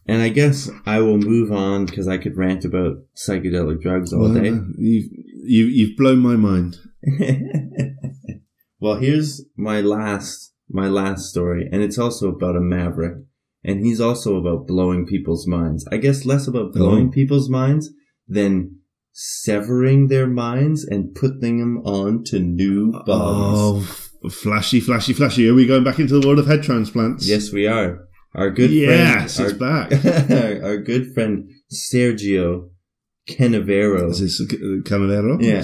And 0.08 0.22
I 0.22 0.30
guess 0.30 0.70
I 0.86 1.00
will 1.00 1.18
move 1.18 1.52
on 1.52 1.88
because 1.88 2.08
I 2.08 2.18
could 2.18 2.38
rant 2.38 2.64
about 2.64 2.98
psychedelic 3.18 3.82
drugs 3.82 4.14
all 4.14 4.22
Well, 4.22 4.34
day. 4.36 4.50
Uh, 4.50 4.60
you've 4.78 5.12
you, 5.48 5.66
you've 5.66 5.98
blown 5.98 6.20
my 6.20 6.36
mind. 6.36 6.78
well, 8.80 8.96
here's 8.96 9.44
my 9.56 9.82
last 9.82 10.54
my 10.70 10.88
last 10.88 11.30
story, 11.30 11.68
and 11.72 11.82
it's 11.82 11.98
also 11.98 12.30
about 12.30 12.56
a 12.56 12.62
maverick, 12.62 13.18
and 13.66 13.84
he's 13.86 14.00
also 14.00 14.38
about 14.38 14.68
blowing 14.68 15.06
people's 15.06 15.46
minds. 15.48 15.86
I 15.92 15.98
guess 15.98 16.26
less 16.26 16.48
about 16.48 16.72
blowing 16.74 17.08
Oh. 17.08 17.12
people's 17.12 17.50
minds 17.50 17.90
than 18.28 18.78
severing 19.12 20.08
their 20.08 20.28
minds 20.28 20.84
and 20.86 21.14
putting 21.16 21.60
them 21.60 21.78
on 21.86 22.24
to 22.26 22.40
new 22.40 22.92
bugs. 22.92 23.08
Oh, 23.14 23.82
flashy, 24.30 24.80
flashy, 24.80 25.14
flashy. 25.14 25.50
Are 25.50 25.54
we 25.54 25.66
going 25.66 25.84
back 25.84 26.00
into 26.00 26.20
the 26.20 26.26
world 26.28 26.40
of 26.40 26.48
head 26.48 26.64
transplants? 26.64 27.28
Yes, 27.28 27.52
we 27.52 27.66
are. 27.68 28.08
Our 28.36 28.52
good 28.52 28.72
yes, 28.72 29.38
friend, 29.38 29.52
it's 29.52 29.62
our, 29.62 29.68
back. 29.68 30.62
our 30.64 30.78
good 30.78 31.14
friend 31.14 31.50
Sergio 31.72 32.70
Canavero. 33.30 34.10
Is 34.12 34.20
this 34.20 34.42
Canavero? 34.84 35.42
Yeah. 35.42 35.62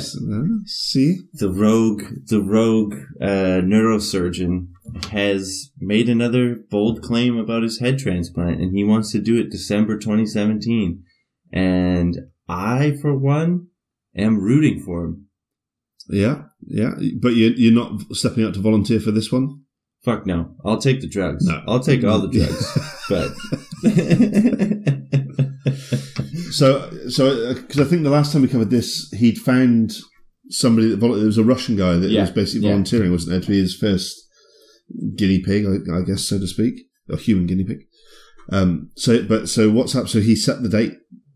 See? 0.65 1.17
the 1.33 1.49
rogue 1.51 2.03
the 2.25 2.41
rogue 2.41 2.95
uh, 3.21 3.61
neurosurgeon 3.63 4.67
has 5.11 5.71
made 5.79 6.09
another 6.09 6.55
bold 6.69 7.01
claim 7.01 7.37
about 7.37 7.63
his 7.63 7.79
head 7.79 7.99
transplant 7.99 8.59
and 8.59 8.75
he 8.75 8.83
wants 8.83 9.11
to 9.11 9.19
do 9.19 9.39
it 9.39 9.51
December 9.51 9.97
2017 9.97 11.03
and 11.53 12.17
I 12.49 12.97
for 13.01 13.15
one 13.17 13.67
am 14.15 14.39
rooting 14.41 14.79
for 14.83 15.05
him 15.05 15.27
Yeah, 16.09 16.43
yeah. 16.65 16.95
But 17.21 17.35
you, 17.35 17.53
you're 17.55 17.73
not 17.73 18.01
stepping 18.13 18.43
out 18.43 18.55
to 18.55 18.59
volunteer 18.61 18.99
for 18.99 19.11
this 19.11 19.31
one? 19.31 19.59
fuck 20.03 20.25
no 20.25 20.55
I'll 20.65 20.79
take 20.81 20.99
the 21.01 21.07
drugs 21.07 21.45
No. 21.45 21.61
I'll 21.67 21.79
take 21.79 22.03
all 22.03 22.19
the 22.19 22.27
drugs 22.37 22.77
but 23.07 23.31
So, 26.51 26.89
so 27.09 27.53
because 27.53 27.79
I 27.79 27.85
think 27.85 28.03
the 28.03 28.09
last 28.09 28.31
time 28.33 28.41
we 28.41 28.47
covered 28.47 28.69
this, 28.69 29.09
he'd 29.11 29.37
found 29.37 29.93
somebody 30.49 30.89
that 30.89 30.97
vol- 30.97 31.13
there 31.15 31.25
was 31.25 31.37
a 31.37 31.43
Russian 31.43 31.75
guy 31.75 31.95
that 31.95 32.09
Yeah, 32.09 32.21
was 32.21 32.31
basically 32.31 32.67
yeah. 32.67 32.73
volunteering, 32.73 33.11
wasn't 33.11 33.31
there, 33.31 33.41
to 33.41 33.47
be 33.47 33.59
his 33.59 33.75
first 33.75 34.15
guinea 35.15 35.39
pig, 35.39 35.65
I, 35.65 35.97
I 35.99 36.01
guess, 36.03 36.23
so 36.23 36.37
to 36.39 36.47
speak, 36.47 36.73
or 37.09 37.17
human 37.17 37.47
guinea 37.47 37.63
pig. 37.63 37.79
Um, 38.51 38.91
so, 38.97 39.23
but 39.23 39.47
so 39.49 39.69
what's 39.69 39.95
up? 39.95 40.09
So 40.09 40.19
he 40.19 40.35
set 40.35 40.61
the 40.61 40.69
date. 40.69 40.93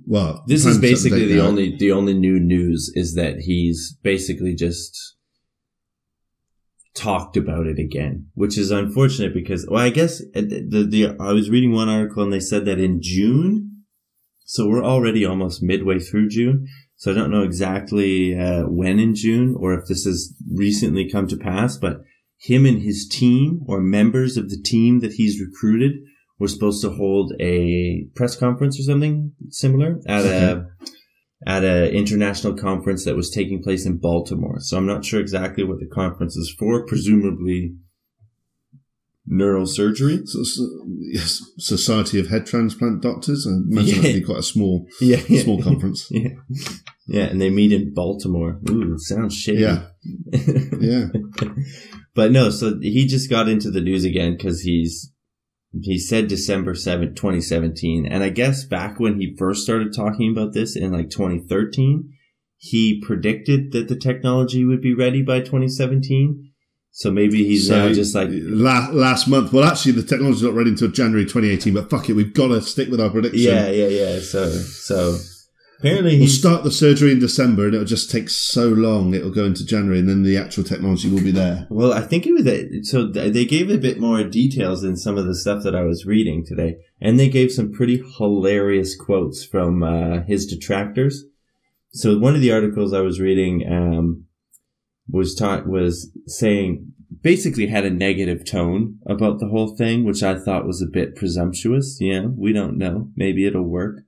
Well, 0.08 0.44
this 0.48 0.66
is 0.66 0.76
set 0.76 0.82
basically 0.82 1.22
date 1.22 1.28
the 1.30 1.36
now. 1.38 1.48
only 1.48 1.76
the 1.78 1.92
only 1.92 2.14
new 2.14 2.40
news 2.40 2.92
is 2.94 3.16
that 3.16 3.40
he's 3.40 3.98
basically 4.04 4.54
just 4.54 5.16
talked 6.94 7.38
about 7.38 7.68
it 7.68 7.80
again, 7.80 8.28
which 8.34 8.58
is 8.58 8.72
unfortunate 8.72 9.34
because 9.34 9.66
well, 9.70 9.82
I 9.84 9.90
guess 9.90 10.22
uh, 10.36 10.42
the, 10.42 10.66
the 10.70 10.84
the 10.84 11.16
I 11.20 11.32
was 11.34 11.50
reading 11.50 11.72
one 11.72 11.90
article 11.90 12.24
and 12.24 12.32
they 12.34 12.40
said 12.40 12.66
that 12.66 12.80
in 12.80 13.00
June, 13.02 13.75
so 14.46 14.68
we're 14.68 14.84
already 14.84 15.26
almost 15.26 15.64
midway 15.64 16.00
through 16.00 16.30
June. 16.30 16.68
So 16.96 17.12
I 17.12 17.16
don't 17.16 17.32
know 17.32 17.44
exactly 17.44 18.40
uh, 18.40 18.64
when 18.68 19.00
in 19.00 19.16
June 19.16 19.56
or 19.60 19.74
if 19.74 19.88
this 19.88 20.06
has 20.06 20.34
recently 20.54 21.10
come 21.10 21.28
to 21.28 21.36
pass, 21.36 21.78
but 21.78 22.02
him 22.38 22.66
and 22.66 22.82
his 22.82 23.08
team 23.08 23.62
or 23.68 23.82
members 23.82 24.38
of 24.38 24.50
the 24.50 24.62
team 24.64 25.00
that 25.00 25.14
he's 25.14 25.42
recruited 25.42 25.94
were 26.40 26.48
supposed 26.48 26.82
to 26.84 26.92
hold 26.92 27.34
a 27.40 28.08
press 28.16 28.36
conference 28.36 28.80
or 28.80 28.84
something 28.84 29.32
similar 29.50 30.00
at 30.08 30.26
a 30.26 30.68
at 31.48 31.64
an 31.64 31.88
international 31.88 32.56
conference 32.56 33.04
that 33.06 33.16
was 33.16 33.30
taking 33.30 33.62
place 33.62 33.86
in 33.86 33.98
Baltimore. 33.98 34.60
So 34.60 34.78
I'm 34.78 34.86
not 34.86 35.06
sure 35.06 35.20
exactly 35.20 35.64
what 35.64 35.80
the 35.80 35.88
conference 35.88 36.36
is 36.36 36.54
for. 36.58 36.86
Presumably 36.86 37.76
neurosurgery. 39.32 40.22
So, 40.28 40.44
so, 40.44 40.64
yes, 41.00 41.42
Society 41.58 42.20
of 42.20 42.28
Head 42.28 42.46
Transplant 42.46 43.02
Doctors. 43.02 43.48
I 43.48 43.52
imagine 43.72 43.96
Yeah. 43.96 44.02
that'd 44.02 44.16
be 44.22 44.26
quite 44.26 44.40
a 44.40 44.44
small, 44.44 44.88
Yeah, 45.02 45.22
yeah. 45.28 45.44
small 45.44 45.62
conference. 45.62 46.08
Yeah. 46.12 46.30
Yeah, 47.08 47.26
and 47.26 47.40
they 47.40 47.52
meet 47.52 47.72
in 47.72 47.94
Baltimore. 47.94 48.60
Ooh, 48.70 48.98
sounds 48.98 49.36
shady. 49.36 49.62
Yeah. 49.62 49.86
Yeah. 50.80 51.08
but 52.16 52.32
no, 52.32 52.50
so 52.50 52.80
he 52.82 53.06
just 53.06 53.30
got 53.30 53.48
into 53.50 53.70
the 53.72 53.82
news 53.82 54.06
again 54.06 54.36
because 54.38 54.62
he's 54.62 55.12
he 55.82 56.00
said 56.00 56.28
December 56.28 56.74
seventh, 56.74 57.16
2017. 57.16 58.06
And 58.10 58.24
I 58.24 58.30
guess 58.30 58.64
back 58.66 59.00
when 59.00 59.20
he 59.20 59.36
first 59.38 59.64
started 59.64 59.94
talking 59.94 60.32
about 60.32 60.54
this 60.54 60.76
in 60.76 60.92
like 60.94 61.10
2013, 61.10 62.10
he 62.58 63.02
predicted 63.06 63.72
that 63.74 63.88
the 63.90 63.98
technology 63.98 64.64
would 64.64 64.82
be 64.82 64.94
ready 64.94 65.22
by 65.22 65.40
2017. 65.42 66.45
So 66.98 67.12
maybe 67.12 67.44
he's 67.44 67.70
now 67.70 67.92
just 67.92 68.16
like, 68.16 68.30
last, 68.32 68.94
last 68.94 69.28
month. 69.28 69.52
Well, 69.52 69.66
actually, 69.66 69.92
the 69.92 70.04
technology's 70.04 70.44
not 70.44 70.54
ready 70.54 70.70
until 70.70 70.88
January 70.88 71.26
2018. 71.26 71.74
But 71.74 71.90
fuck 71.90 72.08
it, 72.10 72.14
we've 72.14 72.34
got 72.34 72.48
to 72.48 72.62
stick 72.62 72.90
with 72.90 73.02
our 73.02 73.10
prediction. 73.10 73.42
yeah, 73.42 73.70
yeah, 73.70 73.88
yeah. 73.88 74.20
So, 74.22 74.50
so 74.50 75.18
apparently 75.78 76.20
We'll 76.20 76.30
start 76.30 76.64
the 76.64 76.72
surgery 76.72 77.12
in 77.12 77.20
December, 77.20 77.66
and 77.66 77.74
it'll 77.74 77.86
just 77.86 78.10
take 78.10 78.30
so 78.30 78.70
long. 78.70 79.14
It'll 79.14 79.30
go 79.30 79.44
into 79.44 79.66
January, 79.66 80.00
and 80.00 80.08
then 80.08 80.24
the 80.24 80.38
actual 80.38 80.64
technology 80.64 81.10
will 81.10 81.22
be 81.22 81.32
there. 81.32 81.68
Well, 81.70 81.92
I 81.92 82.00
think 82.00 82.26
it 82.26 82.32
was 82.32 82.46
that. 82.46 82.86
So 82.86 83.08
they 83.08 83.44
gave 83.44 83.70
a 83.70 83.78
bit 83.78 84.00
more 84.00 84.24
details 84.24 84.86
in 84.86 84.96
some 84.96 85.18
of 85.18 85.26
the 85.26 85.36
stuff 85.36 85.64
that 85.64 85.76
I 85.76 85.84
was 85.84 86.06
reading 86.06 86.46
today, 86.46 86.78
and 87.02 87.20
they 87.20 87.28
gave 87.28 87.52
some 87.52 87.74
pretty 87.74 88.02
hilarious 88.18 88.96
quotes 88.96 89.44
from 89.44 89.84
uh, 89.84 90.24
his 90.24 90.46
detractors. 90.46 91.26
So 91.92 92.18
one 92.18 92.36
of 92.36 92.42
the 92.42 92.54
articles 92.54 92.94
I 92.94 93.02
was 93.02 93.20
reading 93.20 93.70
um, 93.70 94.28
was 95.08 95.36
taught 95.36 95.68
was 95.68 96.12
saying 96.28 96.94
basically 97.22 97.68
had 97.68 97.86
a 97.86 97.90
negative 97.90 98.46
tone 98.46 99.00
about 99.08 99.40
the 99.40 99.48
whole 99.48 99.76
thing, 99.76 100.04
which 100.04 100.24
I 100.24 100.38
thought 100.38 100.68
was 100.68 100.82
a 100.82 100.92
bit 100.92 101.16
presumptuous. 101.16 101.98
Yeah, 102.00 102.26
we 102.26 102.54
don't 102.54 102.78
know. 102.78 103.10
Maybe 103.16 103.46
it'll 103.46 103.64
work, 103.64 104.02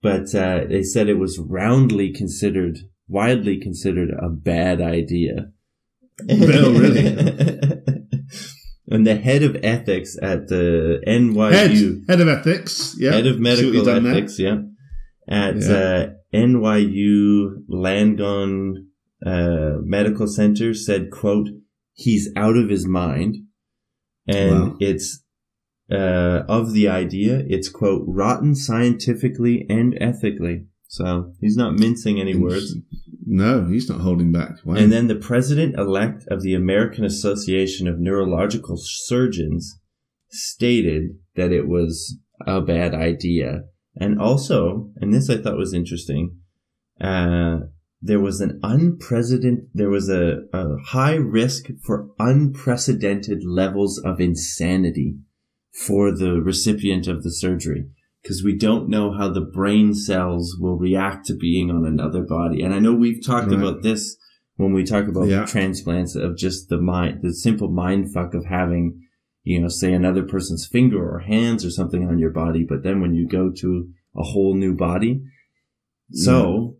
but 0.00 0.34
uh, 0.34 0.64
they 0.68 0.82
said 0.82 1.08
it 1.08 1.18
was 1.18 1.38
roundly 1.38 2.12
considered, 2.12 2.78
widely 3.08 3.58
considered 3.58 4.10
a 4.10 4.28
bad 4.28 4.80
idea. 4.80 5.52
Oh, 6.30 6.78
really? 6.78 7.06
and 8.88 9.06
the 9.06 9.16
head 9.16 9.42
of 9.42 9.56
ethics 9.62 10.16
at 10.20 10.48
the 10.48 11.02
NYU, 11.06 12.08
head 12.08 12.20
of 12.20 12.28
ethics. 12.28 12.94
Yeah. 12.98 13.12
head 13.12 13.26
of 13.26 13.40
medical 13.40 13.74
you've 13.74 13.84
there? 13.84 14.06
ethics, 14.06 14.38
yeah, 14.38 14.58
at 15.28 15.56
Yeah. 15.56 15.74
Uh, 15.74 16.06
NYU 16.34 17.64
Langone 17.68 18.86
uh, 19.24 19.76
Medical 19.82 20.26
Center 20.26 20.74
said, 20.74 21.10
"quote 21.10 21.48
He's 21.92 22.30
out 22.36 22.56
of 22.56 22.70
his 22.70 22.86
mind," 22.86 23.36
and 24.26 24.60
Wow. 24.60 24.76
it's 24.80 25.22
uh, 25.90 26.44
of 26.48 26.72
the 26.72 26.88
idea. 26.88 27.44
It's 27.46 27.68
quote 27.68 28.02
rotten 28.06 28.54
scientifically 28.54 29.66
and 29.68 29.96
ethically. 30.00 30.66
So 30.88 31.32
he's 31.40 31.56
not 31.56 31.78
mincing 31.78 32.20
any 32.20 32.34
words. 32.34 32.76
No, 33.24 33.64
he's 33.66 33.88
not 33.88 34.00
holding 34.00 34.32
back. 34.32 34.56
Wow. 34.64 34.74
And 34.74 34.92
then 34.92 35.06
the 35.06 35.14
president 35.14 35.78
elect 35.78 36.24
of 36.28 36.42
the 36.42 36.54
American 36.54 37.04
Association 37.04 37.88
of 37.88 37.98
Neurological 37.98 38.76
Surgeons 38.78 39.78
stated 40.28 41.16
that 41.36 41.52
it 41.52 41.66
was 41.66 42.18
a 42.46 42.60
bad 42.60 42.94
idea. 42.94 43.64
And 43.96 44.20
also, 44.20 44.90
and 44.96 45.12
this 45.12 45.30
I 45.30 45.36
thought 45.36 45.56
was 45.56 45.72
interesting, 45.74 46.36
uh, 47.00 47.60
there 48.04 48.20
was 48.20 48.40
an 48.40 48.58
unprecedented, 48.64 49.68
there 49.72 49.88
was 49.90 50.08
a, 50.08 50.40
a 50.52 50.76
high 50.86 51.14
risk 51.14 51.66
for 51.82 52.08
unprecedented 52.18 53.44
levels 53.44 53.98
of 53.98 54.20
insanity 54.20 55.16
for 55.86 56.10
the 56.10 56.40
recipient 56.42 57.06
of 57.06 57.22
the 57.22 57.30
surgery 57.30 57.86
because 58.22 58.42
we 58.44 58.56
don't 58.56 58.88
know 58.88 59.12
how 59.12 59.28
the 59.28 59.40
brain 59.40 59.94
cells 59.94 60.56
will 60.60 60.76
react 60.76 61.26
to 61.26 61.34
being 61.34 61.70
on 61.70 61.84
another 61.86 62.22
body. 62.22 62.62
And 62.62 62.74
I 62.74 62.78
know 62.78 62.92
we've 62.94 63.24
talked 63.24 63.48
Right. 63.50 63.58
about 63.58 63.82
this 63.82 64.16
when 64.56 64.72
we 64.72 64.84
talk 64.84 65.08
about 65.08 65.28
Yeah. 65.28 65.44
transplants 65.46 66.14
of 66.14 66.36
just 66.36 66.68
the 66.68 66.80
mind, 66.80 67.20
the 67.22 67.32
simple 67.34 67.70
mind 67.70 68.12
fuck 68.12 68.34
of 68.34 68.44
having, 68.46 69.00
you 69.44 69.60
know, 69.60 69.68
say 69.68 69.92
another 69.92 70.22
person's 70.24 70.66
finger 70.66 71.02
or 71.02 71.20
hands 71.20 71.64
or 71.64 71.70
something 71.70 72.06
on 72.06 72.18
your 72.18 72.30
body. 72.30 72.64
But 72.68 72.82
then 72.82 73.00
when 73.00 73.14
you 73.14 73.26
go 73.26 73.50
to 73.50 73.88
a 74.16 74.22
whole 74.22 74.54
new 74.54 74.74
body, 74.74 75.22
so 76.10 76.76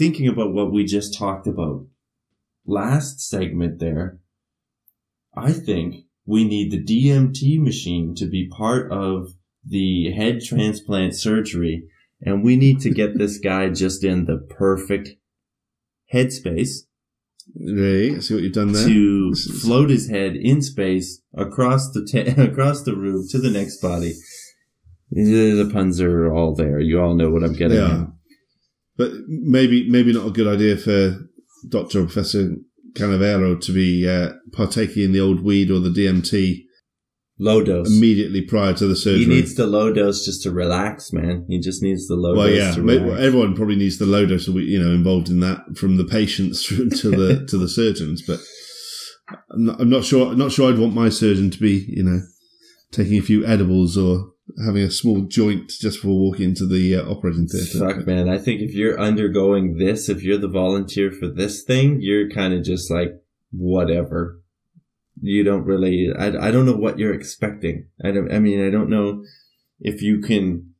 thinking 0.00 0.26
about 0.26 0.54
what 0.54 0.72
we 0.72 0.82
just 0.82 1.16
talked 1.16 1.46
about 1.46 1.84
last 2.66 3.20
segment 3.20 3.78
there, 3.80 4.18
I 5.36 5.52
think 5.52 6.06
we 6.24 6.44
need 6.44 6.70
the 6.70 6.82
DMT 6.82 7.60
machine 7.60 8.14
to 8.14 8.26
be 8.26 8.48
part 8.48 8.90
of 8.90 9.34
the 9.62 10.10
head 10.12 10.40
transplant 10.42 11.14
surgery, 11.14 11.84
and 12.22 12.42
we 12.42 12.56
need 12.56 12.80
to 12.80 12.90
get 12.90 13.18
this 13.18 13.36
guy 13.36 13.68
just 13.68 14.02
in 14.02 14.24
the 14.24 14.38
perfect 14.38 15.10
headspace 16.12 16.86
Right, 17.56 18.22
see 18.22 18.34
what 18.34 18.42
you've 18.44 18.52
done 18.52 18.72
there. 18.72 18.86
to 18.86 19.34
float 19.60 19.90
his 19.90 20.08
head 20.08 20.36
in 20.36 20.62
space 20.62 21.20
across 21.34 21.90
the 21.90 22.06
ta- 22.06 22.40
across 22.50 22.84
the 22.84 22.94
room 22.94 23.26
to 23.30 23.38
the 23.38 23.50
next 23.50 23.82
body. 23.82 24.14
The 25.10 25.68
puns 25.72 26.00
are 26.00 26.32
all 26.32 26.54
there. 26.54 26.78
You 26.78 27.00
all 27.02 27.14
know 27.14 27.30
what 27.30 27.42
I'm 27.42 27.54
getting 27.54 27.78
are. 27.80 28.12
But 29.00 29.12
maybe 29.28 29.88
maybe 29.88 30.12
not 30.12 30.26
a 30.26 30.30
good 30.30 30.46
idea 30.46 30.76
for 30.76 31.16
Doctor 31.70 32.00
or 32.00 32.04
Professor 32.04 32.54
Canavero 32.92 33.58
to 33.58 33.72
be 33.72 34.06
uh, 34.06 34.32
partaking 34.52 35.04
in 35.04 35.12
the 35.12 35.20
old 35.20 35.42
weed 35.42 35.70
or 35.70 35.80
the 35.80 35.88
DMT 35.88 36.64
Low 37.38 37.64
dose. 37.64 37.88
immediately 37.88 38.42
prior 38.42 38.74
to 38.74 38.86
the 38.86 38.94
surgery. 38.94 39.24
He 39.24 39.26
needs 39.26 39.54
the 39.54 39.66
low 39.66 39.90
dose 39.90 40.26
just 40.26 40.42
to 40.42 40.50
relax, 40.50 41.14
man. 41.14 41.46
He 41.48 41.60
just 41.60 41.82
needs 41.82 42.08
the 42.08 42.14
low 42.14 42.36
well, 42.36 42.46
dose 42.46 42.58
yeah, 42.58 42.74
to 42.74 42.82
relax. 42.82 43.22
everyone 43.22 43.56
probably 43.56 43.76
needs 43.76 43.96
the 43.96 44.04
low 44.04 44.26
dose, 44.26 44.46
you 44.48 44.78
know, 44.78 44.92
involved 44.92 45.30
in 45.30 45.40
that 45.40 45.78
from 45.78 45.96
the 45.96 46.04
patients 46.04 46.68
to 46.68 47.10
the 47.10 47.46
to 47.48 47.56
the 47.56 47.70
surgeons. 47.70 48.20
But 48.20 48.40
I'm 49.50 49.64
not, 49.64 49.80
I'm 49.80 49.88
not 49.88 50.04
sure. 50.04 50.34
Not 50.34 50.52
sure 50.52 50.70
I'd 50.70 50.78
want 50.78 50.92
my 50.92 51.08
surgeon 51.08 51.50
to 51.52 51.58
be, 51.58 51.86
you 51.88 52.02
know, 52.02 52.20
taking 52.92 53.18
a 53.18 53.22
few 53.22 53.46
edibles 53.46 53.96
or 53.96 54.26
having 54.64 54.82
a 54.82 54.90
small 54.90 55.22
joint 55.22 55.68
just 55.68 56.02
before 56.02 56.18
walking 56.18 56.50
into 56.50 56.66
the 56.66 56.96
uh, 56.96 57.04
operating 57.04 57.46
theatre. 57.46 57.78
Fuck, 57.78 58.06
man. 58.06 58.28
I 58.28 58.38
think 58.38 58.60
if 58.60 58.74
you're 58.74 59.00
undergoing 59.00 59.78
this, 59.78 60.08
if 60.08 60.22
you're 60.22 60.38
the 60.38 60.48
volunteer 60.48 61.10
for 61.10 61.28
this 61.28 61.62
thing, 61.62 62.00
you're 62.00 62.30
kind 62.30 62.54
of 62.54 62.62
just 62.62 62.90
like, 62.90 63.22
whatever. 63.50 64.40
You 65.20 65.42
don't 65.42 65.64
really, 65.64 66.08
I, 66.16 66.28
I 66.48 66.50
don't 66.50 66.66
know 66.66 66.76
what 66.76 66.98
you're 66.98 67.12
expecting. 67.12 67.88
I 68.02 68.12
don't, 68.12 68.32
I 68.32 68.38
mean, 68.38 68.64
I 68.64 68.70
don't 68.70 68.88
know 68.88 69.24
if 69.80 70.02
you 70.02 70.20
can, 70.20 70.74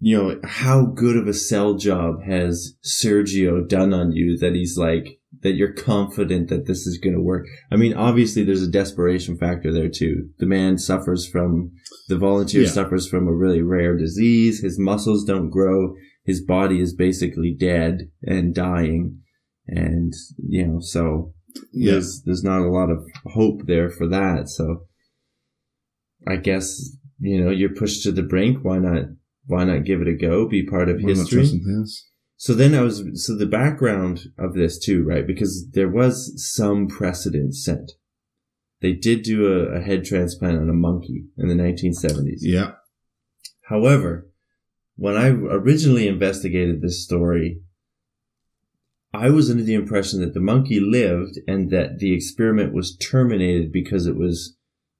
you 0.00 0.16
know, 0.16 0.40
how 0.44 0.86
good 0.86 1.16
of 1.16 1.28
a 1.28 1.32
cell 1.32 1.74
job 1.74 2.24
has 2.24 2.76
Sergio 2.84 3.66
done 3.66 3.94
on 3.94 4.12
you 4.12 4.36
that 4.38 4.54
he's 4.54 4.76
like, 4.76 5.19
that 5.42 5.52
you're 5.54 5.72
confident 5.72 6.48
that 6.48 6.66
this 6.66 6.86
is 6.86 6.98
going 6.98 7.14
to 7.14 7.22
work. 7.22 7.46
I 7.70 7.76
mean, 7.76 7.94
obviously 7.94 8.42
there's 8.42 8.62
a 8.62 8.70
desperation 8.70 9.36
factor 9.38 9.72
there 9.72 9.88
too. 9.88 10.28
The 10.38 10.46
man 10.46 10.76
suffers 10.76 11.28
from, 11.28 11.70
the 12.08 12.18
volunteer 12.18 12.62
Yeah. 12.62 12.68
suffers 12.68 13.08
from 13.08 13.28
a 13.28 13.34
really 13.34 13.62
rare 13.62 13.96
disease. 13.96 14.60
His 14.60 14.78
muscles 14.78 15.24
don't 15.24 15.48
grow. 15.50 15.94
His 16.24 16.44
body 16.44 16.80
is 16.80 16.94
basically 16.94 17.54
dead 17.58 18.10
and 18.22 18.54
dying. 18.54 19.20
And, 19.68 20.12
you 20.36 20.66
know, 20.66 20.78
so 20.80 21.32
Yeah, 21.72 21.92
there's, 21.92 22.22
there's 22.24 22.44
not 22.44 22.62
a 22.62 22.68
lot 22.70 22.90
of 22.90 23.04
hope 23.26 23.66
there 23.66 23.88
for 23.88 24.08
that. 24.08 24.48
So 24.48 24.86
I 26.26 26.36
guess, 26.36 26.96
you 27.20 27.42
know, 27.42 27.50
you're 27.50 27.74
pushed 27.74 28.02
to 28.02 28.12
the 28.12 28.22
brink. 28.22 28.58
Why 28.62 28.78
not, 28.78 29.04
why 29.46 29.64
not 29.64 29.84
give 29.84 30.00
it 30.02 30.08
a 30.08 30.12
go? 30.14 30.48
Be 30.48 30.66
part 30.66 30.88
of 30.88 31.00
Why 31.00 31.10
history. 31.10 31.46
So 32.40 32.54
then 32.54 32.74
I 32.74 32.80
was, 32.80 33.02
so 33.26 33.36
the 33.36 33.44
background 33.44 34.32
of 34.38 34.54
this 34.54 34.78
too, 34.78 35.04
right? 35.04 35.26
Because 35.26 35.68
there 35.72 35.90
was 35.90 36.32
some 36.42 36.88
precedent 36.88 37.54
set. 37.54 37.90
They 38.80 38.94
did 38.94 39.24
do 39.24 39.46
a, 39.46 39.76
a 39.76 39.80
head 39.82 40.06
transplant 40.06 40.56
on 40.56 40.70
a 40.70 40.72
monkey 40.72 41.26
in 41.36 41.48
the 41.48 41.54
1970s. 41.54 42.38
Yeah, 42.40 42.72
However, 43.70 44.28
when 44.96 45.16
I 45.16 45.28
originally 45.28 46.08
investigated 46.08 46.82
this 46.82 47.04
story, 47.04 47.60
I 49.14 49.30
was 49.30 49.48
under 49.48 49.62
the 49.62 49.74
impression 49.74 50.20
that 50.22 50.34
the 50.34 50.40
monkey 50.40 50.80
lived 50.80 51.38
and 51.46 51.70
that 51.70 51.98
the 52.00 52.12
experiment 52.12 52.74
was 52.74 52.96
terminated 52.96 53.70
because 53.70 54.08
it 54.08 54.16
was 54.16 54.56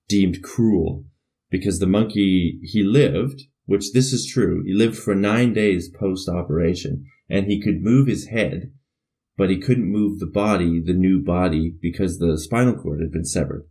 deemed 0.08 0.42
cruel. 0.44 1.04
Because 1.50 1.80
the 1.80 1.88
monkey, 1.88 2.60
he 2.62 2.84
lived, 2.84 3.42
which 3.66 3.92
this 3.92 4.12
is 4.12 4.24
true, 4.24 4.62
he 4.64 4.72
lived 4.72 4.96
for 4.96 5.16
nine 5.16 5.52
days 5.52 5.88
post 5.88 6.28
operation 6.28 7.06
and 7.30 7.46
he 7.46 7.60
could 7.60 7.80
move 7.82 8.08
his 8.08 8.26
head, 8.26 8.72
but 9.36 9.48
he 9.50 9.58
couldn't 9.58 9.90
move 9.90 10.18
the 10.18 10.26
body, 10.26 10.82
the 10.84 10.92
new 10.92 11.22
body, 11.22 11.74
because 11.80 12.18
the 12.18 12.36
spinal 12.38 12.74
cord 12.74 13.00
had 13.00 13.12
been 13.12 13.24
severed. 13.24 13.64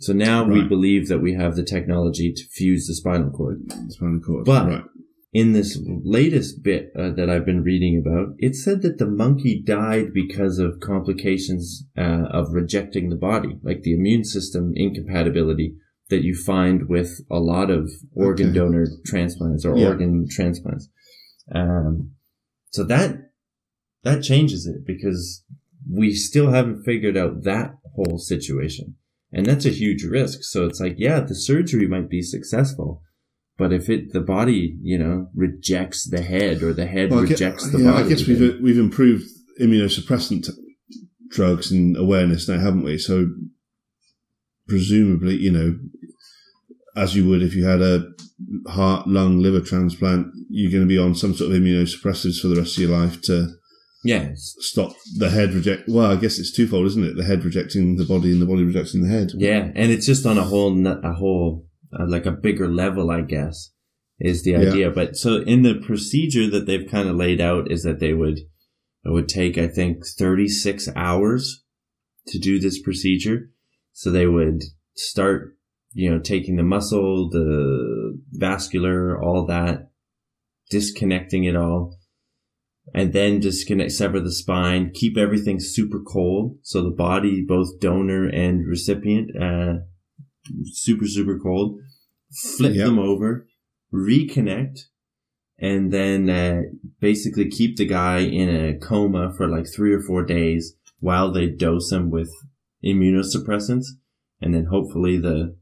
So 0.00 0.12
now 0.12 0.44
we 0.44 0.62
believe 0.62 1.08
that 1.08 1.18
we 1.20 1.34
have 1.34 1.56
the 1.56 1.64
technology 1.64 2.32
to 2.32 2.42
fuse 2.52 2.86
the 2.86 2.94
spinal 2.94 3.30
cord. 3.30 3.62
spinal 3.88 4.20
cord. 4.20 4.44
But- 4.44 4.68
right. 4.68 4.84
in 5.32 5.52
this 5.52 5.78
latest 6.04 6.62
bit 6.62 6.90
uh, 6.98 7.10
that 7.10 7.28
I've 7.28 7.44
been 7.44 7.62
reading 7.62 8.00
about, 8.04 8.34
it 8.38 8.54
said 8.54 8.80
that 8.82 8.98
the 8.98 9.06
monkey 9.06 9.60
died 9.62 10.14
because 10.14 10.58
of 10.58 10.80
complications 10.80 11.84
uh, 11.96 12.26
of 12.30 12.52
rejecting 12.52 13.08
the 13.10 13.16
body, 13.16 13.58
like 13.62 13.82
the 13.82 13.92
immune 13.92 14.24
system 14.24 14.72
incompatibility 14.74 15.74
that 16.10 16.22
you 16.22 16.34
find 16.34 16.88
with 16.88 17.20
a 17.30 17.38
lot 17.38 17.70
of 17.70 17.90
organ 18.14 18.48
Okay. 18.50 18.58
donor 18.58 18.86
transplants 19.04 19.64
or 19.66 19.76
Yeah. 19.76 19.88
organ 19.88 20.26
transplants. 20.30 20.88
Um, 21.54 22.12
so 22.70 22.84
that 22.84 23.30
that 24.04 24.22
changes 24.22 24.66
it 24.66 24.86
because 24.86 25.44
we 25.90 26.12
still 26.14 26.50
haven't 26.50 26.84
figured 26.84 27.16
out 27.16 27.44
that 27.44 27.74
whole 27.94 28.18
situation, 28.18 28.96
and 29.32 29.46
that's 29.46 29.66
a 29.66 29.70
huge 29.70 30.04
risk. 30.04 30.42
So 30.42 30.66
it's 30.66 30.80
like, 30.80 30.96
yeah, 30.98 31.20
the 31.20 31.34
surgery 31.34 31.86
might 31.86 32.08
be 32.08 32.22
successful, 32.22 33.02
but 33.56 33.72
if 33.72 33.88
it 33.88 34.12
the 34.12 34.20
body, 34.20 34.78
you 34.82 34.98
know, 34.98 35.28
rejects 35.34 36.08
the 36.08 36.22
head 36.22 36.62
or 36.62 36.72
the 36.72 36.86
head 36.86 37.10
Well, 37.10 37.22
rejects 37.22 37.70
the 37.70 37.78
yeah, 37.78 37.92
body, 37.92 38.04
I 38.04 38.08
guess 38.08 38.26
we've 38.26 38.60
we've 38.60 38.78
improved 38.78 39.24
immunosuppressant 39.60 40.48
drugs 41.28 41.70
and 41.70 41.96
awareness 41.96 42.48
now, 42.48 42.58
haven't 42.58 42.84
we? 42.84 42.98
So 42.98 43.28
presumably, 44.68 45.36
you 45.36 45.50
know, 45.50 45.78
as 46.98 47.14
you 47.14 47.28
would 47.28 47.42
if 47.42 47.54
you 47.54 47.64
had 47.64 47.80
a 47.80 48.04
heart, 48.68 49.06
lung, 49.06 49.38
liver 49.38 49.60
transplant, 49.60 50.28
you're 50.50 50.70
going 50.70 50.82
to 50.82 50.88
be 50.88 50.98
on 50.98 51.14
some 51.14 51.34
sort 51.34 51.50
of 51.50 51.56
immunosuppressives 51.56 52.40
for 52.40 52.48
the 52.48 52.56
rest 52.56 52.76
of 52.76 52.82
your 52.82 52.98
life 52.98 53.20
to 53.22 53.48
yeah, 54.04 54.30
stop 54.34 54.92
the 55.16 55.28
head 55.28 55.52
reject. 55.52 55.88
Well, 55.88 56.10
I 56.10 56.16
guess 56.16 56.38
it's 56.38 56.52
twofold, 56.54 56.86
isn't 56.86 57.04
it? 57.04 57.16
The 57.16 57.24
head 57.24 57.44
rejecting 57.44 57.96
the 57.96 58.04
body 58.04 58.30
and 58.30 58.40
the 58.40 58.46
body 58.46 58.62
rejecting 58.64 59.02
the 59.02 59.08
head. 59.08 59.32
Yeah, 59.34 59.70
and 59.74 59.90
it's 59.90 60.06
just 60.06 60.24
on 60.24 60.38
a 60.38 60.44
whole, 60.44 60.86
a 60.86 61.12
whole, 61.14 61.66
uh, 61.92 62.06
like 62.06 62.24
a 62.26 62.30
bigger 62.30 62.68
level, 62.68 63.10
I 63.10 63.22
guess, 63.22 63.72
is 64.20 64.44
the 64.44 64.52
Yeah. 64.52 64.60
idea. 64.60 64.90
But 64.90 65.16
so 65.16 65.42
in 65.42 65.62
the 65.62 65.74
procedure 65.74 66.48
that 66.48 66.66
they've 66.66 66.88
kind 66.88 67.08
of 67.08 67.16
laid 67.16 67.40
out 67.40 67.70
is 67.72 67.82
that 67.82 67.98
they 67.98 68.14
would, 68.14 68.38
it 68.38 69.12
would 69.12 69.28
take, 69.28 69.58
I 69.58 69.66
think, 69.66 70.06
36 70.06 70.88
hours 70.94 71.64
to 72.28 72.38
do 72.38 72.60
this 72.60 72.80
procedure. 72.80 73.50
So 73.92 74.10
they 74.12 74.26
would 74.26 74.62
start, 74.94 75.56
you 75.92 76.10
know, 76.10 76.18
taking 76.18 76.56
the 76.56 76.62
muscle, 76.62 77.28
the 77.30 78.18
vascular, 78.32 79.20
all 79.22 79.46
that, 79.46 79.90
disconnecting 80.70 81.44
it 81.44 81.56
all, 81.56 81.96
and 82.94 83.12
then 83.12 83.40
disconnect, 83.40 83.92
sever 83.92 84.20
the 84.20 84.32
spine, 84.32 84.90
keep 84.94 85.16
everything 85.16 85.58
super 85.60 86.00
cold. 86.00 86.56
So 86.62 86.82
the 86.82 86.90
body, 86.90 87.44
both 87.46 87.80
donor 87.80 88.26
and 88.26 88.66
recipient, 88.66 89.30
uh, 89.40 89.80
super, 90.72 91.06
super 91.06 91.38
cold. 91.38 91.80
Flip 92.56 92.74
Yep. 92.74 92.86
them 92.86 92.98
over, 92.98 93.46
reconnect, 93.92 94.80
and 95.58 95.90
then 95.90 96.28
uh, 96.28 96.60
basically 97.00 97.48
keep 97.50 97.76
the 97.76 97.86
guy 97.86 98.18
in 98.18 98.48
a 98.48 98.78
coma 98.78 99.32
for 99.34 99.48
like 99.48 99.66
three 99.66 99.92
or 99.92 100.00
four 100.00 100.24
days 100.24 100.76
while 101.00 101.32
they 101.32 101.48
dose 101.48 101.90
him 101.90 102.10
with 102.10 102.30
immunosuppressants. 102.84 103.86
And 104.40 104.54
then 104.54 104.66
hopefully 104.66 105.16
the, 105.16 105.56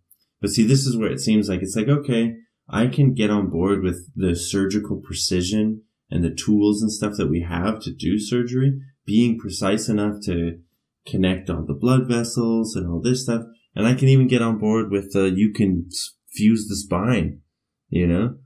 but 0.47 0.53
see, 0.53 0.65
this 0.65 0.87
is 0.87 0.97
where 0.97 1.11
it 1.11 1.19
seems 1.19 1.49
like 1.49 1.61
it's 1.61 1.75
like, 1.75 1.89
okay, 1.89 2.37
I 2.69 2.87
can 2.87 3.15
get 3.15 3.31
on 3.31 3.51
board 3.51 3.83
with 3.83 4.09
the 4.15 4.37
surgical 4.37 5.03
precision 5.05 5.83
and 6.09 6.23
the 6.23 6.33
tools 6.33 6.83
and 6.83 6.93
stuff 6.93 7.15
that 7.17 7.29
we 7.29 7.41
have 7.41 7.81
to 7.81 7.93
do 7.93 8.17
surgery, 8.17 8.79
being 9.05 9.41
precise 9.41 9.89
enough 9.89 10.21
to 10.27 10.61
connect 11.05 11.51
all 11.51 11.65
the 11.67 11.75
blood 11.75 12.07
vessels 12.07 12.77
and 12.77 12.87
all 12.89 13.01
this 13.01 13.25
stuff. 13.25 13.43
And 13.75 13.89
I 13.89 13.95
can 13.95 14.07
even 14.07 14.29
get 14.29 14.41
on 14.41 14.59
board 14.59 14.93
with 14.93 15.17
uh, 15.17 15.25
you 15.25 15.53
can 15.53 15.89
fuse 16.29 16.69
the 16.69 16.77
spine, 16.77 17.41
you 17.89 18.07
know? 18.07 18.37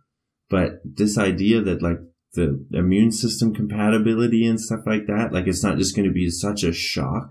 But 0.49 0.77
this 0.83 1.19
idea 1.19 1.61
that 1.61 1.83
like 1.83 1.99
the 2.33 2.65
immune 2.73 3.13
system 3.13 3.53
compatibility 3.53 4.47
and 4.47 4.59
stuff 4.59 4.81
like 4.87 5.07
that, 5.07 5.35
like 5.35 5.47
it's 5.47 5.63
not 5.63 5.77
just 5.77 5.95
going 5.95 6.09
to 6.09 6.15
be 6.15 6.31
such 6.31 6.63
a 6.63 6.73
shock 6.73 7.29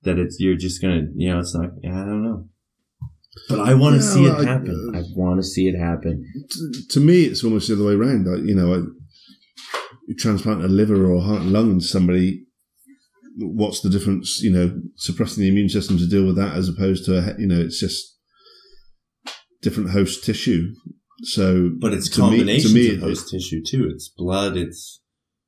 that 0.00 0.18
it's, 0.18 0.38
you're 0.40 0.56
just 0.56 0.80
going 0.80 0.94
to, 0.94 1.12
you 1.14 1.30
know, 1.30 1.40
it's 1.40 1.54
not, 1.54 1.72
I 1.84 2.06
don't 2.06 2.24
know. 2.24 2.48
But 3.48 3.60
I 3.60 3.74
want 3.74 3.98
to 4.00 4.04
Yeah, 4.06 4.12
see 4.14 4.24
it 4.26 4.32
I- 4.32 4.44
happen. 4.44 4.92
I 4.94 5.02
want 5.16 5.40
to 5.40 5.46
see 5.46 5.66
it 5.68 5.78
happen. 5.78 6.22
to, 6.50 6.72
to 6.90 7.00
me, 7.00 7.22
it's 7.24 7.42
almost 7.42 7.68
the 7.68 7.74
other 7.74 7.84
way 7.84 7.94
around. 7.94 8.26
Like, 8.26 8.44
you 8.44 8.54
know, 8.54 8.74
I, 8.74 8.78
you 10.08 10.14
transplant 10.18 10.62
a 10.64 10.68
liver 10.68 11.06
or 11.06 11.16
a 11.16 11.20
heart 11.20 11.42
and 11.42 11.52
lung 11.52 11.70
into 11.72 11.86
somebody. 11.86 12.44
What's 13.38 13.80
the 13.80 13.88
difference? 13.88 14.42
You 14.42 14.52
know, 14.52 14.80
suppressing 14.96 15.42
the 15.42 15.48
immune 15.48 15.70
system 15.70 15.96
to 15.98 16.06
deal 16.06 16.26
with 16.26 16.36
that, 16.36 16.54
as 16.56 16.68
opposed 16.68 17.06
to 17.06 17.16
a, 17.18 17.34
you 17.40 17.46
know, 17.46 17.60
it's 17.60 17.80
just 17.80 18.18
different 19.62 19.90
host 19.90 20.24
tissue. 20.24 20.68
So, 21.22 21.70
But 21.80 21.94
it's 21.94 22.08
to 22.10 22.20
me- 22.22 22.30
to 22.30 22.36
combinations 22.38 22.74
me, 22.74 22.88
of 22.88 22.94
it- 22.94 23.00
host 23.00 23.30
tissue 23.30 23.62
too. 23.66 23.88
It's 23.94 24.08
blood. 24.16 24.56
It's 24.56 25.00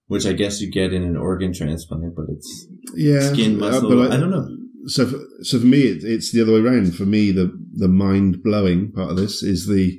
which 0.07 0.25
I 0.27 0.33
guess 0.35 0.61
you 0.61 0.71
get 0.71 0.93
in 0.93 1.03
an 1.03 1.17
organ 1.17 1.53
transplant, 1.53 2.15
but 2.15 2.27
it's 2.29 2.67
yeah, 2.95 3.33
skin 3.33 3.57
uh, 3.57 3.59
muscle. 3.71 3.89
but 3.89 4.13
I, 4.13 4.17
don't 4.19 4.31
know. 4.31 4.47
So, 4.87 5.07
for, 5.07 5.19
so 5.43 5.59
for 5.61 5.67
me, 5.67 5.83
it, 5.83 6.05
it's 6.05 6.33
the 6.33 6.43
other 6.43 6.53
way 6.55 6.61
around. 6.61 6.95
For 6.95 7.07
me, 7.07 7.31
the 7.33 7.53
the 7.73 7.89
mind 7.89 8.43
blowing 8.43 8.93
part 8.93 9.11
of 9.11 9.17
this 9.17 9.43
is 9.43 9.67
the 9.67 9.99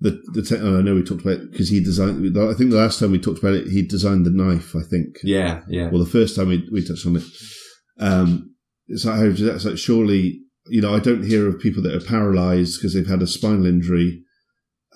the 0.00 0.20
the. 0.32 0.42
Te- 0.42 0.56
and 0.56 0.76
I 0.76 0.80
know 0.80 0.94
we 0.94 1.02
talked 1.02 1.22
about 1.22 1.40
it 1.40 1.50
because 1.52 1.68
he 1.68 1.82
designed. 1.82 2.18
I 2.36 2.54
think 2.54 2.70
the 2.70 2.76
last 2.76 2.98
time 2.98 3.12
we 3.12 3.18
talked 3.18 3.38
about 3.38 3.54
it, 3.54 3.68
he 3.68 3.82
designed 3.86 4.24
the 4.26 4.30
knife. 4.30 4.74
I 4.74 4.82
think. 4.82 5.16
Yeah, 5.22 5.62
yeah, 5.68 5.90
Well, 5.90 6.02
the 6.02 6.10
first 6.10 6.36
time 6.36 6.48
we, 6.48 6.68
we 6.72 6.84
touched 6.84 7.06
on 7.06 7.16
it, 7.16 7.24
um, 8.00 8.54
it's 8.88 9.04
like, 9.04 9.16
how 9.16 9.24
does 9.24 9.40
that- 9.40 9.54
it's 9.56 9.64
like 9.64 9.78
surely, 9.78 10.40
you 10.68 10.80
know, 10.80 10.94
I 10.94 11.00
don't 11.00 11.24
hear 11.24 11.48
of 11.48 11.60
people 11.60 11.82
that 11.82 11.94
are 11.94 12.00
paralyzed 12.04 12.78
because 12.78 12.94
they've 12.94 13.06
had 13.06 13.22
a 13.22 13.26
spinal 13.26 13.66
injury, 13.66 14.22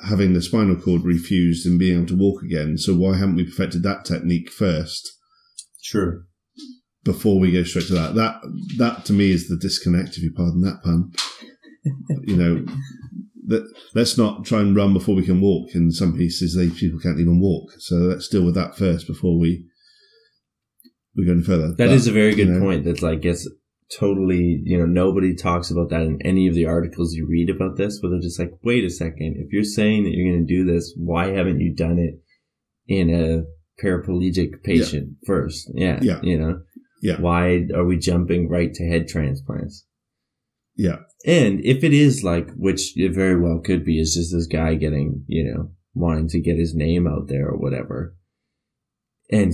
having 0.04 0.32
the 0.32 0.42
spinal 0.42 0.76
cord 0.76 1.02
refused 1.04 1.66
and 1.66 1.78
being 1.78 1.96
able 1.98 2.06
to 2.08 2.16
walk 2.16 2.42
again. 2.42 2.78
So 2.78 2.94
why 2.94 3.16
haven't 3.16 3.36
we 3.36 3.44
perfected 3.44 3.82
that 3.82 4.04
technique 4.04 4.50
first 4.50 5.10
sure. 5.80 6.24
Before 7.12 7.38
we 7.40 7.50
go 7.52 7.62
straight 7.64 7.86
to 7.88 7.94
that? 7.94 8.14
That 8.14 8.34
that 8.78 9.04
to 9.06 9.12
me 9.12 9.30
is 9.30 9.48
the 9.48 9.56
disconnect, 9.56 10.16
if 10.16 10.22
you 10.22 10.32
pardon 10.36 10.60
that 10.62 10.80
pun. 10.84 11.10
you 12.30 12.36
know, 12.36 12.64
that 13.46 13.64
let's 13.94 14.18
not 14.18 14.44
try 14.44 14.60
and 14.60 14.76
run 14.76 14.92
before 14.92 15.14
we 15.16 15.24
can 15.24 15.40
walk. 15.40 15.74
In 15.74 15.90
some 15.90 16.16
pieces, 16.16 16.54
they 16.54 16.68
people 16.68 17.00
can't 17.00 17.18
even 17.20 17.40
walk. 17.40 17.70
So 17.78 17.94
let's 17.96 18.28
deal 18.28 18.44
with 18.44 18.54
that 18.56 18.76
first 18.76 19.06
before 19.06 19.38
we 19.38 19.64
we 21.16 21.24
go 21.26 21.32
any 21.32 21.42
further. 21.42 21.68
That 21.68 21.76
But, 21.78 21.88
is 21.90 22.06
a 22.06 22.12
very 22.12 22.30
you 22.30 22.36
good 22.44 22.48
know, 22.48 22.60
point. 22.60 22.84
That's 22.84 23.02
like 23.02 23.24
it's 23.24 23.48
totally 23.98 24.60
you 24.64 24.76
know 24.78 24.84
nobody 24.86 25.34
talks 25.34 25.70
about 25.70 25.88
that 25.90 26.02
in 26.02 26.18
any 26.22 26.46
of 26.46 26.54
the 26.54 26.66
articles 26.66 27.14
you 27.14 27.26
read 27.26 27.48
about 27.48 27.76
this. 27.78 28.00
Where 28.00 28.10
they're 28.10 28.20
just 28.20 28.38
like, 28.38 28.52
wait 28.62 28.84
a 28.84 28.90
second, 28.90 29.36
if 29.38 29.52
you're 29.52 29.64
saying 29.64 30.04
that 30.04 30.12
you're 30.14 30.30
going 30.32 30.46
to 30.46 30.54
do 30.56 30.64
this, 30.70 30.92
why 30.96 31.28
haven't 31.28 31.60
you 31.60 31.74
done 31.74 31.98
it 31.98 32.14
in 32.86 33.08
a 33.10 33.44
paraplegic 33.82 34.62
patient 34.62 35.16
first? 35.26 35.70
Yeah, 35.74 36.00
Yeah. 36.02 36.20
you 36.22 36.38
know, 36.38 36.60
Yeah. 37.00 37.20
Why 37.20 37.66
are 37.74 37.84
we 37.84 37.96
jumping 37.96 38.48
right 38.48 38.72
to 38.74 38.88
head 38.88 39.08
transplants? 39.08 39.84
Yeah. 40.76 40.98
And 41.26 41.64
if 41.64 41.82
it 41.82 41.92
is 41.92 42.22
like, 42.22 42.50
which 42.54 42.96
it 42.96 43.14
very 43.14 43.40
well 43.40 43.60
could 43.60 43.84
be, 43.84 44.00
is 44.00 44.14
just 44.14 44.32
this 44.32 44.46
guy 44.46 44.74
getting, 44.74 45.24
you 45.26 45.52
know, 45.52 45.70
wanting 45.94 46.28
to 46.28 46.40
get 46.40 46.56
his 46.56 46.74
name 46.74 47.06
out 47.06 47.28
there 47.28 47.48
or 47.48 47.56
whatever. 47.56 48.14
And 49.30 49.52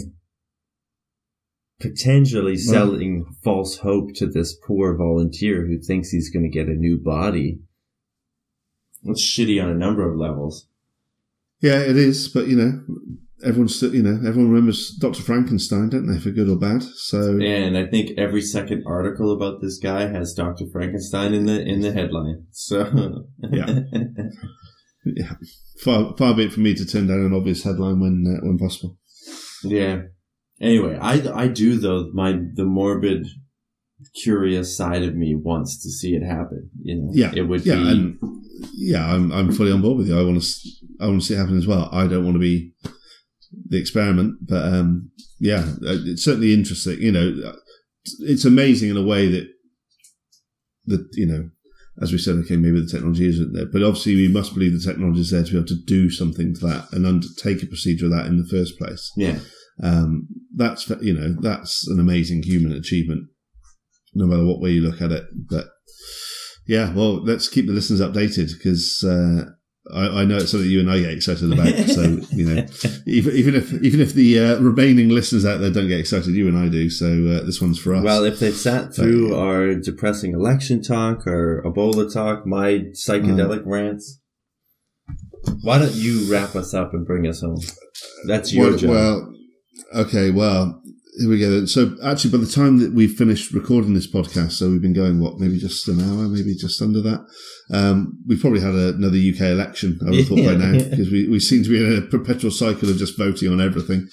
potentially 1.81 2.57
selling 2.57 3.27
false 3.43 3.79
hope 3.79 4.15
to 4.15 4.27
this 4.27 4.57
poor 4.67 4.97
volunteer 4.97 5.67
who 5.67 5.79
thinks 5.79 6.11
he's 6.11 6.31
going 6.31 6.45
to 6.45 6.49
get 6.49 6.69
a 6.69 6.75
new 6.75 6.99
body. 6.99 7.61
It's 9.05 9.23
shitty 9.23 9.63
on 9.63 9.71
a 9.71 9.75
number 9.75 10.09
of 10.09 10.17
levels. 10.17 10.67
Yeah, 11.61 11.81
it 11.81 11.97
is, 11.97 12.29
but 12.29 12.47
you 12.47 12.57
know, 12.57 12.81
everyone's 13.45 13.81
you 13.83 14.03
know, 14.03 14.19
everyone 14.29 14.51
remembers 14.51 14.91
Doctor 15.01 15.23
Frankenstein, 15.23 15.89
don't 15.91 16.07
they, 16.07 16.19
for 16.19 16.31
good 16.31 16.49
or 16.49 16.57
bad? 16.59 16.83
So 16.83 17.39
And 17.41 17.77
I 17.77 17.87
think 17.87 18.19
every 18.19 18.41
second 18.43 18.85
article 18.87 19.33
about 19.33 19.61
this 19.61 19.79
guy 19.79 20.07
has 20.09 20.33
Dr. 20.35 20.65
Frankenstein 20.73 21.35
in 21.35 21.47
the 21.47 21.61
in 21.63 21.81
the 21.81 21.93
headline. 21.93 22.47
So 22.51 23.25
Yeah. 23.53 23.81
yeah, 25.05 25.33
far 25.81 26.15
far 26.17 26.35
be 26.35 26.45
it 26.45 26.53
for 26.53 26.61
me 26.61 26.75
to 26.75 26.87
turn 26.87 27.07
down 27.07 27.21
an 27.21 27.35
obvious 27.35 27.63
headline 27.65 28.01
when 28.01 28.25
uh, 28.27 28.45
when 28.47 28.59
possible. 28.59 28.99
Yeah. 29.63 30.03
Anyway, 30.61 30.97
I 31.01 31.15
I 31.35 31.49
do 31.49 31.77
though 31.79 32.11
my 32.15 32.33
the 32.55 32.65
morbid, 32.65 33.27
curious 34.23 34.77
side 34.77 35.03
of 35.03 35.15
me 35.15 35.35
wants 35.35 35.83
to 35.83 35.91
see 35.91 36.15
it 36.15 36.23
happen. 36.25 36.71
You 36.83 36.97
know, 36.97 37.11
Yeah, 37.13 37.33
it 37.35 37.43
would 37.43 37.67
yeah, 37.67 37.75
be. 37.77 37.89
and 37.91 38.19
yeah, 38.75 39.13
I'm 39.15 39.33
I'm 39.33 39.53
fully 39.53 39.73
on 39.73 39.83
board 39.83 39.99
with 39.99 40.09
you. 40.09 40.19
I 40.19 40.23
want 40.25 40.43
to 40.43 40.49
I 41.01 41.07
want 41.07 41.21
to 41.21 41.27
see 41.27 41.35
it 41.35 41.39
happen 41.39 41.59
as 41.59 41.67
well. 41.67 41.89
I 41.93 42.07
don't 42.07 42.25
want 42.25 42.37
to 42.37 42.41
be 42.41 42.73
the 43.69 43.79
experiment, 43.79 44.37
but 44.47 44.65
um, 44.65 45.11
yeah, 45.41 45.65
uh, 45.87 45.99
it's 46.05 46.25
certainly 46.25 46.53
interesting. 46.53 47.01
You 47.01 47.13
know, 47.13 47.49
uh, 47.49 47.57
it's 48.21 48.45
amazing 48.45 48.91
in 48.91 48.97
a 48.97 49.03
way 49.03 49.29
that 49.29 49.49
that 50.87 51.09
you 51.13 51.27
know, 51.27 51.51
as 52.01 52.13
we 52.13 52.19
said, 52.19 52.37
okay, 52.37 52.57
maybe 52.57 52.81
the 52.81 52.91
technology 52.91 53.27
isn't 53.29 53.53
there, 53.53 53.67
but 53.67 53.83
obviously 53.83 54.15
we 54.17 54.29
must 54.29 54.55
believe 54.55 54.73
the 54.73 54.91
technology 54.91 55.21
is 55.21 55.31
there 55.31 55.45
to 55.45 55.51
be 55.51 55.57
able 55.57 55.67
to 55.69 55.85
do 55.87 56.11
something 56.11 56.55
to 56.55 56.67
that 56.67 56.89
and 56.93 57.07
undertake 57.07 57.63
a 57.63 57.67
procedure 57.67 58.07
of 58.07 58.13
that 58.13 58.27
in 58.27 58.39
the 58.39 58.49
first 58.49 58.79
place. 58.79 59.11
yeah, 59.17 59.39
Um, 59.83 60.29
that's 60.55 60.89
you 61.01 61.15
know 61.15 61.35
that's 61.41 61.89
an 61.89 61.99
amazing 61.99 62.43
human 62.43 62.73
achievement, 62.73 63.29
no 64.15 64.27
matter 64.27 64.45
what 64.45 64.61
way 64.61 64.71
you 64.71 64.83
look 64.83 65.01
at 65.03 65.13
it. 65.13 65.25
But 65.49 65.67
yeah, 66.67 66.95
well, 66.95 67.23
let's 67.23 67.49
keep 67.49 67.67
the 67.67 67.73
listeners 67.73 68.01
updated 68.01 68.51
because 68.57 69.05
uh, 69.05 69.51
I, 69.93 70.21
I 70.21 70.25
know 70.25 70.37
it's 70.39 70.51
something 70.51 70.71
you 70.71 70.81
and 70.81 70.91
I 70.91 71.01
get 71.01 71.11
excited 71.11 71.53
about. 71.53 71.69
So 71.95 72.03
you 72.31 72.47
know, 72.47 72.67
even, 73.07 73.37
even 73.37 73.55
if 73.55 73.73
even 73.83 74.01
if 74.01 74.15
the 74.15 74.41
uh, 74.41 74.61
remaining 74.61 75.11
listeners 75.11 75.45
out 75.45 75.61
there 75.61 75.71
don't 75.71 75.89
get 75.89 76.01
excited, 76.01 76.35
you 76.35 76.49
and 76.49 76.57
I 76.57 76.69
do. 76.69 76.89
So 76.89 77.07
uh, 77.07 77.45
this 77.45 77.61
one's 77.61 77.79
for 77.79 77.95
us. 77.95 78.03
Well, 78.03 78.25
if 78.25 78.41
they've 78.41 78.57
sat 78.57 78.95
through 78.95 79.37
our 79.37 79.75
depressing 79.75 80.33
election 80.33 80.83
talk 80.83 81.27
or 81.27 81.63
Ebola 81.65 82.13
talk, 82.13 82.47
my 82.47 82.87
psychedelic 82.95 83.63
rants, 83.67 84.21
why 85.63 85.79
don't 85.79 85.95
you 85.95 86.31
wrap 86.33 86.57
us 86.57 86.73
up 86.73 86.95
and 86.95 87.07
bring 87.07 87.27
us 87.27 87.43
home? 87.43 87.61
That's 88.27 88.53
your 88.53 88.71
well, 88.71 88.79
job. 88.79 88.91
well, 88.91 89.35
okay, 89.95 90.31
well, 90.31 90.83
here 91.19 91.29
we 91.29 91.39
go. 91.39 91.51
then. 91.51 91.67
So 91.67 91.97
actually, 92.03 92.31
by 92.33 92.39
the 92.45 92.51
time 92.51 92.79
that 92.79 92.93
we've 92.93 93.13
finished 93.15 93.53
recording 93.53 93.95
this 93.95 94.11
podcast, 94.11 94.53
so 94.53 94.69
we've 94.71 94.83
been 94.83 94.93
going 94.93 95.21
what, 95.21 95.39
maybe 95.39 95.59
just 95.59 95.87
an 95.89 96.01
hour, 96.01 96.29
maybe 96.29 96.55
just 96.55 96.81
under 96.83 97.01
that. 97.03 97.25
Um, 97.73 98.19
we've 98.27 98.41
probably 98.41 98.61
had 98.61 98.75
another 98.75 99.17
UK 99.17 99.41
election. 99.53 99.99
I 100.03 100.11
would 100.11 100.19
have 100.21 100.29
thought 100.29 100.45
by 100.45 100.55
now 100.55 100.73
Yeah. 100.79 100.89
because 100.89 101.11
we, 101.11 101.29
we 101.29 101.41
seem 101.41 101.63
to 101.63 101.69
be 101.71 101.79
in 101.85 101.97
a 101.99 102.07
perpetual 102.07 102.51
cycle 102.51 102.91
of 102.91 102.97
just 102.99 103.17
voting 103.17 103.51
on 103.53 103.61
everything. 103.61 104.09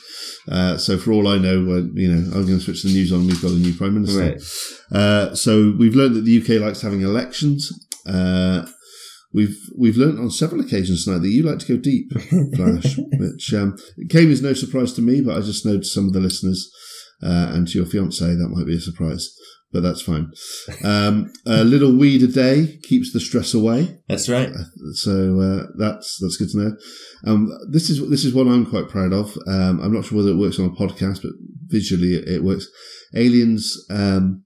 Uh, 0.50 0.78
so 0.78 0.98
for 0.98 1.12
all 1.12 1.28
I 1.28 1.38
know, 1.38 1.60
uh, 1.72 1.82
you 1.94 2.08
know, 2.12 2.24
I'm 2.36 2.46
going 2.46 2.60
to 2.60 2.62
switch 2.62 2.84
the 2.84 2.90
news 2.94 3.12
on. 3.12 3.28
We've 3.28 3.42
got 3.42 3.52
a 3.52 3.56
new 3.56 3.74
prime 3.74 3.96
minister. 3.96 4.20
right. 4.22 4.42
Uh, 4.92 5.36
so 5.36 5.74
we've 5.78 5.96
learned 5.96 6.16
that 6.16 6.26
the 6.26 6.42
UK 6.42 6.62
likes 6.62 6.82
having 6.82 7.02
elections. 7.02 7.72
Uh, 8.08 8.66
we've 9.34 9.58
we've 9.78 9.98
learned 9.98 10.20
on 10.20 10.30
several 10.32 10.62
occasions 10.62 11.06
tonight 11.06 11.20
that 11.20 11.30
you 11.30 11.44
like 11.44 11.60
to 11.60 11.68
go 11.76 11.78
deep, 11.78 12.12
Flash, 12.56 12.98
which 12.98 13.54
um, 13.54 13.78
it 13.98 14.10
came 14.10 14.32
as 14.32 14.42
no 14.42 14.54
surprise 14.54 14.94
to 14.94 15.02
me, 15.02 15.22
but 15.22 15.38
I 15.38 15.42
just 15.42 15.66
know 15.66 15.78
to 15.78 15.84
some 15.84 16.08
of 16.08 16.14
the 16.14 16.20
listeners 16.20 16.70
uh, 17.24 17.52
and 17.54 17.68
to 17.68 17.78
your 17.78 17.86
fiance 17.88 18.26
that 18.26 18.50
might 18.50 18.66
be 18.66 18.76
a 18.76 18.80
surprise, 18.80 19.30
but 19.72 19.82
that's 19.84 20.02
fine. 20.02 20.32
Um, 20.84 21.32
a 21.46 21.64
little 21.64 21.96
weed 21.96 22.24
a 22.24 22.28
day 22.28 22.80
keeps 22.84 23.14
the 23.14 23.20
stress 23.20 23.54
away, 23.54 24.00
That's 24.10 24.28
right. 24.30 24.50
so 24.94 25.40
uh, 25.40 25.68
that's 25.78 26.18
that's 26.22 26.38
good 26.38 26.50
to 26.52 26.58
know. 26.58 26.76
Um, 27.26 27.50
this 27.70 27.90
is 27.90 28.10
this 28.10 28.26
is 28.26 28.34
one 28.34 28.48
I'm 28.48 28.66
quite 28.66 28.90
proud 28.90 29.14
of. 29.14 29.38
Um, 29.48 29.80
I'm 29.82 29.94
not 29.94 30.06
sure 30.06 30.18
whether 30.18 30.32
it 30.32 30.38
works 30.38 30.60
on 30.60 30.66
a 30.66 30.70
podcast, 30.72 31.22
but 31.22 31.32
visually 31.68 32.16
it, 32.16 32.28
it 32.28 32.44
works. 32.44 32.68
Aliens 33.16 33.78
um, 33.90 34.44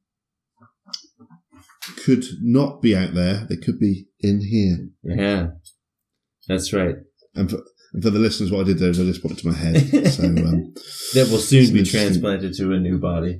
could 2.03 2.23
not 2.41 2.81
be 2.81 2.95
out 2.95 3.13
there; 3.13 3.45
they 3.49 3.57
could 3.57 3.79
be 3.79 4.07
in 4.19 4.41
here. 4.41 4.89
Yeah. 5.03 5.47
That's 6.47 6.73
right. 6.73 6.95
And 7.33 7.49
for, 7.49 7.57
and 7.95 8.03
for 8.03 8.09
the 8.11 8.19
listeners, 8.19 8.51
what 8.51 8.61
I 8.61 8.63
did 8.65 8.79
there 8.79 8.89
is 8.89 8.99
I 8.99 9.03
just 9.05 9.21
put 9.21 9.31
it 9.31 9.37
to 9.39 9.47
my 9.47 9.53
head. 9.55 9.77
So, 10.11 10.23
um, 10.25 10.73
That 11.13 11.29
will 11.31 11.39
soon 11.39 11.73
be 11.73 11.83
transplanted 11.83 12.53
to 12.55 12.73
a 12.73 12.79
new 12.79 12.97
body. 12.99 13.39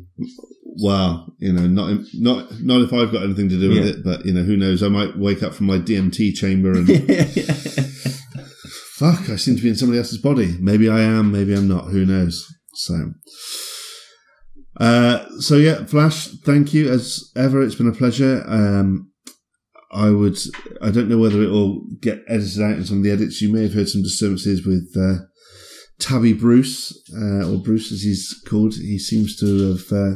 wow, 0.77 1.27
you 1.39 1.51
know, 1.53 1.67
not 1.67 1.99
not 2.13 2.47
not 2.61 2.81
if 2.81 2.93
I've 2.93 3.11
got 3.11 3.23
anything 3.23 3.49
to 3.49 3.59
do 3.59 3.69
with 3.69 3.77
Yeah. 3.85 3.91
it, 3.91 4.03
but 4.03 4.25
you 4.25 4.33
know, 4.33 4.43
who 4.43 4.55
knows? 4.57 4.81
I 4.81 4.87
might 4.87 5.17
wake 5.17 5.43
up 5.43 5.53
from 5.53 5.67
my 5.67 5.77
DMT 5.77 6.33
chamber 6.35 6.71
and 6.73 6.87
fuck, 8.95 9.29
I 9.29 9.35
seem 9.35 9.55
to 9.57 9.61
be 9.61 9.69
in 9.69 9.75
somebody 9.75 9.99
else's 9.99 10.19
body. 10.21 10.55
Maybe 10.59 10.89
I 10.89 11.01
am, 11.01 11.31
maybe 11.31 11.53
I'm 11.53 11.67
not. 11.67 11.89
Who 11.91 12.05
knows? 12.05 12.45
So, 12.75 13.11
uh, 14.79 15.25
so 15.39 15.55
yeah, 15.57 15.85
Flash, 15.85 16.27
thank 16.45 16.73
you 16.73 16.89
as 16.91 17.29
ever. 17.35 17.61
It's 17.61 17.75
been 17.75 17.89
a 17.89 17.93
pleasure. 17.93 18.43
Um, 18.47 19.11
I 19.91 20.09
would, 20.09 20.37
I 20.81 20.91
don't 20.91 21.09
know 21.09 21.17
whether 21.17 21.41
it 21.41 21.49
will 21.49 21.81
get 22.01 22.23
edited 22.27 22.61
out 22.61 22.77
in 22.77 22.85
some 22.85 22.97
of 22.97 23.03
the 23.03 23.11
edits. 23.11 23.41
You 23.41 23.53
may 23.53 23.63
have 23.63 23.73
heard 23.73 23.89
some 23.89 24.03
disturbances 24.03 24.65
with 24.65 24.93
uh, 24.97 25.25
Tabby 25.99 26.33
Bruce, 26.33 26.91
uh, 27.15 27.49
or 27.49 27.61
Bruce 27.61 27.91
as 27.91 28.01
he's 28.01 28.33
called. 28.47 28.73
He 28.73 28.99
seems 28.99 29.37
to 29.37 29.71
have 29.71 29.91
uh, 29.91 30.15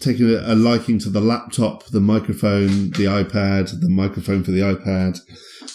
taken 0.00 0.30
a, 0.34 0.52
a 0.52 0.54
liking 0.54 0.98
to 1.00 1.10
the 1.10 1.20
laptop, 1.20 1.84
the 1.86 2.00
microphone, 2.00 2.90
the 2.92 3.06
iPad, 3.06 3.80
the 3.80 3.90
microphone 3.90 4.44
for 4.44 4.52
the 4.52 4.60
iPad. 4.60 5.18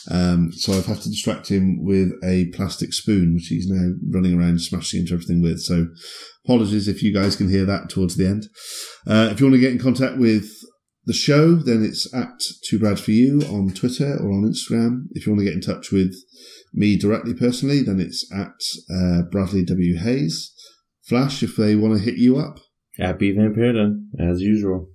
Um, 0.10 0.52
so 0.53 0.73
I've 0.73 0.85
had 0.85 1.02
to 1.02 1.10
distract 1.10 1.49
him 1.49 1.84
with 1.84 2.11
a 2.23 2.45
plastic 2.53 2.93
spoon, 2.93 3.34
which 3.34 3.48
he's 3.48 3.68
now 3.68 3.93
running 4.10 4.39
around 4.39 4.61
smashing 4.61 5.02
into 5.02 5.14
everything 5.14 5.41
with. 5.41 5.60
So 5.60 5.88
apologies 6.45 6.88
if 6.88 7.03
you 7.03 7.14
guys 7.14 7.35
can 7.35 7.49
hear 7.49 7.65
that 7.65 7.89
towards 7.89 8.15
the 8.15 8.27
end. 8.27 8.48
Uh, 9.06 9.30
if 9.31 9.39
you 9.39 9.45
want 9.45 9.56
to 9.56 9.61
get 9.61 9.73
in 9.73 9.80
contact 9.80 10.18
with 10.18 10.49
the 11.06 11.14
show, 11.14 11.56
then 11.56 11.84
it's 11.84 12.11
at 12.14 12.40
Too 12.68 12.80
Bad 12.80 12.99
For 12.99 13.11
You 13.11 13.41
on 13.49 13.69
Twitter 13.73 14.18
or 14.18 14.32
on 14.32 14.44
Instagram. 14.44 15.06
If 15.11 15.26
you 15.26 15.32
want 15.32 15.40
to 15.41 15.45
get 15.45 15.56
in 15.56 15.61
touch 15.61 15.91
with 15.91 16.15
me 16.73 16.98
directly 16.98 17.34
personally, 17.34 17.82
then 17.82 17.99
it's 17.99 18.30
at 18.32 18.53
uh, 18.94 19.23
Bradley 19.32 19.65
W. 19.65 19.98
Hayes. 19.98 20.53
Flash, 21.03 21.41
if 21.44 21.56
they 21.56 21.76
want 21.76 21.98
to 21.98 22.03
hit 22.03 22.18
you 22.18 22.38
up, 22.38 22.60
Happy 22.98 23.34
Vampirda, 23.34 23.95
as 24.19 24.41
usual. 24.41 24.90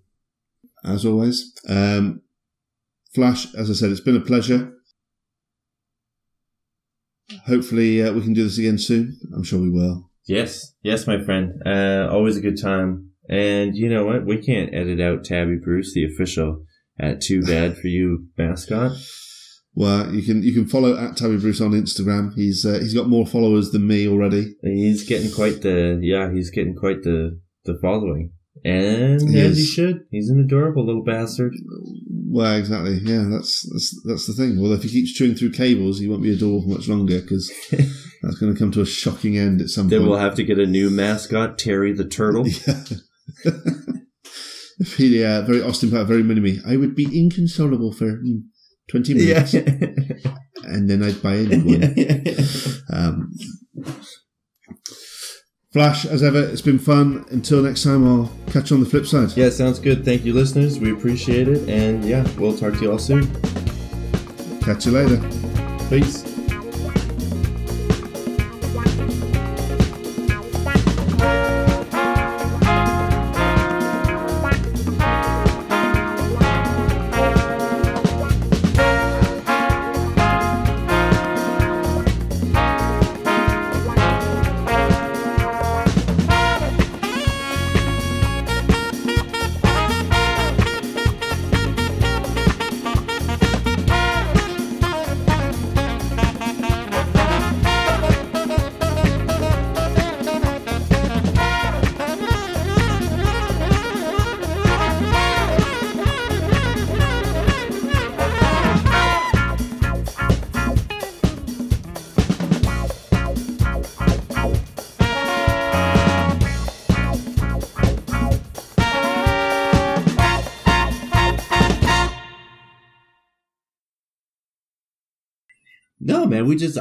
as 0.84 1.04
always. 1.04 1.52
Um, 1.68 2.22
Flash, 3.14 3.52
as 3.54 3.70
I 3.70 3.72
said, 3.74 3.90
it's 3.90 4.00
been 4.00 4.16
a 4.16 4.20
pleasure. 4.20 4.72
Hopefully, 7.46 8.02
uh, 8.02 8.12
we 8.12 8.20
can 8.20 8.34
do 8.34 8.44
this 8.44 8.58
again 8.58 8.78
soon. 8.78 9.18
I'm 9.34 9.42
sure 9.42 9.60
we 9.60 9.70
will. 9.70 10.10
Yes, 10.26 10.74
yes, 10.82 11.06
my 11.06 11.22
friend. 11.24 11.54
Uh, 11.64 12.08
always 12.10 12.36
a 12.36 12.40
good 12.40 12.60
time. 12.60 13.10
And 13.28 13.76
you 13.76 13.88
know 13.88 14.04
what? 14.04 14.24
We 14.24 14.38
can't 14.38 14.74
edit 14.74 15.00
out 15.00 15.24
Tabby 15.24 15.56
Bruce, 15.56 15.92
the 15.94 16.04
official, 16.04 16.64
at 16.98 17.20
Too 17.20 17.42
Bad 17.42 17.76
for 17.76 17.88
You 17.88 18.26
mascot. 18.38 18.92
Well, 19.74 20.14
you 20.14 20.22
can 20.22 20.42
you 20.42 20.54
can 20.54 20.66
follow 20.66 20.96
at 20.96 21.16
Tabby 21.16 21.36
Bruce 21.36 21.60
on 21.60 21.72
Instagram. 21.72 22.32
He's 22.34 22.64
uh, 22.64 22.78
he's 22.80 22.94
got 22.94 23.08
more 23.08 23.26
followers 23.26 23.72
than 23.72 23.86
me 23.86 24.08
already. 24.08 24.54
He's 24.62 25.06
getting 25.06 25.30
quite 25.30 25.60
the 25.60 25.98
yeah, 26.02 26.32
he's 26.32 26.50
getting 26.50 26.74
quite 26.74 27.02
the 27.02 27.38
the 27.64 27.78
following, 27.82 28.32
and 28.64 29.28
He 29.28 29.38
as 29.38 29.58
he 29.58 29.64
should. 29.64 30.04
He's 30.10 30.30
an 30.30 30.40
adorable 30.40 30.86
little 30.86 31.04
bastard. 31.04 31.52
Well, 32.08 32.56
exactly. 32.58 33.00
Yeah, 33.02 33.24
that's 33.30 33.68
that's 33.70 34.02
that's 34.06 34.26
the 34.26 34.32
thing. 34.32 34.60
Well, 34.60 34.72
if 34.72 34.82
he 34.82 34.88
keeps 34.88 35.12
chewing 35.12 35.34
through 35.34 35.52
cables, 35.52 35.98
he 35.98 36.08
won't 36.08 36.22
be 36.22 36.32
adorable 36.32 36.62
for 36.62 36.68
much 36.78 36.88
longer 36.88 37.20
because 37.20 37.52
that's 37.70 38.38
going 38.38 38.54
to 38.54 38.58
come 38.58 38.72
to 38.72 38.80
a 38.80 38.86
shocking 38.86 39.36
end 39.36 39.60
at 39.60 39.68
some 39.68 39.88
Then 39.88 39.98
point. 39.98 40.04
Then 40.04 40.10
we'll 40.10 40.20
have 40.20 40.36
to 40.36 40.44
get 40.44 40.58
a 40.58 40.66
new 40.66 40.88
mascot, 40.88 41.58
Terry 41.58 41.92
the 41.92 42.06
Turtle. 42.06 42.46
Yeah. 42.66 42.82
if 44.78 45.00
uh, 45.00 45.42
very 45.42 45.62
Austin 45.62 45.90
Powers, 45.90 46.08
very 46.08 46.22
mini 46.22 46.60
I 46.66 46.76
would 46.76 46.94
be 46.94 47.04
inconsolable 47.04 47.92
for 47.92 48.18
mm, 48.18 48.42
twenty 48.90 49.14
minutes, 49.14 49.54
and 50.64 50.88
then 50.90 51.02
I'd 51.02 51.22
buy 51.22 51.34
a 51.34 51.44
new 51.44 51.78
one. 51.78 51.94
Um, 52.92 53.32
Flash, 55.72 56.06
as 56.06 56.22
ever, 56.22 56.42
it's 56.42 56.62
been 56.62 56.78
fun. 56.78 57.26
Until 57.30 57.60
next 57.62 57.82
time, 57.82 58.06
I'll 58.06 58.32
catch 58.50 58.70
you 58.70 58.76
on 58.76 58.82
the 58.82 58.88
flip 58.88 59.06
side. 59.06 59.36
yeah, 59.36 59.50
sounds 59.50 59.78
good. 59.78 60.06
Thank 60.06 60.24
you, 60.24 60.32
listeners. 60.32 60.78
We 60.78 60.92
appreciate 60.92 61.48
it, 61.48 61.68
and 61.68 62.02
yeah, 62.02 62.26
we'll 62.38 62.56
talk 62.56 62.74
to 62.74 62.80
you 62.80 62.92
all 62.92 62.98
soon. 62.98 63.26
Catch 64.62 64.86
you 64.86 64.92
later. 64.92 65.20
Peace. 65.90 66.35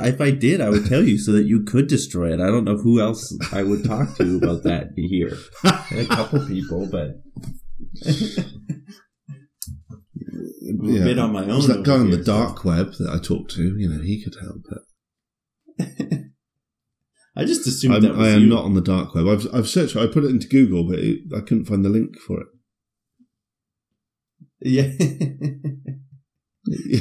If 0.07 0.21
I 0.21 0.31
did, 0.31 0.61
I 0.61 0.69
would 0.69 0.85
tell 0.85 1.03
you 1.03 1.17
so 1.17 1.31
that 1.31 1.45
you 1.45 1.63
could 1.63 1.87
destroy 1.87 2.33
it. 2.33 2.39
I 2.39 2.47
don't 2.47 2.63
know 2.63 2.77
who 2.77 2.99
else 2.99 3.37
I 3.51 3.63
would 3.63 3.83
talk 3.85 4.15
to 4.17 4.37
about 4.37 4.63
that 4.63 4.89
here. 4.95 5.37
a 5.63 6.05
couple 6.05 6.45
people, 6.47 6.87
but. 6.91 7.21
a 10.67 11.03
bit 11.03 11.19
on 11.19 11.31
my 11.31 11.43
own. 11.43 11.67
That 11.67 11.83
guy 11.83 11.93
on 11.93 12.09
the 12.09 12.17
here, 12.17 12.25
so- 12.25 12.33
dark 12.33 12.65
web 12.65 12.93
that 12.99 13.09
I 13.09 13.19
talked 13.19 13.51
to. 13.51 13.77
You 13.77 13.89
know, 13.89 14.01
he 14.01 14.23
could 14.23 14.35
help. 14.41 14.63
But 14.69 15.87
I 17.35 17.45
just 17.45 17.67
assumed 17.67 17.95
I'm, 17.95 18.01
that 18.01 18.15
was 18.15 18.27
I 18.27 18.31
am 18.31 18.41
you. 18.41 18.47
not 18.47 18.65
on 18.65 18.73
the 18.73 18.81
dark 18.81 19.13
web. 19.13 19.27
I've, 19.27 19.47
I've 19.53 19.67
searched. 19.67 19.95
I 19.95 20.07
put 20.07 20.23
it 20.23 20.29
into 20.29 20.47
Google, 20.47 20.87
but 20.87 20.99
it, 20.99 21.19
I 21.35 21.41
couldn't 21.41 21.65
find 21.65 21.83
the 21.83 21.89
link 21.89 22.17
for 22.19 22.41
it. 22.41 22.47
Yeah. 24.61 24.89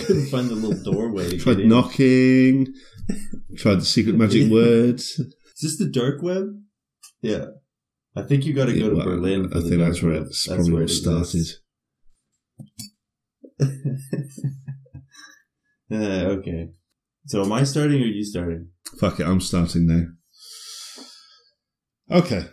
couldn't 0.07 0.27
find 0.27 0.49
the 0.49 0.55
little 0.55 0.83
doorway. 0.83 1.39
Tried 1.39 1.61
knocking. 1.61 2.67
Tried 3.57 3.77
the 3.77 3.85
secret 3.85 4.17
magic 4.17 4.51
word. 4.51 4.97
Is 4.97 5.35
this 5.61 5.79
the 5.79 5.87
dark 5.87 6.23
web? 6.23 6.47
Yeah. 7.23 7.47
I 8.17 8.23
think 8.23 8.45
you 8.45 8.53
got 8.53 8.67
to 8.67 8.79
go 8.79 8.91
to 8.91 8.97
well, 8.97 9.07
Berlin. 9.07 9.51
I 9.55 9.61
think 9.61 9.79
that's 9.79 10.03
where 10.03 10.15
it's 10.15 10.47
probably 10.47 10.73
where 10.73 10.83
it 10.83 10.91
started. 10.91 11.47
Uh, 15.91 15.97
okay. 16.39 16.69
So 17.27 17.43
am 17.43 17.53
I 17.53 17.65
starting 17.65 18.01
or 18.01 18.05
are 18.05 18.09
you 18.09 18.25
starting? 18.25 18.69
Fuck 19.01 19.21
it, 19.21 19.27
I'm 19.27 19.41
starting 19.41 19.87
now. 19.87 20.07
Okay. 22.19 22.47